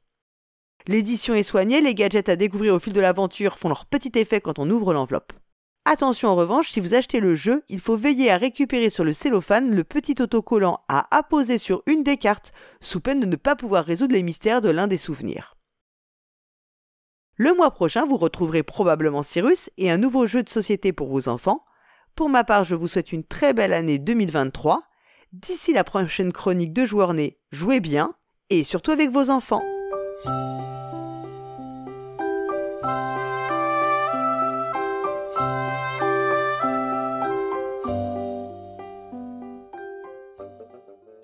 L'édition 0.87 1.35
est 1.35 1.43
soignée, 1.43 1.81
les 1.81 1.93
gadgets 1.93 2.29
à 2.29 2.35
découvrir 2.35 2.73
au 2.73 2.79
fil 2.79 2.93
de 2.93 2.99
l'aventure 2.99 3.59
font 3.59 3.67
leur 3.67 3.85
petit 3.85 4.11
effet 4.15 4.41
quand 4.41 4.57
on 4.57 4.67
ouvre 4.71 4.91
l'enveloppe. 4.91 5.33
Attention 5.85 6.29
en 6.29 6.35
revanche, 6.35 6.71
si 6.71 6.79
vous 6.79 6.95
achetez 6.95 7.19
le 7.19 7.35
jeu, 7.35 7.63
il 7.69 7.79
faut 7.79 7.95
veiller 7.95 8.31
à 8.31 8.37
récupérer 8.37 8.89
sur 8.89 9.03
le 9.03 9.13
cellophane 9.13 9.75
le 9.75 9.83
petit 9.83 10.19
autocollant 10.19 10.79
à 10.87 11.15
apposer 11.15 11.59
sur 11.59 11.83
une 11.85 12.01
des 12.01 12.17
cartes, 12.17 12.53
sous 12.81 12.99
peine 12.99 13.19
de 13.19 13.27
ne 13.27 13.35
pas 13.35 13.55
pouvoir 13.55 13.85
résoudre 13.85 14.15
les 14.15 14.23
mystères 14.23 14.61
de 14.61 14.71
l'un 14.71 14.87
des 14.87 14.97
souvenirs. 14.97 15.55
Le 17.35 17.53
mois 17.53 17.69
prochain, 17.69 18.07
vous 18.07 18.17
retrouverez 18.17 18.63
probablement 18.63 19.21
Cyrus 19.21 19.69
et 19.77 19.91
un 19.91 19.97
nouveau 19.99 20.25
jeu 20.25 20.41
de 20.41 20.49
société 20.49 20.91
pour 20.91 21.09
vos 21.09 21.29
enfants. 21.29 21.63
Pour 22.15 22.29
ma 22.29 22.43
part, 22.43 22.63
je 22.63 22.73
vous 22.73 22.87
souhaite 22.87 23.11
une 23.11 23.23
très 23.23 23.53
belle 23.53 23.73
année 23.73 23.99
2023 23.99 24.87
D'ici 25.33 25.71
la 25.71 25.85
prochaine 25.85 26.33
chronique 26.33 26.73
de 26.73 26.83
Joueurs 26.83 27.13
Nés, 27.13 27.37
jouez 27.53 27.79
bien 27.79 28.13
et 28.49 28.65
surtout 28.65 28.91
avec 28.91 29.11
vos 29.11 29.29
enfants. 29.29 29.63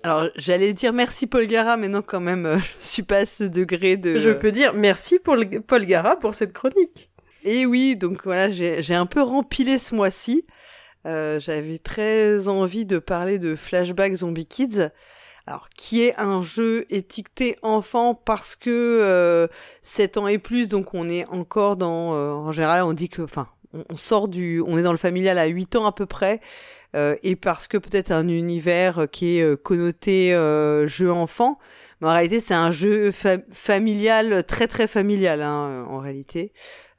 Alors, 0.02 0.30
j'allais 0.36 0.72
dire 0.72 0.94
merci 0.94 1.26
Paul 1.26 1.46
Gara, 1.46 1.76
mais 1.76 1.88
non, 1.88 2.00
quand 2.00 2.20
même, 2.20 2.46
euh, 2.46 2.58
je 2.80 2.86
suis 2.86 3.02
pas 3.02 3.18
à 3.18 3.26
ce 3.26 3.44
degré 3.44 3.98
de. 3.98 4.16
Je 4.16 4.30
peux 4.30 4.52
dire 4.52 4.72
merci 4.72 5.18
Paul, 5.18 5.46
Paul 5.66 5.84
Gara 5.84 6.18
pour 6.18 6.34
cette 6.34 6.54
chronique. 6.54 7.10
Et 7.44 7.66
oui, 7.66 7.94
donc 7.94 8.24
voilà, 8.24 8.50
j'ai 8.50 8.94
un 8.94 9.06
peu 9.06 9.20
rempilé 9.20 9.78
ce 9.78 9.94
mois-ci. 9.94 10.46
Euh, 11.08 11.40
j'avais 11.40 11.78
très 11.78 12.48
envie 12.48 12.84
de 12.84 12.98
parler 12.98 13.38
de 13.38 13.56
Flashback 13.56 14.14
Zombie 14.14 14.46
Kids. 14.46 14.90
Alors, 15.46 15.70
qui 15.74 16.02
est 16.02 16.14
un 16.18 16.42
jeu 16.42 16.84
étiqueté 16.90 17.56
enfant 17.62 18.14
parce 18.14 18.54
que 18.54 18.68
euh, 18.70 19.48
7 19.80 20.18
ans 20.18 20.28
et 20.28 20.36
plus, 20.36 20.68
donc 20.68 20.92
on 20.92 21.08
est 21.08 21.26
encore 21.28 21.76
dans... 21.76 22.14
Euh, 22.14 22.32
en 22.32 22.52
général, 22.52 22.82
on 22.82 22.92
dit 22.92 23.08
que... 23.08 23.22
Enfin, 23.22 23.48
on, 23.72 23.96
sort 23.96 24.28
du... 24.28 24.62
On 24.66 24.76
est 24.76 24.82
dans 24.82 24.92
le 24.92 24.98
familial 24.98 25.38
à 25.38 25.46
8 25.46 25.76
ans 25.76 25.86
à 25.86 25.92
peu 25.92 26.04
près. 26.04 26.40
Euh, 26.94 27.16
et 27.22 27.36
parce 27.36 27.66
que 27.68 27.78
peut-être 27.78 28.10
un 28.10 28.28
univers 28.28 29.06
qui 29.10 29.38
est 29.38 29.62
connoté 29.62 30.32
jeu 30.86 31.10
enfant. 31.10 31.58
Mais 32.02 32.08
en 32.08 32.12
réalité, 32.12 32.40
c'est 32.40 32.54
un 32.54 32.70
jeu 32.70 33.10
familial, 33.50 34.44
très 34.44 34.66
très 34.66 34.86
familial 34.86 35.40
hein, 35.40 35.86
en 35.88 35.98
réalité. 35.98 36.52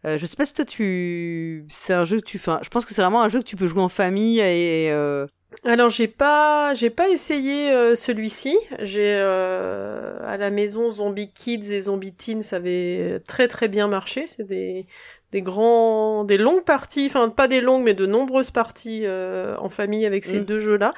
Euh, 0.06 0.18
je 0.18 0.26
sais 0.26 0.38
pas 0.38 0.46
si 0.46 0.54
toi 0.54 0.66
tu, 0.66 1.66
c'est 1.70 1.94
un 1.94 2.06
jeu 2.06 2.20
que 2.20 2.26
tu, 2.26 2.38
enfin, 2.38 2.60
je 2.64 2.70
pense 2.70 2.86
que 2.86 2.94
c'est 2.94 3.02
vraiment 3.02 3.22
un 3.22 3.30
jeu 3.30 3.40
que 3.40 3.46
tu 3.46 3.56
peux 3.56 3.68
jouer 3.68 3.82
en 3.82 3.90
famille 3.90 4.40
et. 4.40 4.92
Euh... 4.92 5.28
Alors 5.66 5.90
j'ai 5.90 6.08
pas, 6.08 6.74
j'ai 6.76 6.90
pas 6.92 7.10
essayé 7.10 7.72
euh, 7.72 7.96
celui-ci. 7.96 8.56
J'ai 8.80 9.16
euh, 9.18 10.20
à 10.26 10.38
la 10.38 10.52
maison 10.52 10.90
Zombie 10.90 11.32
Kids 11.34 11.74
et 11.74 11.82
Zombie 11.82 12.14
Teens, 12.14 12.44
ça 12.44 12.58
avait 12.58 13.20
très 13.28 13.48
très 13.48 13.68
bien 13.68 13.88
marché. 13.88 14.26
C'est 14.28 14.46
des 14.46 14.86
des 15.32 15.42
grands, 15.44 16.24
des 16.24 16.40
longues 16.40 16.64
parties, 16.64 17.06
enfin 17.06 17.30
pas 17.30 17.48
des 17.48 17.62
longues, 17.62 17.84
mais 17.84 17.94
de 17.94 18.08
nombreuses 18.08 18.50
parties 18.50 19.02
euh, 19.06 19.56
en 19.60 19.70
famille 19.70 20.06
avec 20.08 20.26
ces 20.26 20.40
Mm. 20.40 20.46
deux 20.46 20.60
jeux-là. 20.60 20.94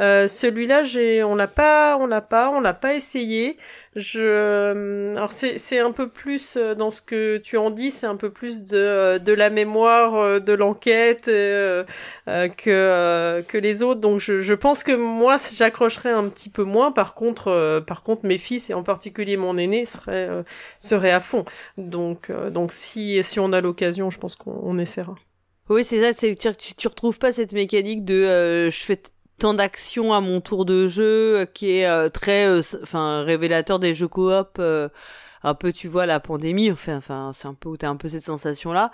Euh, 0.00 0.26
Celui-là, 0.26 0.82
j'ai, 0.82 1.22
on 1.22 1.36
l'a 1.36 1.46
pas, 1.46 1.96
on 2.00 2.06
l'a 2.06 2.20
pas, 2.20 2.50
on 2.50 2.60
l'a 2.60 2.74
pas 2.74 2.94
essayé. 2.94 3.56
Je, 3.98 4.20
euh, 4.20 5.14
alors 5.16 5.32
c'est 5.32 5.56
c'est 5.56 5.78
un 5.78 5.90
peu 5.90 6.08
plus 6.08 6.56
euh, 6.58 6.74
dans 6.74 6.90
ce 6.90 7.00
que 7.00 7.38
tu 7.38 7.56
en 7.56 7.70
dis, 7.70 7.90
c'est 7.90 8.06
un 8.06 8.16
peu 8.16 8.28
plus 8.30 8.62
de 8.62 8.76
euh, 8.76 9.18
de 9.18 9.32
la 9.32 9.48
mémoire, 9.48 10.38
de 10.40 10.52
l'enquête 10.52 11.28
euh, 11.28 11.82
que 12.26 13.42
que 13.48 13.56
les 13.56 13.82
autres. 13.82 14.00
Donc 14.02 14.20
je 14.20 14.38
je 14.40 14.54
pense 14.54 14.82
que 14.82 14.92
moi 14.92 15.36
j'accrocherais 15.54 16.10
un 16.10 16.28
petit 16.28 16.50
peu 16.50 16.62
moins. 16.62 16.92
Par 16.92 17.14
contre, 17.14 17.48
euh, 17.48 17.80
par 17.80 18.02
contre 18.02 18.26
mes 18.26 18.38
fils 18.38 18.68
et 18.68 18.74
en 18.74 18.82
particulier 18.82 19.38
mon 19.38 19.56
aîné 19.56 19.86
seraient 19.86 20.28
euh, 20.28 20.42
seraient 20.78 21.10
à 21.12 21.20
fond. 21.20 21.44
Donc 21.78 22.30
donc 22.50 22.72
si 22.72 23.22
si 23.24 23.40
on 23.40 23.52
a 23.52 23.62
l'occasion, 23.62 24.10
je 24.10 24.18
pense 24.18 24.36
qu'on 24.36 24.60
on 24.62 24.76
essaiera. 24.78 25.14
Oui, 25.68 25.84
c'est 25.84 26.00
ça, 26.00 26.12
c'est 26.12 26.34
tu, 26.36 26.74
tu 26.74 26.86
retrouves 26.86 27.18
pas 27.18 27.32
cette 27.32 27.52
mécanique 27.52 28.04
de 28.04 28.14
euh, 28.14 28.70
je 28.70 28.84
fais 28.84 29.02
tant 29.38 29.54
d'actions 29.54 30.12
à 30.12 30.20
mon 30.20 30.40
tour 30.40 30.64
de 30.64 30.88
jeu 30.88 31.36
euh, 31.38 31.46
qui 31.46 31.78
est 31.78 31.86
euh, 31.86 32.08
très 32.08 32.46
euh, 32.46 32.62
enfin 32.82 33.22
révélateur 33.22 33.78
des 33.78 33.94
jeux 33.94 34.08
coop 34.08 34.60
un 35.42 35.54
peu 35.54 35.72
tu 35.72 35.88
vois 35.88 36.06
la 36.06 36.20
pandémie 36.20 36.72
enfin 36.72 36.96
enfin 36.96 37.32
c'est 37.34 37.46
un 37.46 37.54
peu 37.54 37.68
où 37.68 37.76
t'as 37.76 37.88
un 37.88 37.96
peu 37.96 38.08
cette 38.08 38.24
sensation 38.24 38.72
là 38.72 38.90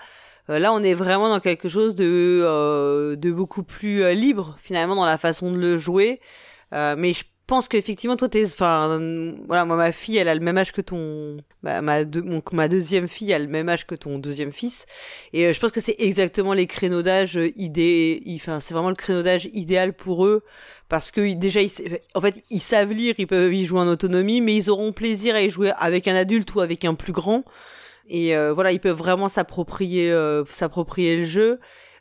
là 0.48 0.72
on 0.72 0.82
est 0.82 0.94
vraiment 0.94 1.28
dans 1.28 1.40
quelque 1.40 1.68
chose 1.68 1.94
de 1.94 3.14
de 3.14 3.30
beaucoup 3.30 3.62
plus 3.62 4.12
libre 4.14 4.56
finalement 4.60 4.96
dans 4.96 5.06
la 5.06 5.18
façon 5.18 5.52
de 5.52 5.56
le 5.56 5.78
jouer. 5.78 6.20
Mais 6.72 7.12
je 7.12 7.24
pense 7.52 7.68
qu'effectivement 7.68 8.16
toi 8.16 8.30
t'es 8.30 8.46
enfin 8.46 8.98
voilà 9.46 9.66
moi 9.66 9.76
ma 9.76 9.92
fille 9.92 10.16
elle 10.16 10.28
a 10.28 10.34
le 10.34 10.40
même 10.40 10.56
âge 10.56 10.72
que 10.72 10.80
ton 10.80 11.36
ma 11.62 11.82
ma, 11.82 11.98
ma 12.52 12.68
deuxième 12.68 13.06
fille 13.06 13.30
a 13.34 13.38
le 13.38 13.46
même 13.46 13.68
âge 13.68 13.86
que 13.86 13.94
ton 13.94 14.18
deuxième 14.18 14.52
fils. 14.52 14.86
Et 15.34 15.44
euh, 15.44 15.52
je 15.52 15.60
pense 15.60 15.70
que 15.70 15.82
c'est 15.82 15.96
exactement 15.98 16.54
les 16.54 16.66
créneaux 16.66 17.02
d'âge 17.02 17.36
euh, 17.36 17.52
idé 17.58 18.22
enfin 18.36 18.58
c'est 18.58 18.72
vraiment 18.72 18.88
le 18.88 18.96
créneau 18.96 19.20
d'âge 19.20 19.50
idéal 19.52 19.92
pour 19.92 20.24
eux 20.24 20.44
parce 20.88 21.10
que 21.10 21.34
déjà 21.34 21.60
ils, 21.60 21.70
en 22.14 22.22
fait 22.22 22.42
ils 22.48 22.58
savent 22.58 22.92
lire 22.92 23.16
ils 23.18 23.26
peuvent 23.26 23.52
y 23.52 23.66
jouer 23.66 23.80
en 23.80 23.88
autonomie 23.88 24.40
mais 24.40 24.56
ils 24.56 24.70
auront 24.70 24.92
plaisir 24.92 25.34
à 25.34 25.42
y 25.42 25.50
jouer 25.50 25.72
avec 25.76 26.08
un 26.08 26.14
adulte 26.14 26.54
ou 26.54 26.60
avec 26.60 26.86
un 26.86 26.94
plus 26.94 27.12
grand. 27.12 27.44
Et 28.08 28.34
euh, 28.34 28.54
voilà 28.54 28.72
ils 28.72 28.80
peuvent 28.80 28.96
vraiment 28.96 29.28
s'approprier 29.28 30.10
s'approprier 30.48 31.18
le 31.18 31.24
jeu 31.24 31.60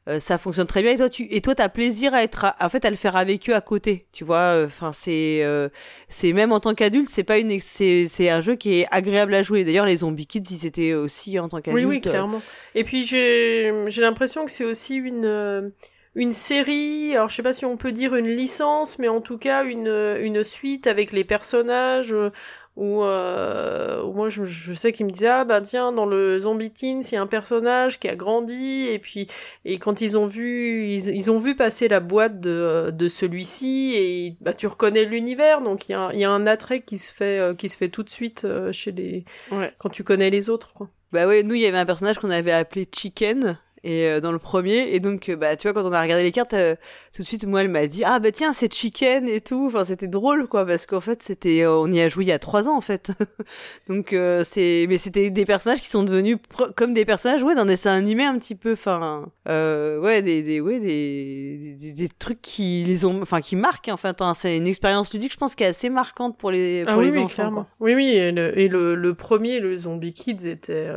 Euh, 0.10 0.20
ça 0.20 0.39
fonctionne 0.39 0.66
très 0.66 0.82
bien. 0.82 0.93
Et 0.93 0.97
toi 0.97 1.10
tu 1.10 1.28
et 1.30 1.41
toi 1.41 1.54
t'as 1.54 1.70
plaisir 1.70 2.14
à 2.16 2.24
être 2.24 2.45
à- 2.45 2.56
en 2.60 2.70
fait 2.70 2.84
à 2.86 2.89
le 2.89 2.95
faire 2.95 3.16
avec 3.16 3.47
eux 3.52 3.54
à 3.54 3.62
côté 3.62 4.08
tu 4.12 4.24
vois 4.24 4.64
enfin 4.66 4.93
c'est 4.93 5.43
euh, 5.43 5.70
c'est 6.10 6.34
même 6.34 6.52
en 6.52 6.60
tant 6.60 6.74
qu'adulte 6.74 7.08
c'est 7.08 7.24
pas 7.24 7.38
une 7.38 7.60
c'est 7.60 8.08
c'est 8.08 8.28
un 8.30 8.41
jeu 8.41 8.56
qui 8.56 8.80
est 8.80 8.88
agréable 8.89 9.36
à 9.36 9.43
jouer. 9.43 9.64
D'ailleurs 9.64 9.86
les 9.86 9.97
Zombie 9.97 10.26
Kids 10.26 10.43
ils 10.49 10.66
étaient 10.66 10.93
aussi 10.95 11.38
en 11.38 11.49
tant 11.49 11.58
Oui, 11.58 11.62
qu'adultes 11.64 11.88
oui, 11.88 12.02
clairement. 12.02 12.41
Et 12.74 12.84
puis 12.84 13.06
j'ai 13.06 13.72
j'ai 13.89 14.02
l'impression 14.02 14.43
que 14.43 14.49
c'est 14.49 14.66
aussi 14.66 14.95
une 14.95 15.26
euh, 15.26 15.70
une 16.16 16.34
série. 16.34 17.16
Alors 17.16 17.30
je 17.30 17.36
sais 17.36 17.43
pas 17.43 17.53
si 17.53 17.66
on 17.66 17.78
peut 17.78 17.91
dire 17.91 18.16
une 18.16 18.28
licence, 18.30 18.99
mais 18.99 19.07
en 19.07 19.22
tout 19.22 19.38
cas 19.38 19.64
une 19.64 19.88
une 20.22 20.43
suite 20.43 20.88
avec 20.88 21.12
les 21.12 21.24
personnages. 21.24 22.14
euh, 22.14 22.30
Où, 22.78 23.03
euh, 23.03 24.01
où 24.01 24.14
moi 24.14 24.30
je, 24.30 24.45
je 24.45 24.72
sais 24.72 24.93
qu'il 24.93 25.05
me 25.05 25.12
disait 25.12 25.28
ah 25.28 25.43
bah 25.43 25.59
tiens 25.59 25.91
dans 25.91 26.05
le 26.05 26.39
Zombie 26.39 26.72
Teens 26.72 27.01
il 27.12 27.16
y 27.16 27.18
a 27.18 27.22
un 27.22 27.28
personnage 27.28 27.99
qui 27.99 28.07
a 28.07 28.16
grandi 28.16 28.88
et 28.88 28.97
puis 28.97 29.28
et 29.66 29.78
quand 29.78 29.99
ils 29.99 30.18
ont 30.18 30.26
vu 30.26 30.86
ils, 30.88 31.09
ils 31.14 31.30
ont 31.30 31.38
vu 31.38 31.53
passer 31.53 31.89
la 31.89 31.99
boîte 31.99 32.39
de, 32.39 32.89
de 32.89 33.07
celui-ci 33.09 33.91
et 33.97 34.36
bah 34.39 34.53
tu 34.53 34.68
reconnais 34.68 35.03
l'univers 35.03 35.59
donc 35.62 35.89
il 35.89 35.91
y 35.91 35.95
a, 35.95 36.12
il 36.14 36.20
y 36.20 36.24
a 36.24 36.32
un 36.32 36.47
attrait 36.47 36.80
qui 36.80 36.97
se 36.97 37.12
fait 37.12 37.39
euh, 37.39 37.53
qui 37.53 37.68
se 37.68 37.76
fait 37.76 37.89
tout 37.89 38.03
de 38.03 38.09
suite 38.09 38.45
euh, 38.45 38.72
chez 38.72 38.93
les 38.93 39.26
Ouais. 39.51 39.74
quand 39.78 39.89
tu 39.89 40.05
connais 40.05 40.30
les 40.30 40.49
autres 40.49 40.72
quoi. 40.74 40.88
Bah 41.12 41.28
ouais, 41.28 41.43
nous 41.43 41.55
il 41.55 41.62
y 41.62 41.66
avait 41.66 41.78
un 41.78 41.86
personnage 41.86 42.20
qu'on 42.20 42.30
avait 42.32 42.53
appelé 42.53 42.88
Chicken 42.89 43.57
et 43.84 44.06
euh, 44.06 44.20
dans 44.20 44.32
le 44.32 44.40
premier. 44.40 44.94
Et 44.94 45.00
donc 45.00 45.30
euh, 45.30 45.36
bah 45.36 45.56
tu 45.56 45.68
vois 45.70 45.74
quand 45.74 45.88
on 45.88 45.94
a 45.94 46.02
regardé 46.02 46.24
les 46.24 46.32
cartes 46.32 46.54
euh, 46.54 46.76
tout 47.14 47.22
de 47.22 47.28
suite 47.28 47.46
moi 47.46 47.62
elle 47.62 47.70
m'a 47.70 47.88
dit 47.88 48.04
ah 48.06 48.20
bah 48.20 48.32
tiens 48.32 48.54
c'est 48.54 48.72
Chicken 48.74 49.28
et 49.28 49.42
tout 49.42 49.66
enfin 49.68 49.86
c'était 49.86 50.08
drôle 50.08 50.48
quoi 50.48 50.66
parce 50.66 50.86
qu'en 50.86 51.02
fait 51.02 51.22
c'était 51.24 51.64
euh, 51.64 51.74
on 51.78 51.92
y 51.92 52.00
a 52.02 52.08
joué 52.10 52.26
il 52.26 52.28
y 52.28 52.32
a 52.32 52.40
trois 52.40 52.68
ans 52.68 52.76
en 52.78 52.82
fait. 52.82 53.12
Donc 53.90 54.14
euh, 54.14 54.44
c'est 54.46 54.86
mais 54.90 54.98
c'était 54.98 55.30
des 55.30 55.46
personnages 55.46 55.82
qui 55.82 55.90
sont 55.90 56.04
devenus 56.04 56.38
comme 56.76 56.94
des 56.94 57.06
personnages 57.06 57.44
ouais 57.44 57.56
d'un 57.56 57.66
dessin 57.66 57.92
animé 57.94 58.24
un 58.24 58.38
petit 58.38 58.56
peu. 58.56 58.74
Enfin 58.74 59.26
euh, 59.48 60.00
ouais 60.00 60.22
des 60.22 60.44
des 60.44 60.62
ouais 60.62 60.80
des, 60.80 61.76
des 61.80 61.94
des 61.94 62.10
trucs 62.10 62.42
qui 62.42 62.84
les 62.86 63.06
ont 63.06 63.22
enfin 63.22 63.42
qui 63.42 63.56
marquent 63.56 63.90
en 63.90 63.98
fait 63.98 64.22
hein. 64.22 64.34
c'est 64.34 64.58
une 64.58 64.68
expérience 64.68 65.14
ludique 65.14 65.32
je 65.34 65.38
pense 65.38 65.56
qui 65.56 65.64
est 65.64 65.68
assez 65.68 65.90
marquante 65.90 66.38
pour 66.38 66.52
les 66.52 66.84
pour 66.84 66.94
Ah 66.94 66.98
oui, 66.98 67.06
les 67.06 67.18
oui, 67.18 67.24
enfants. 67.24 67.66
Oui, 67.80 67.96
oui, 67.96 68.10
et 68.10 68.32
le, 68.32 68.58
et 68.58 68.68
le, 68.68 68.96
le 68.96 69.14
premier, 69.14 69.60
le 69.60 69.76
Zombie 69.76 70.14
Kids, 70.14 70.48
était... 70.48 70.90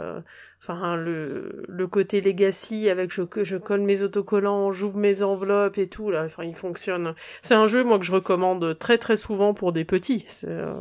euh, 0.71 0.73
Enfin, 0.75 0.97
le, 0.97 1.65
le 1.69 1.87
côté 1.89 2.21
legacy 2.21 2.89
avec 2.89 3.13
je, 3.13 3.23
je 3.43 3.57
colle 3.57 3.83
mes 3.83 4.03
autocollants, 4.03 4.73
j'ouvre 4.73 4.97
mes 4.99 5.23
enveloppes 5.23 5.79
et 5.79 5.87
tout, 5.89 6.11
là, 6.11 6.25
enfin, 6.25 6.45
il 6.45 6.55
fonctionne. 6.55 7.15
C'est 7.43 7.55
un 7.55 7.67
jeu, 7.67 7.85
moi, 7.85 7.99
que 7.99 8.05
je 8.05 8.13
recommande 8.13 8.79
très, 8.79 8.99
très 8.99 9.17
souvent 9.17 9.55
pour 9.55 9.73
des 9.73 9.85
petits. 9.85 10.25
C'est 10.29 10.49
euh, 10.49 10.73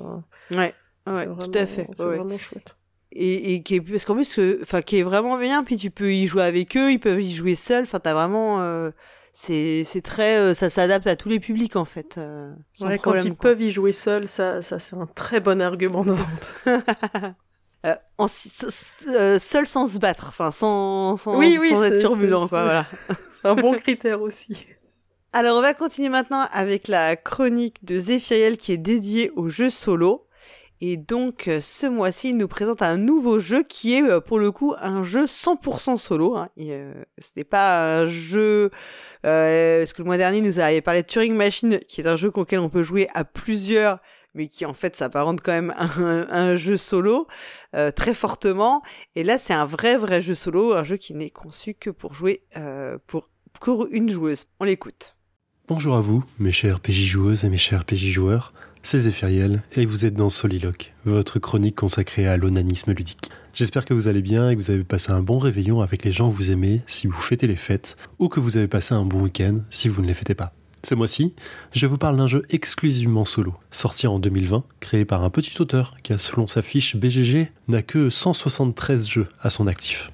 ouais 0.52 0.74
ouais 1.08 1.26
vraiment, 1.26 1.36
tout 1.36 1.52
à 1.54 1.66
fait 1.66 1.88
C'est 1.94 2.06
ouais. 2.06 2.16
vraiment 2.16 2.38
chouette. 2.38 2.78
et, 3.12 3.56
et 3.56 3.64
qui 3.64 3.76
est 3.76 3.82
parce 3.82 4.06
qu'en 4.06 4.16
plus 4.16 4.34
que 4.34 4.60
enfin 4.62 4.82
qui 4.82 4.98
est 5.00 5.04
vraiment 5.04 5.38
bien 5.38 5.64
puis 5.64 5.76
tu 5.78 5.92
peux 5.92 6.14
y 6.14 6.28
jouer 6.28 6.44
avec 6.44 6.76
eux 6.78 6.92
ils 6.92 7.00
peuvent 7.00 7.22
y 7.22 7.34
jouer 7.34 7.56
seuls 7.56 7.84
enfin 7.84 8.00
t'as 8.00 8.14
vraiment 8.14 8.62
euh, 8.62 8.92
c'est 9.34 9.84
c'est 9.84 10.02
très 10.02 10.38
euh, 10.38 10.54
ça 10.54 10.70
s'adapte 10.70 11.08
à 11.08 11.16
tous 11.18 11.30
les 11.30 11.40
publics 11.42 11.76
en 11.76 11.86
fait 11.86 12.18
euh, 12.18 12.54
sans 12.72 12.88
Ouais, 12.88 12.98
problème, 12.98 13.24
quand 13.24 13.26
ils 13.26 13.36
quoi. 13.36 13.50
peuvent 13.52 13.62
y 13.62 13.70
jouer 13.72 13.92
seuls, 13.92 14.28
ça, 14.28 14.62
ça 14.62 14.80
c'est 14.80 14.96
un 14.96 15.06
très 15.06 15.40
bon 15.42 15.62
argument 15.62 16.04
de 16.06 16.12
vente. 16.14 16.54
Euh, 17.86 17.96
en 18.18 18.28
euh, 19.08 19.40
seul 19.40 19.68
sans 19.68 19.88
se 19.88 19.98
battre 20.00 20.28
enfin 20.30 20.52
sans 20.52 21.18
sans, 21.18 21.38
Oui, 21.38 21.58
oui, 21.60 21.70
sans 21.72 21.84
être 21.84 22.00
turbulent 22.00 22.44
c'est- 22.48 22.56
voilà 22.56 22.86
un 23.44 23.56
bon 23.56 23.74
critère 23.74 24.22
aussi. 24.22 24.58
alors 25.34 25.58
on 25.58 25.62
va 25.62 25.74
continuer 25.74 26.08
maintenant 26.10 26.48
avec 26.54 26.88
la 26.88 27.18
chronique 27.18 27.84
de 27.84 28.00
Zéphiriel 28.00 28.56
qui 28.56 28.72
est 28.72 28.78
dédiée 28.78 29.32
aux 29.36 29.50
jeux 29.50 29.70
solo 29.70 30.28
et 30.80 30.96
donc 30.96 31.50
euh, 31.50 31.60
ce 31.62 31.86
mois-ci 31.86 32.30
il 32.30 32.38
nous 32.38 32.48
présente 32.48 32.82
un 32.82 32.96
nouveau 32.98 33.40
jeu 33.40 33.64
qui 33.64 33.96
est 33.96 34.04
euh, 34.04 34.22
pour 34.22 34.40
le 34.40 34.52
coup 34.54 34.74
un 34.80 35.04
jeu 35.04 35.26
100% 35.26 35.98
solo 35.98 36.38
hein. 36.38 36.48
Et, 36.56 36.72
euh, 36.72 36.94
ce 37.20 37.32
n'est 37.36 37.44
pas 37.44 38.00
un 38.00 38.06
jeu 38.06 38.70
euh, 39.26 39.80
parce 39.80 39.92
que 39.92 40.02
le 40.02 40.06
mois 40.06 40.18
dernier 40.18 40.38
il 40.38 40.44
nous 40.46 40.60
avait 40.60 40.82
parlé 40.82 41.02
de 41.02 41.08
Turing 41.08 41.34
Machine 41.36 41.80
qui 41.88 42.00
est 42.00 42.08
un 42.08 42.16
jeu 42.16 42.32
auquel 42.34 42.60
on 42.60 42.70
peut 42.70 42.84
jouer 42.84 43.10
à 43.14 43.26
plusieurs 43.26 44.00
mais 44.34 44.48
qui 44.48 44.66
en 44.66 44.74
fait 44.74 44.96
s'apparente 44.96 45.42
quand 45.42 45.52
même 45.52 45.74
à 45.78 45.88
un, 46.00 46.56
jeu 46.56 46.78
solo 46.78 47.28
euh, 47.76 47.92
très 47.92 48.14
fortement 48.14 48.82
et 49.16 49.24
là 49.24 49.38
c'est 49.38 49.54
un 49.54 49.66
vrai 49.66 49.98
vrai 49.98 50.22
jeu 50.22 50.36
solo 50.36 50.74
un 50.74 50.84
jeu 50.84 50.98
qui 50.98 51.14
n'est 51.14 51.30
conçu 51.30 51.74
que 51.74 51.90
pour 51.90 52.14
jouer 52.14 52.44
euh, 52.58 52.98
pour 53.08 53.30
pour 53.62 53.88
une 53.92 54.10
joueuse 54.10 54.46
on 54.60 54.66
l'écoute 54.66 55.16
Bonjour 55.70 55.96
à 55.96 56.02
vous, 56.02 56.26
mes 56.40 56.52
chers 56.52 56.82
PJ 56.82 57.06
joueuses 57.06 57.46
et 57.46 57.50
mes 57.50 57.58
chers 57.58 57.86
PJ 57.86 58.12
joueurs, 58.12 58.52
c'est 58.84 59.00
Zéphiriel 59.00 59.64
et 59.72 59.86
vous 59.86 60.06
êtes 60.06 60.14
dans 60.14 60.28
Soliloque, 60.28 60.94
votre 61.06 61.40
chronique 61.40 61.78
consacrée 61.78 62.28
à 62.28 62.36
l'onanisme 62.36 62.92
ludique. 62.92 63.32
J'espère 63.54 63.86
que 63.86 63.94
vous 63.94 64.10
allez 64.10 64.22
bien 64.22 64.50
et 64.50 64.56
que 64.56 64.62
vous 64.62 64.72
avez 64.72 64.84
passé 64.84 65.12
un 65.12 65.22
bon 65.22 65.40
réveillon 65.40 65.82
avec 65.82 66.04
les 66.04 66.12
gens 66.12 66.30
que 66.30 66.36
vous 66.36 66.52
aimez 66.52 66.82
si 66.86 67.08
vous 67.08 67.14
fêtez 67.14 67.48
les 67.48 67.56
fêtes, 67.56 67.96
ou 68.20 68.28
que 68.28 68.42
vous 68.42 68.58
avez 68.58 68.68
passé 68.68 68.94
un 68.94 69.06
bon 69.06 69.22
week-end 69.22 69.60
si 69.70 69.88
vous 69.88 70.02
ne 70.02 70.08
les 70.08 70.14
fêtez 70.14 70.36
pas. 70.36 70.54
Ce 70.86 70.96
mois-ci, 70.96 71.34
je 71.72 71.88
vous 71.88 71.98
parle 71.98 72.18
d'un 72.18 72.28
jeu 72.28 72.44
exclusivement 72.50 73.24
solo, 73.24 73.54
sorti 73.72 74.06
en 74.06 74.20
2020, 74.20 74.66
créé 74.82 75.06
par 75.06 75.24
un 75.24 75.30
petit 75.30 75.62
auteur 75.62 75.96
qui 76.04 76.14
selon 76.18 76.46
sa 76.46 76.62
fiche 76.62 76.98
BGG, 76.98 77.52
n'a 77.70 77.82
que 77.82 78.10
173 78.10 79.08
jeux 79.08 79.28
à 79.40 79.50
son 79.50 79.68
actif. 79.68 80.12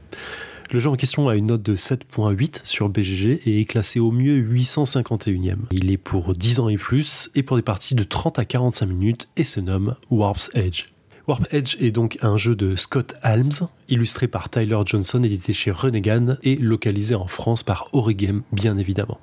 Le 0.72 0.80
jeu 0.80 0.91
en 0.91 0.95
question 0.95 1.28
a 1.28 1.36
une 1.36 1.47
note 1.47 1.63
de 1.63 1.76
7.8 1.76 2.59
sur 2.61 2.88
BGG 2.89 3.41
et 3.45 3.61
est 3.61 3.65
classé 3.65 3.99
au 3.99 4.11
mieux 4.11 4.39
851e. 4.39 5.55
Il 5.72 5.89
est 5.89 5.97
pour 5.97 6.34
10 6.34 6.59
ans 6.59 6.70
et 6.70 6.78
plus 6.78 7.32
et 7.34 7.41
pour 7.41 7.57
des 7.57 7.63
parties 7.63 7.95
de 7.95 8.03
30 8.03 8.38
à 8.38 8.45
45 8.45 8.86
minutes 8.86 9.30
et 9.38 9.43
se 9.43 9.59
nomme 9.59 9.95
Warp's 10.11 10.51
Edge. 10.53 10.86
Warp 11.28 11.51
Edge 11.51 11.78
est 11.80 11.89
donc 11.89 12.20
un 12.22 12.38
jeu 12.38 12.55
de 12.55 12.76
Scott 12.76 13.15
Alms, 13.24 13.67
illustré 13.88 14.28
par 14.28 14.49
Tyler 14.49 14.78
Johnson, 14.86 15.24
édité 15.24 15.53
chez 15.53 15.72
Renegan 15.72 16.38
et 16.43 16.57
localisé 16.57 17.15
en 17.15 17.28
France 17.28 17.63
par 17.63 17.89
Origame, 17.93 18.43
bien 18.51 18.78
évidemment. 18.78 19.20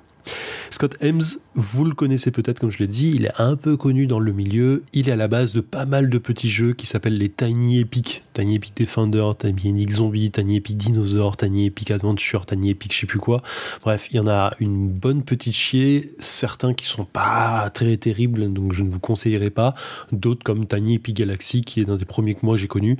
Scott 0.69 0.97
Helms, 1.01 1.21
vous 1.55 1.85
le 1.85 1.93
connaissez 1.93 2.31
peut-être 2.31 2.59
comme 2.59 2.71
je 2.71 2.79
l'ai 2.79 2.87
dit, 2.87 3.13
il 3.15 3.25
est 3.25 3.41
un 3.41 3.55
peu 3.55 3.77
connu 3.77 4.05
dans 4.07 4.19
le 4.19 4.31
milieu, 4.31 4.83
il 4.93 5.09
est 5.09 5.13
à 5.13 5.15
la 5.15 5.27
base 5.27 5.53
de 5.53 5.61
pas 5.61 5.85
mal 5.85 6.09
de 6.09 6.17
petits 6.17 6.49
jeux 6.49 6.73
qui 6.73 6.85
s'appellent 6.85 7.17
les 7.17 7.29
Tiny 7.29 7.79
Epic, 7.79 8.23
Tiny 8.33 8.55
Epic 8.55 8.75
Defender, 8.75 9.31
Tiny 9.37 9.81
Epic 9.81 9.91
Zombie, 9.91 10.29
Tiny 10.31 10.57
Epic 10.57 10.77
Dinosaur, 10.77 11.37
Tiny 11.37 11.67
Epic 11.67 11.91
Adventure, 11.91 12.45
Tiny 12.45 12.71
Epic 12.71 12.93
je 12.93 12.99
sais 12.99 13.07
plus 13.07 13.19
quoi. 13.19 13.41
Bref, 13.81 14.07
il 14.11 14.17
y 14.17 14.19
en 14.19 14.27
a 14.27 14.53
une 14.59 14.89
bonne 14.89 15.23
petite 15.23 15.55
chier, 15.55 16.13
certains 16.19 16.73
qui 16.73 16.85
sont 16.85 17.05
pas 17.05 17.69
très 17.69 17.97
terribles, 17.97 18.51
donc 18.51 18.73
je 18.73 18.83
ne 18.83 18.89
vous 18.89 18.99
conseillerais 18.99 19.49
pas, 19.49 19.73
d'autres 20.11 20.43
comme 20.43 20.67
Tiny 20.67 20.95
Epic 20.95 21.15
Galaxy 21.15 21.61
qui 21.61 21.81
est 21.81 21.89
un 21.89 21.95
des 21.95 22.05
premiers 22.05 22.35
que 22.35 22.45
moi 22.45 22.57
j'ai 22.57 22.67
connu, 22.67 22.97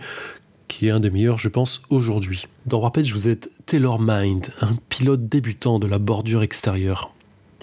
qui 0.68 0.88
est 0.88 0.92
un 0.92 1.00
des 1.00 1.10
meilleurs, 1.10 1.38
je 1.38 1.50
pense, 1.50 1.82
aujourd'hui. 1.90 2.46
Dans 2.66 2.80
Warpage, 2.80 3.14
vous 3.14 3.28
êtes 3.28 3.50
Taylor 3.66 4.00
Mind, 4.00 4.48
un 4.62 4.76
pilote 4.90 5.28
débutant 5.28 5.80
de 5.80 5.88
la 5.88 5.98
bordure 5.98 6.44
extérieure. 6.44 7.14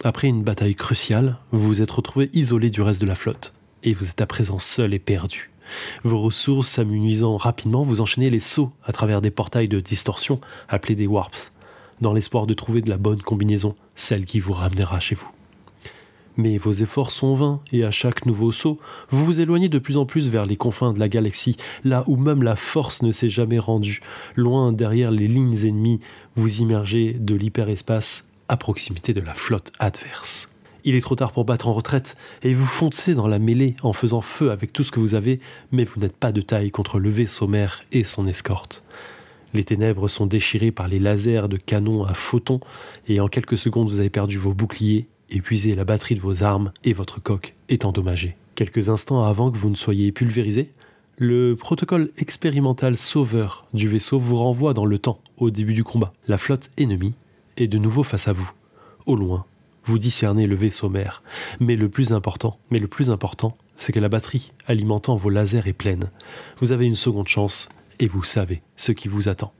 Après 0.03 0.28
une 0.28 0.42
bataille 0.42 0.74
cruciale, 0.74 1.38
vous 1.53 1.66
vous 1.66 1.82
êtes 1.82 1.90
retrouvé 1.90 2.28
isolé 2.34 2.68
du 2.68 2.82
reste 2.82 3.01
de 3.01 3.07
la 3.07 3.14
flotte, 3.14 3.55
et 3.84 3.95
vous 3.95 4.09
êtes 4.09 4.20
à 4.20 4.26
présent 4.26 4.59
seul 4.59 4.92
et 4.92 4.99
perdu. 4.99 5.51
Vos 6.03 6.20
ressources 6.20 6.68
s'amenuisant 6.68 7.36
rapidement, 7.36 7.84
vous 7.84 8.01
enchaînez 8.01 8.28
les 8.28 8.40
sauts 8.40 8.72
à 8.84 8.92
travers 8.92 9.22
des 9.22 9.30
portails 9.30 9.68
de 9.68 9.80
distorsion 9.80 10.40
appelés 10.68 10.95
des 10.95 11.07
warps, 11.07 11.53
dans 12.01 12.12
l'espoir 12.12 12.47
de 12.47 12.55
trouver 12.55 12.82
de 12.82 12.90
la 12.90 12.99
bonne 12.99 13.22
combinaison, 13.22 13.76
celle 13.95 14.26
qui 14.26 14.40
vous 14.40 14.53
ramènera 14.53 15.01
chez 15.01 15.14
vous. 15.14 15.30
Mais 16.36 16.59
vos 16.59 16.72
efforts 16.72 17.12
sont 17.12 17.34
vains, 17.34 17.61
et 17.72 17.84
à 17.84 17.90
chaque 17.90 18.26
nouveau 18.26 18.53
saut, 18.53 18.80
vous 19.11 19.24
vous 19.24 19.40
éloignez 19.40 19.68
de 19.68 19.78
plus 19.78 19.97
en 19.97 20.05
plus 20.05 20.28
vers 20.28 20.45
les 20.45 20.57
confins 20.57 20.92
de 20.92 20.99
la 20.99 21.09
galaxie, 21.09 21.57
là 21.84 22.05
où 22.09 22.16
même 22.16 22.42
la 22.42 22.57
force 22.57 23.03
ne 23.03 23.12
s'est 23.12 23.28
jamais 23.28 23.61
rendue. 23.61 24.01
Loin 24.34 24.72
derrière 24.72 25.12
les 25.12 25.28
lignes 25.28 25.64
ennemies, 25.64 26.01
vous 26.34 26.61
immergez 26.61 27.14
de 27.14 27.36
l'hyperespace 27.36 28.34
à 28.49 28.57
proximité 28.57 29.12
de 29.12 29.20
la 29.20 29.34
flotte 29.34 29.72
adverse. 29.78 30.51
Il 30.84 30.95
est 30.95 31.01
trop 31.01 31.14
tard 31.14 31.32
pour 31.32 31.45
battre 31.45 31.68
en 31.68 31.72
retraite, 31.72 32.16
et 32.42 32.53
vous 32.53 32.66
foncez 32.66 33.14
dans 33.14 33.26
la 33.26 33.38
mêlée 33.38 33.74
en 33.82 33.95
faisant 33.95 34.20
feu 34.20 34.51
avec 34.51 34.72
tout 34.72 34.82
ce 34.82 34.92
que 34.92 35.01
vous 35.01 35.14
avez, 35.14 35.40
mais 35.72 35.84
vous 35.84 36.01
n'êtes 36.01 36.16
pas 36.16 36.32
de 36.32 36.42
taille 36.42 36.70
contre 36.70 36.99
le 36.99 37.11
mère 37.49 37.82
et 37.92 38.05
son 38.05 38.26
escorte. 38.26 38.84
Les 39.55 39.64
ténèbres 39.64 40.09
sont 40.09 40.26
déchirées 40.26 40.72
par 40.72 40.88
les 40.88 40.99
lasers 40.99 41.49
de 41.49 41.57
canons 41.57 42.05
à 42.05 42.12
photons, 42.12 42.61
et 43.09 43.20
en 43.20 43.28
quelques 43.28 43.57
secondes 43.57 43.88
vous 43.88 44.01
avez 44.01 44.11
perdu 44.11 44.36
vos 44.36 44.53
boucliers 44.53 45.07
épuisé 45.30 45.74
la 45.74 45.84
batterie 45.84 46.14
de 46.14 46.20
vos 46.20 46.42
armes 46.42 46.72
et 46.84 46.92
votre 46.92 47.22
coque 47.22 47.55
est 47.68 47.84
endommagée. 47.84 48.36
Quelques 48.55 48.88
instants 48.88 49.24
avant 49.24 49.51
que 49.51 49.57
vous 49.57 49.70
ne 49.70 49.76
soyez 49.76 50.12
pulvérisé, 50.12 50.70
le 51.16 51.55
protocole 51.55 52.11
expérimental 52.18 52.97
sauveur 52.97 53.66
du 53.72 53.88
vaisseau 53.88 54.18
vous 54.18 54.36
renvoie 54.36 54.74
dans 54.74 54.84
le 54.84 54.99
temps, 54.99 55.20
au 55.38 55.51
début 55.51 55.74
du 55.74 55.84
combat. 55.84 56.12
La 56.28 56.38
flotte 56.38 56.70
ennemie 56.78 57.14
est 57.57 57.69
de 57.69 57.79
nouveau 57.79 58.03
face 58.03 58.29
à 58.29 58.33
vous. 58.33 58.51
Au 59.07 59.17
loin, 59.17 59.45
vous 59.85 59.99
discernez 59.99 60.47
le 60.47 60.57
vaisseau 60.57 60.89
mère. 60.89 61.23
Mais 61.61 61.77
le 61.77 61.89
plus 61.89 62.13
important, 62.13 62.59
mais 62.71 62.79
le 62.79 62.89
plus 62.89 63.11
important, 63.11 63.57
c'est 63.77 63.93
que 63.93 64.01
la 64.01 64.09
batterie 64.09 64.53
alimentant 64.67 65.17
vos 65.17 65.31
lasers 65.31 65.67
est 65.67 65.73
pleine. 65.73 66.11
Vous 66.61 66.73
avez 66.73 66.87
une 66.87 66.95
seconde 66.95 67.29
chance 67.29 67.69
et 68.01 68.09
vous 68.09 68.25
savez 68.25 68.63
ce 68.77 68.93
qui 68.93 69.09
vous 69.09 69.29
attend. 69.29 69.53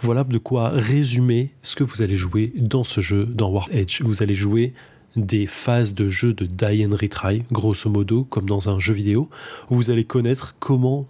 Voilà 0.00 0.24
de 0.24 0.38
quoi 0.38 0.68
résumer 0.68 1.52
ce 1.62 1.74
que 1.74 1.84
vous 1.84 2.02
allez 2.02 2.16
jouer 2.16 2.52
dans 2.56 2.84
ce 2.84 3.00
jeu, 3.00 3.24
dans 3.24 3.50
War 3.50 3.68
Edge. 3.72 4.02
Vous 4.02 4.22
allez 4.22 4.34
jouer 4.34 4.74
des 5.16 5.46
phases 5.46 5.94
de 5.94 6.08
jeu 6.08 6.34
de 6.34 6.44
die 6.44 6.86
and 6.86 6.94
retry, 6.94 7.44
grosso 7.50 7.88
modo, 7.88 8.24
comme 8.24 8.46
dans 8.46 8.68
un 8.68 8.78
jeu 8.78 8.92
vidéo, 8.92 9.30
vous 9.70 9.90
allez 9.90 10.04
connaître 10.04 10.56
comment 10.58 11.06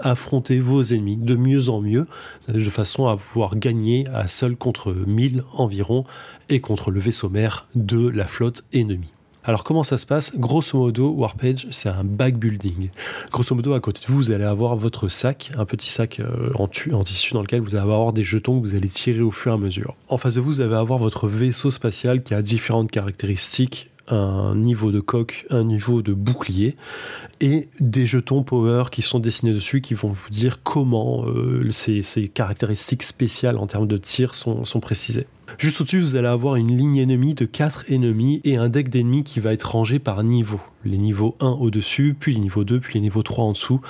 affronter 0.00 0.60
vos 0.60 0.82
ennemis 0.82 1.16
de 1.16 1.36
mieux 1.36 1.68
en 1.68 1.80
mieux, 1.80 2.06
de 2.48 2.60
façon 2.70 3.08
à 3.08 3.16
pouvoir 3.16 3.56
gagner 3.56 4.06
à 4.12 4.28
seul 4.28 4.56
contre 4.56 4.92
1000 4.92 5.42
environ 5.52 6.04
et 6.48 6.60
contre 6.60 6.90
le 6.90 7.00
vaisseau 7.00 7.28
mère 7.28 7.66
de 7.74 8.08
la 8.08 8.26
flotte 8.26 8.64
ennemie. 8.72 9.12
Alors 9.46 9.62
comment 9.62 9.84
ça 9.84 9.96
se 9.96 10.06
passe? 10.06 10.36
Grosso 10.36 10.76
modo, 10.76 11.10
Warpage, 11.10 11.68
c'est 11.70 11.88
un 11.88 12.02
backbuilding. 12.02 12.90
Grosso 13.30 13.54
modo, 13.54 13.74
à 13.74 13.80
côté 13.80 14.00
de 14.00 14.06
vous, 14.08 14.16
vous 14.16 14.30
allez 14.32 14.42
avoir 14.42 14.74
votre 14.74 15.08
sac, 15.08 15.52
un 15.56 15.64
petit 15.64 15.88
sac 15.88 16.18
euh, 16.18 16.50
en, 16.56 16.64
en, 16.64 17.04
tissu 17.04 17.32
dans 17.32 17.42
lequel 17.42 17.60
vous 17.60 17.76
allez 17.76 17.84
avoir 17.84 18.12
des 18.12 18.24
jetons 18.24 18.60
que 18.60 18.66
vous 18.66 18.74
allez 18.74 18.88
tirer 18.88 19.20
au 19.20 19.30
fur 19.30 19.52
et 19.52 19.54
à 19.54 19.58
mesure. 19.58 19.94
En 20.08 20.18
face 20.18 20.34
de 20.34 20.40
vous, 20.40 20.50
vous 20.50 20.60
allez 20.62 20.74
avoir 20.74 20.98
votre 20.98 21.28
vaisseau 21.28 21.70
spatial 21.70 22.24
qui 22.24 22.34
a 22.34 22.42
différentes 22.42 22.90
caractéristiques 22.90 23.88
un 24.08 24.54
niveau 24.54 24.92
de 24.92 25.00
coque, 25.00 25.46
un 25.50 25.64
niveau 25.64 26.02
de 26.02 26.12
bouclier 26.12 26.76
et 27.40 27.68
des 27.80 28.06
jetons 28.06 28.42
power 28.42 28.84
qui 28.90 29.02
sont 29.02 29.18
dessinés 29.18 29.52
dessus 29.52 29.80
qui 29.80 29.94
vont 29.94 30.08
vous 30.08 30.30
dire 30.30 30.62
comment 30.62 31.24
euh, 31.26 31.70
ces, 31.70 32.28
caractéristiques 32.28 33.02
spéciales 33.02 33.58
en 33.58 33.66
termes 33.66 33.86
de 33.86 33.96
tir 33.96 34.34
sont, 34.34 34.64
sont 34.64 34.80
précisées. 34.80 35.26
Juste 35.58 35.80
au-dessus, 35.80 36.00
vous 36.00 36.16
allez 36.16 36.28
avoir 36.28 36.56
une 36.56 36.76
ligne 36.76 36.98
ennemie 36.98 37.34
de 37.34 37.46
4 37.46 37.86
ennemis 37.90 38.40
et 38.44 38.56
un 38.56 38.68
deck 38.68 38.88
d'ennemis 38.90 39.24
qui 39.24 39.40
va 39.40 39.52
être 39.52 39.70
rangé 39.70 39.98
par 39.98 40.22
niveau. 40.22 40.60
Les 40.84 40.98
niveaux 40.98 41.34
1 41.40 41.48
au-dessus, 41.48 42.14
puis 42.18 42.34
les 42.34 42.40
niveaux 42.40 42.64
2, 42.64 42.80
puis 42.80 42.94
les 42.94 43.00
niveaux 43.00 43.22
3 43.22 43.44
en 43.44 43.52
dessous. 43.52 43.80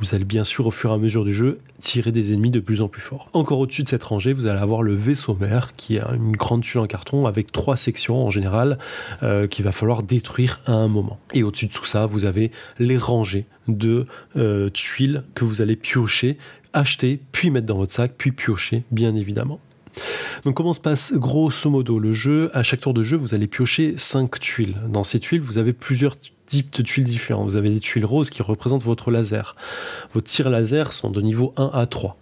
Vous 0.00 0.14
allez 0.14 0.24
bien 0.24 0.44
sûr, 0.44 0.66
au 0.66 0.70
fur 0.70 0.90
et 0.90 0.94
à 0.94 0.98
mesure 0.98 1.24
du 1.24 1.34
jeu, 1.34 1.58
tirer 1.80 2.12
des 2.12 2.32
ennemis 2.32 2.50
de 2.50 2.60
plus 2.60 2.82
en 2.82 2.88
plus 2.88 3.02
forts. 3.02 3.28
Encore 3.32 3.58
au-dessus 3.58 3.82
de 3.82 3.88
cette 3.88 4.04
rangée, 4.04 4.32
vous 4.32 4.46
allez 4.46 4.60
avoir 4.60 4.82
le 4.82 4.94
vaisseau 4.94 5.36
mère, 5.40 5.72
qui 5.74 5.96
est 5.96 6.02
une 6.14 6.36
grande 6.36 6.62
tuile 6.62 6.80
en 6.80 6.86
carton 6.86 7.26
avec 7.26 7.50
trois 7.50 7.76
sections 7.76 8.24
en 8.24 8.30
général, 8.30 8.78
euh, 9.22 9.46
qu'il 9.46 9.64
va 9.64 9.72
falloir 9.72 10.02
détruire 10.02 10.60
à 10.66 10.72
un 10.72 10.88
moment. 10.88 11.18
Et 11.34 11.42
au-dessus 11.42 11.66
de 11.66 11.72
tout 11.72 11.84
ça, 11.84 12.06
vous 12.06 12.24
avez 12.24 12.52
les 12.78 12.96
rangées 12.96 13.46
de 13.66 14.06
euh, 14.36 14.70
tuiles 14.70 15.24
que 15.34 15.44
vous 15.44 15.62
allez 15.62 15.76
piocher, 15.76 16.38
acheter, 16.72 17.20
puis 17.32 17.50
mettre 17.50 17.66
dans 17.66 17.76
votre 17.76 17.92
sac, 17.92 18.12
puis 18.16 18.30
piocher, 18.32 18.84
bien 18.90 19.16
évidemment. 19.16 19.60
Donc 20.44 20.54
comment 20.54 20.72
se 20.72 20.80
passe 20.80 21.12
grosso 21.14 21.68
modo 21.70 21.98
le 21.98 22.12
jeu? 22.12 22.50
À 22.54 22.62
chaque 22.62 22.80
tour 22.80 22.94
de 22.94 23.02
jeu, 23.02 23.16
vous 23.16 23.34
allez 23.34 23.46
piocher 23.46 23.94
5 23.96 24.38
tuiles. 24.38 24.76
Dans 24.88 25.04
ces 25.04 25.18
tuiles, 25.18 25.40
vous 25.40 25.58
avez 25.58 25.72
plusieurs 25.72 26.16
types 26.48 26.74
de 26.76 26.82
tuiles 26.82 27.04
différents. 27.04 27.44
Vous 27.44 27.56
avez 27.56 27.70
des 27.70 27.80
tuiles 27.80 28.04
roses 28.04 28.30
qui 28.30 28.42
représentent 28.42 28.84
votre 28.84 29.10
laser. 29.10 29.54
Vos 30.14 30.20
tirs 30.20 30.50
laser 30.50 30.92
sont 30.92 31.10
de 31.10 31.20
niveau 31.20 31.52
1 31.56 31.70
à 31.72 31.86
3. 31.86 32.16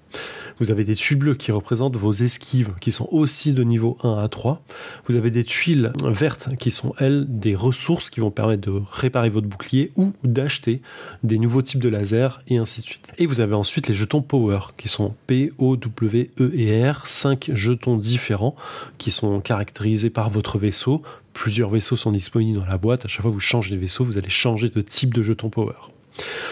Vous 0.59 0.71
avez 0.71 0.85
des 0.85 0.95
tuiles 0.95 1.19
bleues 1.19 1.35
qui 1.35 1.53
représentent 1.53 1.97
vos 1.97 2.13
esquives, 2.13 2.73
qui 2.81 2.93
sont 2.93 3.09
aussi 3.11 3.53
de 3.53 3.63
niveau 3.63 3.99
1 4.03 4.19
à 4.19 4.29
3. 4.29 4.63
Vous 5.07 5.17
avez 5.17 5.31
des 5.31 5.45
tuiles 5.45 5.93
vertes 6.05 6.57
qui 6.59 6.71
sont, 6.71 6.95
elles, 6.99 7.27
des 7.29 7.55
ressources 7.55 8.09
qui 8.09 8.21
vont 8.21 8.31
permettre 8.31 8.71
de 8.71 8.83
réparer 8.91 9.29
votre 9.29 9.47
bouclier 9.47 9.93
ou 9.97 10.13
d'acheter 10.25 10.81
des 11.23 11.39
nouveaux 11.39 11.63
types 11.63 11.81
de 11.81 11.89
lasers 11.89 12.41
et 12.49 12.57
ainsi 12.57 12.81
de 12.81 12.87
suite. 12.87 13.13
Et 13.19 13.27
vous 13.27 13.41
avez 13.41 13.55
ensuite 13.55 13.89
les 13.89 13.95
jetons 13.95 14.23
Power, 14.23 14.61
qui 14.77 14.89
sont 14.89 15.15
P, 15.27 15.53
O, 15.59 15.77
W, 15.77 16.31
E 16.41 16.51
et 16.55 16.91
R, 16.91 17.07
5 17.07 17.51
jetons 17.53 17.99
différents 17.99 18.57
qui 18.99 19.11
sont 19.11 19.41
caractérisés 19.41 20.11
par 20.11 20.31
votre 20.31 20.59
vaisseau. 20.59 21.03
Plusieurs 21.35 21.69
vaisseaux 21.69 21.97
sont 21.97 22.13
disponibles 22.13 22.59
dans 22.61 22.67
la 22.67 22.79
boîte. 22.79 23.05
À 23.05 23.09
chaque 23.09 23.23
fois 23.23 23.31
que 23.31 23.35
vous 23.35 23.41
changez 23.41 23.75
de 23.75 23.81
vaisseau, 23.81 24.05
vous 24.05 24.17
allez 24.17 24.31
changer 24.31 24.71
de 24.71 24.81
type 24.81 25.13
de 25.13 25.23
jeton 25.23 25.51
Power. 25.51 25.75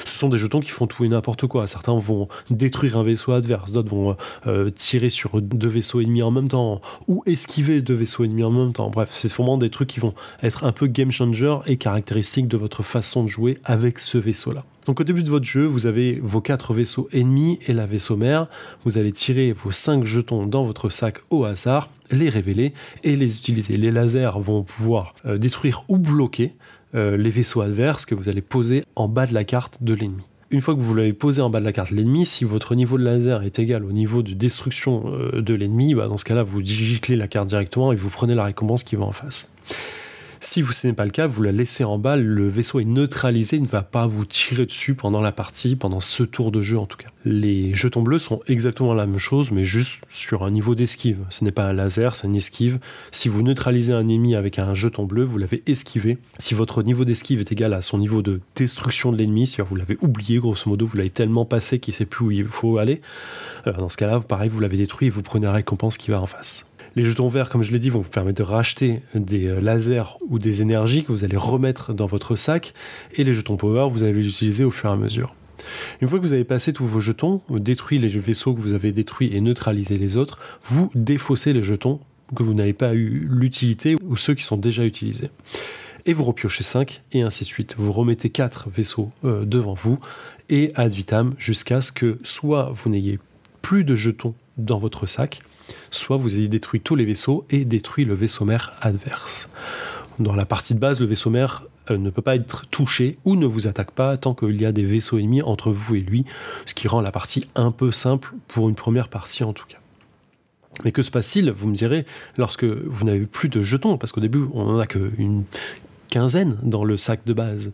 Ce 0.04 0.18
sont 0.18 0.28
des 0.28 0.38
jetons 0.38 0.60
qui 0.60 0.70
font 0.70 0.86
tout 0.86 1.04
et 1.04 1.08
n'importe 1.08 1.46
quoi. 1.46 1.66
Certains 1.66 1.98
vont 1.98 2.28
détruire 2.50 2.98
un 2.98 3.02
vaisseau 3.02 3.32
adverse, 3.32 3.72
d'autres 3.72 3.90
vont 3.90 4.16
euh, 4.46 4.70
tirer 4.70 5.10
sur 5.10 5.40
deux 5.40 5.68
vaisseaux 5.68 6.00
ennemis 6.00 6.22
en 6.22 6.30
même 6.30 6.48
temps, 6.48 6.80
ou 7.08 7.22
esquiver 7.26 7.80
deux 7.80 7.94
vaisseaux 7.94 8.24
ennemis 8.24 8.44
en 8.44 8.50
même 8.50 8.72
temps. 8.72 8.90
Bref, 8.90 9.08
c'est 9.10 9.32
vraiment 9.32 9.58
des 9.58 9.70
trucs 9.70 9.88
qui 9.88 10.00
vont 10.00 10.14
être 10.42 10.64
un 10.64 10.72
peu 10.72 10.86
game 10.86 11.10
changer 11.10 11.56
et 11.66 11.76
caractéristiques 11.76 12.48
de 12.48 12.56
votre 12.56 12.82
façon 12.82 13.24
de 13.24 13.28
jouer 13.28 13.58
avec 13.64 13.98
ce 13.98 14.18
vaisseau-là. 14.18 14.64
Donc 14.86 15.00
au 15.00 15.04
début 15.04 15.22
de 15.22 15.30
votre 15.30 15.46
jeu, 15.46 15.64
vous 15.64 15.86
avez 15.86 16.20
vos 16.22 16.42
quatre 16.42 16.74
vaisseaux 16.74 17.08
ennemis 17.12 17.58
et 17.66 17.72
la 17.72 17.86
vaisseau 17.86 18.16
mère. 18.16 18.48
Vous 18.84 18.98
allez 18.98 19.12
tirer 19.12 19.52
vos 19.52 19.70
cinq 19.70 20.04
jetons 20.04 20.46
dans 20.46 20.64
votre 20.64 20.90
sac 20.90 21.20
au 21.30 21.44
hasard, 21.44 21.88
les 22.10 22.28
révéler 22.28 22.74
et 23.02 23.16
les 23.16 23.38
utiliser. 23.38 23.78
Les 23.78 23.90
lasers 23.90 24.38
vont 24.38 24.62
pouvoir 24.62 25.14
euh, 25.24 25.38
détruire 25.38 25.84
ou 25.88 25.96
bloquer 25.96 26.52
euh, 26.94 27.16
les 27.16 27.30
vaisseaux 27.30 27.60
adverses 27.60 28.06
que 28.06 28.14
vous 28.14 28.28
allez 28.28 28.42
poser 28.42 28.84
en 28.96 29.08
bas 29.08 29.26
de 29.26 29.34
la 29.34 29.44
carte 29.44 29.82
de 29.82 29.94
l'ennemi. 29.94 30.22
Une 30.50 30.60
fois 30.60 30.74
que 30.74 30.80
vous 30.80 30.94
l'avez 30.94 31.12
posé 31.12 31.42
en 31.42 31.50
bas 31.50 31.60
de 31.60 31.64
la 31.64 31.72
carte 31.72 31.90
de 31.90 31.96
l'ennemi, 31.96 32.24
si 32.24 32.44
votre 32.44 32.74
niveau 32.74 32.98
de 32.98 33.04
laser 33.04 33.42
est 33.42 33.58
égal 33.58 33.84
au 33.84 33.92
niveau 33.92 34.22
de 34.22 34.32
destruction 34.34 35.04
euh, 35.06 35.40
de 35.40 35.54
l'ennemi, 35.54 35.94
bah, 35.94 36.06
dans 36.06 36.16
ce 36.16 36.24
cas-là, 36.24 36.42
vous 36.42 36.60
giclez 36.62 37.16
la 37.16 37.26
carte 37.26 37.48
directement 37.48 37.92
et 37.92 37.96
vous 37.96 38.10
prenez 38.10 38.34
la 38.34 38.44
récompense 38.44 38.84
qui 38.84 38.96
va 38.96 39.04
en 39.04 39.12
face. 39.12 39.50
Si 40.46 40.62
ce 40.62 40.86
n'est 40.86 40.92
pas 40.92 41.06
le 41.06 41.10
cas, 41.10 41.26
vous 41.26 41.42
la 41.42 41.52
laissez 41.52 41.84
en 41.84 41.98
bas, 41.98 42.18
le 42.18 42.46
vaisseau 42.48 42.78
est 42.78 42.84
neutralisé, 42.84 43.56
il 43.56 43.62
ne 43.62 43.66
va 43.66 43.82
pas 43.82 44.06
vous 44.06 44.26
tirer 44.26 44.66
dessus 44.66 44.94
pendant 44.94 45.22
la 45.22 45.32
partie, 45.32 45.74
pendant 45.74 46.00
ce 46.00 46.22
tour 46.22 46.52
de 46.52 46.60
jeu 46.60 46.78
en 46.78 46.84
tout 46.84 46.98
cas. 46.98 47.08
Les 47.24 47.72
jetons 47.74 48.02
bleus 48.02 48.18
sont 48.18 48.40
exactement 48.46 48.92
la 48.92 49.06
même 49.06 49.18
chose, 49.18 49.50
mais 49.52 49.64
juste 49.64 50.04
sur 50.10 50.44
un 50.44 50.50
niveau 50.50 50.74
d'esquive. 50.74 51.16
Ce 51.30 51.44
n'est 51.44 51.50
pas 51.50 51.64
un 51.64 51.72
laser, 51.72 52.14
c'est 52.14 52.26
une 52.26 52.36
esquive. 52.36 52.78
Si 53.10 53.30
vous 53.30 53.40
neutralisez 53.40 53.94
un 53.94 54.06
ennemi 54.06 54.34
avec 54.34 54.58
un 54.58 54.74
jeton 54.74 55.04
bleu, 55.04 55.24
vous 55.24 55.38
l'avez 55.38 55.62
esquivé. 55.66 56.18
Si 56.38 56.52
votre 56.52 56.82
niveau 56.82 57.06
d'esquive 57.06 57.40
est 57.40 57.50
égal 57.50 57.72
à 57.72 57.80
son 57.80 57.96
niveau 57.96 58.20
de 58.20 58.42
destruction 58.54 59.12
de 59.12 59.16
l'ennemi, 59.16 59.46
c'est-à-dire 59.46 59.70
vous 59.70 59.76
l'avez 59.76 59.96
oublié, 60.02 60.38
grosso 60.38 60.68
modo, 60.68 60.86
vous 60.86 60.98
l'avez 60.98 61.10
tellement 61.10 61.46
passé 61.46 61.78
qu'il 61.78 61.92
ne 61.92 61.96
sait 61.96 62.06
plus 62.06 62.24
où 62.26 62.30
il 62.30 62.44
faut 62.44 62.76
aller, 62.76 63.00
euh, 63.66 63.72
dans 63.72 63.88
ce 63.88 63.96
cas-là, 63.96 64.20
pareil, 64.20 64.50
vous 64.50 64.60
l'avez 64.60 64.76
détruit 64.76 65.06
et 65.06 65.10
vous 65.10 65.22
prenez 65.22 65.46
la 65.46 65.52
récompense 65.52 65.96
qui 65.96 66.10
va 66.10 66.20
en 66.20 66.26
face. 66.26 66.66
Les 66.96 67.04
jetons 67.04 67.28
verts, 67.28 67.48
comme 67.48 67.62
je 67.62 67.72
l'ai 67.72 67.78
dit, 67.78 67.90
vont 67.90 68.00
vous 68.00 68.10
permettre 68.10 68.38
de 68.38 68.48
racheter 68.48 69.00
des 69.14 69.46
euh, 69.46 69.60
lasers 69.60 70.16
ou 70.28 70.38
des 70.38 70.62
énergies 70.62 71.02
que 71.02 71.10
vous 71.10 71.24
allez 71.24 71.36
remettre 71.36 71.92
dans 71.92 72.06
votre 72.06 72.36
sac. 72.36 72.72
Et 73.14 73.24
les 73.24 73.34
jetons 73.34 73.56
power, 73.56 73.88
vous 73.90 74.02
allez 74.04 74.12
les 74.12 74.28
utiliser 74.28 74.64
au 74.64 74.70
fur 74.70 74.90
et 74.90 74.92
à 74.92 74.96
mesure. 74.96 75.34
Une 76.00 76.08
fois 76.08 76.18
que 76.18 76.24
vous 76.24 76.32
avez 76.32 76.44
passé 76.44 76.72
tous 76.72 76.86
vos 76.86 77.00
jetons, 77.00 77.40
détruit 77.50 77.98
les 77.98 78.08
vaisseaux 78.08 78.54
que 78.54 78.60
vous 78.60 78.74
avez 78.74 78.92
détruits 78.92 79.34
et 79.34 79.40
neutralisé 79.40 79.98
les 79.98 80.16
autres, 80.16 80.38
vous 80.64 80.90
défaussez 80.94 81.52
les 81.52 81.62
jetons 81.62 82.00
que 82.34 82.42
vous 82.42 82.54
n'avez 82.54 82.72
pas 82.72 82.94
eu 82.94 83.26
l'utilité 83.30 83.96
ou 84.02 84.16
ceux 84.16 84.34
qui 84.34 84.44
sont 84.44 84.56
déjà 84.56 84.84
utilisés. 84.84 85.30
Et 86.06 86.12
vous 86.12 86.24
repiochez 86.24 86.62
5 86.62 87.02
et 87.12 87.22
ainsi 87.22 87.44
de 87.44 87.48
suite. 87.48 87.76
Vous 87.78 87.92
remettez 87.92 88.30
4 88.30 88.68
vaisseaux 88.70 89.10
euh, 89.24 89.44
devant 89.44 89.74
vous 89.74 89.98
et 90.50 90.70
ad 90.74 90.92
vitam 90.92 91.34
jusqu'à 91.38 91.80
ce 91.80 91.92
que 91.92 92.18
soit 92.22 92.72
vous 92.74 92.90
n'ayez 92.90 93.18
plus 93.62 93.84
de 93.84 93.96
jetons 93.96 94.34
dans 94.58 94.78
votre 94.78 95.06
sac, 95.06 95.40
soit 95.90 96.16
vous 96.16 96.34
avez 96.34 96.48
détruit 96.48 96.80
tous 96.80 96.96
les 96.96 97.04
vaisseaux 97.04 97.44
et 97.50 97.64
détruit 97.64 98.04
le 98.04 98.14
vaisseau 98.14 98.44
mère 98.44 98.74
adverse. 98.80 99.50
Dans 100.18 100.34
la 100.34 100.44
partie 100.44 100.74
de 100.74 100.78
base, 100.78 101.00
le 101.00 101.06
vaisseau 101.06 101.30
mère 101.30 101.64
euh, 101.90 101.98
ne 101.98 102.10
peut 102.10 102.22
pas 102.22 102.36
être 102.36 102.66
touché 102.70 103.18
ou 103.24 103.36
ne 103.36 103.46
vous 103.46 103.66
attaque 103.66 103.90
pas 103.90 104.16
tant 104.16 104.34
qu'il 104.34 104.60
y 104.60 104.64
a 104.64 104.72
des 104.72 104.84
vaisseaux 104.84 105.18
ennemis 105.18 105.42
entre 105.42 105.70
vous 105.70 105.96
et 105.96 106.00
lui, 106.00 106.24
ce 106.66 106.74
qui 106.74 106.88
rend 106.88 107.00
la 107.00 107.10
partie 107.10 107.46
un 107.54 107.70
peu 107.72 107.92
simple 107.92 108.32
pour 108.48 108.68
une 108.68 108.74
première 108.74 109.08
partie 109.08 109.44
en 109.44 109.52
tout 109.52 109.66
cas. 109.66 109.78
Mais 110.82 110.92
que 110.92 111.02
se 111.02 111.10
passe-t-il, 111.10 111.50
vous 111.50 111.68
me 111.68 111.76
direz, 111.76 112.04
lorsque 112.36 112.64
vous 112.64 113.04
n'avez 113.04 113.26
plus 113.26 113.48
de 113.48 113.62
jetons 113.62 113.96
Parce 113.96 114.10
qu'au 114.10 114.20
début, 114.20 114.44
on 114.54 114.64
n'en 114.64 114.78
a 114.80 114.86
qu'une 114.86 115.44
quinzaine 116.08 116.56
dans 116.62 116.84
le 116.84 116.96
sac 116.96 117.24
de 117.26 117.32
base. 117.32 117.72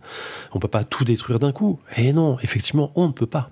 On 0.52 0.58
peut 0.58 0.68
pas 0.68 0.84
tout 0.84 1.04
détruire 1.04 1.38
d'un 1.38 1.52
coup. 1.52 1.78
Et 1.96 2.12
non, 2.12 2.38
effectivement, 2.42 2.92
on 2.94 3.08
ne 3.08 3.12
peut 3.12 3.26
pas. 3.26 3.50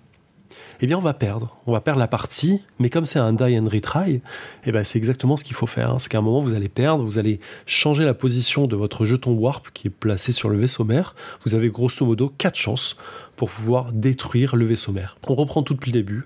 Eh 0.81 0.87
bien, 0.87 0.97
on 0.97 1.01
va 1.03 1.15
perdre. 1.15 1.57
On 1.67 1.73
va 1.73 1.81
perdre 1.81 1.99
la 1.99 2.07
partie, 2.07 2.63
mais 2.79 2.89
comme 2.89 3.05
c'est 3.05 3.19
un 3.19 3.33
die 3.33 3.59
and 3.59 3.69
retry, 3.69 4.21
eh 4.65 4.73
ben, 4.73 4.85
c'est 4.85 4.97
exactement 4.97 5.37
ce 5.37 5.43
qu'il 5.43 5.57
faut 5.57 5.67
faire. 5.67 5.95
C'est 5.99 6.09
qu'à 6.09 6.19
un 6.19 6.23
moment, 6.23 6.41
vous 6.41 6.55
allez 6.55 6.69
perdre, 6.69 7.03
vous 7.03 7.19
allez 7.19 7.41
changer 7.67 8.05
la 8.05 8.15
position 8.15 8.69
de 8.69 8.77
votre 8.77 9.05
jeton 9.05 9.33
warp 9.33 9.71
qui 9.75 9.89
est 9.89 9.91
placé 9.91 10.31
sur 10.31 10.49
le 10.49 10.57
vaisseau 10.57 10.85
mère. 10.85 11.17
Vous 11.45 11.57
avez 11.57 11.69
grosso 11.69 12.07
modo 12.07 12.33
4 12.39 12.55
chances 12.55 12.97
pour 13.35 13.51
pouvoir 13.51 13.93
détruire 13.93 14.55
le 14.55 14.67
vaisseau 14.67 14.93
mère. 14.93 15.17
On 15.27 15.35
reprend 15.35 15.65
tout 15.65 15.75
depuis 15.75 15.91
le 15.91 15.99
début 15.99 16.25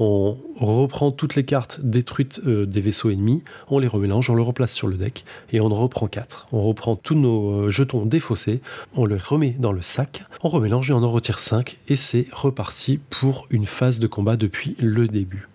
on 0.00 0.36
reprend 0.58 1.12
toutes 1.12 1.34
les 1.34 1.44
cartes 1.44 1.80
détruites 1.82 2.40
euh, 2.46 2.64
des 2.64 2.80
vaisseaux 2.80 3.10
ennemis, 3.10 3.42
on 3.68 3.78
les 3.78 3.86
remélange, 3.86 4.30
on 4.30 4.34
les 4.34 4.42
replace 4.42 4.72
sur 4.72 4.88
le 4.88 4.96
deck 4.96 5.24
et 5.52 5.60
on 5.60 5.66
en 5.66 5.74
reprend 5.74 6.08
4. 6.08 6.48
On 6.52 6.62
reprend 6.62 6.96
tous 6.96 7.14
nos 7.14 7.66
euh, 7.66 7.70
jetons 7.70 8.06
défaussés, 8.06 8.60
on 8.94 9.04
les 9.04 9.18
remet 9.18 9.54
dans 9.58 9.72
le 9.72 9.82
sac, 9.82 10.24
on 10.42 10.48
remélange 10.48 10.90
et 10.90 10.94
on 10.94 11.02
en 11.02 11.10
retire 11.10 11.38
5 11.38 11.76
et 11.88 11.96
c'est 11.96 12.26
reparti 12.32 12.98
pour 13.10 13.46
une 13.50 13.66
phase 13.66 14.00
de 14.00 14.06
combat 14.06 14.36
depuis 14.36 14.74
le 14.80 15.06
début. 15.06 15.48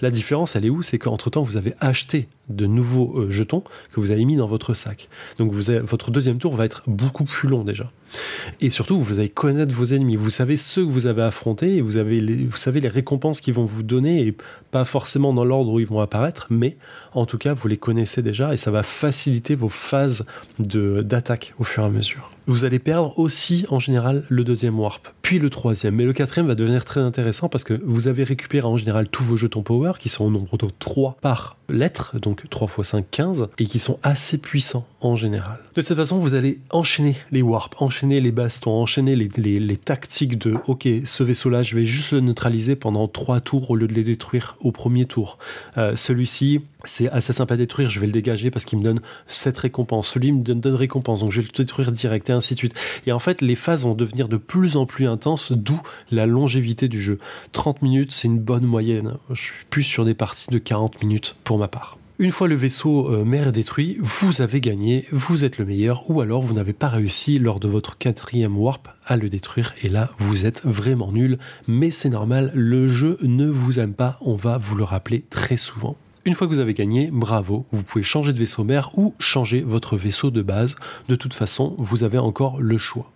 La 0.00 0.10
différence, 0.10 0.56
elle 0.56 0.64
est 0.64 0.70
où? 0.70 0.82
C'est 0.82 0.98
qu'entre-temps, 0.98 1.44
vous 1.44 1.56
avez 1.56 1.74
acheté 1.78 2.28
de 2.54 2.66
nouveaux 2.66 3.18
euh, 3.18 3.30
jetons 3.30 3.62
que 3.92 4.00
vous 4.00 4.10
avez 4.10 4.24
mis 4.24 4.36
dans 4.36 4.46
votre 4.46 4.74
sac. 4.74 5.08
Donc 5.38 5.52
votre 5.52 6.10
deuxième 6.10 6.38
tour 6.38 6.54
va 6.54 6.64
être 6.64 6.82
beaucoup 6.86 7.24
plus 7.24 7.48
long 7.48 7.64
déjà. 7.64 7.90
Et 8.60 8.70
surtout, 8.70 9.00
vous 9.00 9.18
allez 9.18 9.28
connaître 9.28 9.74
vos 9.74 9.84
ennemis. 9.84 10.16
Vous 10.16 10.30
savez 10.30 10.56
ceux 10.56 10.84
que 10.84 10.90
vous 10.90 11.06
avez 11.06 11.22
affrontés 11.22 11.76
et 11.76 11.80
vous, 11.80 11.96
avez 11.96 12.20
vous 12.20 12.56
savez 12.56 12.80
les 12.80 12.88
récompenses 12.88 13.40
qu'ils 13.40 13.54
vont 13.54 13.64
vous 13.64 13.82
donner, 13.82 14.26
et 14.26 14.36
pas 14.70 14.84
forcément 14.84 15.32
dans 15.32 15.44
l'ordre 15.44 15.72
où 15.72 15.80
ils 15.80 15.86
vont 15.86 16.00
apparaître, 16.00 16.46
mais 16.50 16.76
en 17.14 17.26
tout 17.26 17.38
cas, 17.38 17.54
vous 17.54 17.68
les 17.68 17.76
connaissez 17.76 18.22
déjà 18.22 18.52
et 18.52 18.56
ça 18.56 18.70
va 18.70 18.82
faciliter 18.82 19.54
vos 19.54 19.68
phases 19.68 20.26
d'attaque 20.58 21.54
au 21.58 21.64
fur 21.64 21.82
et 21.82 21.86
à 21.86 21.90
mesure. 21.90 22.30
Vous 22.46 22.64
allez 22.64 22.80
perdre 22.80 23.18
aussi 23.18 23.66
en 23.70 23.78
général 23.78 24.24
le 24.28 24.42
deuxième 24.42 24.78
warp, 24.78 25.08
puis 25.22 25.38
le 25.38 25.48
troisième. 25.48 25.94
Mais 25.94 26.04
le 26.04 26.12
quatrième 26.12 26.48
va 26.48 26.56
devenir 26.56 26.84
très 26.84 27.00
intéressant 27.00 27.48
parce 27.48 27.62
que 27.62 27.80
vous 27.84 28.08
avez 28.08 28.24
récupéré 28.24 28.66
en 28.66 28.76
général 28.76 29.08
tous 29.08 29.22
vos 29.22 29.36
jetons 29.36 29.62
power 29.62 29.92
qui 29.98 30.08
sont 30.08 30.24
au 30.24 30.30
nombre 30.30 30.56
de 30.58 30.66
3 30.78 31.18
par 31.20 31.56
lettre, 31.68 32.18
donc 32.18 32.41
3 32.48 32.68
x 32.78 32.88
5, 32.88 33.06
15, 33.10 33.48
et 33.58 33.66
qui 33.66 33.78
sont 33.78 33.98
assez 34.02 34.38
puissants 34.38 34.86
en 35.00 35.16
général. 35.16 35.58
De 35.74 35.80
cette 35.80 35.96
façon, 35.96 36.18
vous 36.18 36.34
allez 36.34 36.58
enchaîner 36.70 37.16
les 37.30 37.42
warps, 37.42 37.80
enchaîner 37.80 38.20
les 38.20 38.32
bastons, 38.32 38.72
enchaîner 38.72 39.16
les, 39.16 39.76
tactiques 39.76 40.38
de 40.38 40.56
ok, 40.66 40.88
ce 41.04 41.22
vaisseau-là, 41.22 41.62
je 41.62 41.74
vais 41.76 41.84
juste 41.84 42.12
le 42.12 42.20
neutraliser 42.20 42.76
pendant 42.76 43.08
3 43.08 43.40
tours 43.40 43.70
au 43.70 43.76
lieu 43.76 43.88
de 43.88 43.94
les 43.94 44.04
détruire 44.04 44.56
au 44.60 44.70
premier 44.70 45.06
tour. 45.06 45.38
Euh, 45.76 45.96
celui-ci, 45.96 46.60
c'est 46.84 47.08
assez 47.10 47.32
sympa 47.32 47.54
à 47.54 47.56
détruire, 47.56 47.90
je 47.90 48.00
vais 48.00 48.06
le 48.06 48.12
dégager 48.12 48.50
parce 48.50 48.64
qu'il 48.64 48.78
me 48.78 48.84
donne 48.84 49.00
cette 49.26 49.58
récompense. 49.58 50.08
Celui 50.08 50.32
me 50.32 50.42
donne 50.42 50.60
de 50.60 50.70
récompense, 50.70 51.20
donc 51.20 51.30
je 51.30 51.40
vais 51.40 51.46
le 51.46 51.56
détruire 51.56 51.92
direct 51.92 52.30
et 52.30 52.32
ainsi 52.32 52.54
de 52.54 52.58
suite. 52.58 52.74
Et 53.06 53.12
en 53.12 53.18
fait, 53.18 53.40
les 53.40 53.54
phases 53.54 53.84
vont 53.84 53.94
devenir 53.94 54.28
de 54.28 54.36
plus 54.36 54.76
en 54.76 54.86
plus 54.86 55.06
intenses, 55.06 55.52
d'où 55.52 55.80
la 56.10 56.26
longévité 56.26 56.88
du 56.88 57.00
jeu. 57.00 57.18
30 57.52 57.82
minutes, 57.82 58.12
c'est 58.12 58.28
une 58.28 58.38
bonne 58.38 58.64
moyenne. 58.64 59.14
Je 59.30 59.40
suis 59.40 59.64
plus 59.70 59.82
sur 59.82 60.04
des 60.04 60.14
parties 60.14 60.50
de 60.50 60.58
40 60.58 61.02
minutes 61.02 61.36
pour 61.44 61.58
ma 61.58 61.68
part. 61.68 61.98
Une 62.22 62.30
fois 62.30 62.46
le 62.46 62.54
vaisseau 62.54 63.12
euh, 63.12 63.24
mère 63.24 63.50
détruit, 63.50 63.98
vous 64.00 64.42
avez 64.42 64.60
gagné, 64.60 65.06
vous 65.10 65.44
êtes 65.44 65.58
le 65.58 65.64
meilleur, 65.64 66.08
ou 66.08 66.20
alors 66.20 66.40
vous 66.40 66.54
n'avez 66.54 66.72
pas 66.72 66.86
réussi 66.86 67.40
lors 67.40 67.58
de 67.58 67.66
votre 67.66 67.98
quatrième 67.98 68.56
warp 68.56 68.86
à 69.06 69.16
le 69.16 69.28
détruire, 69.28 69.74
et 69.82 69.88
là 69.88 70.08
vous 70.20 70.46
êtes 70.46 70.62
vraiment 70.64 71.10
nul, 71.10 71.40
mais 71.66 71.90
c'est 71.90 72.10
normal, 72.10 72.52
le 72.54 72.86
jeu 72.86 73.18
ne 73.22 73.48
vous 73.48 73.80
aime 73.80 73.92
pas, 73.92 74.18
on 74.20 74.36
va 74.36 74.56
vous 74.56 74.76
le 74.76 74.84
rappeler 74.84 75.24
très 75.30 75.56
souvent. 75.56 75.96
Une 76.24 76.34
fois 76.34 76.46
que 76.46 76.52
vous 76.52 76.60
avez 76.60 76.74
gagné, 76.74 77.10
bravo, 77.12 77.66
vous 77.72 77.82
pouvez 77.82 78.04
changer 78.04 78.32
de 78.32 78.38
vaisseau 78.38 78.62
mère 78.62 78.96
ou 78.96 79.16
changer 79.18 79.60
votre 79.60 79.96
vaisseau 79.96 80.30
de 80.30 80.42
base. 80.42 80.76
De 81.08 81.16
toute 81.16 81.34
façon, 81.34 81.74
vous 81.78 82.04
avez 82.04 82.18
encore 82.18 82.60
le 82.60 82.78
choix. 82.78 83.10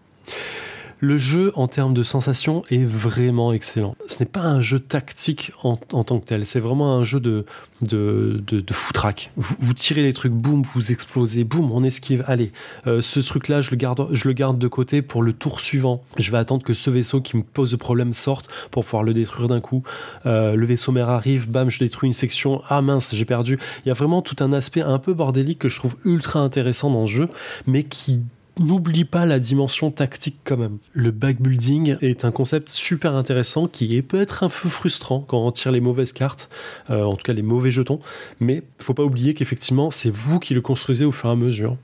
Le 1.06 1.18
jeu, 1.18 1.52
en 1.54 1.68
termes 1.68 1.94
de 1.94 2.02
sensations, 2.02 2.64
est 2.68 2.84
vraiment 2.84 3.52
excellent. 3.52 3.94
Ce 4.08 4.18
n'est 4.18 4.26
pas 4.26 4.40
un 4.40 4.60
jeu 4.60 4.80
tactique 4.80 5.52
en, 5.62 5.76
tant 5.76 6.18
que 6.18 6.24
tel, 6.24 6.44
c'est 6.44 6.58
vraiment 6.58 6.96
un 6.96 7.04
jeu 7.04 7.20
de, 7.20 7.44
de, 7.80 8.42
de, 8.44 8.72
foutraque. 8.72 9.30
Vous, 9.36 9.72
tirez 9.72 10.02
les 10.02 10.12
trucs, 10.12 10.32
boum, 10.32 10.64
vous 10.74 10.90
explosez, 10.90 11.44
boum, 11.44 11.70
on 11.70 11.84
esquive. 11.84 12.24
Allez, 12.26 12.50
euh, 12.88 13.00
ce 13.00 13.20
truc-là, 13.20 13.60
je, 13.60 13.70
le 13.70 13.76
garde, 13.76 14.08
je 14.10 14.26
le 14.26 14.34
garde 14.34 14.58
de 14.58 14.66
côté 14.66 15.00
pour 15.00 15.22
le 15.22 15.32
tour 15.32 15.60
suivant. 15.60 16.02
Je 16.18 16.32
vais 16.32 16.38
attendre 16.38 16.64
que 16.64 16.74
ce 16.74 16.90
vaisseau 16.90 17.20
qui 17.20 17.36
me 17.36 17.44
pose 17.44 17.70
de 17.70 17.76
problème 17.76 18.12
sorte 18.12 18.48
pour 18.72 18.84
pouvoir 18.84 19.04
le 19.04 19.14
détruire 19.14 19.46
d'un 19.46 19.60
coup. 19.60 19.84
Euh, 20.26 20.56
le 20.56 20.66
vaisseau 20.66 20.90
mère 20.90 21.08
arrive, 21.08 21.48
bam, 21.48 21.70
je 21.70 21.78
détruis 21.78 22.08
une 22.08 22.14
section. 22.14 22.62
Ah 22.68 22.82
mince, 22.82 23.14
j'ai 23.14 23.24
perdu. 23.24 23.60
Il 23.84 23.88
y 23.88 23.92
a 23.92 23.94
vraiment 23.94 24.22
tout 24.22 24.36
un 24.40 24.52
aspect 24.52 24.82
un 24.82 24.98
peu 24.98 25.14
bordélique 25.14 25.60
que 25.60 25.68
je 25.68 25.78
trouve 25.78 25.94
ultra 26.04 26.40
intéressant 26.40 26.90
dans 26.90 27.02
le 27.02 27.06
jeu, 27.06 27.28
mais 27.68 27.84
qui 27.84 28.22
n'oublie 28.58 29.04
pas 29.04 29.26
la 29.26 29.38
dimension 29.38 29.90
tactique 29.90 30.38
quand 30.44 30.56
même. 30.56 30.78
Le 30.92 31.10
backbuilding 31.10 31.96
est 32.00 32.24
un 32.24 32.30
concept 32.30 32.70
super 32.70 33.14
intéressant 33.14 33.68
qui 33.68 34.00
peut 34.02 34.20
être 34.20 34.44
un 34.44 34.48
peu 34.48 34.68
frustrant 34.68 35.20
quand 35.20 35.46
on 35.46 35.52
tire 35.52 35.72
les 35.72 35.80
mauvaises 35.80 36.12
cartes, 36.12 36.48
euh, 36.90 37.04
en 37.04 37.16
tout 37.16 37.22
cas 37.22 37.32
les 37.32 37.42
mauvais 37.42 37.70
jetons, 37.70 38.00
mais 38.40 38.62
faut 38.78 38.94
pas 38.94 39.02
oublier 39.02 39.34
qu'effectivement 39.34 39.90
c'est 39.90 40.10
vous 40.10 40.38
qui 40.38 40.54
le 40.54 40.60
construisez 40.60 41.04
au 41.04 41.12
fur 41.12 41.28
et 41.28 41.32
à 41.32 41.36
mesure. 41.36 41.76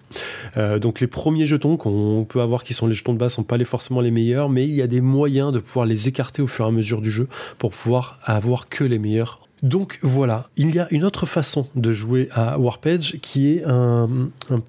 Euh, 0.57 0.79
donc 0.79 1.01
les 1.01 1.07
premiers 1.07 1.47
jetons 1.47 1.77
qu'on 1.77 2.25
peut 2.29 2.41
avoir 2.41 2.65
qui 2.65 2.75
sont 2.75 2.87
les 2.87 2.95
jetons 2.95 3.13
de 3.13 3.19
base 3.19 3.35
sont 3.35 3.45
pas 3.45 3.57
les, 3.57 3.65
forcément 3.65 4.01
les 4.01 4.11
meilleurs, 4.11 4.49
mais 4.49 4.67
il 4.67 4.75
y 4.75 4.83
a 4.83 4.87
des 4.87 5.01
moyens 5.01 5.53
de 5.53 5.59
pouvoir 5.59 5.87
les 5.87 6.09
écarter 6.09 6.43
au 6.43 6.47
fur 6.47 6.65
et 6.65 6.69
à 6.69 6.73
mesure 6.73 7.03
du 7.03 7.11
jeu 7.11 7.29
pour 7.59 7.71
pouvoir 7.71 8.19
avoir 8.25 8.69
que 8.69 8.85
les 8.85 8.99
meilleurs 8.99 9.41
donc 9.63 10.01
voilà, 10.03 10.49
il 10.57 10.75
y 10.75 10.81
a 10.81 10.89
une 10.91 11.05
autre 11.05 11.25
façon 11.25 11.69
de 11.77 11.93
jouer 11.93 12.29
à 12.33 12.59
Warpage 12.59 13.19
qui 13.23 13.49
est 13.53 13.63
un, 13.65 14.09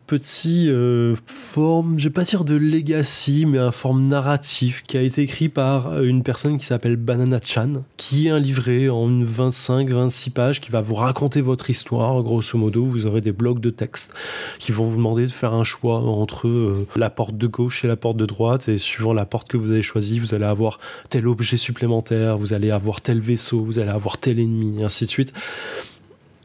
petit 0.06 0.70
euh, 0.70 1.16
forme, 1.26 1.98
je 1.98 2.04
vais 2.04 2.14
pas 2.14 2.24
dire 2.24 2.44
de 2.44 2.56
legacy, 2.56 3.48
mais 3.48 3.58
un 3.58 3.72
forme 3.72 4.08
narratif 4.08 4.84
qui 4.84 4.98
a 4.98 5.02
été 5.02 5.24
écrit 5.24 5.50
par 5.50 6.04
une 6.04 6.22
personne 6.22 6.60
qui 6.60 6.68
s'appelle 6.68 6.96
Banana 6.96 7.40
Chan, 7.44 7.84
qui 7.98 8.28
est 8.28 8.30
un 8.30 8.38
livret 8.38 8.90
en 8.90 9.10
25-26 9.10 10.30
pages 10.30 10.62
qui 10.62 10.70
va 10.70 10.82
vous 10.82 10.94
raconter 10.94 11.42
votre 11.42 11.72
histoire. 11.72 12.22
Grosso 12.22 12.56
modo, 12.60 12.86
vous 12.86 13.08
aurez 13.08 13.22
des 13.22 13.32
blocs 13.32 13.60
de 13.60 13.72
texte 13.72 14.14
qui 14.60 14.72
vont 14.72 14.86
vous 14.86 14.98
demander 14.98 15.24
de 15.24 15.32
faire 15.32 15.56
un 15.56 15.64
choix 15.64 16.02
entre 16.02 16.48
euh, 16.48 16.88
la 16.96 17.10
porte 17.10 17.36
de 17.36 17.48
gauche 17.48 17.84
et 17.84 17.88
la 17.88 17.96
porte 17.96 18.18
de 18.18 18.28
droite, 18.28 18.70
et 18.70 18.78
suivant 18.78 19.14
la 19.14 19.26
porte 19.26 19.48
que 19.48 19.58
vous 19.58 19.72
avez 19.72 19.82
choisie, 19.82 20.20
vous 20.20 20.36
allez 20.36 20.46
avoir 20.46 20.80
tel 21.10 21.28
objet 21.28 21.58
supplémentaire, 21.58 22.38
vous 22.38 22.54
allez 22.54 22.70
avoir 22.70 23.02
tel 23.02 23.20
vaisseau, 23.20 23.64
vous 23.64 23.80
allez 23.80 23.90
avoir 23.90 24.20
tel 24.20 24.40
ennemi 24.40 24.83
ainsi 24.84 25.06
de 25.06 25.10
suite. 25.10 25.34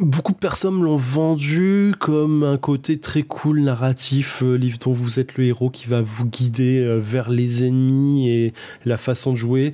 Beaucoup 0.01 0.31
de 0.31 0.39
personnes 0.39 0.81
l'ont 0.81 0.97
vendu 0.97 1.93
comme 1.99 2.45
un 2.45 2.57
côté 2.57 3.01
très 3.01 3.25
cool 3.25 3.63
narratif, 3.63 4.45
euh, 4.45 4.55
livre 4.55 4.79
dont 4.79 4.93
vous 4.93 5.19
êtes 5.19 5.37
le 5.37 5.45
héros 5.45 5.71
qui 5.71 5.89
va 5.89 6.03
vous 6.03 6.25
guider 6.25 6.79
euh, 6.79 7.01
vers 7.03 7.31
les 7.31 7.65
ennemis 7.65 8.31
et 8.31 8.53
la 8.85 8.97
façon 8.97 9.33
de 9.33 9.37
jouer. 9.37 9.73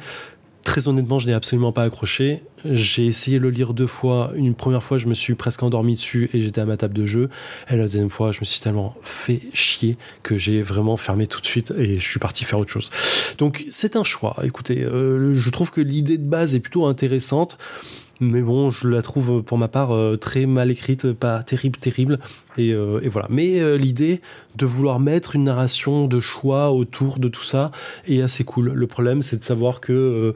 Très 0.63 0.89
honnêtement, 0.89 1.19
je 1.19 1.27
n'ai 1.27 1.35
absolument 1.35 1.73
pas 1.73 1.83
accroché. 1.83 2.43
J'ai 2.65 3.05
essayé 3.05 3.37
de 3.37 3.43
le 3.43 3.51
lire 3.51 3.75
deux 3.75 3.87
fois. 3.87 4.33
Une 4.35 4.55
première 4.55 4.83
fois, 4.83 4.97
je 4.97 5.09
me 5.09 5.15
suis 5.15 5.35
presque 5.35 5.63
endormi 5.63 5.93
dessus 5.93 6.31
et 6.33 6.41
j'étais 6.41 6.63
à 6.63 6.65
ma 6.65 6.79
table 6.79 6.95
de 6.95 7.05
jeu. 7.05 7.29
Et 7.69 7.77
la 7.77 7.83
deuxième 7.83 8.09
fois, 8.09 8.33
je 8.33 8.41
me 8.41 8.47
suis 8.47 8.63
tellement 8.63 8.97
fait 9.03 9.43
chier 9.53 9.99
que 10.23 10.39
j'ai 10.39 10.63
vraiment 10.63 10.97
fermé 10.97 11.27
tout 11.27 11.43
de 11.43 11.47
suite 11.47 11.71
et 11.77 11.99
je 11.99 12.09
suis 12.09 12.19
parti 12.19 12.45
faire 12.45 12.59
autre 12.59 12.71
chose. 12.71 12.89
Donc, 13.37 13.67
c'est 13.69 13.95
un 13.95 14.05
choix. 14.05 14.37
Écoutez, 14.43 14.85
euh, 14.85 15.35
je 15.35 15.51
trouve 15.51 15.71
que 15.71 15.83
l'idée 15.83 16.17
de 16.17 16.27
base 16.27 16.55
est 16.55 16.61
plutôt 16.61 16.87
intéressante 16.87 17.59
mais 18.21 18.43
bon, 18.43 18.71
je 18.71 18.89
la 18.89 19.03
trouve 19.03 19.43
pour 19.43 19.59
ma 19.59 19.69
part 19.69 19.93
euh, 19.93 20.17
très 20.17 20.47
mal 20.47 20.71
écrite, 20.71 21.13
pas 21.13 21.43
terrible, 21.43 21.79
terrible. 21.79 22.19
Et, 22.57 22.73
euh, 22.73 23.01
voilà. 23.11 23.27
Mais 23.31 23.61
euh, 23.61 23.77
l'idée 23.77 24.21
de 24.57 24.67
vouloir 24.67 25.01
mettre 25.01 25.37
une 25.37 25.45
narration 25.45 26.07
de 26.07 26.21
choix 26.21 26.71
autour 26.71 27.19
de 27.19 27.29
tout 27.29 27.45
ça 27.45 27.71
est 28.07 28.21
assez 28.21 28.45
cool. 28.45 28.73
Le 28.73 28.87
problème, 28.87 29.23
c'est 29.23 29.39
de 29.39 29.45
savoir 29.45 29.81
que 29.81 30.35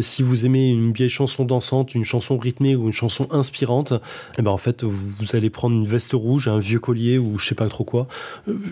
si 0.00 0.22
vous 0.22 0.46
aimez 0.46 0.68
une 0.68 0.92
vieille 0.92 1.10
chanson 1.10 1.44
dansante, 1.44 1.94
une 1.94 2.04
chanson 2.04 2.38
rythmée 2.38 2.76
ou 2.76 2.86
une 2.86 2.92
chanson 2.92 3.26
inspirante, 3.30 3.92
eh 4.38 4.42
ben 4.42 4.50
en 4.50 4.56
fait, 4.56 4.84
vous 4.84 5.36
allez 5.36 5.50
prendre 5.50 5.76
une 5.76 5.86
veste 5.86 6.12
rouge, 6.12 6.48
un 6.48 6.58
vieux 6.58 6.80
collier 6.80 7.18
ou 7.18 7.38
je 7.38 7.46
sais 7.46 7.54
pas 7.54 7.68
trop 7.68 7.84
quoi. 7.84 8.06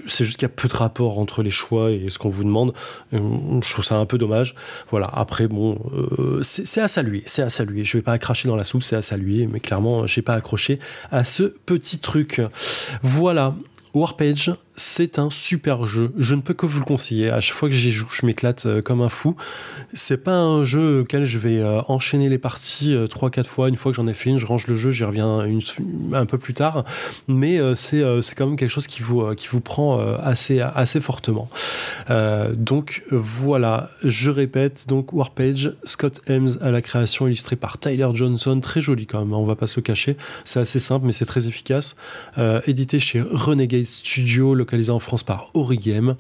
c'est 0.07 0.25
juste 0.25 0.39
qu'il 0.39 0.49
y 0.49 0.51
a 0.51 0.55
peu 0.55 0.69
de 0.69 0.77
rapport 0.77 1.19
entre 1.19 1.43
les 1.43 1.51
choix 1.51 1.91
et 1.91 2.09
ce 2.09 2.19
qu'on 2.19 2.29
vous 2.29 2.45
demande. 2.45 2.73
je 3.13 3.71
trouve 3.71 3.85
ça 3.85 3.97
un 3.97 4.07
peu 4.07 4.19
dommage. 4.19 4.55
Voilà. 4.91 5.09
Après, 5.13 5.49
bon, 5.49 5.79
c'est 6.43 6.81
à 6.81 6.89
saluer. 6.89 7.23
C'est 7.27 7.43
à 7.43 7.49
saluer. 7.49 7.85
Je 7.85 7.99
vais 7.99 8.03
pas 8.03 8.19
cracher 8.19 8.49
dans 8.49 8.57
la 8.57 8.65
soupe, 8.65 8.83
c'est 8.83 8.97
à 8.97 9.03
saluer, 9.03 9.47
mais 9.47 9.61
clairement, 9.61 10.07
j'ai 10.07 10.23
pas 10.23 10.35
accroché 10.35 10.79
à 11.11 11.25
ce 11.25 11.43
petit 11.45 11.99
truc. 11.99 12.41
Voilà. 13.03 13.55
Warpage, 13.95 14.53
c'est 14.77 15.19
un 15.19 15.31
super 15.31 15.87
jeu. 15.87 16.13
Je 16.19 16.35
ne 16.35 16.43
peux 16.43 16.53
que 16.53 16.67
vous 16.67 16.79
le 16.79 16.85
conseiller. 16.85 17.31
À 17.31 17.41
chaque 17.41 17.57
fois 17.57 17.69
que 17.69 17.75
j'y 17.75 17.91
joue, 17.91 18.09
je 18.13 18.27
m'éclate 18.27 18.67
euh, 18.67 18.83
comme 18.83 19.01
un 19.01 19.09
fou. 19.09 19.35
C'est 19.95 20.23
pas 20.23 20.37
un 20.37 20.65
jeu 20.65 21.01
auquel 21.01 21.25
je 21.25 21.39
vais 21.39 21.59
euh, 21.59 21.81
enchaîner 21.89 22.29
les 22.29 22.37
parties 22.39 22.95
3-4 22.95 23.39
euh, 23.39 23.43
fois. 23.45 23.69
Une 23.71 23.77
fois 23.77 23.93
que 23.93 23.97
j'en 23.97 24.07
ai 24.07 24.13
fait 24.13 24.27
je 24.39 24.45
range 24.45 24.67
le 24.67 24.75
jeu, 24.75 24.91
j'y 24.91 25.05
reviens 25.05 25.47
un 26.13 26.27
peu 26.27 26.37
plus 26.37 26.53
tard. 26.53 26.85
Mais 27.29 27.59
c'est 27.75 28.03
quand 28.37 28.47
même 28.47 28.57
quelque 28.57 28.71
chose 28.71 28.87
qui 28.87 29.03
vous, 29.03 29.61
prend 29.63 29.99
assez, 30.19 30.61
fortement. 31.01 31.49
donc 32.55 33.05
voilà, 33.11 33.91
je 34.03 34.31
répète. 34.31 34.87
Donc 34.89 35.13
Warpage, 35.13 35.73
Scott 35.85 36.23
Hems 36.29 36.59
à 36.61 36.71
la 36.71 36.83
création, 36.83 37.29
illustré 37.29 37.57
par 37.57 37.79
Tyler 37.79 38.09
Johnson. 38.13 38.61
Très 38.61 38.81
joli 38.81 39.07
quand 39.07 39.21
même, 39.21 39.33
hein, 39.33 39.39
on 39.39 39.45
va 39.45 39.55
pas 39.55 39.67
se 39.67 39.77
le 39.77 39.83
cacher. 39.83 40.17
C'est 40.45 40.61
assez 40.61 40.81
simple, 40.81 41.07
mais 41.07 41.13
c'est 41.13 41.25
très 41.25 41.47
efficace. 41.47 41.97
édité 42.67 42.99
chez 42.99 43.23
Renegade 43.23 43.85
Studio. 43.85 44.55
Localisé 44.67 44.91
en 44.91 44.99
France 44.99 45.23
par 45.23 45.51
Origame. 45.55 46.17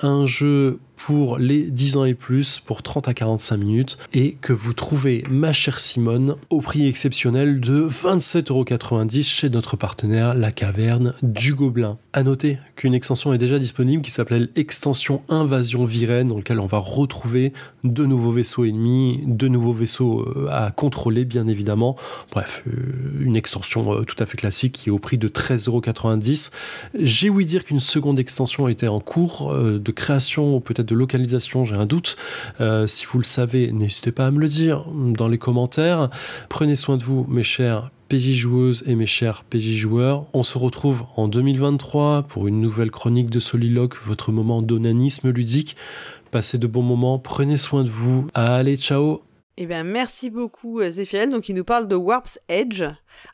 Un 0.00 0.24
jeu 0.24 0.80
pour 1.06 1.38
les 1.38 1.64
10 1.64 1.96
ans 1.96 2.04
et 2.04 2.14
plus 2.14 2.60
pour 2.60 2.82
30 2.82 3.08
à 3.08 3.14
45 3.14 3.56
minutes 3.56 3.98
et 4.12 4.36
que 4.40 4.52
vous 4.52 4.72
trouvez, 4.72 5.24
ma 5.28 5.52
chère 5.52 5.80
Simone, 5.80 6.36
au 6.48 6.60
prix 6.60 6.86
exceptionnel 6.86 7.58
de 7.58 7.88
27,90€ 7.88 9.24
chez 9.24 9.50
notre 9.50 9.76
partenaire 9.76 10.34
La 10.34 10.52
Caverne 10.52 11.14
du 11.22 11.54
Gobelin. 11.54 11.98
À 12.12 12.22
noter 12.22 12.58
qu'une 12.76 12.94
extension 12.94 13.32
est 13.32 13.38
déjà 13.38 13.58
disponible 13.58 14.02
qui 14.02 14.12
s'appelle 14.12 14.50
Extension 14.54 15.22
Invasion 15.28 15.86
Virène 15.86 16.28
dans 16.28 16.36
lequel 16.36 16.60
on 16.60 16.66
va 16.66 16.78
retrouver 16.78 17.52
de 17.82 18.04
nouveaux 18.06 18.32
vaisseaux 18.32 18.64
ennemis, 18.64 19.24
de 19.26 19.48
nouveaux 19.48 19.72
vaisseaux 19.72 20.20
euh, 20.20 20.48
à 20.50 20.70
contrôler 20.70 21.24
bien 21.24 21.48
évidemment. 21.48 21.96
Bref, 22.30 22.62
euh, 22.68 23.20
une 23.20 23.34
extension 23.34 23.92
euh, 23.92 24.04
tout 24.04 24.16
à 24.20 24.26
fait 24.26 24.36
classique 24.36 24.74
qui 24.74 24.88
est 24.88 24.92
au 24.92 25.00
prix 25.00 25.18
de 25.18 25.26
13,90€. 25.26 26.52
J'ai 26.94 27.28
ouï 27.28 27.44
dire 27.44 27.64
qu'une 27.64 27.80
seconde 27.80 28.20
extension 28.20 28.68
était 28.68 28.88
en 28.88 29.00
cours 29.00 29.52
de 29.52 29.92
création, 29.92 30.60
peut-être 30.60 30.86
de 30.86 30.91
localisation, 30.94 31.64
j'ai 31.64 31.76
un 31.76 31.86
doute. 31.86 32.16
si 32.86 33.06
vous 33.06 33.18
le 33.18 33.24
savez, 33.24 33.72
n'hésitez 33.72 34.12
pas 34.12 34.26
à 34.26 34.30
me 34.30 34.40
le 34.40 34.48
dire 34.48 34.86
dans 34.92 35.28
les 35.28 35.38
commentaires. 35.38 36.10
Prenez 36.48 36.76
soin 36.76 36.96
de 36.96 37.02
vous, 37.02 37.26
mes 37.28 37.42
chers 37.42 37.90
PJ 38.12 38.34
joueuses 38.34 38.84
et 38.86 38.94
mes 38.94 39.06
chers 39.06 39.42
PJ 39.42 39.74
joueurs. 39.74 40.26
On 40.34 40.42
se 40.42 40.58
retrouve 40.58 41.04
en 41.16 41.28
2023 41.28 42.24
pour 42.24 42.46
une 42.46 42.60
nouvelle 42.60 42.90
chronique 42.90 43.30
de 43.30 43.40
Soliloque, 43.40 43.96
votre 44.04 44.32
moment 44.32 44.60
d'onanisme 44.60 45.30
ludique. 45.30 45.76
Passez 46.30 46.58
de 46.58 46.66
bons 46.66 46.82
moments, 46.82 47.18
prenez 47.18 47.56
soin 47.56 47.84
de 47.84 47.88
vous. 47.88 48.26
Allez, 48.34 48.76
ciao 48.76 49.31
eh 49.58 49.66
bien, 49.66 49.84
merci 49.84 50.30
beaucoup 50.30 50.80
euh, 50.80 50.90
Zephyriel. 50.90 51.28
Donc, 51.28 51.50
il 51.50 51.54
nous 51.54 51.64
parle 51.64 51.86
de 51.86 51.94
Warp's 51.94 52.38
Edge. 52.48 52.84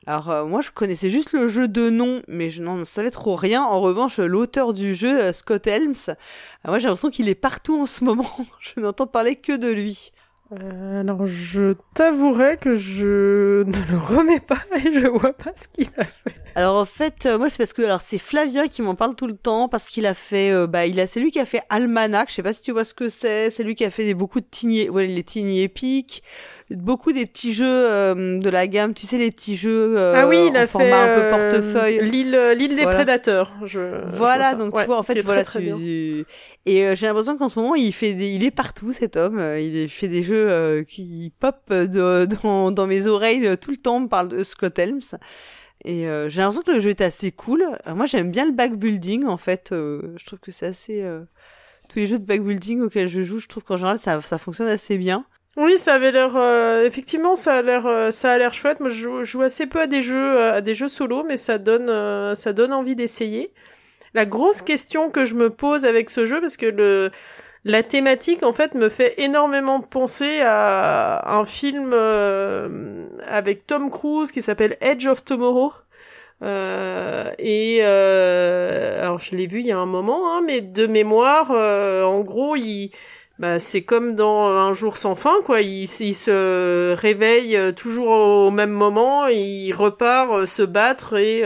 Alors, 0.04 0.30
euh, 0.30 0.44
moi, 0.46 0.62
je 0.62 0.72
connaissais 0.72 1.10
juste 1.10 1.32
le 1.32 1.46
jeu 1.46 1.68
de 1.68 1.90
nom, 1.90 2.22
mais 2.26 2.50
je 2.50 2.60
n'en 2.60 2.84
savais 2.84 3.12
trop 3.12 3.36
rien. 3.36 3.62
En 3.62 3.80
revanche, 3.80 4.18
l'auteur 4.18 4.74
du 4.74 4.96
jeu, 4.96 5.20
euh, 5.22 5.32
Scott 5.32 5.68
Helms, 5.68 6.16
moi, 6.64 6.80
j'ai 6.80 6.88
l'impression 6.88 7.10
qu'il 7.10 7.28
est 7.28 7.36
partout 7.36 7.80
en 7.80 7.86
ce 7.86 8.02
moment. 8.02 8.28
je 8.60 8.80
n'entends 8.80 9.06
parler 9.06 9.36
que 9.36 9.56
de 9.56 9.68
lui. 9.68 10.10
Euh, 10.50 11.00
alors 11.00 11.26
je 11.26 11.74
t'avouerai 11.92 12.56
que 12.56 12.74
je 12.74 13.62
ne 13.66 13.90
le 13.90 13.98
remets 13.98 14.40
pas 14.40 14.60
et 14.76 14.92
je 14.92 15.06
vois 15.06 15.34
pas 15.34 15.52
ce 15.54 15.68
qu'il 15.68 15.88
a 15.98 16.04
fait. 16.04 16.34
Alors 16.54 16.76
en 16.76 16.86
fait, 16.86 17.26
euh, 17.26 17.36
moi 17.36 17.50
c'est 17.50 17.58
parce 17.58 17.74
que 17.74 17.82
alors 17.82 18.00
c'est 18.00 18.16
Flavien 18.16 18.66
qui 18.66 18.80
m'en 18.80 18.94
parle 18.94 19.14
tout 19.14 19.26
le 19.26 19.36
temps 19.36 19.68
parce 19.68 19.88
qu'il 19.88 20.06
a 20.06 20.14
fait, 20.14 20.50
euh, 20.50 20.66
bah 20.66 20.86
il 20.86 20.98
a, 21.00 21.06
c'est 21.06 21.20
lui 21.20 21.30
qui 21.30 21.38
a 21.38 21.44
fait 21.44 21.60
Almanac. 21.68 22.30
Je 22.30 22.36
sais 22.36 22.42
pas 22.42 22.54
si 22.54 22.62
tu 22.62 22.72
vois 22.72 22.84
ce 22.84 22.94
que 22.94 23.10
c'est. 23.10 23.50
C'est 23.50 23.62
lui 23.62 23.74
qui 23.74 23.84
a 23.84 23.90
fait 23.90 24.06
des, 24.06 24.14
beaucoup 24.14 24.40
de 24.40 24.46
tiny, 24.50 24.88
ouais, 24.88 25.06
les 25.06 25.22
tiny 25.22 25.60
épiques, 25.60 26.22
beaucoup 26.76 27.12
des 27.12 27.26
petits 27.26 27.54
jeux 27.54 27.84
de 28.14 28.50
la 28.50 28.66
gamme. 28.66 28.94
Tu 28.94 29.06
sais 29.06 29.18
les 29.18 29.30
petits 29.30 29.56
jeux. 29.56 29.96
ah 29.98 30.26
oui, 30.26 30.48
il 30.50 30.56
a 30.56 30.66
fait 30.66 30.72
format 30.72 31.02
un 31.02 31.20
peu 31.20 31.30
portefeuille. 31.30 32.00
L'île, 32.08 32.54
l'île 32.56 32.74
des 32.74 32.84
prédateurs. 32.84 33.52
Je, 33.64 34.06
voilà, 34.06 34.54
donc 34.54 34.74
tu 34.74 34.84
vois 34.84 34.98
en 34.98 35.02
fait 35.02 35.20
voilà 35.22 35.44
tu. 35.44 36.24
Et 36.68 36.84
euh, 36.84 36.94
j'ai 36.94 37.06
l'impression 37.06 37.38
qu'en 37.38 37.48
ce 37.48 37.58
moment, 37.58 37.74
il 37.74 37.94
fait, 37.94 38.10
il 38.12 38.44
est 38.44 38.50
partout 38.50 38.92
cet 38.92 39.16
homme. 39.16 39.38
Euh, 39.38 39.58
il 39.58 39.88
fait 39.88 40.06
des 40.06 40.22
jeux 40.22 40.50
euh, 40.50 40.84
qui 40.84 41.32
pop 41.40 41.72
dans, 41.72 42.70
dans, 42.70 42.86
mes 42.86 43.06
oreilles 43.06 43.56
tout 43.56 43.70
le 43.70 43.78
temps. 43.78 43.96
On 43.96 44.00
me 44.00 44.08
parle 44.08 44.28
de 44.28 44.44
Scott 44.44 44.78
Helms. 44.78 45.16
Et 45.86 46.02
j'ai 46.02 46.40
l'impression 46.42 46.62
que 46.62 46.72
le 46.72 46.80
jeu 46.80 46.90
est 46.90 47.00
assez 47.00 47.32
cool. 47.32 47.64
moi, 47.94 48.04
j'aime 48.04 48.30
bien 48.30 48.44
le 48.44 48.52
backbuilding. 48.52 49.24
En 49.24 49.38
fait, 49.38 49.68
je 49.70 50.26
trouve 50.26 50.40
que 50.40 50.50
c'est 50.50 50.66
assez. 50.66 51.02
tous 51.88 52.00
les 52.00 52.06
jeux 52.06 52.18
de 52.18 52.26
backbuilding 52.26 52.82
auxquels 52.82 53.08
je 53.08 53.22
joue, 53.22 53.38
je 53.38 53.48
trouve 53.48 53.62
qu'en 53.62 53.78
général, 53.78 53.98
ça, 53.98 54.20
ça 54.20 54.36
fonctionne 54.36 54.68
assez 54.68 54.98
bien. 54.98 55.24
Oui, 55.58 55.76
ça 55.76 55.94
avait 55.94 56.12
l'air. 56.12 56.36
effectivement, 56.84 57.36
ça 57.36 57.56
a 57.56 57.62
l'air, 57.62 58.12
ça 58.12 58.32
a 58.32 58.38
l'air 58.38 58.54
chouette. 58.54 58.80
Moi, 58.80 58.88
je 58.88 59.22
joue, 59.22 59.42
assez 59.42 59.66
peu 59.66 59.80
à 59.80 59.86
des 59.86 60.02
jeux, 60.02 60.40
à 60.40 60.60
des 60.60 60.72
jeux 60.72 60.88
solo, 60.88 61.24
mais 61.24 61.36
ça 61.36 61.58
donne, 61.58 62.34
ça 62.34 62.52
donne 62.52 62.72
envie 62.72 62.94
d'essayer 62.94 63.52
la 64.14 64.24
grosse 64.24 64.62
question 64.62 65.10
que 65.10 65.24
je 65.24 65.34
me 65.34 65.50
pose 65.50 65.84
avec 65.84 66.10
ce 66.10 66.26
jeu, 66.26 66.40
parce 66.40 66.56
que 66.56 66.66
le, 66.66 67.10
la 67.64 67.82
thématique, 67.82 68.42
en 68.42 68.52
fait, 68.52 68.74
me 68.74 68.88
fait 68.88 69.14
énormément 69.18 69.80
penser 69.80 70.40
à 70.40 71.34
un 71.34 71.44
film 71.44 71.90
euh, 71.92 73.06
avec 73.26 73.66
Tom 73.66 73.90
Cruise 73.90 74.30
qui 74.30 74.42
s'appelle 74.42 74.76
Edge 74.80 75.06
of 75.06 75.24
Tomorrow. 75.24 75.72
Euh, 76.40 77.30
et 77.40 77.80
euh, 77.82 79.02
alors 79.02 79.18
je 79.18 79.34
l'ai 79.34 79.48
vu 79.48 79.58
il 79.58 79.66
y 79.66 79.72
a 79.72 79.78
un 79.78 79.86
moment, 79.86 80.20
hein, 80.32 80.42
mais 80.46 80.60
de 80.60 80.86
mémoire, 80.86 81.50
en 81.50 82.20
gros, 82.20 82.56
il 82.56 82.90
bah, 83.38 83.58
c'est 83.58 83.82
comme 83.82 84.14
dans 84.14 84.48
Un 84.48 84.72
jour 84.72 84.96
sans 84.96 85.14
fin, 85.14 85.34
quoi. 85.44 85.60
Il, 85.60 85.84
il, 85.84 86.14
se 86.14 86.94
réveille 86.94 87.58
toujours 87.74 88.08
au 88.08 88.50
même 88.50 88.70
moment, 88.70 89.26
il 89.26 89.72
repart 89.72 90.46
se 90.46 90.62
battre 90.62 91.16
et 91.16 91.44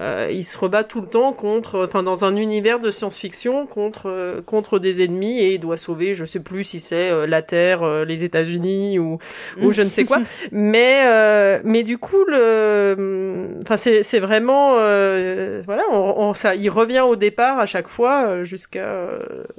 euh, 0.00 0.28
il 0.30 0.44
se 0.44 0.56
rebat 0.56 0.84
tout 0.84 1.00
le 1.00 1.08
temps 1.08 1.32
contre, 1.32 1.84
enfin 1.84 2.04
dans 2.04 2.24
un 2.24 2.36
univers 2.36 2.78
de 2.78 2.92
science-fiction 2.92 3.66
contre 3.66 4.06
euh, 4.06 4.40
contre 4.42 4.78
des 4.78 5.02
ennemis 5.02 5.40
et 5.40 5.54
il 5.54 5.58
doit 5.58 5.76
sauver, 5.76 6.14
je 6.14 6.24
sais 6.24 6.38
plus 6.38 6.62
si 6.62 6.78
c'est 6.78 7.10
euh, 7.10 7.26
la 7.26 7.42
Terre, 7.42 8.04
les 8.04 8.22
États-Unis 8.22 9.00
ou 9.00 9.18
ou 9.60 9.72
je 9.72 9.82
ne 9.82 9.88
sais 9.88 10.04
quoi. 10.04 10.18
mais 10.52 11.60
mais 11.64 11.82
du 11.82 11.98
coup 11.98 12.24
le, 12.28 13.58
enfin 13.62 13.76
c'est 13.76 14.04
c'est 14.04 14.20
vraiment 14.20 14.74
voilà, 14.74 15.82
on, 15.90 16.32
ça, 16.34 16.54
il 16.54 16.70
revient 16.70 17.00
au 17.00 17.16
départ 17.16 17.58
à 17.58 17.66
chaque 17.66 17.88
fois 17.88 18.44
jusqu'à 18.44 19.08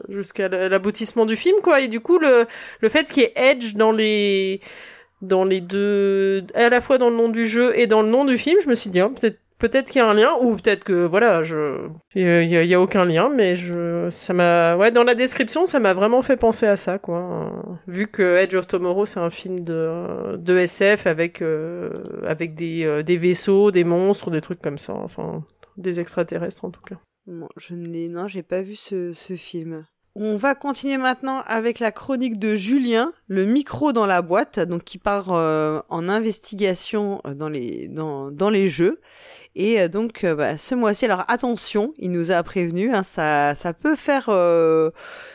jusqu'à 0.08 0.48
l'aboutissement 0.48 1.26
du 1.26 1.36
film 1.36 1.58
Et 1.80 1.88
du 1.88 2.00
coup 2.00 2.20
le 2.20 2.46
le 2.82 2.90
fait 2.90 3.12
qu'il 3.12 3.24
y 3.24 3.26
ait 3.26 3.34
Edge 3.36 3.74
dans 3.76 3.92
les 3.92 4.62
dans 5.22 5.44
les 5.44 5.62
deux, 5.62 6.46
à 6.56 6.70
la 6.70 6.82
fois 6.82 6.98
dans 6.98 7.10
le 7.10 7.16
nom 7.16 7.30
du 7.30 7.46
jeu 7.46 7.78
et 7.78 7.88
dans 7.88 8.02
le 8.02 8.10
nom 8.10 8.26
du 8.26 8.38
film, 8.38 8.58
je 8.64 8.70
me 8.70 8.76
suis 8.76 8.90
dit, 8.90 9.02
hein, 9.02 9.12
peut-être 9.60 9.90
qu'il 9.92 10.00
y 10.00 10.02
a 10.02 10.10
un 10.10 10.14
lien 10.14 10.32
ou 10.42 10.56
peut-être 10.56 10.84
que 10.84 11.06
voilà 11.06 11.42
il 12.16 12.22
y, 12.46 12.74
a 12.74 12.82
aucun 12.82 13.04
lien 13.06 13.30
mais 13.30 13.56
ça 14.10 14.34
m'a 14.34 14.78
ouais 14.78 14.92
dans 14.92 15.04
la 15.04 15.16
description 15.16 15.66
ça 15.66 15.80
m'a 15.80 15.94
vraiment 15.94 16.22
fait 16.22 16.38
penser 16.38 16.66
à 16.66 16.78
ça 16.78 16.98
quoi. 16.98 17.52
Vu 17.86 18.08
que 18.08 18.38
Edge 18.38 18.56
of 18.56 18.68
Tomorrow 18.68 19.06
c'est 19.06 19.20
un 19.20 19.30
film 19.30 19.60
de 19.60 20.38
de 20.38 20.58
SF 20.58 21.08
avec 21.08 21.42
euh, 21.42 21.92
avec 22.26 22.56
des 22.56 22.86
euh, 22.86 23.04
des 23.04 23.18
vaisseaux 23.18 23.72
des 23.72 23.84
monstres 23.84 24.32
des 24.32 24.40
trucs 24.42 24.62
comme 24.62 24.78
ça 24.78 24.94
enfin 24.94 25.44
des 25.78 26.00
extraterrestres 26.00 26.64
en 26.64 26.72
tout 26.72 26.82
cas. 26.82 26.96
Bon, 27.28 27.50
je 27.58 27.74
ne 27.74 28.08
non 28.08 28.30
j'ai 28.30 28.44
pas 28.44 28.62
vu 28.62 28.76
ce 28.76 29.14
film 29.36 29.86
on 30.16 30.38
va 30.38 30.56
continuer 30.56 30.98
maintenant 30.98 31.44
avec 31.48 31.80
la 31.80 31.92
chronique 31.92 32.40
de 32.40 32.56
Julien, 32.56 33.14
le 33.28 33.46
micro 33.46 33.94
dans 33.94 34.06
la 34.06 34.22
boîte, 34.22 34.60
donc 34.60 34.84
qui 34.84 34.98
part 34.98 35.32
euh, 35.32 35.82
en 35.90 36.10
investigation 36.10 37.22
dans 37.36 37.50
les 37.50 37.88
dans, 37.88 38.32
dans 38.32 38.50
les 38.50 38.70
jeux. 38.70 39.00
Et 39.56 39.80
euh, 39.80 39.88
donc 39.88 40.24
euh, 40.24 40.36
bah, 40.36 40.58
ce 40.58 40.76
mois-ci, 40.76 41.06
alors 41.06 41.26
attention, 41.28 41.94
il 41.98 42.12
nous 42.12 42.32
a 42.32 42.42
prévenu, 42.44 42.94
hein, 42.94 43.04
ça, 43.04 43.56
ça 43.56 43.74
peut 43.74 43.96
faire, 43.96 44.28
euh, 44.30 44.92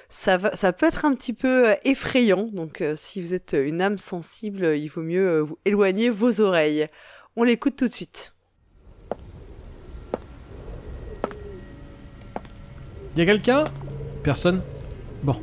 ça, 0.08 0.38
ça 0.54 0.72
peut 0.72 0.86
être 0.86 1.04
un 1.04 1.14
petit 1.14 1.32
peu 1.32 1.74
effrayant. 1.84 2.48
Donc 2.52 2.82
si 2.96 3.20
vous 3.20 3.34
êtes 3.34 3.56
une 3.58 3.80
âme 3.80 3.98
sensible, 3.98 4.76
il 4.76 4.88
vaut 4.88 5.02
mieux 5.02 5.40
vous 5.40 5.58
éloigner 5.64 6.10
vos 6.10 6.40
oreilles. 6.40 6.88
On 7.36 7.42
l'écoute 7.42 7.76
tout 7.76 7.88
de 7.88 7.92
suite. 7.92 8.32
Y 13.16 13.20
a 13.20 13.26
quelqu'un? 13.26 13.64
Personne 14.24 14.62
Bon, 15.22 15.36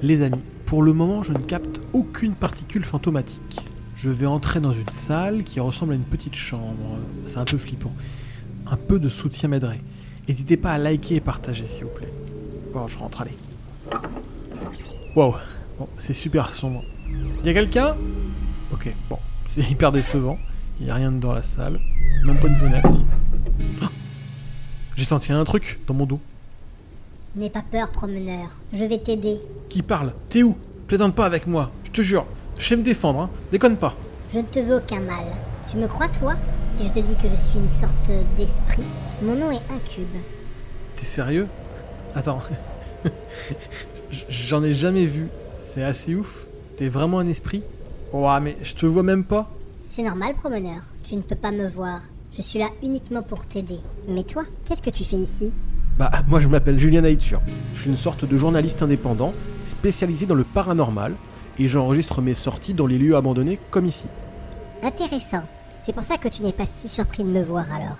les 0.00 0.22
amis, 0.22 0.42
pour 0.64 0.84
le 0.84 0.92
moment, 0.92 1.24
je 1.24 1.32
ne 1.32 1.38
capte 1.38 1.80
aucune 1.92 2.34
particule 2.34 2.84
fantomatique. 2.84 3.60
Je 3.96 4.10
vais 4.10 4.26
entrer 4.26 4.60
dans 4.60 4.70
une 4.70 4.88
salle 4.88 5.42
qui 5.42 5.58
ressemble 5.58 5.92
à 5.92 5.94
une 5.96 6.04
petite 6.04 6.36
chambre. 6.36 6.98
C'est 7.26 7.38
un 7.38 7.44
peu 7.44 7.58
flippant. 7.58 7.92
Un 8.68 8.76
peu 8.76 9.00
de 9.00 9.08
soutien 9.08 9.48
m'aiderait. 9.48 9.80
N'hésitez 10.28 10.56
pas 10.56 10.72
à 10.72 10.78
liker 10.78 11.16
et 11.16 11.20
partager, 11.20 11.66
s'il 11.66 11.84
vous 11.84 11.90
plaît. 11.90 12.12
Bon, 12.72 12.86
je 12.86 12.96
rentre, 12.96 13.22
allez. 13.22 13.36
Wow, 15.16 15.34
c'est 15.96 16.12
super 16.12 16.54
sombre. 16.54 16.84
Y 17.44 17.48
a 17.48 17.54
quelqu'un? 17.54 17.96
Ok, 18.72 18.88
bon, 19.10 19.18
c'est 19.48 19.68
hyper 19.68 19.90
décevant. 19.90 20.38
Y 20.80 20.90
a 20.90 20.94
rien 20.94 21.10
dans 21.10 21.32
la 21.32 21.42
salle. 21.42 21.76
Même 22.24 22.36
pas 22.36 22.46
une 22.46 22.54
fenêtre. 22.54 22.92
J'ai 24.96 25.04
senti 25.04 25.32
un 25.32 25.42
truc 25.42 25.80
dans 25.88 25.94
mon 25.94 26.06
dos. 26.06 26.20
N'aie 27.38 27.50
pas 27.50 27.62
peur, 27.62 27.88
promeneur. 27.90 28.48
Je 28.72 28.84
vais 28.84 28.98
t'aider. 28.98 29.38
Qui 29.68 29.82
parle? 29.82 30.12
T'es 30.28 30.42
où? 30.42 30.56
Plaisante 30.88 31.14
pas 31.14 31.24
avec 31.24 31.46
moi. 31.46 31.70
Je 31.84 31.90
te 31.92 32.02
jure. 32.02 32.26
Je 32.58 32.64
sais 32.64 32.74
me 32.74 32.82
défendre, 32.82 33.20
hein. 33.20 33.30
Déconne 33.52 33.76
pas. 33.76 33.94
Je 34.34 34.40
ne 34.40 34.44
te 34.44 34.58
veux 34.58 34.78
aucun 34.78 34.98
mal. 34.98 35.24
Tu 35.70 35.76
me 35.76 35.86
crois, 35.86 36.08
toi? 36.08 36.34
Si 36.76 36.88
je 36.88 36.92
te 36.92 36.98
dis 36.98 37.14
que 37.14 37.28
je 37.28 37.36
suis 37.36 37.60
une 37.60 37.70
sorte 37.70 38.10
d'esprit, 38.36 38.82
mon 39.22 39.36
nom 39.36 39.52
est 39.52 39.62
Incube. 39.70 40.08
T'es 40.96 41.04
sérieux? 41.04 41.46
Attends. 42.16 42.40
J'en 44.10 44.64
ai 44.64 44.74
jamais 44.74 45.06
vu. 45.06 45.28
C'est 45.48 45.84
assez 45.84 46.16
ouf. 46.16 46.48
T'es 46.76 46.88
vraiment 46.88 47.20
un 47.20 47.28
esprit? 47.28 47.62
Ouah, 48.12 48.40
mais 48.40 48.56
je 48.64 48.74
te 48.74 48.84
vois 48.84 49.04
même 49.04 49.22
pas. 49.22 49.48
C'est 49.88 50.02
normal, 50.02 50.34
promeneur. 50.34 50.80
Tu 51.04 51.14
ne 51.14 51.22
peux 51.22 51.36
pas 51.36 51.52
me 51.52 51.68
voir. 51.68 52.00
Je 52.36 52.42
suis 52.42 52.58
là 52.58 52.66
uniquement 52.82 53.22
pour 53.22 53.46
t'aider. 53.46 53.78
Mais 54.08 54.24
toi, 54.24 54.42
qu'est-ce 54.64 54.82
que 54.82 54.90
tu 54.90 55.04
fais 55.04 55.18
ici? 55.18 55.52
Bah, 55.98 56.12
moi 56.28 56.38
je 56.38 56.46
m'appelle 56.46 56.78
Julien 56.78 57.00
Naïtur. 57.00 57.40
Je 57.74 57.80
suis 57.80 57.90
une 57.90 57.96
sorte 57.96 58.24
de 58.24 58.38
journaliste 58.38 58.82
indépendant, 58.82 59.34
spécialisé 59.66 60.26
dans 60.26 60.36
le 60.36 60.44
paranormal, 60.44 61.12
et 61.58 61.66
j'enregistre 61.66 62.22
mes 62.22 62.34
sorties 62.34 62.72
dans 62.72 62.86
les 62.86 62.98
lieux 62.98 63.16
abandonnés 63.16 63.58
comme 63.72 63.86
ici. 63.86 64.06
Intéressant. 64.84 65.42
C'est 65.84 65.92
pour 65.92 66.04
ça 66.04 66.16
que 66.16 66.28
tu 66.28 66.42
n'es 66.42 66.52
pas 66.52 66.66
si 66.66 66.88
surpris 66.88 67.24
de 67.24 67.28
me 67.28 67.42
voir 67.42 67.64
alors. 67.72 67.98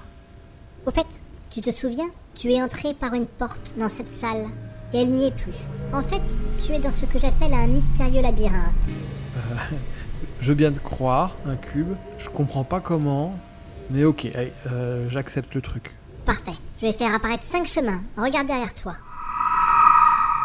Au 0.87 0.93
fait, 0.93 1.07
Tu 1.51 1.61
te 1.61 1.73
souviens 1.73 2.09
Tu 2.37 2.53
es 2.53 2.63
entré 2.63 2.95
par 2.95 3.15
une 3.15 3.27
porte 3.27 3.75
dans 3.79 3.89
cette 3.89 4.13
salle 4.13 4.47
et 4.93 4.99
elle 5.03 5.11
n'y 5.11 5.27
est 5.27 5.35
plus. 5.35 5.55
En 5.93 6.03
fait, 6.03 6.23
tu 6.65 6.73
es 6.73 6.79
dans 6.79 6.93
ce 6.93 7.07
que 7.07 7.19
j'appelle 7.19 7.53
un 7.53 7.67
mystérieux 7.67 8.23
labyrinthe. 8.23 8.75
Je 10.41 10.49
veux 10.49 10.55
bien 10.55 10.71
te 10.71 10.79
croire, 10.79 11.35
un 11.47 11.57
cube. 11.57 11.95
Je 12.19 12.29
comprends 12.29 12.65
pas 12.65 12.81
comment. 12.81 13.35
Mais 13.91 14.05
ok, 14.05 14.29
allez, 14.35 14.53
euh, 14.71 15.09
j'accepte 15.09 15.55
le 15.55 15.63
truc. 15.63 15.95
Parfait. 16.29 16.59
Je 16.83 16.87
vais 16.87 16.93
faire 16.93 17.15
apparaître 17.15 17.45
cinq 17.45 17.67
chemins. 17.67 18.03
Regarde 18.19 18.49
derrière 18.49 18.75
toi. 18.75 18.93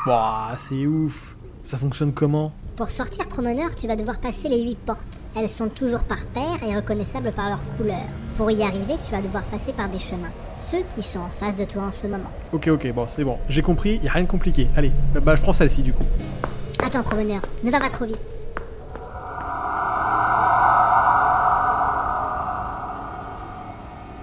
Wouah, 0.05 0.55
c'est 0.57 0.87
ouf. 0.87 1.35
Ça 1.61 1.77
fonctionne 1.77 2.13
comment? 2.13 2.53
Pour 2.77 2.89
sortir 2.89 3.27
promeneur, 3.27 3.75
tu 3.75 3.87
vas 3.87 3.97
devoir 3.97 4.17
passer 4.17 4.47
les 4.47 4.63
huit 4.63 4.77
portes. 4.77 5.25
Elles 5.35 5.49
sont 5.49 5.67
toujours 5.67 6.03
par 6.03 6.23
paire 6.27 6.63
et 6.65 6.73
reconnaissables 6.73 7.33
par 7.33 7.49
leur 7.49 7.59
couleur. 7.75 8.05
Pour 8.37 8.49
y 8.49 8.63
arriver, 8.63 8.95
tu 9.05 9.11
vas 9.11 9.21
devoir 9.21 9.43
passer 9.43 9.73
par 9.73 9.89
des 9.89 9.99
chemins. 9.99 10.31
Ceux 10.57 10.83
qui 10.95 11.03
sont 11.03 11.19
en 11.19 11.29
face 11.37 11.57
de 11.57 11.65
toi 11.65 11.83
en 11.83 11.91
ce 11.91 12.07
moment. 12.07 12.31
Ok, 12.53 12.69
ok, 12.69 12.89
bon, 12.93 13.05
c'est 13.05 13.25
bon. 13.25 13.37
J'ai 13.49 13.61
compris, 13.61 13.99
y 14.01 14.07
a 14.07 14.11
rien 14.13 14.23
de 14.23 14.29
compliqué. 14.29 14.69
Allez, 14.77 14.93
bah, 15.13 15.19
bah, 15.19 15.35
je 15.35 15.41
prends 15.41 15.51
celle-ci 15.51 15.81
du 15.83 15.91
coup. 15.91 16.05
Attends, 16.81 17.03
promeneur, 17.03 17.41
ne 17.61 17.69
va 17.69 17.81
pas 17.81 17.89
trop 17.89 18.05
vite. 18.05 18.17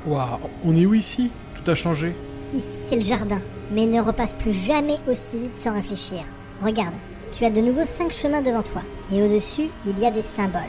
Waouh, 0.06 0.50
on 0.64 0.74
est 0.74 0.86
où 0.86 0.94
ici? 0.94 1.30
Tout 1.62 1.70
a 1.70 1.74
changé. 1.74 2.14
Ici, 2.54 2.78
c'est 2.88 2.96
le 2.96 3.02
jardin. 3.02 3.38
Mais 3.72 3.84
ne 3.86 4.00
repasse 4.00 4.34
plus 4.34 4.52
jamais 4.52 4.96
aussi 5.06 5.38
vite 5.40 5.54
sans 5.54 5.74
réfléchir. 5.74 6.20
Regarde, 6.62 6.94
tu 7.36 7.44
as 7.44 7.50
de 7.50 7.60
nouveau 7.60 7.84
cinq 7.84 8.12
chemins 8.12 8.40
devant 8.40 8.62
toi. 8.62 8.82
Et 9.12 9.22
au-dessus, 9.22 9.68
il 9.86 9.98
y 9.98 10.06
a 10.06 10.10
des 10.10 10.22
symboles. 10.22 10.62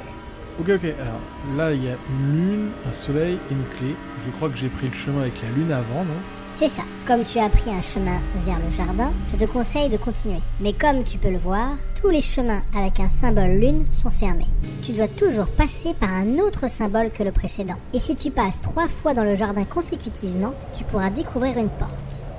Ok, 0.60 0.70
ok, 0.70 0.84
alors 0.84 1.58
là 1.58 1.72
il 1.72 1.84
y 1.84 1.88
a 1.88 1.96
une 2.10 2.36
lune, 2.36 2.70
un 2.88 2.92
soleil 2.92 3.36
et 3.50 3.54
une 3.54 3.64
clé. 3.78 3.96
Je 4.26 4.32
crois 4.32 4.50
que 4.50 4.58
j'ai 4.58 4.68
pris 4.68 4.88
le 4.88 4.94
chemin 4.94 5.22
avec 5.22 5.42
la 5.42 5.50
lune 5.50 5.72
avant, 5.72 6.04
non? 6.04 6.20
C'est 6.56 6.70
ça. 6.70 6.84
Comme 7.08 7.24
tu 7.24 7.40
as 7.40 7.50
pris 7.50 7.72
un 7.72 7.82
chemin 7.82 8.20
vers 8.46 8.60
le 8.60 8.72
jardin, 8.76 9.12
je 9.32 9.38
te 9.38 9.50
conseille 9.50 9.90
de 9.90 9.98
continuer. 9.98 10.40
Mais 10.60 10.74
comme 10.74 11.04
tu 11.04 11.18
peux 11.18 11.32
le 11.32 11.38
voir, 11.38 11.72
tous 12.00 12.10
les 12.10 12.22
chemins 12.22 12.62
avec 12.78 13.00
un 13.00 13.10
symbole 13.10 13.58
lune 13.60 13.86
sont 13.92 14.12
fermés. 14.12 14.48
Tu 14.84 14.92
dois 14.92 15.08
toujours 15.08 15.48
passer 15.48 15.94
par 15.94 16.14
un 16.14 16.38
autre 16.38 16.70
symbole 16.70 17.10
que 17.10 17.24
le 17.24 17.32
précédent. 17.32 17.76
Et 17.94 18.00
si 18.00 18.16
tu 18.16 18.30
passes 18.30 18.62
trois 18.62 18.88
fois 18.88 19.14
dans 19.14 19.24
le 19.24 19.36
jardin 19.36 19.64
consécutivement, 19.64 20.54
tu 20.78 20.84
pourras 20.84 21.10
découvrir 21.10 21.58
une 21.58 21.70
porte. 21.70 21.92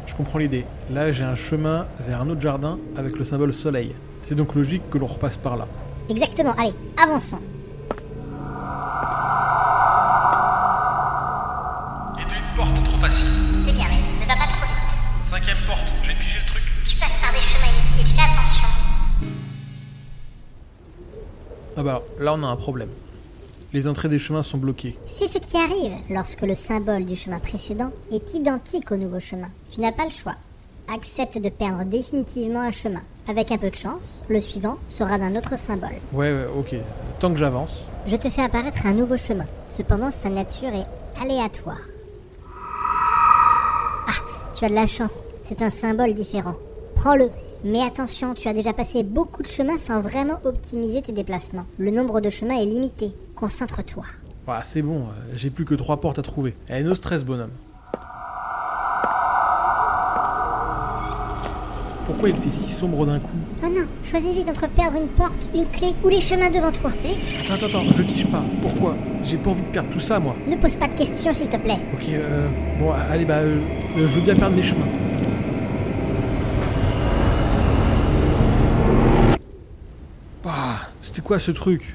Je 0.06 0.14
comprends 0.14 0.38
l'idée. 0.38 0.64
Là 0.90 1.10
j'ai 1.10 1.24
un 1.24 1.34
chemin 1.34 1.86
vers 2.06 2.20
un 2.20 2.28
autre 2.28 2.40
jardin 2.40 2.78
avec 2.96 3.18
le 3.18 3.24
symbole 3.24 3.52
soleil. 3.52 3.94
C'est 4.22 4.36
donc 4.36 4.54
logique 4.54 4.88
que 4.90 4.98
l'on 4.98 5.06
repasse 5.06 5.36
par 5.36 5.56
là. 5.56 5.66
Exactement. 6.08 6.54
Allez, 6.58 6.74
avançons. 7.02 7.38
Ah 21.82 21.84
bah 21.84 21.90
alors, 21.90 22.04
là 22.20 22.34
on 22.34 22.44
a 22.44 22.46
un 22.46 22.54
problème. 22.54 22.90
Les 23.72 23.88
entrées 23.88 24.08
des 24.08 24.20
chemins 24.20 24.44
sont 24.44 24.56
bloquées. 24.56 24.96
C'est 25.12 25.26
ce 25.26 25.38
qui 25.38 25.56
arrive 25.56 25.94
lorsque 26.10 26.42
le 26.42 26.54
symbole 26.54 27.04
du 27.04 27.16
chemin 27.16 27.40
précédent 27.40 27.90
est 28.12 28.34
identique 28.34 28.92
au 28.92 28.96
nouveau 28.96 29.18
chemin. 29.18 29.48
Tu 29.72 29.80
n'as 29.80 29.90
pas 29.90 30.04
le 30.04 30.12
choix. 30.12 30.36
Accepte 30.94 31.38
de 31.38 31.48
perdre 31.48 31.82
définitivement 31.84 32.60
un 32.60 32.70
chemin. 32.70 33.00
Avec 33.26 33.50
un 33.50 33.58
peu 33.58 33.68
de 33.68 33.74
chance, 33.74 34.22
le 34.28 34.40
suivant 34.40 34.78
sera 34.88 35.18
d'un 35.18 35.34
autre 35.34 35.58
symbole. 35.58 35.96
Ouais, 36.12 36.32
ouais, 36.32 36.46
ok. 36.56 36.76
Tant 37.18 37.32
que 37.32 37.38
j'avance. 37.38 37.80
Je 38.06 38.14
te 38.14 38.30
fais 38.30 38.42
apparaître 38.42 38.86
un 38.86 38.92
nouveau 38.92 39.16
chemin. 39.16 39.46
Cependant, 39.68 40.12
sa 40.12 40.28
nature 40.28 40.68
est 40.68 41.20
aléatoire. 41.20 41.82
Ah, 44.06 44.22
tu 44.56 44.64
as 44.64 44.68
de 44.68 44.74
la 44.74 44.86
chance. 44.86 45.24
C'est 45.48 45.62
un 45.62 45.70
symbole 45.70 46.14
différent. 46.14 46.54
Prends-le. 46.94 47.28
Mais 47.64 47.80
attention, 47.80 48.34
tu 48.34 48.48
as 48.48 48.52
déjà 48.52 48.72
passé 48.72 49.02
beaucoup 49.04 49.42
de 49.42 49.46
chemins 49.46 49.78
sans 49.78 50.00
vraiment 50.00 50.40
optimiser 50.44 51.00
tes 51.00 51.12
déplacements. 51.12 51.64
Le 51.78 51.90
nombre 51.92 52.20
de 52.20 52.28
chemins 52.28 52.58
est 52.60 52.66
limité. 52.66 53.12
Concentre-toi. 53.36 54.04
Ah, 54.48 54.60
c'est 54.64 54.82
bon, 54.82 55.02
euh, 55.02 55.32
j'ai 55.36 55.50
plus 55.50 55.64
que 55.64 55.74
trois 55.74 56.00
portes 56.00 56.18
à 56.18 56.22
trouver. 56.22 56.54
Eh, 56.68 56.82
no 56.82 56.94
stress, 56.96 57.24
bonhomme. 57.24 57.52
Pourquoi 62.04 62.30
il 62.30 62.34
fait 62.34 62.50
si 62.50 62.68
sombre 62.72 63.06
d'un 63.06 63.20
coup? 63.20 63.30
Oh 63.64 63.68
non, 63.68 63.86
choisis 64.04 64.32
vite 64.34 64.48
entre 64.48 64.68
perdre 64.68 64.98
une 65.00 65.06
porte, 65.06 65.38
une 65.54 65.66
clé 65.66 65.94
ou 66.04 66.08
les 66.08 66.20
chemins 66.20 66.50
devant 66.50 66.72
toi. 66.72 66.90
Vite 67.04 67.20
Attends, 67.44 67.54
attends, 67.66 67.78
attends, 67.78 67.92
je 67.92 68.02
quiche 68.02 68.26
pas. 68.26 68.42
Pourquoi? 68.60 68.96
J'ai 69.22 69.36
pas 69.38 69.50
envie 69.50 69.62
de 69.62 69.68
perdre 69.68 69.88
tout 69.90 70.00
ça, 70.00 70.18
moi. 70.18 70.34
Ne 70.48 70.56
pose 70.56 70.74
pas 70.74 70.88
de 70.88 70.94
questions, 70.98 71.32
s'il 71.32 71.46
te 71.48 71.56
plaît. 71.56 71.78
Ok, 71.94 72.08
euh, 72.08 72.48
bon, 72.80 72.90
allez, 72.90 73.24
bah, 73.24 73.36
euh, 73.38 73.60
je 73.96 74.02
veux 74.02 74.20
bien 74.20 74.34
perdre 74.34 74.56
mes 74.56 74.62
chemins. 74.62 74.88
C'était 81.12 81.26
quoi 81.26 81.38
ce 81.38 81.50
truc? 81.50 81.94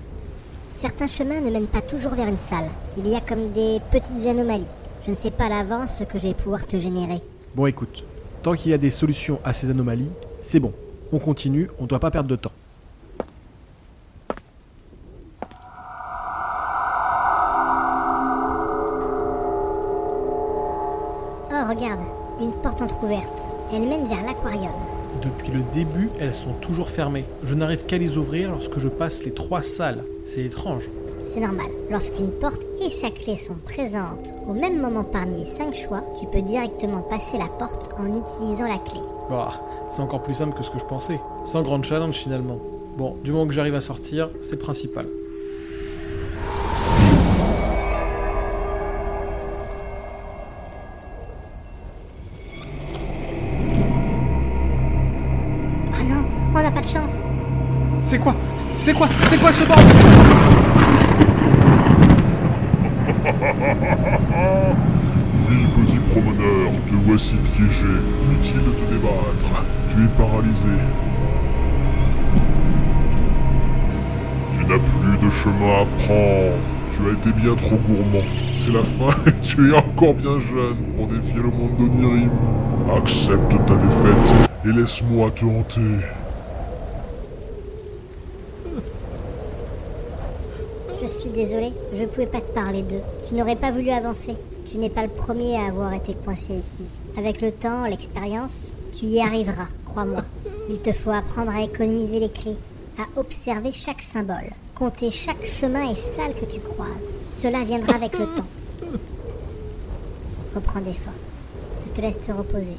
Certains 0.80 1.08
chemins 1.08 1.42
ne 1.42 1.50
mènent 1.50 1.66
pas 1.66 1.82
toujours 1.82 2.14
vers 2.14 2.28
une 2.28 2.38
salle. 2.38 2.70
Il 3.00 3.08
y 3.08 3.16
a 3.16 3.20
comme 3.20 3.50
des 3.52 3.80
petites 3.92 4.28
anomalies. 4.28 4.68
Je 5.08 5.12
ne 5.12 5.16
sais 5.16 5.32
pas 5.32 5.46
à 5.46 5.50
l'avance 5.50 5.96
ce 5.98 6.04
que 6.04 6.20
je 6.20 6.28
vais 6.28 6.34
pouvoir 6.36 6.64
te 6.68 6.78
générer. 6.78 7.20
Bon, 7.56 7.66
écoute, 7.66 8.04
tant 8.44 8.54
qu'il 8.54 8.70
y 8.70 8.74
a 8.76 8.78
des 8.78 8.92
solutions 8.92 9.40
à 9.44 9.54
ces 9.54 9.72
anomalies, 9.72 10.12
c'est 10.44 10.60
bon. 10.60 10.72
On 11.12 11.18
continue, 11.18 11.68
on 11.80 11.88
doit 11.88 12.00
pas 12.00 12.12
perdre 12.12 12.30
de 12.30 12.36
temps. 12.36 12.52
Oh, 21.50 21.70
regarde, 21.70 22.02
une 22.40 22.52
porte 22.62 22.84
entr'ouverte. 22.84 23.40
Elle 23.74 23.88
mène 23.88 24.08
vers 24.08 24.24
l'aquarium. 24.24 24.97
Depuis 25.24 25.52
le 25.52 25.64
début, 25.74 26.10
elles 26.20 26.34
sont 26.34 26.54
toujours 26.62 26.90
fermées. 26.90 27.26
Je 27.44 27.56
n'arrive 27.56 27.86
qu'à 27.86 27.98
les 27.98 28.18
ouvrir 28.18 28.52
lorsque 28.52 28.80
je 28.80 28.88
passe 28.88 29.24
les 29.24 29.32
trois 29.32 29.62
salles. 29.62 30.04
C'est 30.26 30.44
étrange. 30.44 30.90
C'est 31.34 31.40
normal. 31.40 31.68
Lorsqu'une 31.90 32.30
porte 32.30 32.62
et 32.82 32.90
sa 32.90 33.10
clé 33.10 33.38
sont 33.38 33.56
présentes 33.66 34.34
au 34.48 34.54
même 34.54 34.80
moment 34.80 35.04
parmi 35.04 35.44
les 35.44 35.50
cinq 35.50 35.76
choix, 35.76 36.04
tu 36.20 36.28
peux 36.28 36.42
directement 36.42 37.02
passer 37.02 37.38
la 37.38 37.48
porte 37.48 37.92
en 37.98 38.06
utilisant 38.06 38.68
la 38.68 38.78
clé. 38.78 39.00
Bah, 39.30 39.52
c'est 39.90 40.02
encore 40.02 40.24
plus 40.24 40.36
simple 40.36 40.58
que 40.58 40.64
ce 40.64 40.72
que 40.72 40.80
je 40.80 40.86
pensais. 40.86 41.20
Sans 41.46 41.64
grande 41.64 41.84
challenge 41.84 42.16
finalement. 42.16 42.60
Bon, 42.98 43.16
du 43.24 43.32
moment 43.32 43.48
que 43.48 43.54
j'arrive 43.54 43.76
à 43.76 43.82
sortir, 43.82 44.30
c'est 44.42 44.54
le 44.54 44.60
principal. 44.60 45.06
Ville 65.48 65.68
petit 65.70 66.00
promeneur, 66.00 66.72
te 66.86 66.94
voici 67.06 67.38
piégé. 67.38 67.88
Inutile 68.26 68.64
de 68.66 68.72
te 68.72 68.86
débattre. 68.86 69.66
Tu 69.88 70.04
es 70.04 70.08
paralysé. 70.18 70.66
Tu 74.54 74.60
n'as 74.66 74.80
plus 74.80 75.18
de 75.26 75.30
chemin 75.30 75.82
à 75.82 75.86
prendre. 75.98 76.78
Tu 76.94 77.02
as 77.08 77.14
été 77.14 77.32
bien 77.32 77.56
trop 77.56 77.78
gourmand. 77.78 78.26
C'est 78.54 78.74
la 78.74 78.84
fin 78.84 79.10
et 79.28 79.40
tu 79.42 79.72
es 79.72 79.78
encore 79.78 80.14
bien 80.14 80.40
jeune 80.40 80.78
pour 80.96 81.08
défier 81.08 81.38
le 81.38 81.50
monde 81.52 81.76
d'Onirim. 81.78 82.30
Accepte 82.96 83.52
ta 83.66 83.76
défaite 83.76 84.36
et 84.66 84.72
laisse-moi 84.72 85.32
te 85.32 85.46
hanter. 85.46 85.82
Je 91.02 91.08
suis 91.08 91.26
désolée, 91.38 91.72
je 91.94 92.06
pouvais 92.06 92.26
pas 92.26 92.42
te 92.42 92.52
parler 92.52 92.82
d'eux. 92.82 93.02
Tu 93.28 93.36
n'aurais 93.36 93.56
pas 93.56 93.70
voulu 93.72 93.92
avancer. 93.92 94.34
Tu 94.72 94.78
n'es 94.80 94.90
pas 94.90 95.04
le 95.04 95.10
premier 95.10 95.56
à 95.56 95.68
avoir 95.68 95.94
été 95.94 96.14
coincé 96.26 96.54
ici. 96.54 96.84
Avec 97.16 97.42
le 97.42 97.52
temps, 97.52 97.86
l'expérience, 97.86 98.72
tu 98.98 99.06
y 99.06 99.22
arriveras, 99.22 99.68
crois-moi. 99.86 100.24
Il 100.70 100.80
te 100.82 100.92
faut 100.92 101.12
apprendre 101.12 101.52
à 101.52 101.62
économiser 101.62 102.20
les 102.20 102.30
clés, 102.30 102.58
à 102.98 103.20
observer 103.20 103.72
chaque 103.72 104.02
symbole, 104.02 104.50
compter 104.76 105.12
chaque 105.12 105.46
chemin 105.46 105.92
et 105.92 105.96
salle 105.96 106.34
que 106.34 106.52
tu 106.52 106.60
croises. 106.60 106.90
Cela 107.38 107.64
viendra 107.64 107.94
avec 107.96 108.14
le 108.14 108.26
temps. 108.36 108.92
Reprends 110.56 110.80
des 110.80 110.94
forces. 110.94 111.34
Je 111.86 111.92
te 111.96 112.02
laisse 112.02 112.20
te 112.26 112.32
reposer. 112.32 112.78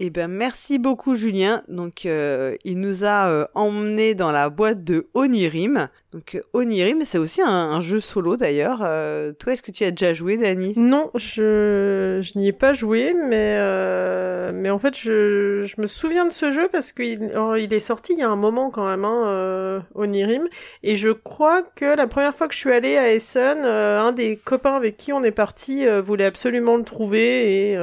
Eh 0.00 0.10
ben 0.10 0.28
merci 0.28 0.78
beaucoup 0.78 1.16
Julien. 1.16 1.64
Donc 1.66 2.06
euh, 2.06 2.56
il 2.64 2.78
nous 2.78 3.02
a 3.02 3.28
euh, 3.28 3.46
emmené 3.54 4.14
dans 4.14 4.30
la 4.30 4.48
boîte 4.48 4.84
de 4.84 5.08
Onirim. 5.14 5.88
Donc 6.18 6.42
Onirim, 6.52 7.02
c'est 7.04 7.18
aussi 7.18 7.40
un, 7.42 7.78
jeu 7.78 8.00
solo 8.00 8.36
d'ailleurs. 8.36 8.80
Euh, 8.82 9.32
toi, 9.32 9.52
est-ce 9.52 9.62
que 9.62 9.70
tu 9.70 9.84
as 9.84 9.92
déjà 9.92 10.14
joué, 10.14 10.36
Dani? 10.36 10.74
Non, 10.76 11.12
je, 11.14 12.18
n'y 12.36 12.48
ai 12.48 12.52
pas 12.52 12.72
joué, 12.72 13.14
mais, 13.14 13.54
euh, 13.60 14.50
mais 14.52 14.68
en 14.70 14.80
fait, 14.80 14.98
je, 14.98 15.62
me 15.80 15.86
souviens 15.86 16.26
de 16.26 16.32
ce 16.32 16.50
jeu 16.50 16.68
parce 16.72 16.90
qu'il 16.90 17.30
oh, 17.36 17.54
il 17.54 17.72
est 17.72 17.78
sorti 17.78 18.14
il 18.14 18.18
y 18.18 18.22
a 18.22 18.28
un 18.28 18.34
moment 18.34 18.70
quand 18.70 18.88
même, 18.88 19.04
hein, 19.04 19.28
euh, 19.28 19.80
Onirim. 19.94 20.48
Et 20.82 20.96
je 20.96 21.10
crois 21.10 21.62
que 21.62 21.96
la 21.96 22.08
première 22.08 22.34
fois 22.34 22.48
que 22.48 22.54
je 22.54 22.58
suis 22.58 22.72
allée 22.72 22.96
à 22.96 23.12
Essen, 23.12 23.64
un 23.64 24.10
des 24.10 24.36
copains 24.36 24.74
avec 24.74 24.96
qui 24.96 25.12
on 25.12 25.22
est 25.22 25.30
parti 25.30 25.86
voulait 26.04 26.24
absolument 26.24 26.76
le 26.76 26.82
trouver 26.82 27.70
et, 27.70 27.78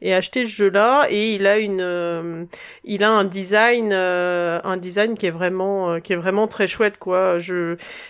et 0.00 0.14
acheter 0.14 0.46
ce 0.46 0.50
jeu-là. 0.50 1.08
Et 1.10 1.34
il 1.34 1.46
a 1.46 1.58
une, 1.58 2.48
il 2.84 3.04
a 3.04 3.10
un 3.10 3.24
design, 3.24 3.92
un 3.92 4.76
design 4.78 5.14
qui 5.14 5.26
est 5.26 5.30
vraiment, 5.30 6.00
qui 6.00 6.14
est 6.14 6.16
vraiment 6.16 6.46
très 6.46 6.66
chouette, 6.66 6.96
quoi. 6.96 7.36
Je, 7.38 7.65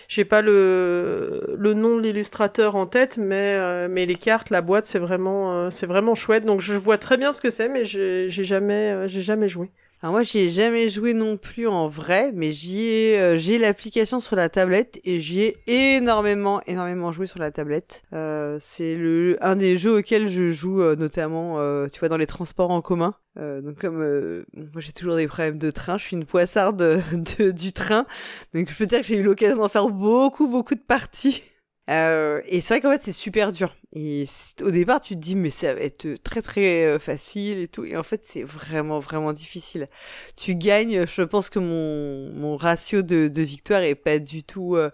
j'ai 0.07 0.25
pas 0.25 0.41
le, 0.41 1.55
nom 1.75 1.97
de 1.97 2.01
l'illustrateur 2.01 2.75
en 2.75 2.85
tête, 2.85 3.17
mais, 3.17 3.55
euh, 3.57 3.87
les 3.87 4.15
cartes, 4.15 4.49
la 4.49 4.61
boîte, 4.61 4.85
c'est 4.85 4.99
vraiment, 4.99 5.53
euh, 5.53 5.69
c'est 5.69 5.87
vraiment 5.87 6.15
chouette. 6.15 6.45
Donc 6.45 6.61
je 6.61 6.73
vois 6.73 6.97
très 6.97 7.17
bien 7.17 7.31
ce 7.31 7.41
que 7.41 7.49
c'est, 7.49 7.69
mais 7.69 7.85
j'ai, 7.85 8.27
euh, 8.29 9.07
j'ai 9.07 9.21
jamais 9.21 9.49
joué. 9.49 9.69
Alors 10.03 10.13
moi, 10.13 10.21
j'y 10.21 10.37
ai 10.39 10.49
jamais 10.49 10.89
joué 10.89 11.13
non 11.15 11.37
plus 11.37 11.67
en 11.67 11.87
vrai, 11.87 12.31
mais 12.35 12.51
j'y 12.51 12.83
ai, 12.83 13.17
euh, 13.17 13.35
j'ai 13.35 13.57
l'application 13.57 14.19
sur 14.19 14.35
la 14.35 14.47
tablette 14.47 14.99
et 15.03 15.19
j'y 15.19 15.41
ai 15.41 15.55
énormément, 15.95 16.61
énormément 16.67 17.11
joué 17.11 17.25
sur 17.25 17.39
la 17.39 17.49
tablette. 17.49 18.03
Euh, 18.13 18.57
c'est 18.61 18.93
le 18.95 19.37
un 19.41 19.55
des 19.55 19.75
jeux 19.75 19.97
auxquels 19.97 20.27
je 20.29 20.51
joue 20.51 20.81
euh, 20.83 20.95
notamment, 20.95 21.55
euh, 21.59 21.87
tu 21.91 21.99
vois, 21.99 22.09
dans 22.09 22.17
les 22.17 22.27
transports 22.27 22.69
en 22.69 22.81
commun. 22.81 23.15
Euh, 23.39 23.61
donc 23.61 23.79
comme 23.79 24.01
euh, 24.01 24.45
moi 24.55 24.81
j'ai 24.81 24.91
toujours 24.91 25.15
des 25.15 25.27
problèmes 25.27 25.57
de 25.57 25.71
train, 25.71 25.97
je 25.97 26.03
suis 26.03 26.15
une 26.15 26.25
poissarde 26.25 26.77
de, 26.77 26.99
de- 27.39 27.51
du 27.51 27.71
train, 27.71 28.05
donc 28.53 28.69
je 28.71 28.75
peux 28.75 28.85
dire 28.87 29.01
que 29.01 29.05
j'ai 29.07 29.17
eu 29.17 29.23
l'occasion 29.23 29.57
d'en 29.57 29.69
faire 29.69 29.89
beaucoup, 29.89 30.47
beaucoup 30.47 30.75
de 30.75 30.79
parties. 30.79 31.41
Euh, 31.89 32.41
et 32.45 32.59
c'est 32.59 32.73
vrai 32.73 32.81
qu'en 32.81 32.91
fait 32.91 33.01
c'est 33.01 33.13
super 33.13 33.53
dur. 33.53 33.73
Et 33.93 34.25
au 34.61 34.71
départ 34.71 34.99
tu 34.99 35.15
te 35.15 35.19
dis 35.19 35.35
mais 35.37 35.51
ça 35.51 35.73
va 35.73 35.79
être 35.79 36.15
très 36.21 36.41
très 36.41 36.83
euh, 36.85 36.99
facile 36.99 37.59
et 37.59 37.67
tout. 37.69 37.85
Et 37.85 37.95
en 37.95 38.03
fait 38.03 38.23
c'est 38.25 38.43
vraiment 38.43 38.99
vraiment 38.99 39.31
difficile. 39.31 39.87
Tu 40.35 40.55
gagnes, 40.55 41.05
je 41.07 41.21
pense 41.21 41.49
que 41.49 41.59
mon, 41.59 42.29
mon 42.33 42.57
ratio 42.57 43.01
de, 43.03 43.29
de 43.29 43.41
victoire 43.41 43.81
est 43.83 43.95
pas 43.95 44.19
du 44.19 44.43
tout 44.43 44.75
euh, 44.75 44.91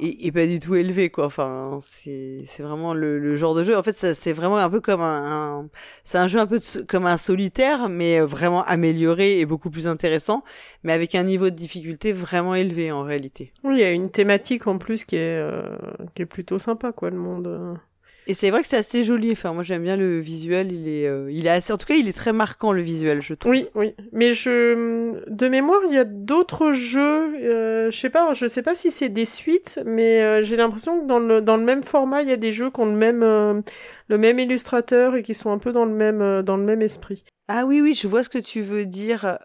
est, 0.00 0.26
est 0.26 0.32
pas 0.32 0.46
du 0.46 0.58
tout 0.60 0.74
élevé 0.74 1.10
quoi. 1.10 1.26
Enfin 1.26 1.78
c'est 1.82 2.38
vraiment 2.60 2.94
le, 2.94 3.18
le 3.18 3.36
genre 3.36 3.54
de 3.54 3.64
jeu. 3.64 3.76
En 3.76 3.82
fait 3.82 3.92
c'est 3.92 4.32
vraiment 4.32 4.58
un 4.58 4.70
peu 4.70 4.80
comme 4.80 5.00
un, 5.00 5.60
un- 5.60 5.68
c'est 6.04 6.18
un 6.18 6.28
jeu 6.28 6.38
un 6.40 6.46
peu 6.46 6.58
de 6.58 6.82
comme 6.82 7.06
un 7.06 7.18
solitaire 7.18 7.88
mais 7.88 8.20
euh, 8.20 8.26
vraiment 8.26 8.62
amélioré 8.64 9.40
et 9.40 9.46
beaucoup 9.46 9.70
plus 9.70 9.86
intéressant, 9.86 10.44
mais 10.82 10.92
avec 10.92 11.14
un 11.14 11.22
niveau 11.24 11.50
de 11.50 11.56
difficulté 11.56 12.12
vraiment 12.12 12.54
élevé 12.54 12.92
en 12.92 13.02
réalité. 13.02 13.52
Oui, 13.64 13.74
il 13.76 13.80
y 13.80 13.84
a 13.84 13.90
une 13.92 14.10
thématique 14.10 14.66
en 14.68 14.78
plus 14.78 15.04
qui 15.04 15.16
est, 15.16 15.38
euh, 15.38 15.76
qui 16.14 16.22
est 16.22 16.26
plutôt 16.26 16.58
sympa, 16.58 16.92
quoi, 16.92 17.10
le 17.10 17.16
monde. 17.16 17.78
Et 18.26 18.34
c'est 18.34 18.50
vrai 18.50 18.62
que 18.62 18.68
c'est 18.68 18.76
assez 18.76 19.04
joli. 19.04 19.32
Enfin, 19.32 19.52
moi 19.52 19.62
j'aime 19.62 19.82
bien 19.82 19.96
le 19.96 20.18
visuel. 20.18 20.72
Il 20.72 20.88
est, 20.88 21.06
euh, 21.06 21.30
il 21.30 21.46
est 21.46 21.50
assez. 21.50 21.72
En 21.72 21.76
tout 21.76 21.86
cas, 21.86 21.94
il 21.94 22.08
est 22.08 22.16
très 22.16 22.32
marquant 22.32 22.72
le 22.72 22.80
visuel, 22.80 23.20
je 23.20 23.34
trouve. 23.34 23.52
Oui, 23.52 23.66
oui. 23.74 23.94
Mais 24.12 24.32
je, 24.32 25.28
de 25.28 25.48
mémoire, 25.48 25.80
il 25.86 25.94
y 25.94 25.98
a 25.98 26.04
d'autres 26.04 26.72
jeux. 26.72 27.34
Euh, 27.44 27.90
je 27.90 27.98
sais 27.98 28.10
pas, 28.10 28.32
je 28.32 28.46
sais 28.46 28.62
pas 28.62 28.74
si 28.74 28.90
c'est 28.90 29.10
des 29.10 29.26
suites, 29.26 29.80
mais 29.84 30.22
euh, 30.22 30.42
j'ai 30.42 30.56
l'impression 30.56 31.00
que 31.00 31.06
dans 31.06 31.18
le 31.18 31.40
dans 31.42 31.56
le 31.56 31.64
même 31.64 31.82
format, 31.82 32.22
il 32.22 32.28
y 32.28 32.32
a 32.32 32.36
des 32.36 32.52
jeux 32.52 32.70
qui 32.70 32.80
ont 32.80 32.86
le 32.86 32.92
même 32.92 33.22
euh, 33.22 33.60
le 34.08 34.18
même 34.18 34.38
illustrateur 34.38 35.16
et 35.16 35.22
qui 35.22 35.34
sont 35.34 35.52
un 35.52 35.58
peu 35.58 35.72
dans 35.72 35.84
le 35.84 35.94
même 35.94 36.22
euh, 36.22 36.42
dans 36.42 36.56
le 36.56 36.64
même 36.64 36.82
esprit. 36.82 37.24
Ah 37.48 37.66
oui, 37.66 37.82
oui, 37.82 37.94
je 37.94 38.08
vois 38.08 38.24
ce 38.24 38.30
que 38.30 38.38
tu 38.38 38.62
veux 38.62 38.86
dire. 38.86 39.38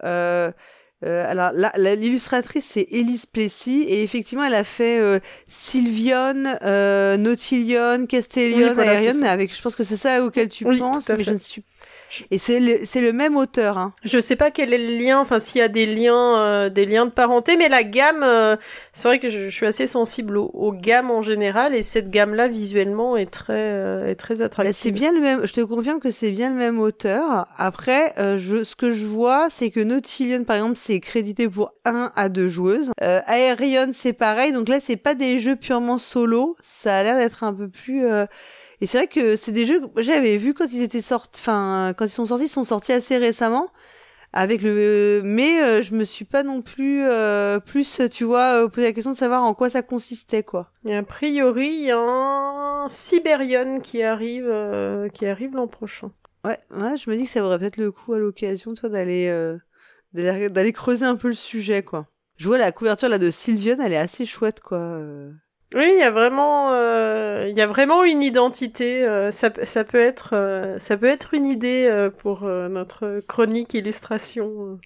Euh, 1.04 1.24
alors, 1.28 1.52
l'illustratrice, 1.76 2.66
c'est 2.66 2.86
Elise 2.90 3.26
Plessis, 3.26 3.82
et 3.88 4.02
effectivement, 4.02 4.44
elle 4.44 4.54
a 4.54 4.64
fait 4.64 5.00
euh, 5.00 5.18
Sylvion, 5.48 6.44
euh, 6.62 7.16
Nautilion, 7.16 8.06
Castellion, 8.06 8.74
Oui, 8.76 9.26
avec, 9.26 9.54
je 9.56 9.62
pense 9.62 9.76
que 9.76 9.84
c'est 9.84 9.96
ça 9.96 10.22
auquel 10.24 10.48
tu 10.48 10.66
Oui, 10.66 10.78
penses, 10.78 11.08
mais 11.08 11.22
je 11.24 11.30
ne 11.30 11.38
suis. 11.38 11.62
Et 12.32 12.38
c'est 12.38 12.58
le, 12.58 12.80
le 13.06 13.12
même 13.12 13.36
auteur, 13.36 13.78
hein. 13.78 13.94
Je 14.02 14.18
sais 14.18 14.34
pas 14.34 14.50
quel 14.50 14.74
est 14.74 14.78
le 14.78 14.98
lien, 14.98 15.20
enfin 15.20 15.38
s'il 15.38 15.60
y 15.60 15.62
a 15.62 15.68
des 15.68 15.86
liens, 15.86 16.42
euh, 16.42 16.68
des 16.68 16.84
liens 16.84 17.06
de 17.06 17.12
parenté, 17.12 17.56
mais 17.56 17.68
la 17.68 17.84
gamme, 17.84 18.24
euh, 18.24 18.56
c'est 18.92 19.06
vrai 19.06 19.20
que 19.20 19.28
je, 19.28 19.44
je 19.48 19.54
suis 19.54 19.66
assez 19.66 19.86
sensible 19.86 20.36
aux, 20.36 20.50
aux 20.52 20.72
gammes 20.72 21.12
en 21.12 21.22
général, 21.22 21.72
et 21.72 21.82
cette 21.82 22.10
gamme-là 22.10 22.48
visuellement 22.48 23.16
est 23.16 23.30
très, 23.30 23.52
euh, 23.56 24.08
est 24.10 24.16
très 24.16 24.38
Bah, 24.38 24.46
attractive. 24.46 24.74
c'est 24.76 24.90
bien 24.90 25.12
le 25.12 25.20
même. 25.20 25.46
Je 25.46 25.52
te 25.52 25.60
confirme 25.60 26.00
que 26.00 26.10
c'est 26.10 26.32
bien 26.32 26.50
le 26.50 26.56
même 26.56 26.80
auteur. 26.80 27.46
Après, 27.56 28.12
je, 28.38 28.64
ce 28.64 28.74
que 28.74 28.90
je 28.90 29.04
vois, 29.04 29.46
c'est 29.48 29.70
que 29.70 29.78
Nautilion, 29.78 30.42
par 30.42 30.56
exemple, 30.56 30.78
c'est 30.90 30.98
crédité 30.98 31.48
pour 31.48 31.72
1 31.84 32.10
à 32.16 32.28
2 32.28 32.48
joueuses. 32.48 32.90
Euh, 33.02 33.20
Aerion, 33.28 33.90
c'est 33.92 34.12
pareil. 34.12 34.52
Donc 34.52 34.68
là, 34.68 34.80
c'est 34.80 34.96
pas 34.96 35.14
des 35.14 35.38
jeux 35.38 35.54
purement 35.54 35.98
solo. 35.98 36.56
Ça 36.62 36.96
a 36.98 37.02
l'air 37.04 37.16
d'être 37.16 37.44
un 37.44 37.54
peu 37.54 37.68
plus. 37.68 38.06
euh, 38.06 38.26
Et 38.80 38.86
c'est 38.86 38.98
vrai 38.98 39.06
que 39.06 39.36
c'est 39.36 39.52
des 39.52 39.66
jeux 39.66 39.80
que 39.94 40.02
j'avais 40.02 40.36
vu 40.36 40.52
quand 40.52 40.66
ils 40.72 40.82
étaient 40.82 41.00
sortis. 41.00 41.40
Enfin, 41.40 41.94
quand 41.96 42.06
ils 42.06 42.10
sont 42.10 42.26
sortis, 42.26 42.46
ils 42.46 42.48
sont 42.48 42.64
sortis 42.64 42.92
assez 42.92 43.18
récemment. 43.18 43.68
Avec 44.32 44.62
le, 44.62 45.22
mais 45.24 45.60
euh, 45.62 45.82
je 45.82 45.94
me 45.94 46.02
suis 46.04 46.24
pas 46.24 46.42
non 46.42 46.60
plus 46.62 47.02
euh, 47.04 47.58
plus, 47.58 48.00
tu 48.12 48.24
vois, 48.24 48.64
euh, 48.64 48.68
posé 48.68 48.86
la 48.86 48.92
question 48.92 49.10
de 49.12 49.16
savoir 49.16 49.42
en 49.44 49.54
quoi 49.54 49.70
ça 49.70 49.82
consistait, 49.82 50.42
quoi. 50.44 50.70
Et 50.88 50.96
a 50.96 51.02
priori, 51.02 51.68
il 51.68 51.84
y 51.86 51.90
a 51.92 51.98
un 51.98 52.86
Siberian 52.88 53.80
qui 53.80 54.02
arrive, 54.02 54.52
qui 55.14 55.26
arrive 55.26 55.54
l'an 55.54 55.66
prochain. 55.66 56.10
Ouais, 56.44 56.58
ouais, 56.70 56.96
je 56.96 57.10
me 57.10 57.16
dis 57.16 57.24
que 57.24 57.30
ça 57.30 57.42
vaudrait 57.42 57.58
peut-être 57.58 57.76
le 57.76 57.92
coup 57.92 58.14
à 58.14 58.18
l'occasion, 58.18 58.72
toi, 58.74 58.88
d'aller 58.88 59.26
euh, 59.28 59.56
d'aller 60.12 60.72
creuser 60.72 61.04
un 61.06 61.16
peu 61.16 61.28
le 61.28 61.34
sujet, 61.34 61.82
quoi. 61.82 62.06
Je 62.36 62.48
vois 62.48 62.58
la 62.58 62.72
couverture 62.72 63.08
là 63.08 63.18
de 63.18 63.30
Sylvian, 63.30 63.76
elle 63.82 63.92
est 63.92 63.96
assez 63.98 64.24
chouette, 64.24 64.60
quoi. 64.60 64.78
euh. 64.78 65.30
Oui, 65.74 65.88
il 65.94 66.00
y 66.00 66.02
a 66.02 66.10
vraiment, 66.10 66.72
euh, 66.72 67.46
il 67.48 67.56
y 67.56 67.60
a 67.60 67.66
vraiment 67.66 68.02
une 68.02 68.22
identité. 68.22 69.06
euh, 69.06 69.30
ça, 69.30 69.50
peut- 69.50 69.64
ça 69.64 69.84
peut 69.84 70.00
être, 70.00 70.30
euh, 70.32 70.78
ça 70.78 70.96
peut 70.96 71.06
être 71.06 71.32
une 71.34 71.46
idée 71.46 71.86
euh, 71.88 72.10
pour 72.10 72.42
euh, 72.44 72.68
notre 72.68 73.20
chronique 73.28 73.74
illustration. 73.74 74.78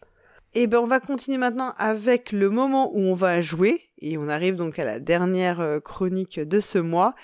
Et 0.52 0.66
ben, 0.66 0.78
on 0.78 0.86
va 0.86 1.00
continuer 1.00 1.38
maintenant 1.38 1.72
avec 1.78 2.32
le 2.32 2.50
moment 2.50 2.90
où 2.92 3.00
on 3.00 3.14
va 3.14 3.40
jouer, 3.40 3.80
et 3.98 4.18
on 4.18 4.28
arrive 4.28 4.56
donc 4.56 4.78
à 4.78 4.84
la 4.84 4.98
dernière 4.98 5.80
chronique 5.82 6.38
de 6.38 6.60
ce 6.60 6.78
mois. 6.78 7.14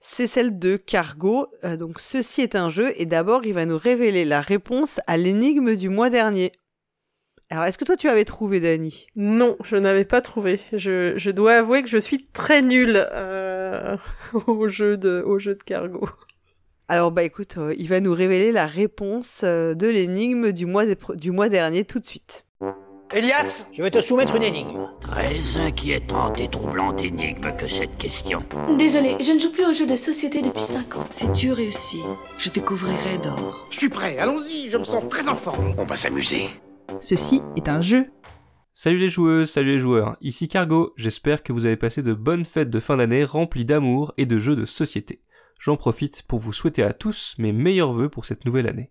C'est 0.00 0.26
celle 0.26 0.58
de 0.58 0.76
Cargo. 0.76 1.48
Donc, 1.78 2.00
ceci 2.00 2.40
est 2.40 2.56
un 2.56 2.70
jeu, 2.70 2.92
et 2.96 3.06
d'abord, 3.06 3.44
il 3.44 3.52
va 3.52 3.66
nous 3.66 3.76
révéler 3.78 4.24
la 4.24 4.40
réponse 4.40 4.98
à 5.06 5.18
l'énigme 5.18 5.76
du 5.76 5.88
mois 5.90 6.08
dernier. 6.10 6.52
Alors, 7.50 7.64
est-ce 7.64 7.78
que 7.78 7.84
toi, 7.84 7.96
tu 7.96 8.08
avais 8.08 8.24
trouvé, 8.24 8.60
Dani? 8.60 9.06
Non, 9.16 9.56
je 9.64 9.74
n'avais 9.76 10.04
pas 10.04 10.20
trouvé. 10.20 10.60
Je, 10.72 11.14
je 11.16 11.30
dois 11.32 11.54
avouer 11.54 11.82
que 11.82 11.88
je 11.88 11.98
suis 11.98 12.24
très 12.32 12.62
nulle 12.62 13.04
euh, 13.12 13.96
au 14.46 14.68
jeu 14.68 14.96
de, 14.96 15.20
au 15.26 15.38
jeu 15.40 15.54
de 15.54 15.62
cargo. 15.62 16.08
Alors 16.88 17.12
bah 17.12 17.22
écoute, 17.22 17.54
euh, 17.58 17.72
il 17.78 17.86
va 17.88 18.00
nous 18.00 18.12
révéler 18.12 18.50
la 18.50 18.66
réponse 18.66 19.42
euh, 19.44 19.74
de 19.74 19.86
l'énigme 19.86 20.50
du 20.50 20.66
mois, 20.66 20.86
des- 20.86 20.96
du 21.14 21.30
mois 21.30 21.48
dernier 21.48 21.84
tout 21.84 22.00
de 22.00 22.04
suite. 22.04 22.44
Elias, 23.12 23.66
je 23.72 23.82
vais 23.82 23.90
te 23.90 24.00
soumettre 24.00 24.34
une 24.36 24.42
énigme. 24.44 24.88
Très 25.00 25.56
inquiétante 25.56 26.40
et 26.40 26.48
troublante 26.48 27.02
énigme 27.02 27.52
que 27.56 27.66
cette 27.68 27.96
question. 27.96 28.42
Désolé, 28.76 29.16
je 29.20 29.32
ne 29.32 29.38
joue 29.40 29.50
plus 29.52 29.66
aux 29.66 29.72
jeux 29.72 29.86
de 29.86 29.96
société 29.96 30.42
depuis 30.42 30.62
5 30.62 30.96
ans. 30.96 31.04
Si 31.12 31.30
tu 31.32 31.52
réussis, 31.52 32.02
je 32.38 32.50
te 32.50 32.60
couvrirai 32.60 33.18
d'or. 33.18 33.66
Je 33.70 33.78
suis 33.78 33.88
prêt, 33.88 34.16
allons-y, 34.18 34.68
je 34.68 34.76
me 34.78 34.84
sens 34.84 35.02
très 35.08 35.28
en 35.28 35.34
forme. 35.36 35.74
On 35.78 35.84
va 35.84 35.96
s'amuser. 35.96 36.48
Ceci 36.98 37.40
est 37.56 37.68
un 37.68 37.80
jeu. 37.80 38.10
Salut 38.72 38.98
les 38.98 39.08
joueuses, 39.08 39.50
salut 39.50 39.72
les 39.72 39.78
joueurs, 39.78 40.16
ici 40.20 40.48
Cargo, 40.48 40.92
j'espère 40.96 41.42
que 41.42 41.52
vous 41.52 41.66
avez 41.66 41.76
passé 41.76 42.02
de 42.02 42.14
bonnes 42.14 42.44
fêtes 42.44 42.70
de 42.70 42.80
fin 42.80 42.96
d'année 42.96 43.24
remplies 43.24 43.64
d'amour 43.64 44.12
et 44.16 44.26
de 44.26 44.38
jeux 44.38 44.56
de 44.56 44.64
société. 44.64 45.22
J'en 45.60 45.76
profite 45.76 46.22
pour 46.22 46.38
vous 46.38 46.52
souhaiter 46.52 46.82
à 46.82 46.92
tous 46.92 47.34
mes 47.38 47.52
meilleurs 47.52 47.92
vœux 47.92 48.08
pour 48.08 48.24
cette 48.24 48.44
nouvelle 48.46 48.68
année. 48.68 48.90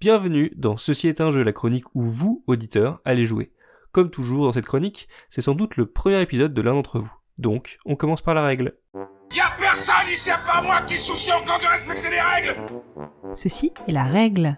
Bienvenue 0.00 0.52
dans 0.56 0.76
Ceci 0.76 1.08
est 1.08 1.20
un 1.20 1.30
jeu, 1.30 1.42
la 1.42 1.52
chronique 1.52 1.86
où 1.94 2.02
vous, 2.02 2.44
auditeurs, 2.46 3.00
allez 3.04 3.26
jouer. 3.26 3.52
Comme 3.92 4.10
toujours 4.10 4.46
dans 4.46 4.52
cette 4.52 4.66
chronique, 4.66 5.08
c'est 5.28 5.40
sans 5.40 5.54
doute 5.54 5.76
le 5.76 5.86
premier 5.86 6.20
épisode 6.20 6.54
de 6.54 6.62
l'un 6.62 6.74
d'entre 6.74 6.98
vous. 6.98 7.12
Donc, 7.38 7.78
on 7.84 7.96
commence 7.96 8.22
par 8.22 8.34
la 8.34 8.44
règle. 8.44 8.78
Y'a 9.34 9.52
personne 9.58 9.94
ici 10.08 10.30
à 10.30 10.38
part 10.38 10.62
moi 10.62 10.82
qui 10.82 10.96
soucie 10.96 11.32
encore 11.32 11.58
de 11.58 11.66
respecter 11.66 12.10
les 12.10 12.20
règles 12.20 12.56
Ceci 13.34 13.72
est 13.88 13.92
la 13.92 14.04
règle. 14.04 14.56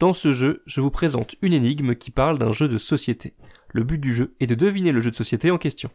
Dans 0.00 0.12
ce 0.12 0.32
jeu, 0.32 0.62
je 0.66 0.80
vous 0.80 0.90
présente 0.90 1.36
une 1.40 1.52
énigme 1.52 1.94
qui 1.94 2.10
parle 2.10 2.36
d'un 2.36 2.52
jeu 2.52 2.66
de 2.68 2.78
société. 2.78 3.34
Le 3.68 3.84
but 3.84 3.98
du 3.98 4.12
jeu 4.12 4.34
est 4.40 4.48
de 4.48 4.56
deviner 4.56 4.90
le 4.90 5.00
jeu 5.00 5.12
de 5.12 5.16
société 5.16 5.52
en 5.52 5.58
question. 5.58 5.88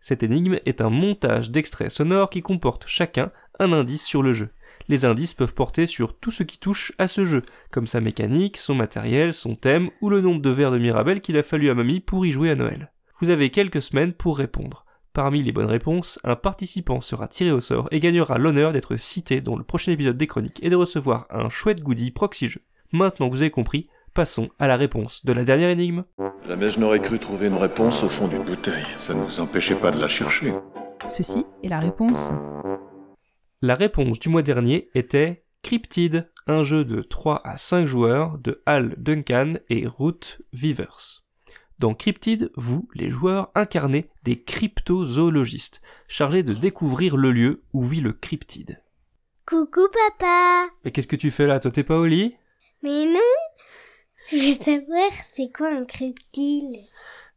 Cette 0.00 0.22
énigme 0.22 0.58
est 0.66 0.80
un 0.80 0.88
montage 0.88 1.50
d'extraits 1.50 1.90
sonores 1.90 2.30
qui 2.30 2.42
comporte 2.42 2.84
chacun 2.86 3.32
un 3.58 3.72
indice 3.72 4.06
sur 4.06 4.22
le 4.22 4.32
jeu. 4.32 4.50
Les 4.88 5.04
indices 5.04 5.34
peuvent 5.34 5.52
porter 5.52 5.86
sur 5.86 6.16
tout 6.16 6.30
ce 6.30 6.44
qui 6.44 6.58
touche 6.58 6.92
à 6.98 7.08
ce 7.08 7.24
jeu, 7.24 7.42
comme 7.72 7.88
sa 7.88 8.00
mécanique, 8.00 8.56
son 8.56 8.74
matériel, 8.76 9.34
son 9.34 9.56
thème 9.56 9.90
ou 10.00 10.10
le 10.10 10.20
nombre 10.20 10.40
de 10.40 10.50
verres 10.50 10.70
de 10.70 10.78
Mirabelle 10.78 11.20
qu'il 11.20 11.36
a 11.36 11.42
fallu 11.42 11.70
à 11.70 11.74
mamie 11.74 12.00
pour 12.00 12.24
y 12.24 12.30
jouer 12.30 12.50
à 12.50 12.54
Noël. 12.54 12.92
Vous 13.20 13.30
avez 13.30 13.50
quelques 13.50 13.82
semaines 13.82 14.12
pour 14.12 14.38
répondre. 14.38 14.86
Parmi 15.12 15.42
les 15.42 15.50
bonnes 15.50 15.66
réponses, 15.66 16.20
un 16.22 16.36
participant 16.36 17.00
sera 17.00 17.26
tiré 17.26 17.50
au 17.50 17.60
sort 17.60 17.88
et 17.90 17.98
gagnera 17.98 18.38
l'honneur 18.38 18.72
d'être 18.72 18.96
cité 18.96 19.40
dans 19.40 19.56
le 19.56 19.64
prochain 19.64 19.90
épisode 19.90 20.16
des 20.16 20.28
chroniques 20.28 20.62
et 20.62 20.70
de 20.70 20.76
recevoir 20.76 21.26
un 21.30 21.48
chouette 21.48 21.82
goodie 21.82 22.12
proxy 22.12 22.46
jeu. 22.46 22.62
Maintenant 22.92 23.28
que 23.28 23.34
vous 23.34 23.42
avez 23.42 23.50
compris, 23.50 23.88
passons 24.14 24.48
à 24.58 24.66
la 24.66 24.76
réponse 24.76 25.24
de 25.24 25.32
la 25.32 25.44
dernière 25.44 25.70
énigme. 25.70 26.04
Jamais 26.48 26.70
je 26.70 26.80
n'aurais 26.80 27.00
cru 27.00 27.18
trouver 27.18 27.46
une 27.46 27.56
réponse 27.56 28.02
au 28.02 28.08
fond 28.08 28.26
d'une 28.26 28.44
bouteille. 28.44 28.86
Ça 28.98 29.14
ne 29.14 29.22
vous 29.22 29.40
empêchait 29.40 29.76
pas 29.76 29.92
de 29.92 30.00
la 30.00 30.08
chercher. 30.08 30.52
Ceci 31.06 31.44
est 31.62 31.68
la 31.68 31.78
réponse. 31.78 32.30
La 33.62 33.74
réponse 33.74 34.18
du 34.18 34.28
mois 34.28 34.42
dernier 34.42 34.88
était 34.94 35.44
Cryptid, 35.62 36.28
un 36.46 36.64
jeu 36.64 36.84
de 36.84 37.02
3 37.02 37.42
à 37.44 37.58
5 37.58 37.86
joueurs 37.86 38.38
de 38.38 38.62
Hal 38.66 38.94
Duncan 38.96 39.54
et 39.68 39.86
Ruth 39.86 40.40
Vivers. 40.52 41.22
Dans 41.78 41.94
Cryptid, 41.94 42.50
vous, 42.56 42.88
les 42.94 43.08
joueurs, 43.08 43.50
incarnez 43.54 44.06
des 44.24 44.42
cryptozoologistes, 44.42 45.80
chargés 46.08 46.42
de 46.42 46.52
découvrir 46.52 47.16
le 47.16 47.30
lieu 47.30 47.62
où 47.72 47.84
vit 47.84 48.00
le 48.00 48.12
cryptide. 48.12 48.82
Coucou 49.46 49.88
papa 49.92 50.66
Mais 50.84 50.90
qu'est-ce 50.90 51.08
que 51.08 51.16
tu 51.16 51.30
fais 51.30 51.46
là? 51.46 51.58
Toi 51.60 51.70
t'es 51.70 51.82
pas 51.82 51.98
au 51.98 52.06
lit? 52.06 52.36
Mais 52.82 53.04
non 53.04 53.20
Je 54.30 54.36
veux 54.36 54.62
savoir 54.62 55.10
c'est 55.24 55.50
quoi 55.54 55.68
un 55.70 55.84
cryptide 55.84 56.76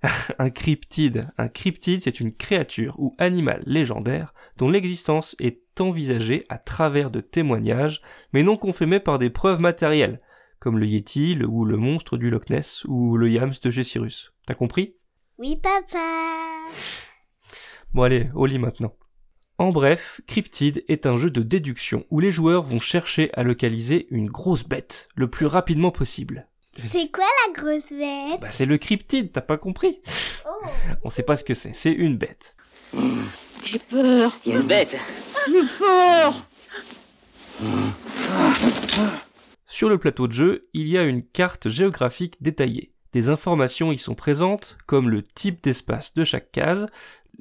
Un 0.39 0.49
cryptide. 0.49 1.29
Un 1.37 1.47
cryptide, 1.47 2.01
c'est 2.03 2.19
une 2.19 2.33
créature 2.35 2.95
ou 2.99 3.15
animal 3.19 3.63
légendaire 3.65 4.33
dont 4.57 4.69
l'existence 4.69 5.35
est 5.39 5.61
envisagée 5.79 6.43
à 6.49 6.57
travers 6.57 7.09
de 7.09 7.21
témoignages, 7.21 8.01
mais 8.33 8.43
non 8.43 8.57
confirmés 8.57 8.99
par 8.99 9.17
des 9.17 9.29
preuves 9.29 9.61
matérielles, 9.61 10.21
comme 10.59 10.77
le 10.77 10.85
Yeti 10.85 11.35
le- 11.35 11.47
ou 11.47 11.63
le 11.65 11.77
monstre 11.77 12.17
du 12.17 12.29
Loch 12.29 12.49
Ness 12.49 12.83
ou 12.85 13.15
le 13.17 13.29
Yams 13.29 13.53
de 13.63 13.71
Gessirus. 13.71 14.33
T'as 14.45 14.53
compris? 14.55 14.95
Oui 15.37 15.55
papa 15.55 16.65
Bon 17.93 18.03
allez, 18.03 18.29
au 18.35 18.45
lit 18.45 18.59
maintenant. 18.59 18.93
En 19.59 19.71
bref, 19.71 20.19
Cryptid 20.25 20.83
est 20.87 21.05
un 21.05 21.15
jeu 21.15 21.29
de 21.29 21.43
déduction 21.43 22.05
où 22.09 22.19
les 22.19 22.31
joueurs 22.31 22.63
vont 22.63 22.79
chercher 22.79 23.29
à 23.33 23.43
localiser 23.43 24.07
une 24.09 24.25
grosse 24.27 24.63
bête 24.63 25.09
le 25.15 25.29
plus 25.29 25.45
rapidement 25.45 25.91
possible. 25.91 26.47
C'est 26.75 27.11
quoi 27.11 27.23
la 27.23 27.53
grosse 27.53 27.91
bête? 27.91 28.41
Bah 28.41 28.47
c'est 28.49 28.65
le 28.65 28.79
cryptide, 28.79 29.31
t'as 29.31 29.41
pas 29.41 29.57
compris? 29.57 30.01
On 31.03 31.11
sait 31.11 31.21
pas 31.21 31.35
ce 31.35 31.43
que 31.43 31.53
c'est, 31.53 31.75
c'est 31.75 31.91
une 31.91 32.17
bête. 32.17 32.55
J'ai 33.63 33.77
peur. 33.77 34.35
Il 34.43 34.53
y 34.53 34.55
a 34.55 34.59
une 34.59 34.65
bête. 34.65 34.97
J'ai 35.47 35.77
peur. 35.77 36.47
Sur 39.67 39.87
le 39.87 39.99
plateau 39.99 40.27
de 40.27 40.33
jeu, 40.33 40.67
il 40.73 40.87
y 40.87 40.97
a 40.97 41.03
une 41.03 41.23
carte 41.23 41.69
géographique 41.69 42.41
détaillée. 42.41 42.91
Des 43.11 43.29
informations 43.29 43.91
y 43.91 43.99
sont 43.99 44.15
présentes, 44.15 44.79
comme 44.87 45.11
le 45.11 45.21
type 45.21 45.63
d'espace 45.63 46.15
de 46.15 46.23
chaque 46.23 46.51
case, 46.51 46.87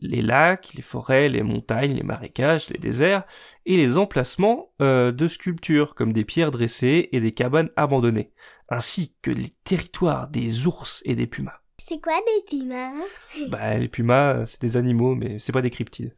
les 0.02 0.22
lacs, 0.22 0.74
les 0.74 0.82
forêts, 0.82 1.28
les 1.28 1.42
montagnes, 1.42 1.94
les 1.94 2.02
marécages, 2.02 2.68
les 2.70 2.78
déserts, 2.78 3.24
et 3.66 3.76
les 3.76 3.98
emplacements 3.98 4.72
euh, 4.80 5.12
de 5.12 5.28
sculptures, 5.28 5.94
comme 5.94 6.12
des 6.12 6.24
pierres 6.24 6.50
dressées 6.50 7.08
et 7.12 7.20
des 7.20 7.30
cabanes 7.30 7.70
abandonnées, 7.76 8.32
ainsi 8.68 9.14
que 9.22 9.30
les 9.30 9.54
territoires 9.64 10.28
des 10.28 10.66
ours 10.66 11.02
et 11.04 11.14
des 11.14 11.26
pumas. 11.26 11.60
C'est 11.78 12.00
quoi 12.00 12.12
des 12.14 12.56
pumas? 12.56 12.92
Bah, 13.48 13.78
les 13.78 13.88
pumas, 13.88 14.46
c'est 14.46 14.60
des 14.60 14.76
animaux, 14.76 15.14
mais 15.14 15.38
c'est 15.38 15.52
pas 15.52 15.62
des 15.62 15.70
cryptides. 15.70 16.14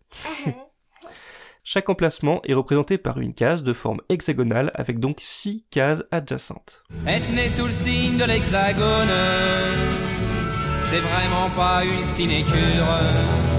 Chaque 1.66 1.88
emplacement 1.88 2.42
est 2.44 2.52
représenté 2.52 2.98
par 2.98 3.18
une 3.18 3.32
case 3.32 3.62
de 3.62 3.72
forme 3.72 4.02
hexagonale 4.10 4.70
avec 4.74 4.98
donc 4.98 5.16
six 5.22 5.64
cases 5.70 6.04
adjacentes. 6.10 6.82
Être 7.06 7.32
né 7.34 7.48
sous 7.48 7.64
le 7.64 7.72
signe 7.72 8.18
de 8.18 8.24
l'hexagone, 8.24 9.08
c'est 10.82 11.00
vraiment 11.00 11.48
pas 11.56 11.82
une 11.82 12.04
sinécure. 12.04 13.53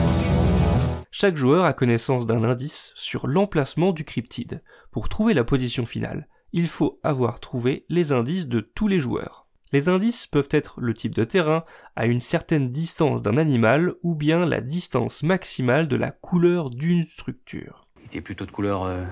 Chaque 1.17 1.37
joueur 1.37 1.63
a 1.63 1.71
connaissance 1.71 2.25
d'un 2.25 2.43
indice 2.43 2.91
sur 2.93 3.25
l'emplacement 3.25 3.93
du 3.93 4.03
cryptide. 4.03 4.61
Pour 4.91 5.07
trouver 5.07 5.33
la 5.33 5.45
position 5.45 5.85
finale, 5.85 6.27
il 6.51 6.67
faut 6.67 6.99
avoir 7.03 7.39
trouvé 7.39 7.85
les 7.87 8.11
indices 8.11 8.49
de 8.49 8.59
tous 8.59 8.89
les 8.89 8.99
joueurs. 8.99 9.47
Les 9.71 9.87
indices 9.87 10.27
peuvent 10.27 10.49
être 10.51 10.81
le 10.81 10.93
type 10.93 11.15
de 11.15 11.23
terrain, 11.23 11.63
à 11.95 12.05
une 12.05 12.19
certaine 12.19 12.69
distance 12.69 13.21
d'un 13.21 13.37
animal, 13.37 13.93
ou 14.03 14.13
bien 14.13 14.45
la 14.45 14.59
distance 14.59 15.23
maximale 15.23 15.87
de 15.87 15.95
la 15.95 16.11
couleur 16.11 16.69
d'une 16.69 17.03
structure. 17.03 17.87
Il 18.01 18.07
était 18.07 18.19
plutôt 18.19 18.45
de 18.45 18.51
couleur 18.51 18.83
euh, 18.83 19.05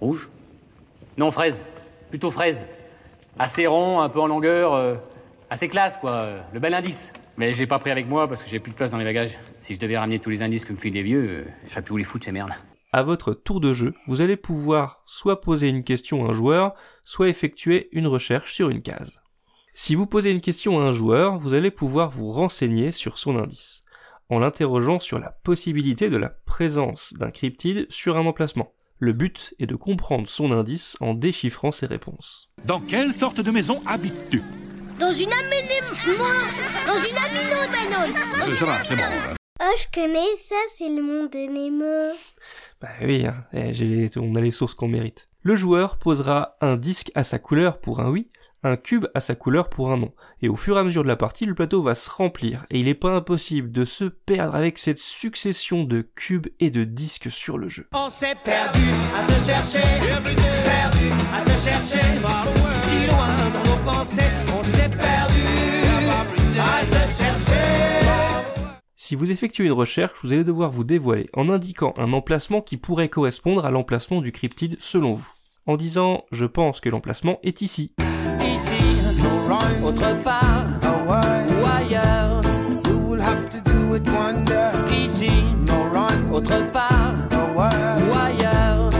rouge? 0.00 0.28
Non, 1.16 1.30
fraise. 1.30 1.64
Plutôt 2.10 2.30
fraise. 2.30 2.66
Assez 3.38 3.66
rond, 3.66 4.00
un 4.00 4.10
peu 4.10 4.20
en 4.20 4.26
longueur, 4.26 4.74
euh, 4.74 4.96
assez 5.48 5.70
classe, 5.70 5.96
quoi. 5.96 6.10
euh, 6.10 6.40
Le 6.52 6.60
bel 6.60 6.74
indice. 6.74 7.14
Mais 7.38 7.54
j'ai 7.54 7.68
pas 7.68 7.78
pris 7.78 7.92
avec 7.92 8.08
moi 8.08 8.26
parce 8.26 8.42
que 8.42 8.50
j'ai 8.50 8.58
plus 8.58 8.72
de 8.72 8.76
place 8.76 8.90
dans 8.90 8.98
les 8.98 9.04
bagages. 9.04 9.38
Si 9.62 9.76
je 9.76 9.80
devais 9.80 9.96
ramener 9.96 10.18
tous 10.18 10.28
les 10.28 10.42
indices 10.42 10.66
que 10.66 10.72
me 10.72 10.76
filent 10.76 10.94
les 10.94 11.04
vieux, 11.04 11.28
euh, 11.28 11.44
je 11.66 11.70
serais 11.70 11.82
plus 11.82 11.94
où 11.94 11.96
les 11.96 12.04
foutre, 12.04 12.24
ces 12.24 12.32
merdes. 12.32 12.50
À 12.92 13.04
votre 13.04 13.32
tour 13.32 13.60
de 13.60 13.72
jeu, 13.72 13.94
vous 14.08 14.22
allez 14.22 14.36
pouvoir 14.36 15.02
soit 15.06 15.40
poser 15.40 15.68
une 15.68 15.84
question 15.84 16.26
à 16.26 16.30
un 16.30 16.32
joueur, 16.32 16.74
soit 17.02 17.28
effectuer 17.28 17.88
une 17.92 18.08
recherche 18.08 18.52
sur 18.54 18.70
une 18.70 18.82
case. 18.82 19.22
Si 19.72 19.94
vous 19.94 20.06
posez 20.06 20.32
une 20.32 20.40
question 20.40 20.80
à 20.80 20.82
un 20.82 20.92
joueur, 20.92 21.38
vous 21.38 21.54
allez 21.54 21.70
pouvoir 21.70 22.10
vous 22.10 22.32
renseigner 22.32 22.90
sur 22.90 23.18
son 23.18 23.36
indice, 23.36 23.82
en 24.30 24.40
l'interrogeant 24.40 24.98
sur 24.98 25.20
la 25.20 25.30
possibilité 25.30 26.10
de 26.10 26.16
la 26.16 26.30
présence 26.30 27.14
d'un 27.14 27.30
cryptide 27.30 27.86
sur 27.88 28.16
un 28.16 28.26
emplacement. 28.26 28.72
Le 28.98 29.12
but 29.12 29.54
est 29.60 29.66
de 29.66 29.76
comprendre 29.76 30.28
son 30.28 30.50
indice 30.50 30.96
en 30.98 31.14
déchiffrant 31.14 31.70
ses 31.70 31.86
réponses. 31.86 32.50
Dans 32.64 32.80
quelle 32.80 33.14
sorte 33.14 33.40
de 33.40 33.50
maison 33.52 33.80
habites-tu? 33.86 34.42
Dans 34.98 35.12
une 35.12 35.32
aménémone 35.32 36.48
Dans 36.86 36.98
une 36.98 37.16
aminode 37.16 38.48
Euh, 38.48 38.54
Ça 38.56 38.64
va, 38.64 38.84
c'est 38.84 38.96
bon. 38.96 39.02
Oh, 39.60 39.74
je 39.76 39.86
connais 39.92 40.36
ça, 40.36 40.56
c'est 40.76 40.88
le 40.88 41.02
monde 41.02 41.30
de 41.30 41.38
Nemo. 41.38 42.14
Bah 42.80 42.88
oui, 43.02 43.26
hein, 43.26 43.44
eh, 43.52 43.72
j'ai- 43.72 44.08
on 44.16 44.32
a 44.34 44.40
les 44.40 44.50
sources 44.52 44.74
qu'on 44.74 44.88
mérite. 44.88 45.28
Le 45.42 45.56
joueur 45.56 45.98
posera 45.98 46.56
un 46.60 46.76
disque 46.76 47.10
à 47.14 47.22
sa 47.24 47.38
couleur 47.38 47.78
pour 47.80 48.00
un 48.00 48.08
oui, 48.10 48.28
un 48.62 48.76
cube 48.76 49.06
à 49.14 49.20
sa 49.20 49.34
couleur 49.34 49.68
pour 49.68 49.92
un 49.92 49.98
non. 49.98 50.12
Et 50.42 50.48
au 50.48 50.56
fur 50.56 50.76
et 50.76 50.80
à 50.80 50.84
mesure 50.84 51.02
de 51.02 51.08
la 51.08 51.16
partie, 51.16 51.46
le 51.46 51.54
plateau 51.54 51.82
va 51.82 51.94
se 51.94 52.10
remplir, 52.10 52.64
et 52.70 52.78
il 52.78 52.86
n'est 52.86 52.94
pas 52.94 53.14
impossible 53.14 53.70
de 53.70 53.84
se 53.84 54.04
perdre 54.04 54.54
avec 54.54 54.78
cette 54.78 54.98
succession 54.98 55.84
de 55.84 56.02
cubes 56.02 56.48
et 56.60 56.70
de 56.70 56.84
disques 56.84 57.30
sur 57.30 57.58
le 57.58 57.68
jeu. 57.68 57.86
On 57.94 58.10
s'est 58.10 58.36
perdu 58.44 58.80
à 59.16 59.26
se 59.32 59.46
chercher, 59.46 59.88
perdu 60.24 61.10
à 61.32 61.42
se 61.42 61.68
chercher, 61.68 62.06
si 62.82 63.06
loin 63.06 63.36
dans 63.52 63.70
nos 63.70 63.84
pensées, 63.84 64.22
on 64.58 64.62
s'est 64.62 64.88
perdu 64.88 65.42
à 66.58 66.84
se 66.84 67.22
chercher. 67.22 67.28
Si 68.96 69.14
vous 69.14 69.30
effectuez 69.30 69.64
une 69.64 69.72
recherche, 69.72 70.18
vous 70.22 70.34
allez 70.34 70.44
devoir 70.44 70.70
vous 70.70 70.84
dévoiler 70.84 71.30
en 71.32 71.48
indiquant 71.48 71.94
un 71.96 72.12
emplacement 72.12 72.60
qui 72.60 72.76
pourrait 72.76 73.08
correspondre 73.08 73.64
à 73.64 73.70
l'emplacement 73.70 74.20
du 74.20 74.32
cryptide 74.32 74.76
selon 74.80 75.14
vous. 75.14 75.32
En 75.64 75.76
disant 75.76 76.24
je 76.30 76.44
pense 76.44 76.80
que 76.80 76.90
l'emplacement 76.90 77.38
est 77.42 77.62
ici. 77.62 77.94
Autre 79.50 80.22
part, 80.22 80.66
ou 80.84 81.64
ailleurs. 81.64 82.42
Ici, 84.92 85.30
autre 86.30 86.70
part, 86.70 87.14
ou 87.54 87.60
ailleurs. 87.60 88.90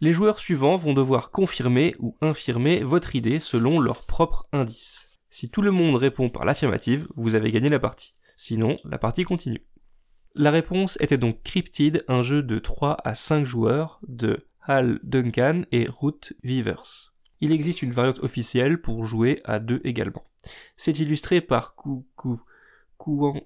Les 0.00 0.12
joueurs 0.12 0.40
suivants 0.40 0.76
vont 0.76 0.92
devoir 0.92 1.30
confirmer 1.30 1.94
ou 2.00 2.16
infirmer 2.20 2.82
votre 2.82 3.14
idée 3.14 3.38
selon 3.38 3.78
leur 3.78 4.04
propre 4.04 4.44
indice. 4.52 5.06
Si 5.30 5.48
tout 5.48 5.62
le 5.62 5.70
monde 5.70 5.94
répond 5.94 6.30
par 6.30 6.44
l'affirmative, 6.44 7.06
vous 7.14 7.36
avez 7.36 7.52
gagné 7.52 7.68
la 7.68 7.78
partie. 7.78 8.12
Sinon, 8.36 8.76
la 8.84 8.98
partie 8.98 9.22
continue. 9.22 9.64
La 10.34 10.50
réponse 10.50 10.98
était 11.00 11.16
donc 11.16 11.44
Cryptid, 11.44 12.04
un 12.08 12.24
jeu 12.24 12.42
de 12.42 12.58
3 12.58 12.96
à 13.04 13.14
5 13.14 13.44
joueurs 13.44 14.00
de 14.08 14.48
Hal 14.62 14.98
Duncan 15.04 15.62
et 15.70 15.86
Ruth 15.88 16.32
Vivers. 16.42 17.13
Il 17.44 17.52
existe 17.52 17.82
une 17.82 17.92
variante 17.92 18.20
officielle 18.20 18.80
pour 18.80 19.04
jouer 19.04 19.42
à 19.44 19.58
deux 19.58 19.82
également. 19.84 20.24
C'est 20.78 20.98
illustré 20.98 21.42
par 21.42 21.74
Kou 21.74 22.06
Kou 22.16 22.40
Kouan. 22.96 23.38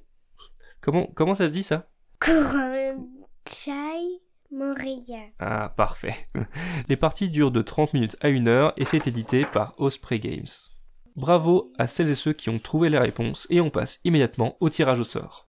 Comment 0.80 1.08
comment 1.16 1.34
ça 1.34 1.48
se 1.48 1.52
dit 1.52 1.64
ça? 1.64 1.90
Courant 2.20 3.08
Chai 3.50 4.20
Moria. 4.52 5.18
Ah, 5.40 5.74
parfait. 5.76 6.14
Les 6.88 6.96
parties 6.96 7.28
durent 7.28 7.50
de 7.50 7.60
30 7.60 7.92
minutes 7.92 8.16
à 8.20 8.28
1 8.28 8.46
heure 8.46 8.72
et 8.76 8.84
c'est 8.84 9.08
édité 9.08 9.44
par 9.44 9.74
Osprey 9.78 10.20
Games. 10.20 10.46
Bravo 11.16 11.72
à 11.76 11.88
celles 11.88 12.10
et 12.10 12.14
ceux 12.14 12.34
qui 12.34 12.50
ont 12.50 12.60
trouvé 12.60 12.90
les 12.90 12.98
réponses 12.98 13.48
et 13.50 13.60
on 13.60 13.68
passe 13.68 13.98
immédiatement 14.04 14.56
au 14.60 14.70
tirage 14.70 15.00
au 15.00 15.04
sort. 15.04 15.48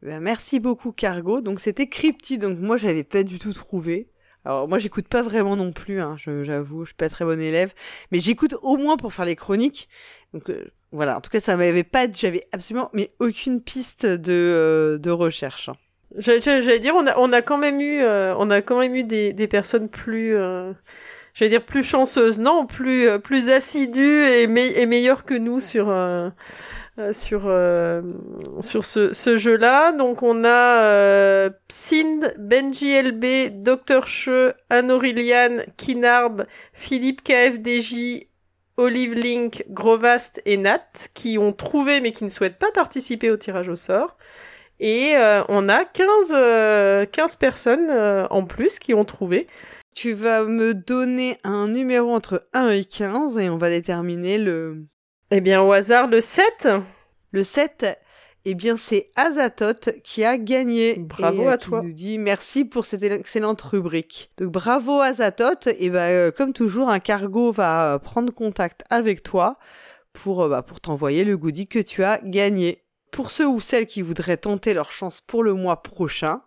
Ben, 0.00 0.20
merci 0.20 0.60
beaucoup 0.60 0.92
Cargo. 0.92 1.40
Donc 1.40 1.58
c'était 1.58 1.88
Cryptid, 1.88 2.40
donc 2.40 2.56
moi 2.60 2.76
j'avais 2.76 3.02
pas 3.02 3.24
du 3.24 3.40
tout 3.40 3.52
trouvé. 3.52 4.12
Alors 4.44 4.68
moi 4.68 4.78
j'écoute 4.78 5.08
pas 5.08 5.22
vraiment 5.22 5.56
non 5.56 5.72
plus, 5.72 6.00
hein, 6.00 6.16
j'avoue, 6.18 6.84
je 6.84 6.88
suis 6.90 6.94
pas 6.94 7.08
très 7.08 7.24
bon 7.24 7.40
élève, 7.40 7.72
mais 8.12 8.18
j'écoute 8.18 8.54
au 8.62 8.76
moins 8.76 8.96
pour 8.96 9.12
faire 9.12 9.24
les 9.24 9.36
chroniques. 9.36 9.88
Donc 10.34 10.50
euh, 10.50 10.64
voilà, 10.92 11.16
en 11.16 11.20
tout 11.20 11.30
cas 11.30 11.40
ça 11.40 11.56
m'avait 11.56 11.84
pas, 11.84 12.06
j'avais 12.10 12.46
absolument 12.52 12.90
mais 12.92 13.10
aucune 13.20 13.60
piste 13.62 14.04
de, 14.06 14.32
euh, 14.32 14.98
de 14.98 15.10
recherche. 15.10 15.68
hein. 15.70 15.76
J'allais 16.16 16.78
dire, 16.78 16.94
on 16.94 17.06
a, 17.08 17.18
on 17.18 17.32
a 17.32 17.42
quand 17.42 17.58
même 17.58 17.80
eu, 17.80 18.00
euh, 18.00 18.36
on 18.38 18.48
a 18.50 18.62
quand 18.62 18.78
même 18.78 18.94
eu 18.94 19.02
des, 19.02 19.32
des 19.32 19.48
personnes 19.48 19.88
plus, 19.88 20.36
euh, 20.36 20.72
j'allais 21.34 21.48
dire 21.50 21.64
plus 21.64 21.82
chanceuses, 21.82 22.38
non, 22.40 22.66
plus, 22.66 23.08
euh, 23.08 23.18
plus 23.18 23.48
assidues 23.48 24.00
et, 24.22 24.46
me- 24.46 24.78
et 24.78 24.86
meilleures 24.86 25.24
que 25.24 25.34
nous 25.34 25.58
sur, 25.58 25.88
euh, 25.88 26.30
sur, 27.12 27.44
euh, 27.46 28.02
sur 28.60 28.84
ce, 28.84 29.12
ce 29.12 29.36
jeu-là. 29.36 29.92
Donc 29.92 30.22
on 30.22 30.44
a 30.44 30.82
euh, 30.82 31.50
Sind, 31.68 32.32
Benji 32.38 33.00
LB, 33.00 33.62
Dr. 33.62 34.06
Che, 34.06 34.54
Anne-Aureliane, 34.70 35.64
Kinarb, 35.76 36.44
Philippe 36.72 37.22
KFDJ, 37.22 38.26
Olive 38.76 39.14
Link, 39.14 39.64
Grovast 39.70 40.40
et 40.44 40.56
Nat 40.56 40.86
qui 41.14 41.38
ont 41.38 41.52
trouvé 41.52 42.00
mais 42.00 42.12
qui 42.12 42.24
ne 42.24 42.28
souhaitent 42.28 42.58
pas 42.58 42.72
participer 42.72 43.30
au 43.30 43.36
tirage 43.36 43.68
au 43.68 43.76
sort. 43.76 44.16
Et 44.80 45.16
euh, 45.16 45.42
on 45.48 45.68
a 45.68 45.84
15, 45.84 46.32
euh, 46.34 47.06
15 47.06 47.36
personnes 47.36 47.90
euh, 47.90 48.26
en 48.30 48.44
plus 48.44 48.78
qui 48.78 48.94
ont 48.94 49.04
trouvé. 49.04 49.46
Tu 49.94 50.12
vas 50.12 50.44
me 50.44 50.74
donner 50.74 51.38
un 51.44 51.68
numéro 51.68 52.12
entre 52.12 52.48
1 52.52 52.70
et 52.70 52.84
15 52.84 53.38
et 53.38 53.48
on 53.48 53.56
va 53.56 53.70
déterminer 53.70 54.38
le... 54.38 54.84
Eh 55.36 55.40
bien, 55.40 55.62
au 55.62 55.72
hasard, 55.72 56.06
le 56.06 56.20
7 56.20 56.68
Le 57.32 57.42
7, 57.42 57.98
eh 58.44 58.54
bien, 58.54 58.76
c'est 58.76 59.10
Azatoth 59.16 59.90
qui 60.04 60.22
a 60.22 60.38
gagné. 60.38 60.94
Bravo 60.96 61.42
et, 61.42 61.46
euh, 61.46 61.50
à 61.50 61.56
qui 61.56 61.66
toi. 61.66 61.82
nous 61.82 61.92
dit 61.92 62.18
merci 62.18 62.64
pour 62.64 62.86
cette 62.86 63.02
excellente 63.02 63.60
rubrique. 63.60 64.30
Donc, 64.38 64.52
bravo 64.52 65.00
Azatoth. 65.00 65.66
Et 65.80 65.90
ben, 65.90 65.98
euh, 66.02 66.30
comme 66.30 66.52
toujours, 66.52 66.88
un 66.88 67.00
cargo 67.00 67.50
va 67.50 67.94
euh, 67.94 67.98
prendre 67.98 68.32
contact 68.32 68.84
avec 68.90 69.24
toi 69.24 69.58
pour, 70.12 70.48
bah, 70.48 70.62
pour 70.62 70.80
t'envoyer 70.80 71.24
le 71.24 71.36
goodie 71.36 71.66
que 71.66 71.80
tu 71.80 72.04
as 72.04 72.20
gagné. 72.22 72.84
Pour 73.10 73.32
ceux 73.32 73.48
ou 73.48 73.58
celles 73.58 73.86
qui 73.86 74.02
voudraient 74.02 74.36
tenter 74.36 74.72
leur 74.72 74.92
chance 74.92 75.20
pour 75.20 75.42
le 75.42 75.54
mois 75.54 75.82
prochain, 75.82 76.42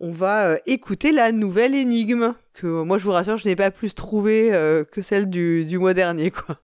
on 0.00 0.12
va 0.12 0.46
euh, 0.46 0.56
écouter 0.64 1.12
la 1.12 1.30
nouvelle 1.30 1.74
énigme 1.74 2.34
que 2.54 2.66
euh, 2.66 2.84
moi 2.84 2.96
je 2.96 3.04
vous 3.04 3.12
rassure 3.12 3.36
je 3.36 3.46
n'ai 3.46 3.54
pas 3.56 3.70
plus 3.70 3.94
trouvé 3.94 4.48
que 4.90 5.02
celle 5.02 5.28
du, 5.28 5.66
du 5.66 5.78
mois 5.78 5.92
dernier 5.92 6.30
quoi. 6.30 6.58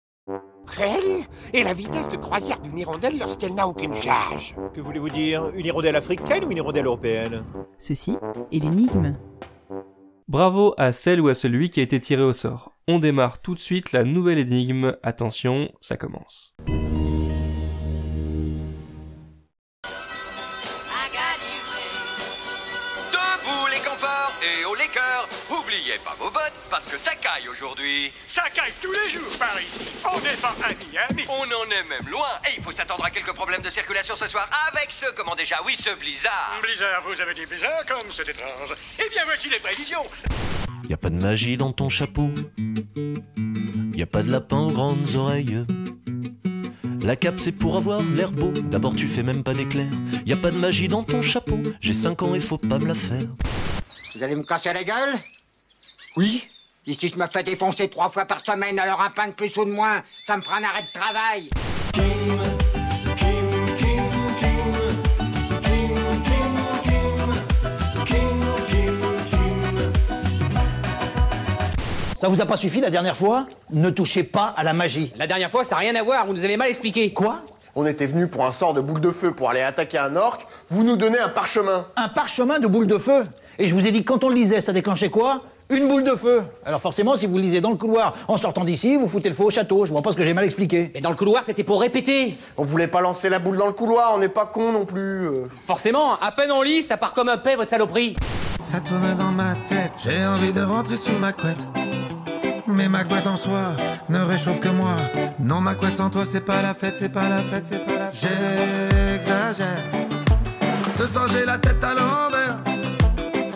Quelle 0.72 1.26
est 1.54 1.64
la 1.64 1.74
vitesse 1.74 2.08
de 2.10 2.18
croisière 2.18 2.60
d'une 2.60 2.78
hirondelle 2.78 3.18
lorsqu'elle 3.20 3.54
n'a 3.54 3.68
aucune 3.68 3.94
charge 3.94 4.56
Que 4.74 4.82
voulez-vous 4.82 5.10
dire 5.10 5.50
Une 5.56 5.66
hirondelle 5.66 5.96
africaine 5.96 6.46
ou 6.46 6.52
une 6.52 6.58
hirondelle 6.58 6.86
européenne? 6.86 7.44
Ceci 7.78 8.18
est 8.52 8.60
l'énigme. 8.60 9.18
Bravo 10.28 10.74
à 10.78 10.92
celle 10.92 11.22
ou 11.22 11.28
à 11.28 11.36
celui 11.36 11.70
qui 11.70 11.80
a 11.80 11.84
été 11.84 12.00
tiré 12.00 12.24
au 12.24 12.34
sort. 12.34 12.72
On 12.88 13.00
démarre 13.00 13.40
tout 13.40 13.56
de 13.56 13.60
suite 13.60 13.92
la 13.92 14.04
nouvelle 14.04 14.40
énigme. 14.40 14.96
Attention, 15.04 15.70
ça 15.80 15.98
commence. 15.98 16.56
Cœurs. 25.74 25.84
Oubliez 25.84 25.98
pas 26.04 26.14
vos 26.18 26.30
bottes 26.30 26.54
parce 26.70 26.86
que 26.86 26.98
ça 26.98 27.16
caille 27.16 27.48
aujourd'hui. 27.50 28.12
Ça 28.28 28.44
caille 28.54 28.74
tous 28.82 28.92
les 28.92 29.10
jours 29.10 29.38
par 29.40 29.60
ici. 29.60 29.94
On 30.06 30.20
n'est 30.22 30.38
pas 30.42 30.54
à 30.64 30.70
Miami. 30.70 31.26
On 31.30 31.44
en 31.44 31.70
est 31.70 31.84
même 31.84 32.08
loin 32.10 32.28
et 32.48 32.54
il 32.58 32.64
faut 32.64 32.72
s'attendre 32.72 33.06
à 33.06 33.10
quelques 33.10 33.34
problèmes 33.34 33.62
de 33.62 33.70
circulation 33.70 34.16
ce 34.16 34.28
soir 34.28 34.48
avec 34.72 34.92
ce, 34.92 35.06
comment 35.16 35.36
déjà, 35.36 35.58
oui, 35.66 35.76
ce 35.76 35.96
blizzard. 35.96 36.60
Blizzard, 36.62 37.04
vous 37.08 37.20
avez 37.20 37.34
dit 37.34 37.46
blizzard 37.46 37.86
comme 37.88 38.12
c'est 38.12 38.28
étrange. 38.30 38.76
Eh 39.00 39.10
bien, 39.10 39.24
voici 39.26 39.50
les 39.50 39.60
prévisions. 39.60 40.04
Y 40.90 40.94
a 40.94 40.98
pas 40.98 41.10
de 41.10 41.16
magie 41.16 41.58
dans 41.58 41.72
ton 41.72 41.90
chapeau. 41.90 42.30
Y 43.96 44.02
a 44.02 44.08
pas 44.08 44.24
de 44.24 44.32
lapin 44.32 44.60
aux 44.60 44.72
grandes 44.72 45.16
oreilles. 45.16 45.66
La 47.02 47.16
cape 47.16 47.40
c'est 47.40 47.52
pour 47.52 47.76
avoir 47.76 48.02
l'air 48.02 48.32
beau. 48.32 48.50
D'abord 48.50 48.96
tu 48.96 49.08
fais 49.08 49.24
même 49.24 49.44
pas 49.44 49.54
d'éclair. 49.54 49.88
Y 50.26 50.34
a 50.34 50.38
pas 50.38 50.52
de 50.52 50.58
magie 50.58 50.88
dans 50.88 51.04
ton 51.04 51.22
chapeau. 51.22 51.62
J'ai 51.82 51.94
5 51.94 52.22
ans 52.22 52.36
et 52.36 52.40
faut 52.40 52.58
pas 52.58 52.80
me 52.80 52.88
la 52.88 52.96
faire. 52.96 53.26
Vous 54.16 54.24
allez 54.24 54.36
me 54.36 54.44
casser 54.44 54.72
la 54.72 54.84
gueule? 54.84 55.20
Oui 56.16 56.48
Et 56.86 56.94
si 56.94 57.08
je 57.08 57.18
me 57.18 57.26
fais 57.28 57.44
défoncer 57.44 57.90
trois 57.90 58.10
fois 58.10 58.26
par 58.26 58.40
semaine, 58.46 58.78
alors 58.78 59.02
un 59.02 59.10
pain 59.10 59.28
de 59.28 59.34
plus 59.34 59.56
ou 59.58 59.66
de 59.66 59.72
moins, 59.72 60.02
ça 60.28 60.38
me 60.38 60.42
fera 60.44 60.58
un 60.58 60.64
arrêt 60.64 60.84
de 60.84 60.92
travail 60.94 61.50
Ça 72.16 72.30
vous 72.30 72.40
a 72.40 72.46
pas 72.46 72.56
suffi 72.56 72.80
la 72.80 72.90
dernière 72.90 73.18
fois? 73.18 73.48
Ne 73.72 73.90
touchez 73.90 74.24
pas 74.24 74.46
à 74.56 74.64
la 74.64 74.72
magie. 74.72 75.12
La 75.18 75.28
dernière 75.28 75.52
fois, 75.52 75.66
ça 75.66 75.76
n'a 75.76 75.80
rien 75.82 75.96
à 75.96 76.04
voir, 76.04 76.26
vous 76.26 76.32
nous 76.32 76.46
avez 76.46 76.56
mal 76.56 76.70
expliqué. 76.70 77.12
Quoi? 77.12 77.42
On 77.76 77.86
était 77.86 78.06
venu 78.06 78.28
pour 78.28 78.46
un 78.46 78.52
sort 78.54 78.74
de 78.74 78.80
boule 78.80 79.02
de 79.02 79.12
feu 79.12 79.34
pour 79.34 79.50
aller 79.50 79.62
attaquer 79.62 79.98
un 79.98 80.16
orc. 80.16 80.40
Vous 80.70 80.84
nous 80.86 80.96
donnez 80.96 81.20
un 81.20 81.28
parchemin. 81.28 81.88
Un 81.98 82.08
parchemin 82.08 82.60
de 82.60 82.68
boule 82.68 82.88
de 82.88 82.98
feu? 82.98 83.24
Et 83.60 83.68
je 83.68 83.74
vous 83.74 83.88
ai 83.88 83.92
dit 83.92 84.04
que 84.04 84.08
quand 84.08 84.24
on 84.24 84.30
le 84.30 84.36
lisait, 84.36 84.62
ça 84.62 84.72
déclenchait 84.72 85.10
quoi? 85.10 85.44
Une 85.70 85.88
boule 85.88 86.04
de 86.04 86.16
feu 86.16 86.44
Alors 86.66 86.82
forcément, 86.82 87.16
si 87.16 87.26
vous 87.26 87.38
lisez 87.38 87.62
dans 87.62 87.70
le 87.72 87.76
couloir 87.78 88.14
en 88.28 88.38
sortant 88.38 88.64
d'ici, 88.64 88.96
vous 88.98 89.08
foutez 89.08 89.30
le 89.30 89.36
feu 89.36 89.44
au 89.46 89.50
château. 89.50 89.86
Je 89.86 89.92
vois 89.92 90.02
pas 90.02 90.12
ce 90.12 90.16
que 90.16 90.24
j'ai 90.24 90.34
mal 90.34 90.46
expliqué. 90.46 90.92
Mais 90.94 91.02
dans 91.02 91.10
le 91.10 91.16
couloir, 91.16 91.44
c'était 91.44 91.64
pour 91.64 91.82
répéter. 91.82 92.36
On 92.58 92.64
voulait 92.64 92.88
pas 92.88 93.02
lancer 93.02 93.30
la 93.30 93.40
boule 93.40 93.58
dans 93.58 93.68
le 93.68 93.74
couloir, 93.74 94.12
on 94.14 94.20
n'est 94.20 94.30
pas 94.30 94.46
con 94.46 94.72
non 94.72 94.86
plus. 94.86 95.26
euh. 95.28 95.46
Forcément, 95.66 96.16
à 96.20 96.32
peine 96.32 96.52
on 96.52 96.62
lit, 96.62 96.84
ça 96.84 96.98
part 96.98 97.14
comme 97.14 97.30
un 97.30 97.38
paix, 97.38 97.56
votre 97.56 97.70
saloperie. 97.72 98.16
Ça 98.60 98.80
tourne 98.80 99.16
dans 99.18 99.32
ma 99.32 99.56
tête, 99.68 99.92
j'ai 100.04 100.24
envie 100.26 100.54
de 100.54 100.62
rentrer 100.62 100.96
sous 100.96 101.18
ma 101.18 101.34
couette. 101.34 101.68
Mais 102.68 102.88
ma 102.88 103.04
couette 103.04 103.28
en 103.28 103.36
soi 103.38 103.76
ne 104.10 104.20
réchauffe 104.22 104.60
que 104.60 104.70
moi. 104.70 104.96
Non, 105.40 105.60
ma 105.60 105.76
couette 105.76 105.98
sans 105.98 106.10
toi, 106.10 106.24
c'est 106.26 106.42
pas 106.42 106.62
la 106.62 106.74
fête, 106.74 106.96
c'est 106.98 107.10
pas 107.10 107.28
la 107.30 107.42
fête, 107.44 107.68
c'est 107.68 107.84
pas 107.86 107.98
la 107.98 108.12
fête. 108.12 108.30
J'exagère. 109.20 109.84
Ce 110.98 111.08
soir, 111.08 111.28
j'ai 111.30 111.46
la 111.46 111.58
tête 111.58 111.84
à 111.84 111.94
l'envers. 111.94 112.64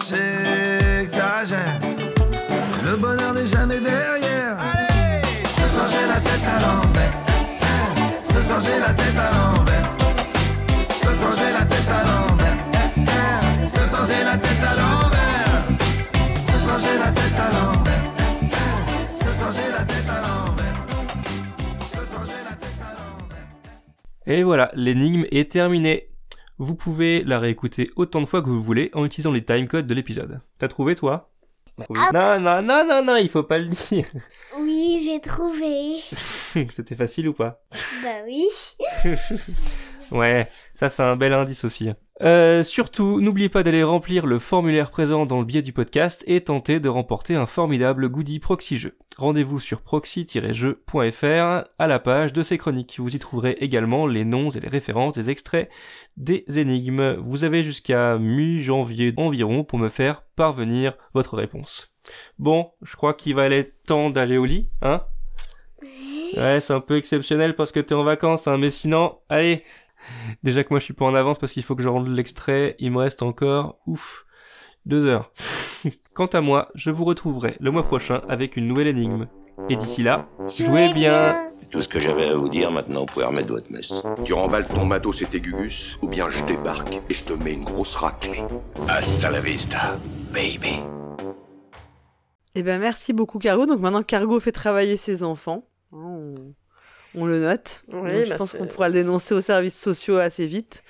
J'exagère. 0.10 1.80
Le 2.98 3.02
bonheur 3.04 3.32
n'est 3.32 3.46
jamais 3.46 3.80
derrière. 3.80 4.58
Allez 4.58 5.22
Ce 5.44 5.68
soir, 5.70 5.88
j'ai 5.88 6.08
la 6.08 6.20
tête 6.20 6.48
à 6.48 6.60
l'envers. 6.66 7.14
Ce 8.28 8.42
soir, 8.42 8.60
j'ai 8.60 8.80
la 8.80 8.92
tête 8.92 9.18
à 9.20 9.32
l'envers. 9.38 9.88
Ce 11.04 11.12
soir, 11.16 11.34
j'ai 11.38 11.52
la 11.54 11.64
tête 11.64 11.90
à 11.90 12.04
l'envers. 12.08 12.58
Ce 13.70 13.88
soir, 13.88 14.04
j'ai 14.08 14.24
la 14.24 14.38
tête 14.38 14.64
à 14.64 14.76
l'envers. 14.76 15.64
Ce 16.50 16.58
soir, 16.58 16.80
j'ai 16.80 16.98
la 16.98 17.12
tête 17.12 17.40
à 17.40 17.52
l'envers. 17.52 18.08
Ce 19.22 19.32
soir, 19.34 19.52
j'ai 19.54 19.70
la 19.70 19.84
tête 19.86 20.10
à 20.10 20.22
l'envers. 20.24 20.76
Ce 21.94 22.06
soir, 22.08 22.24
j'ai 22.26 22.44
la 22.50 22.56
tête 22.56 22.82
à 22.82 22.94
l'envers. 22.96 23.46
Et 24.26 24.42
voilà, 24.42 24.72
l'énigme 24.74 25.26
est 25.30 25.52
terminée. 25.52 26.10
Vous 26.58 26.74
pouvez 26.74 27.24
la 27.24 27.38
réécouter 27.38 27.92
autant 27.96 28.22
de 28.22 28.26
fois 28.26 28.42
que 28.42 28.50
vous 28.50 28.64
voulez 28.64 28.90
en 28.96 29.06
utilisant 29.06 29.32
les 29.32 29.46
timecodes 29.46 29.86
de 29.86 29.94
l'épisode. 29.94 30.42
T'as 30.58 30.68
trouvé 30.68 30.96
toi? 30.96 31.30
Non, 31.78 32.40
non, 32.40 32.62
non, 32.62 32.86
non, 32.86 33.04
non, 33.04 33.16
il 33.18 33.30
faut 33.30 33.44
pas 33.44 33.60
le 33.60 33.68
dire. 33.68 34.06
Oui, 34.60 35.02
j'ai 35.06 35.22
trouvé. 35.22 35.98
C'était 36.72 36.96
facile 36.96 37.28
ou 37.28 37.34
pas? 37.34 37.62
Bah 38.04 38.24
oui. 38.26 38.48
Ouais, 40.12 40.48
ça 40.74 40.88
c'est 40.90 41.04
un 41.04 41.18
bel 41.18 41.34
indice 41.34 41.66
aussi. 41.66 41.90
Euh, 42.24 42.64
surtout, 42.64 43.22
n'oubliez 43.22 43.50
pas 43.50 43.62
d'aller 43.62 43.84
remplir 43.84 44.26
le 44.26 44.40
formulaire 44.40 44.90
présent 44.90 45.26
dans 45.26 45.40
le 45.40 45.46
billet 45.46 45.62
du 45.62 45.74
podcast 45.74 46.24
et 46.26 46.42
tenter 46.42 46.80
de 46.80 46.90
remporter 46.90 47.36
un 47.36 47.46
formidable 47.46 48.10
goodie 48.10 48.40
proxy 48.40 48.78
jeu. 48.78 48.98
Rendez-vous 49.18 49.60
sur 49.60 49.82
proxy-jeu.fr 49.82 51.68
à 51.80 51.88
la 51.88 52.00
page 52.00 52.34
de 52.34 52.42
ces 52.42 52.58
chroniques. 52.58 52.96
Vous 53.00 53.16
y 53.16 53.20
trouverez 53.20 53.58
également 53.60 54.08
les 54.08 54.26
noms 54.26 54.50
et 54.50 54.60
les 54.60 54.68
références 54.68 55.14
des 55.14 55.30
extraits 55.30 55.70
des 56.18 56.44
énigmes. 56.56 57.16
Vous 57.16 57.44
avez 57.44 57.64
jusqu'à 57.64 58.18
mi-janvier 58.18 59.14
environ 59.18 59.64
pour 59.64 59.78
me 59.78 59.90
faire 59.90 60.24
parvenir 60.36 60.94
votre 61.14 61.36
réponse. 61.36 61.94
Bon, 62.40 62.72
je 62.82 62.96
crois 62.96 63.14
qu'il 63.14 63.36
va 63.36 63.44
aller 63.44 63.74
temps 63.86 64.10
d'aller 64.10 64.38
au 64.38 64.46
lit, 64.46 64.70
hein? 64.82 65.04
Ouais, 66.36 66.60
c'est 66.60 66.74
un 66.74 66.80
peu 66.80 66.98
exceptionnel 66.98 67.56
parce 67.56 67.72
que 67.72 67.80
t'es 67.80 67.96
en 67.96 68.04
vacances, 68.04 68.48
hein, 68.48 68.58
mais 68.58 68.70
sinon, 68.70 69.20
allez, 69.30 69.64
Déjà 70.44 70.64
que 70.64 70.70
moi 70.72 70.80
je 70.80 70.86
suis 70.86 70.94
pas 70.94 71.06
en 71.06 71.16
avance 71.16 71.38
parce 71.38 71.54
qu'il 71.54 71.64
faut 71.64 71.76
que 71.76 71.84
je 71.84 71.90
rende 71.90 72.08
l'extrait, 72.08 72.76
il 72.80 72.92
me 72.92 72.98
reste 72.98 73.24
encore, 73.24 73.80
ouf, 73.86 74.26
deux 74.86 75.06
heures. 75.06 75.32
Quant 76.14 76.28
à 76.28 76.42
moi, 76.42 76.70
je 76.76 76.92
vous 76.92 77.06
retrouverai 77.06 77.58
le 77.60 77.72
mois 77.72 77.84
prochain 77.84 78.22
avec 78.30 78.58
une 78.58 78.68
nouvelle 78.68 78.88
énigme. 78.88 79.28
Et 79.70 79.76
d'ici 79.76 80.04
là, 80.04 80.28
jouez 80.56 80.94
bien. 80.94 81.50
C'est 81.60 81.70
tout 81.70 81.82
ce 81.82 81.88
que 81.88 82.00
j'avais 82.00 82.28
à 82.28 82.36
vous 82.36 82.48
dire, 82.48 82.72
maintenant 82.72 83.02
vous 83.02 83.06
pouvez 83.08 83.26
remettre 83.26 83.50
votre 83.50 83.72
messe. 83.72 83.92
Tu 84.24 84.34
remballes 84.34 84.68
ton 84.68 84.86
matos 84.86 85.22
et 85.22 85.26
tes 85.26 85.40
gugus, 85.40 85.98
ou 86.02 86.08
bien 86.08 86.30
je 86.30 86.44
débarque 86.46 87.02
et 87.10 87.14
je 87.14 87.24
te 87.24 87.34
mets 87.34 87.54
une 87.54 87.64
grosse 87.64 87.96
raclée. 87.96 88.44
Hasta 88.88 89.32
la 89.32 89.40
vista, 89.40 89.96
baby. 90.32 90.80
Eh 92.56 92.64
ben 92.64 92.80
merci 92.80 93.14
beaucoup 93.14 93.40
Cargo. 93.40 93.66
Donc 93.66 93.80
maintenant 93.80 94.04
Cargo 94.04 94.40
fait 94.40 94.52
travailler 94.52 94.98
ses 94.98 95.24
enfants. 95.24 95.64
Hein, 95.94 96.36
On, 97.18 97.26
le 97.26 97.40
note. 97.40 97.82
Oui, 97.92 98.12
Donc, 98.12 98.24
je 98.26 98.30
bah, 98.30 98.38
pense 98.38 98.54
qu'on 98.54 98.68
pourra 98.68 98.88
le 98.90 98.94
dénoncer 98.94 99.34
aux 99.34 99.42
services 99.42 99.80
sociaux 99.80 100.18
assez 100.18 100.48
vite. 100.48 100.84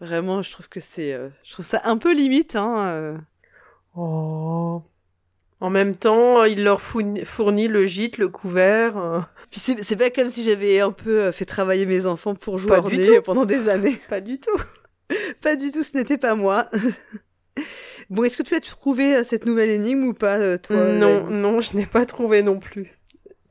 Vraiment, 0.00 0.42
je 0.42 0.50
trouve 0.50 0.68
que 0.68 0.80
c'est, 0.80 1.12
euh, 1.12 1.28
je 1.44 1.52
trouve 1.52 1.64
ça 1.64 1.80
un 1.84 1.96
peu 1.96 2.12
limite. 2.12 2.56
Hein, 2.56 2.78
euh. 2.86 3.16
Oh. 3.94 4.82
En 5.60 5.70
même 5.70 5.94
temps, 5.94 6.42
il 6.44 6.64
leur 6.64 6.80
fourni- 6.80 7.24
fournit 7.24 7.68
le 7.68 7.86
gîte, 7.86 8.18
le 8.18 8.28
couvert. 8.28 8.96
euh. 8.98 9.20
Puis 9.50 9.60
c'est 9.60 9.96
pas 9.96 10.10
comme 10.10 10.28
si 10.28 10.42
j'avais 10.42 10.80
un 10.80 10.90
peu 10.90 11.30
fait 11.30 11.44
travailler 11.44 11.86
mes 11.86 12.04
enfants 12.06 12.34
pour 12.34 12.58
jouer 12.58 12.80
du 12.90 13.00
tout. 13.06 13.22
pendant 13.22 13.44
des 13.44 13.68
années. 13.68 14.00
Pas 14.08 14.20
du 14.20 14.40
tout. 14.40 14.58
pas 15.40 15.56
du 15.56 15.70
tout, 15.70 15.82
ce 15.82 15.96
n'était 15.96 16.16
pas 16.18 16.34
moi. 16.34 16.68
bon, 18.10 18.24
est-ce 18.24 18.36
que 18.36 18.42
tu 18.42 18.54
as 18.54 18.60
trouvé 18.60 19.22
cette 19.24 19.46
nouvelle 19.46 19.70
énigme 19.70 20.04
ou 20.04 20.14
pas, 20.14 20.58
toi 20.58 20.90
non, 20.90 21.26
non, 21.28 21.60
je 21.60 21.76
n'ai 21.76 21.86
pas 21.86 22.06
trouvé 22.06 22.42
non 22.42 22.58
plus. 22.58 22.98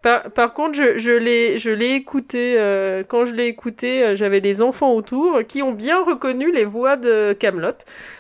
Par, 0.02 0.54
contre, 0.56 0.76
je, 0.76 1.12
l'ai, 1.12 1.94
écouté. 1.96 2.56
euh, 2.58 3.04
quand 3.08 3.26
je 3.26 3.36
l'ai 3.36 3.46
écouté, 3.46 4.04
euh, 4.04 4.16
j'avais 4.16 4.40
les 4.40 4.64
enfants 4.64 4.94
autour 4.96 5.42
qui 5.48 5.62
ont 5.62 5.74
bien 5.74 6.02
reconnu 6.04 6.52
les 6.52 6.66
voix 6.66 6.98
de 6.98 7.34
Camelot. 7.34 7.74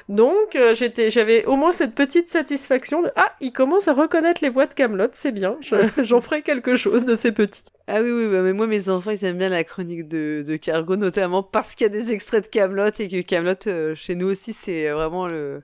Donc, 0.07 0.55
euh, 0.55 0.75
j'avais 1.09 1.43
au 1.45 1.55
moins 1.55 1.71
cette 1.71 1.95
petite 1.95 2.29
satisfaction. 2.29 3.01
De, 3.01 3.09
ah, 3.15 3.33
ils 3.41 3.51
commencent 3.51 3.87
à 3.87 3.93
reconnaître 3.93 4.43
les 4.43 4.49
voix 4.49 4.67
de 4.67 4.75
Camelot, 4.75 5.07
c'est 5.11 5.31
bien. 5.31 5.57
Je- 5.61 5.75
J'en 6.03 6.21
ferai 6.21 6.43
quelque 6.43 6.75
chose 6.75 7.03
de 7.05 7.15
ces 7.15 7.31
petits. 7.31 7.63
Ah 7.87 8.01
oui, 8.03 8.11
oui, 8.11 8.27
bah, 8.31 8.41
mais 8.43 8.53
moi, 8.53 8.67
mes 8.67 8.89
enfants, 8.89 9.09
ils 9.09 9.25
aiment 9.25 9.37
bien 9.39 9.49
la 9.49 9.63
chronique 9.63 10.07
de, 10.07 10.43
de 10.47 10.55
Cargo, 10.57 10.95
notamment 10.97 11.41
parce 11.41 11.73
qu'il 11.73 11.85
y 11.87 11.89
a 11.89 11.93
des 11.93 12.11
extraits 12.11 12.43
de 12.43 12.49
Camelot 12.49 12.91
et 12.99 13.07
que 13.07 13.21
Camelot, 13.21 13.95
chez 13.95 14.13
nous 14.13 14.27
aussi, 14.27 14.53
c'est 14.53 14.89
vraiment 14.91 15.25
le. 15.25 15.63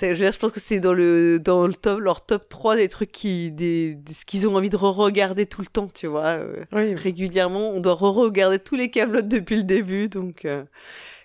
Je, 0.00 0.06
veux 0.06 0.14
dire, 0.14 0.32
je 0.32 0.38
pense 0.38 0.52
que 0.52 0.60
c'est 0.60 0.78
dans 0.80 0.92
le 0.92 1.38
dans 1.38 1.66
le 1.66 1.72
top 1.74 2.00
leur 2.00 2.24
top 2.26 2.48
3 2.48 2.76
des 2.76 2.88
trucs 2.88 3.10
qui 3.12 3.50
des, 3.50 3.94
des- 3.94 4.12
ce 4.12 4.24
qu'ils 4.26 4.46
ont 4.46 4.54
envie 4.56 4.68
de 4.68 4.76
re-regarder 4.76 5.46
tout 5.46 5.62
le 5.62 5.66
temps, 5.68 5.88
tu 5.92 6.06
vois. 6.06 6.26
euh, 6.38 6.62
Régulièrement, 6.96 7.70
on 7.70 7.80
doit 7.80 7.94
re-regarder 7.94 8.58
tous 8.58 8.76
les 8.76 8.90
Camelot 8.90 9.22
depuis 9.22 9.56
le 9.56 9.62
début, 9.62 10.08
donc 10.08 10.44
euh, 10.44 10.64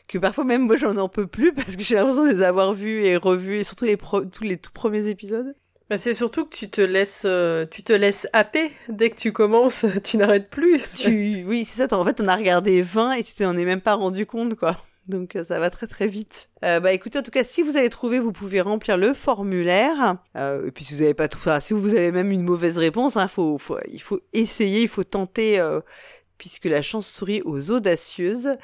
que 0.07 0.17
parfois 0.17 0.43
même 0.45 0.63
moi 0.67 0.77
j'en 0.77 0.95
en 0.97 1.09
peux 1.09 1.27
plus 1.27 1.53
parce 1.53 1.75
que 1.75 1.83
j'ai 1.83 1.95
l'impression 1.95 2.25
de 2.25 2.29
les 2.31 2.43
avoir 2.43 2.73
vus 2.73 3.03
et 3.03 3.17
revus 3.17 3.59
et 3.59 3.63
surtout 3.63 3.85
les 3.85 3.97
pro- 3.97 4.25
tous 4.25 4.43
les 4.43 4.57
tout 4.57 4.71
premiers 4.73 5.07
épisodes. 5.07 5.53
Bah, 5.89 5.97
c'est 5.97 6.13
surtout 6.13 6.45
que 6.45 6.55
tu 6.55 6.69
te 6.69 6.79
laisses, 6.79 7.23
euh, 7.25 7.65
tu 7.69 7.83
te 7.83 7.91
laisses 7.91 8.25
happer 8.31 8.71
dès 8.87 9.09
que 9.09 9.17
tu 9.17 9.33
commences. 9.33 9.85
Tu 10.05 10.15
n'arrêtes 10.15 10.49
plus. 10.49 10.95
Tu... 10.95 11.43
Oui, 11.45 11.65
c'est 11.65 11.79
ça. 11.79 11.87
t'en- 11.89 11.99
En 11.99 12.05
fait, 12.05 12.21
on 12.21 12.27
a 12.29 12.35
regardé 12.37 12.81
20 12.81 13.11
et 13.13 13.23
tu 13.25 13.33
t'en 13.33 13.57
es 13.57 13.65
même 13.65 13.81
pas 13.81 13.95
rendu 13.95 14.25
compte, 14.25 14.55
quoi. 14.55 14.77
Donc 15.11 15.35
euh, 15.35 15.43
ça 15.43 15.59
va 15.59 15.69
très 15.69 15.85
très 15.85 16.07
vite. 16.07 16.49
Euh, 16.65 16.79
bah 16.79 16.93
écoutez, 16.93 17.19
en 17.19 17.21
tout 17.21 17.31
cas, 17.31 17.43
si 17.43 17.61
vous 17.61 17.77
avez 17.77 17.89
trouvé, 17.89 18.19
vous 18.19 18.31
pouvez 18.31 18.61
remplir 18.61 18.97
le 18.97 19.13
formulaire. 19.13 20.17
Euh, 20.35 20.67
et 20.67 20.71
puis 20.71 20.83
si 20.83 20.95
vous 20.95 21.01
avez 21.03 21.13
pas 21.13 21.27
tout 21.27 21.39
ça, 21.39 21.59
si 21.61 21.73
vous 21.73 21.93
avez 21.93 22.11
même 22.11 22.31
une 22.31 22.43
mauvaise 22.43 22.77
réponse, 22.79 23.17
hein, 23.17 23.27
faut, 23.27 23.57
faut, 23.59 23.77
il 23.91 24.01
faut 24.01 24.21
essayer, 24.33 24.81
il 24.81 24.87
faut 24.87 25.03
tenter, 25.03 25.59
euh, 25.59 25.81
puisque 26.37 26.65
la 26.65 26.81
chance 26.81 27.07
sourit 27.07 27.43
aux 27.45 27.69
audacieuses. 27.69 28.55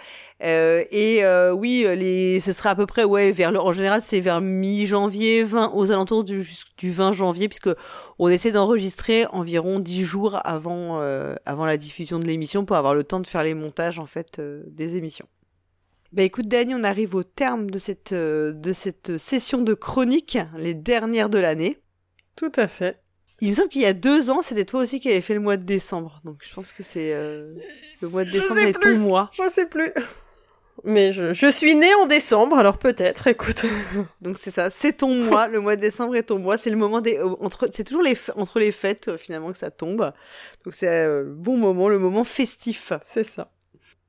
Euh, 0.43 0.83
et 0.89 1.23
euh, 1.23 1.51
oui, 1.51 1.83
euh, 1.85 1.93
les, 1.93 2.39
ce 2.39 2.51
sera 2.51 2.71
à 2.71 2.75
peu 2.75 2.87
près, 2.87 3.03
ouais, 3.03 3.31
vers 3.31 3.51
le, 3.51 3.59
en 3.59 3.71
général, 3.71 4.01
c'est 4.01 4.19
vers 4.19 4.41
mi-janvier, 4.41 5.43
20, 5.43 5.73
aux 5.75 5.91
alentours 5.91 6.23
du, 6.23 6.43
du 6.77 6.91
20 6.91 7.13
janvier, 7.13 7.47
puisque 7.47 7.69
on 8.17 8.29
essaie 8.29 8.51
d'enregistrer 8.51 9.27
environ 9.27 9.79
10 9.79 10.05
jours 10.05 10.39
avant, 10.43 11.01
euh, 11.01 11.35
avant 11.45 11.67
la 11.67 11.77
diffusion 11.77 12.17
de 12.17 12.25
l'émission 12.25 12.65
pour 12.65 12.77
avoir 12.77 12.95
le 12.95 13.03
temps 13.03 13.19
de 13.19 13.27
faire 13.27 13.43
les 13.43 13.53
montages, 13.53 13.99
en 13.99 14.07
fait, 14.07 14.41
des 14.41 14.95
émissions. 14.95 15.27
Bah 16.17 16.23
écoute 16.23 16.47
Dani, 16.47 16.73
on 16.73 16.81
arrive 16.81 17.13
au 17.13 17.21
terme 17.21 17.69
de 17.69 17.77
cette, 17.77 18.11
euh, 18.11 18.51
de 18.51 18.73
cette 18.73 19.19
session 19.19 19.61
de 19.61 19.75
chronique, 19.75 20.39
les 20.57 20.73
dernières 20.73 21.29
de 21.29 21.37
l'année. 21.37 21.77
Tout 22.35 22.51
à 22.55 22.65
fait. 22.65 22.99
Il 23.39 23.49
me 23.49 23.53
semble 23.53 23.69
qu'il 23.69 23.81
y 23.83 23.85
a 23.85 23.93
deux 23.93 24.31
ans, 24.31 24.41
c'était 24.41 24.65
toi 24.65 24.81
aussi 24.81 24.99
qui 24.99 25.09
avais 25.09 25.21
fait 25.21 25.35
le 25.35 25.39
mois 25.41 25.57
de 25.57 25.63
décembre. 25.63 26.19
Donc 26.23 26.37
je 26.41 26.51
pense 26.55 26.73
que 26.73 26.81
c'est 26.81 27.13
euh, 27.13 27.53
le 28.01 28.09
mois 28.09 28.25
de 28.25 28.31
décembre 28.31 28.59
sais 28.59 28.69
est 28.69 28.73
plus. 28.73 28.93
ton 28.95 28.99
mois. 28.99 29.29
Je 29.31 29.47
sais 29.47 29.67
plus. 29.67 29.91
Mais 30.83 31.11
je, 31.11 31.33
je 31.33 31.47
suis 31.51 31.75
née 31.75 31.93
en 32.01 32.07
décembre, 32.07 32.57
alors 32.57 32.79
peut-être, 32.79 33.27
écoute. 33.27 33.65
Donc 34.21 34.39
c'est 34.39 34.49
ça, 34.49 34.71
c'est 34.71 34.93
ton 34.93 35.13
mois, 35.23 35.47
le 35.47 35.59
mois 35.59 35.75
de 35.75 35.81
décembre 35.81 36.15
est 36.15 36.23
ton 36.23 36.39
mois, 36.39 36.57
c'est 36.57 36.71
le 36.71 36.77
moment 36.77 36.99
des 36.99 37.17
euh, 37.19 37.35
entre 37.41 37.69
c'est 37.71 37.83
toujours 37.83 38.01
les 38.03 38.15
f- 38.15 38.31
entre 38.37 38.57
les 38.57 38.71
fêtes 38.71 39.17
finalement 39.17 39.51
que 39.51 39.57
ça 39.59 39.69
tombe. 39.69 40.11
Donc 40.65 40.73
c'est 40.73 40.87
euh, 40.87 41.21
le 41.25 41.31
bon 41.33 41.57
moment, 41.57 41.89
le 41.89 41.99
moment 41.99 42.23
festif. 42.23 42.91
C'est 43.03 43.23
ça. 43.23 43.51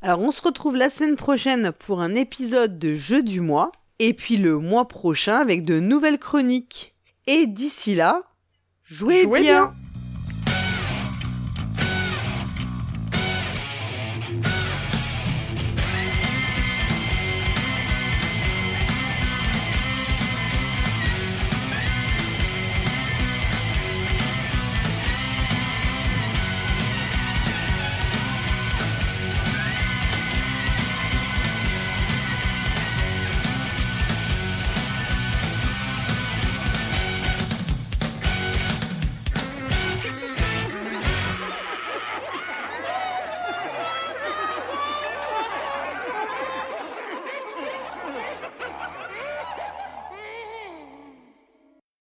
Alors 0.00 0.20
on 0.20 0.30
se 0.30 0.40
retrouve 0.40 0.76
la 0.76 0.88
semaine 0.88 1.16
prochaine 1.16 1.72
pour 1.72 2.00
un 2.00 2.14
épisode 2.14 2.78
de 2.78 2.94
Jeu 2.94 3.22
du 3.22 3.42
mois 3.42 3.72
et 4.00 4.14
puis 4.14 4.36
le 4.36 4.58
mois 4.58 4.88
prochain 4.88 5.36
avec 5.36 5.64
de 5.64 5.78
nouvelles 5.78 6.18
chroniques. 6.18 6.94
Et 7.26 7.46
d'ici 7.46 7.94
là, 7.94 8.22
jouez, 8.84 9.22
Jouez 9.22 9.40
bien. 9.42 9.66
bien. 9.66 9.74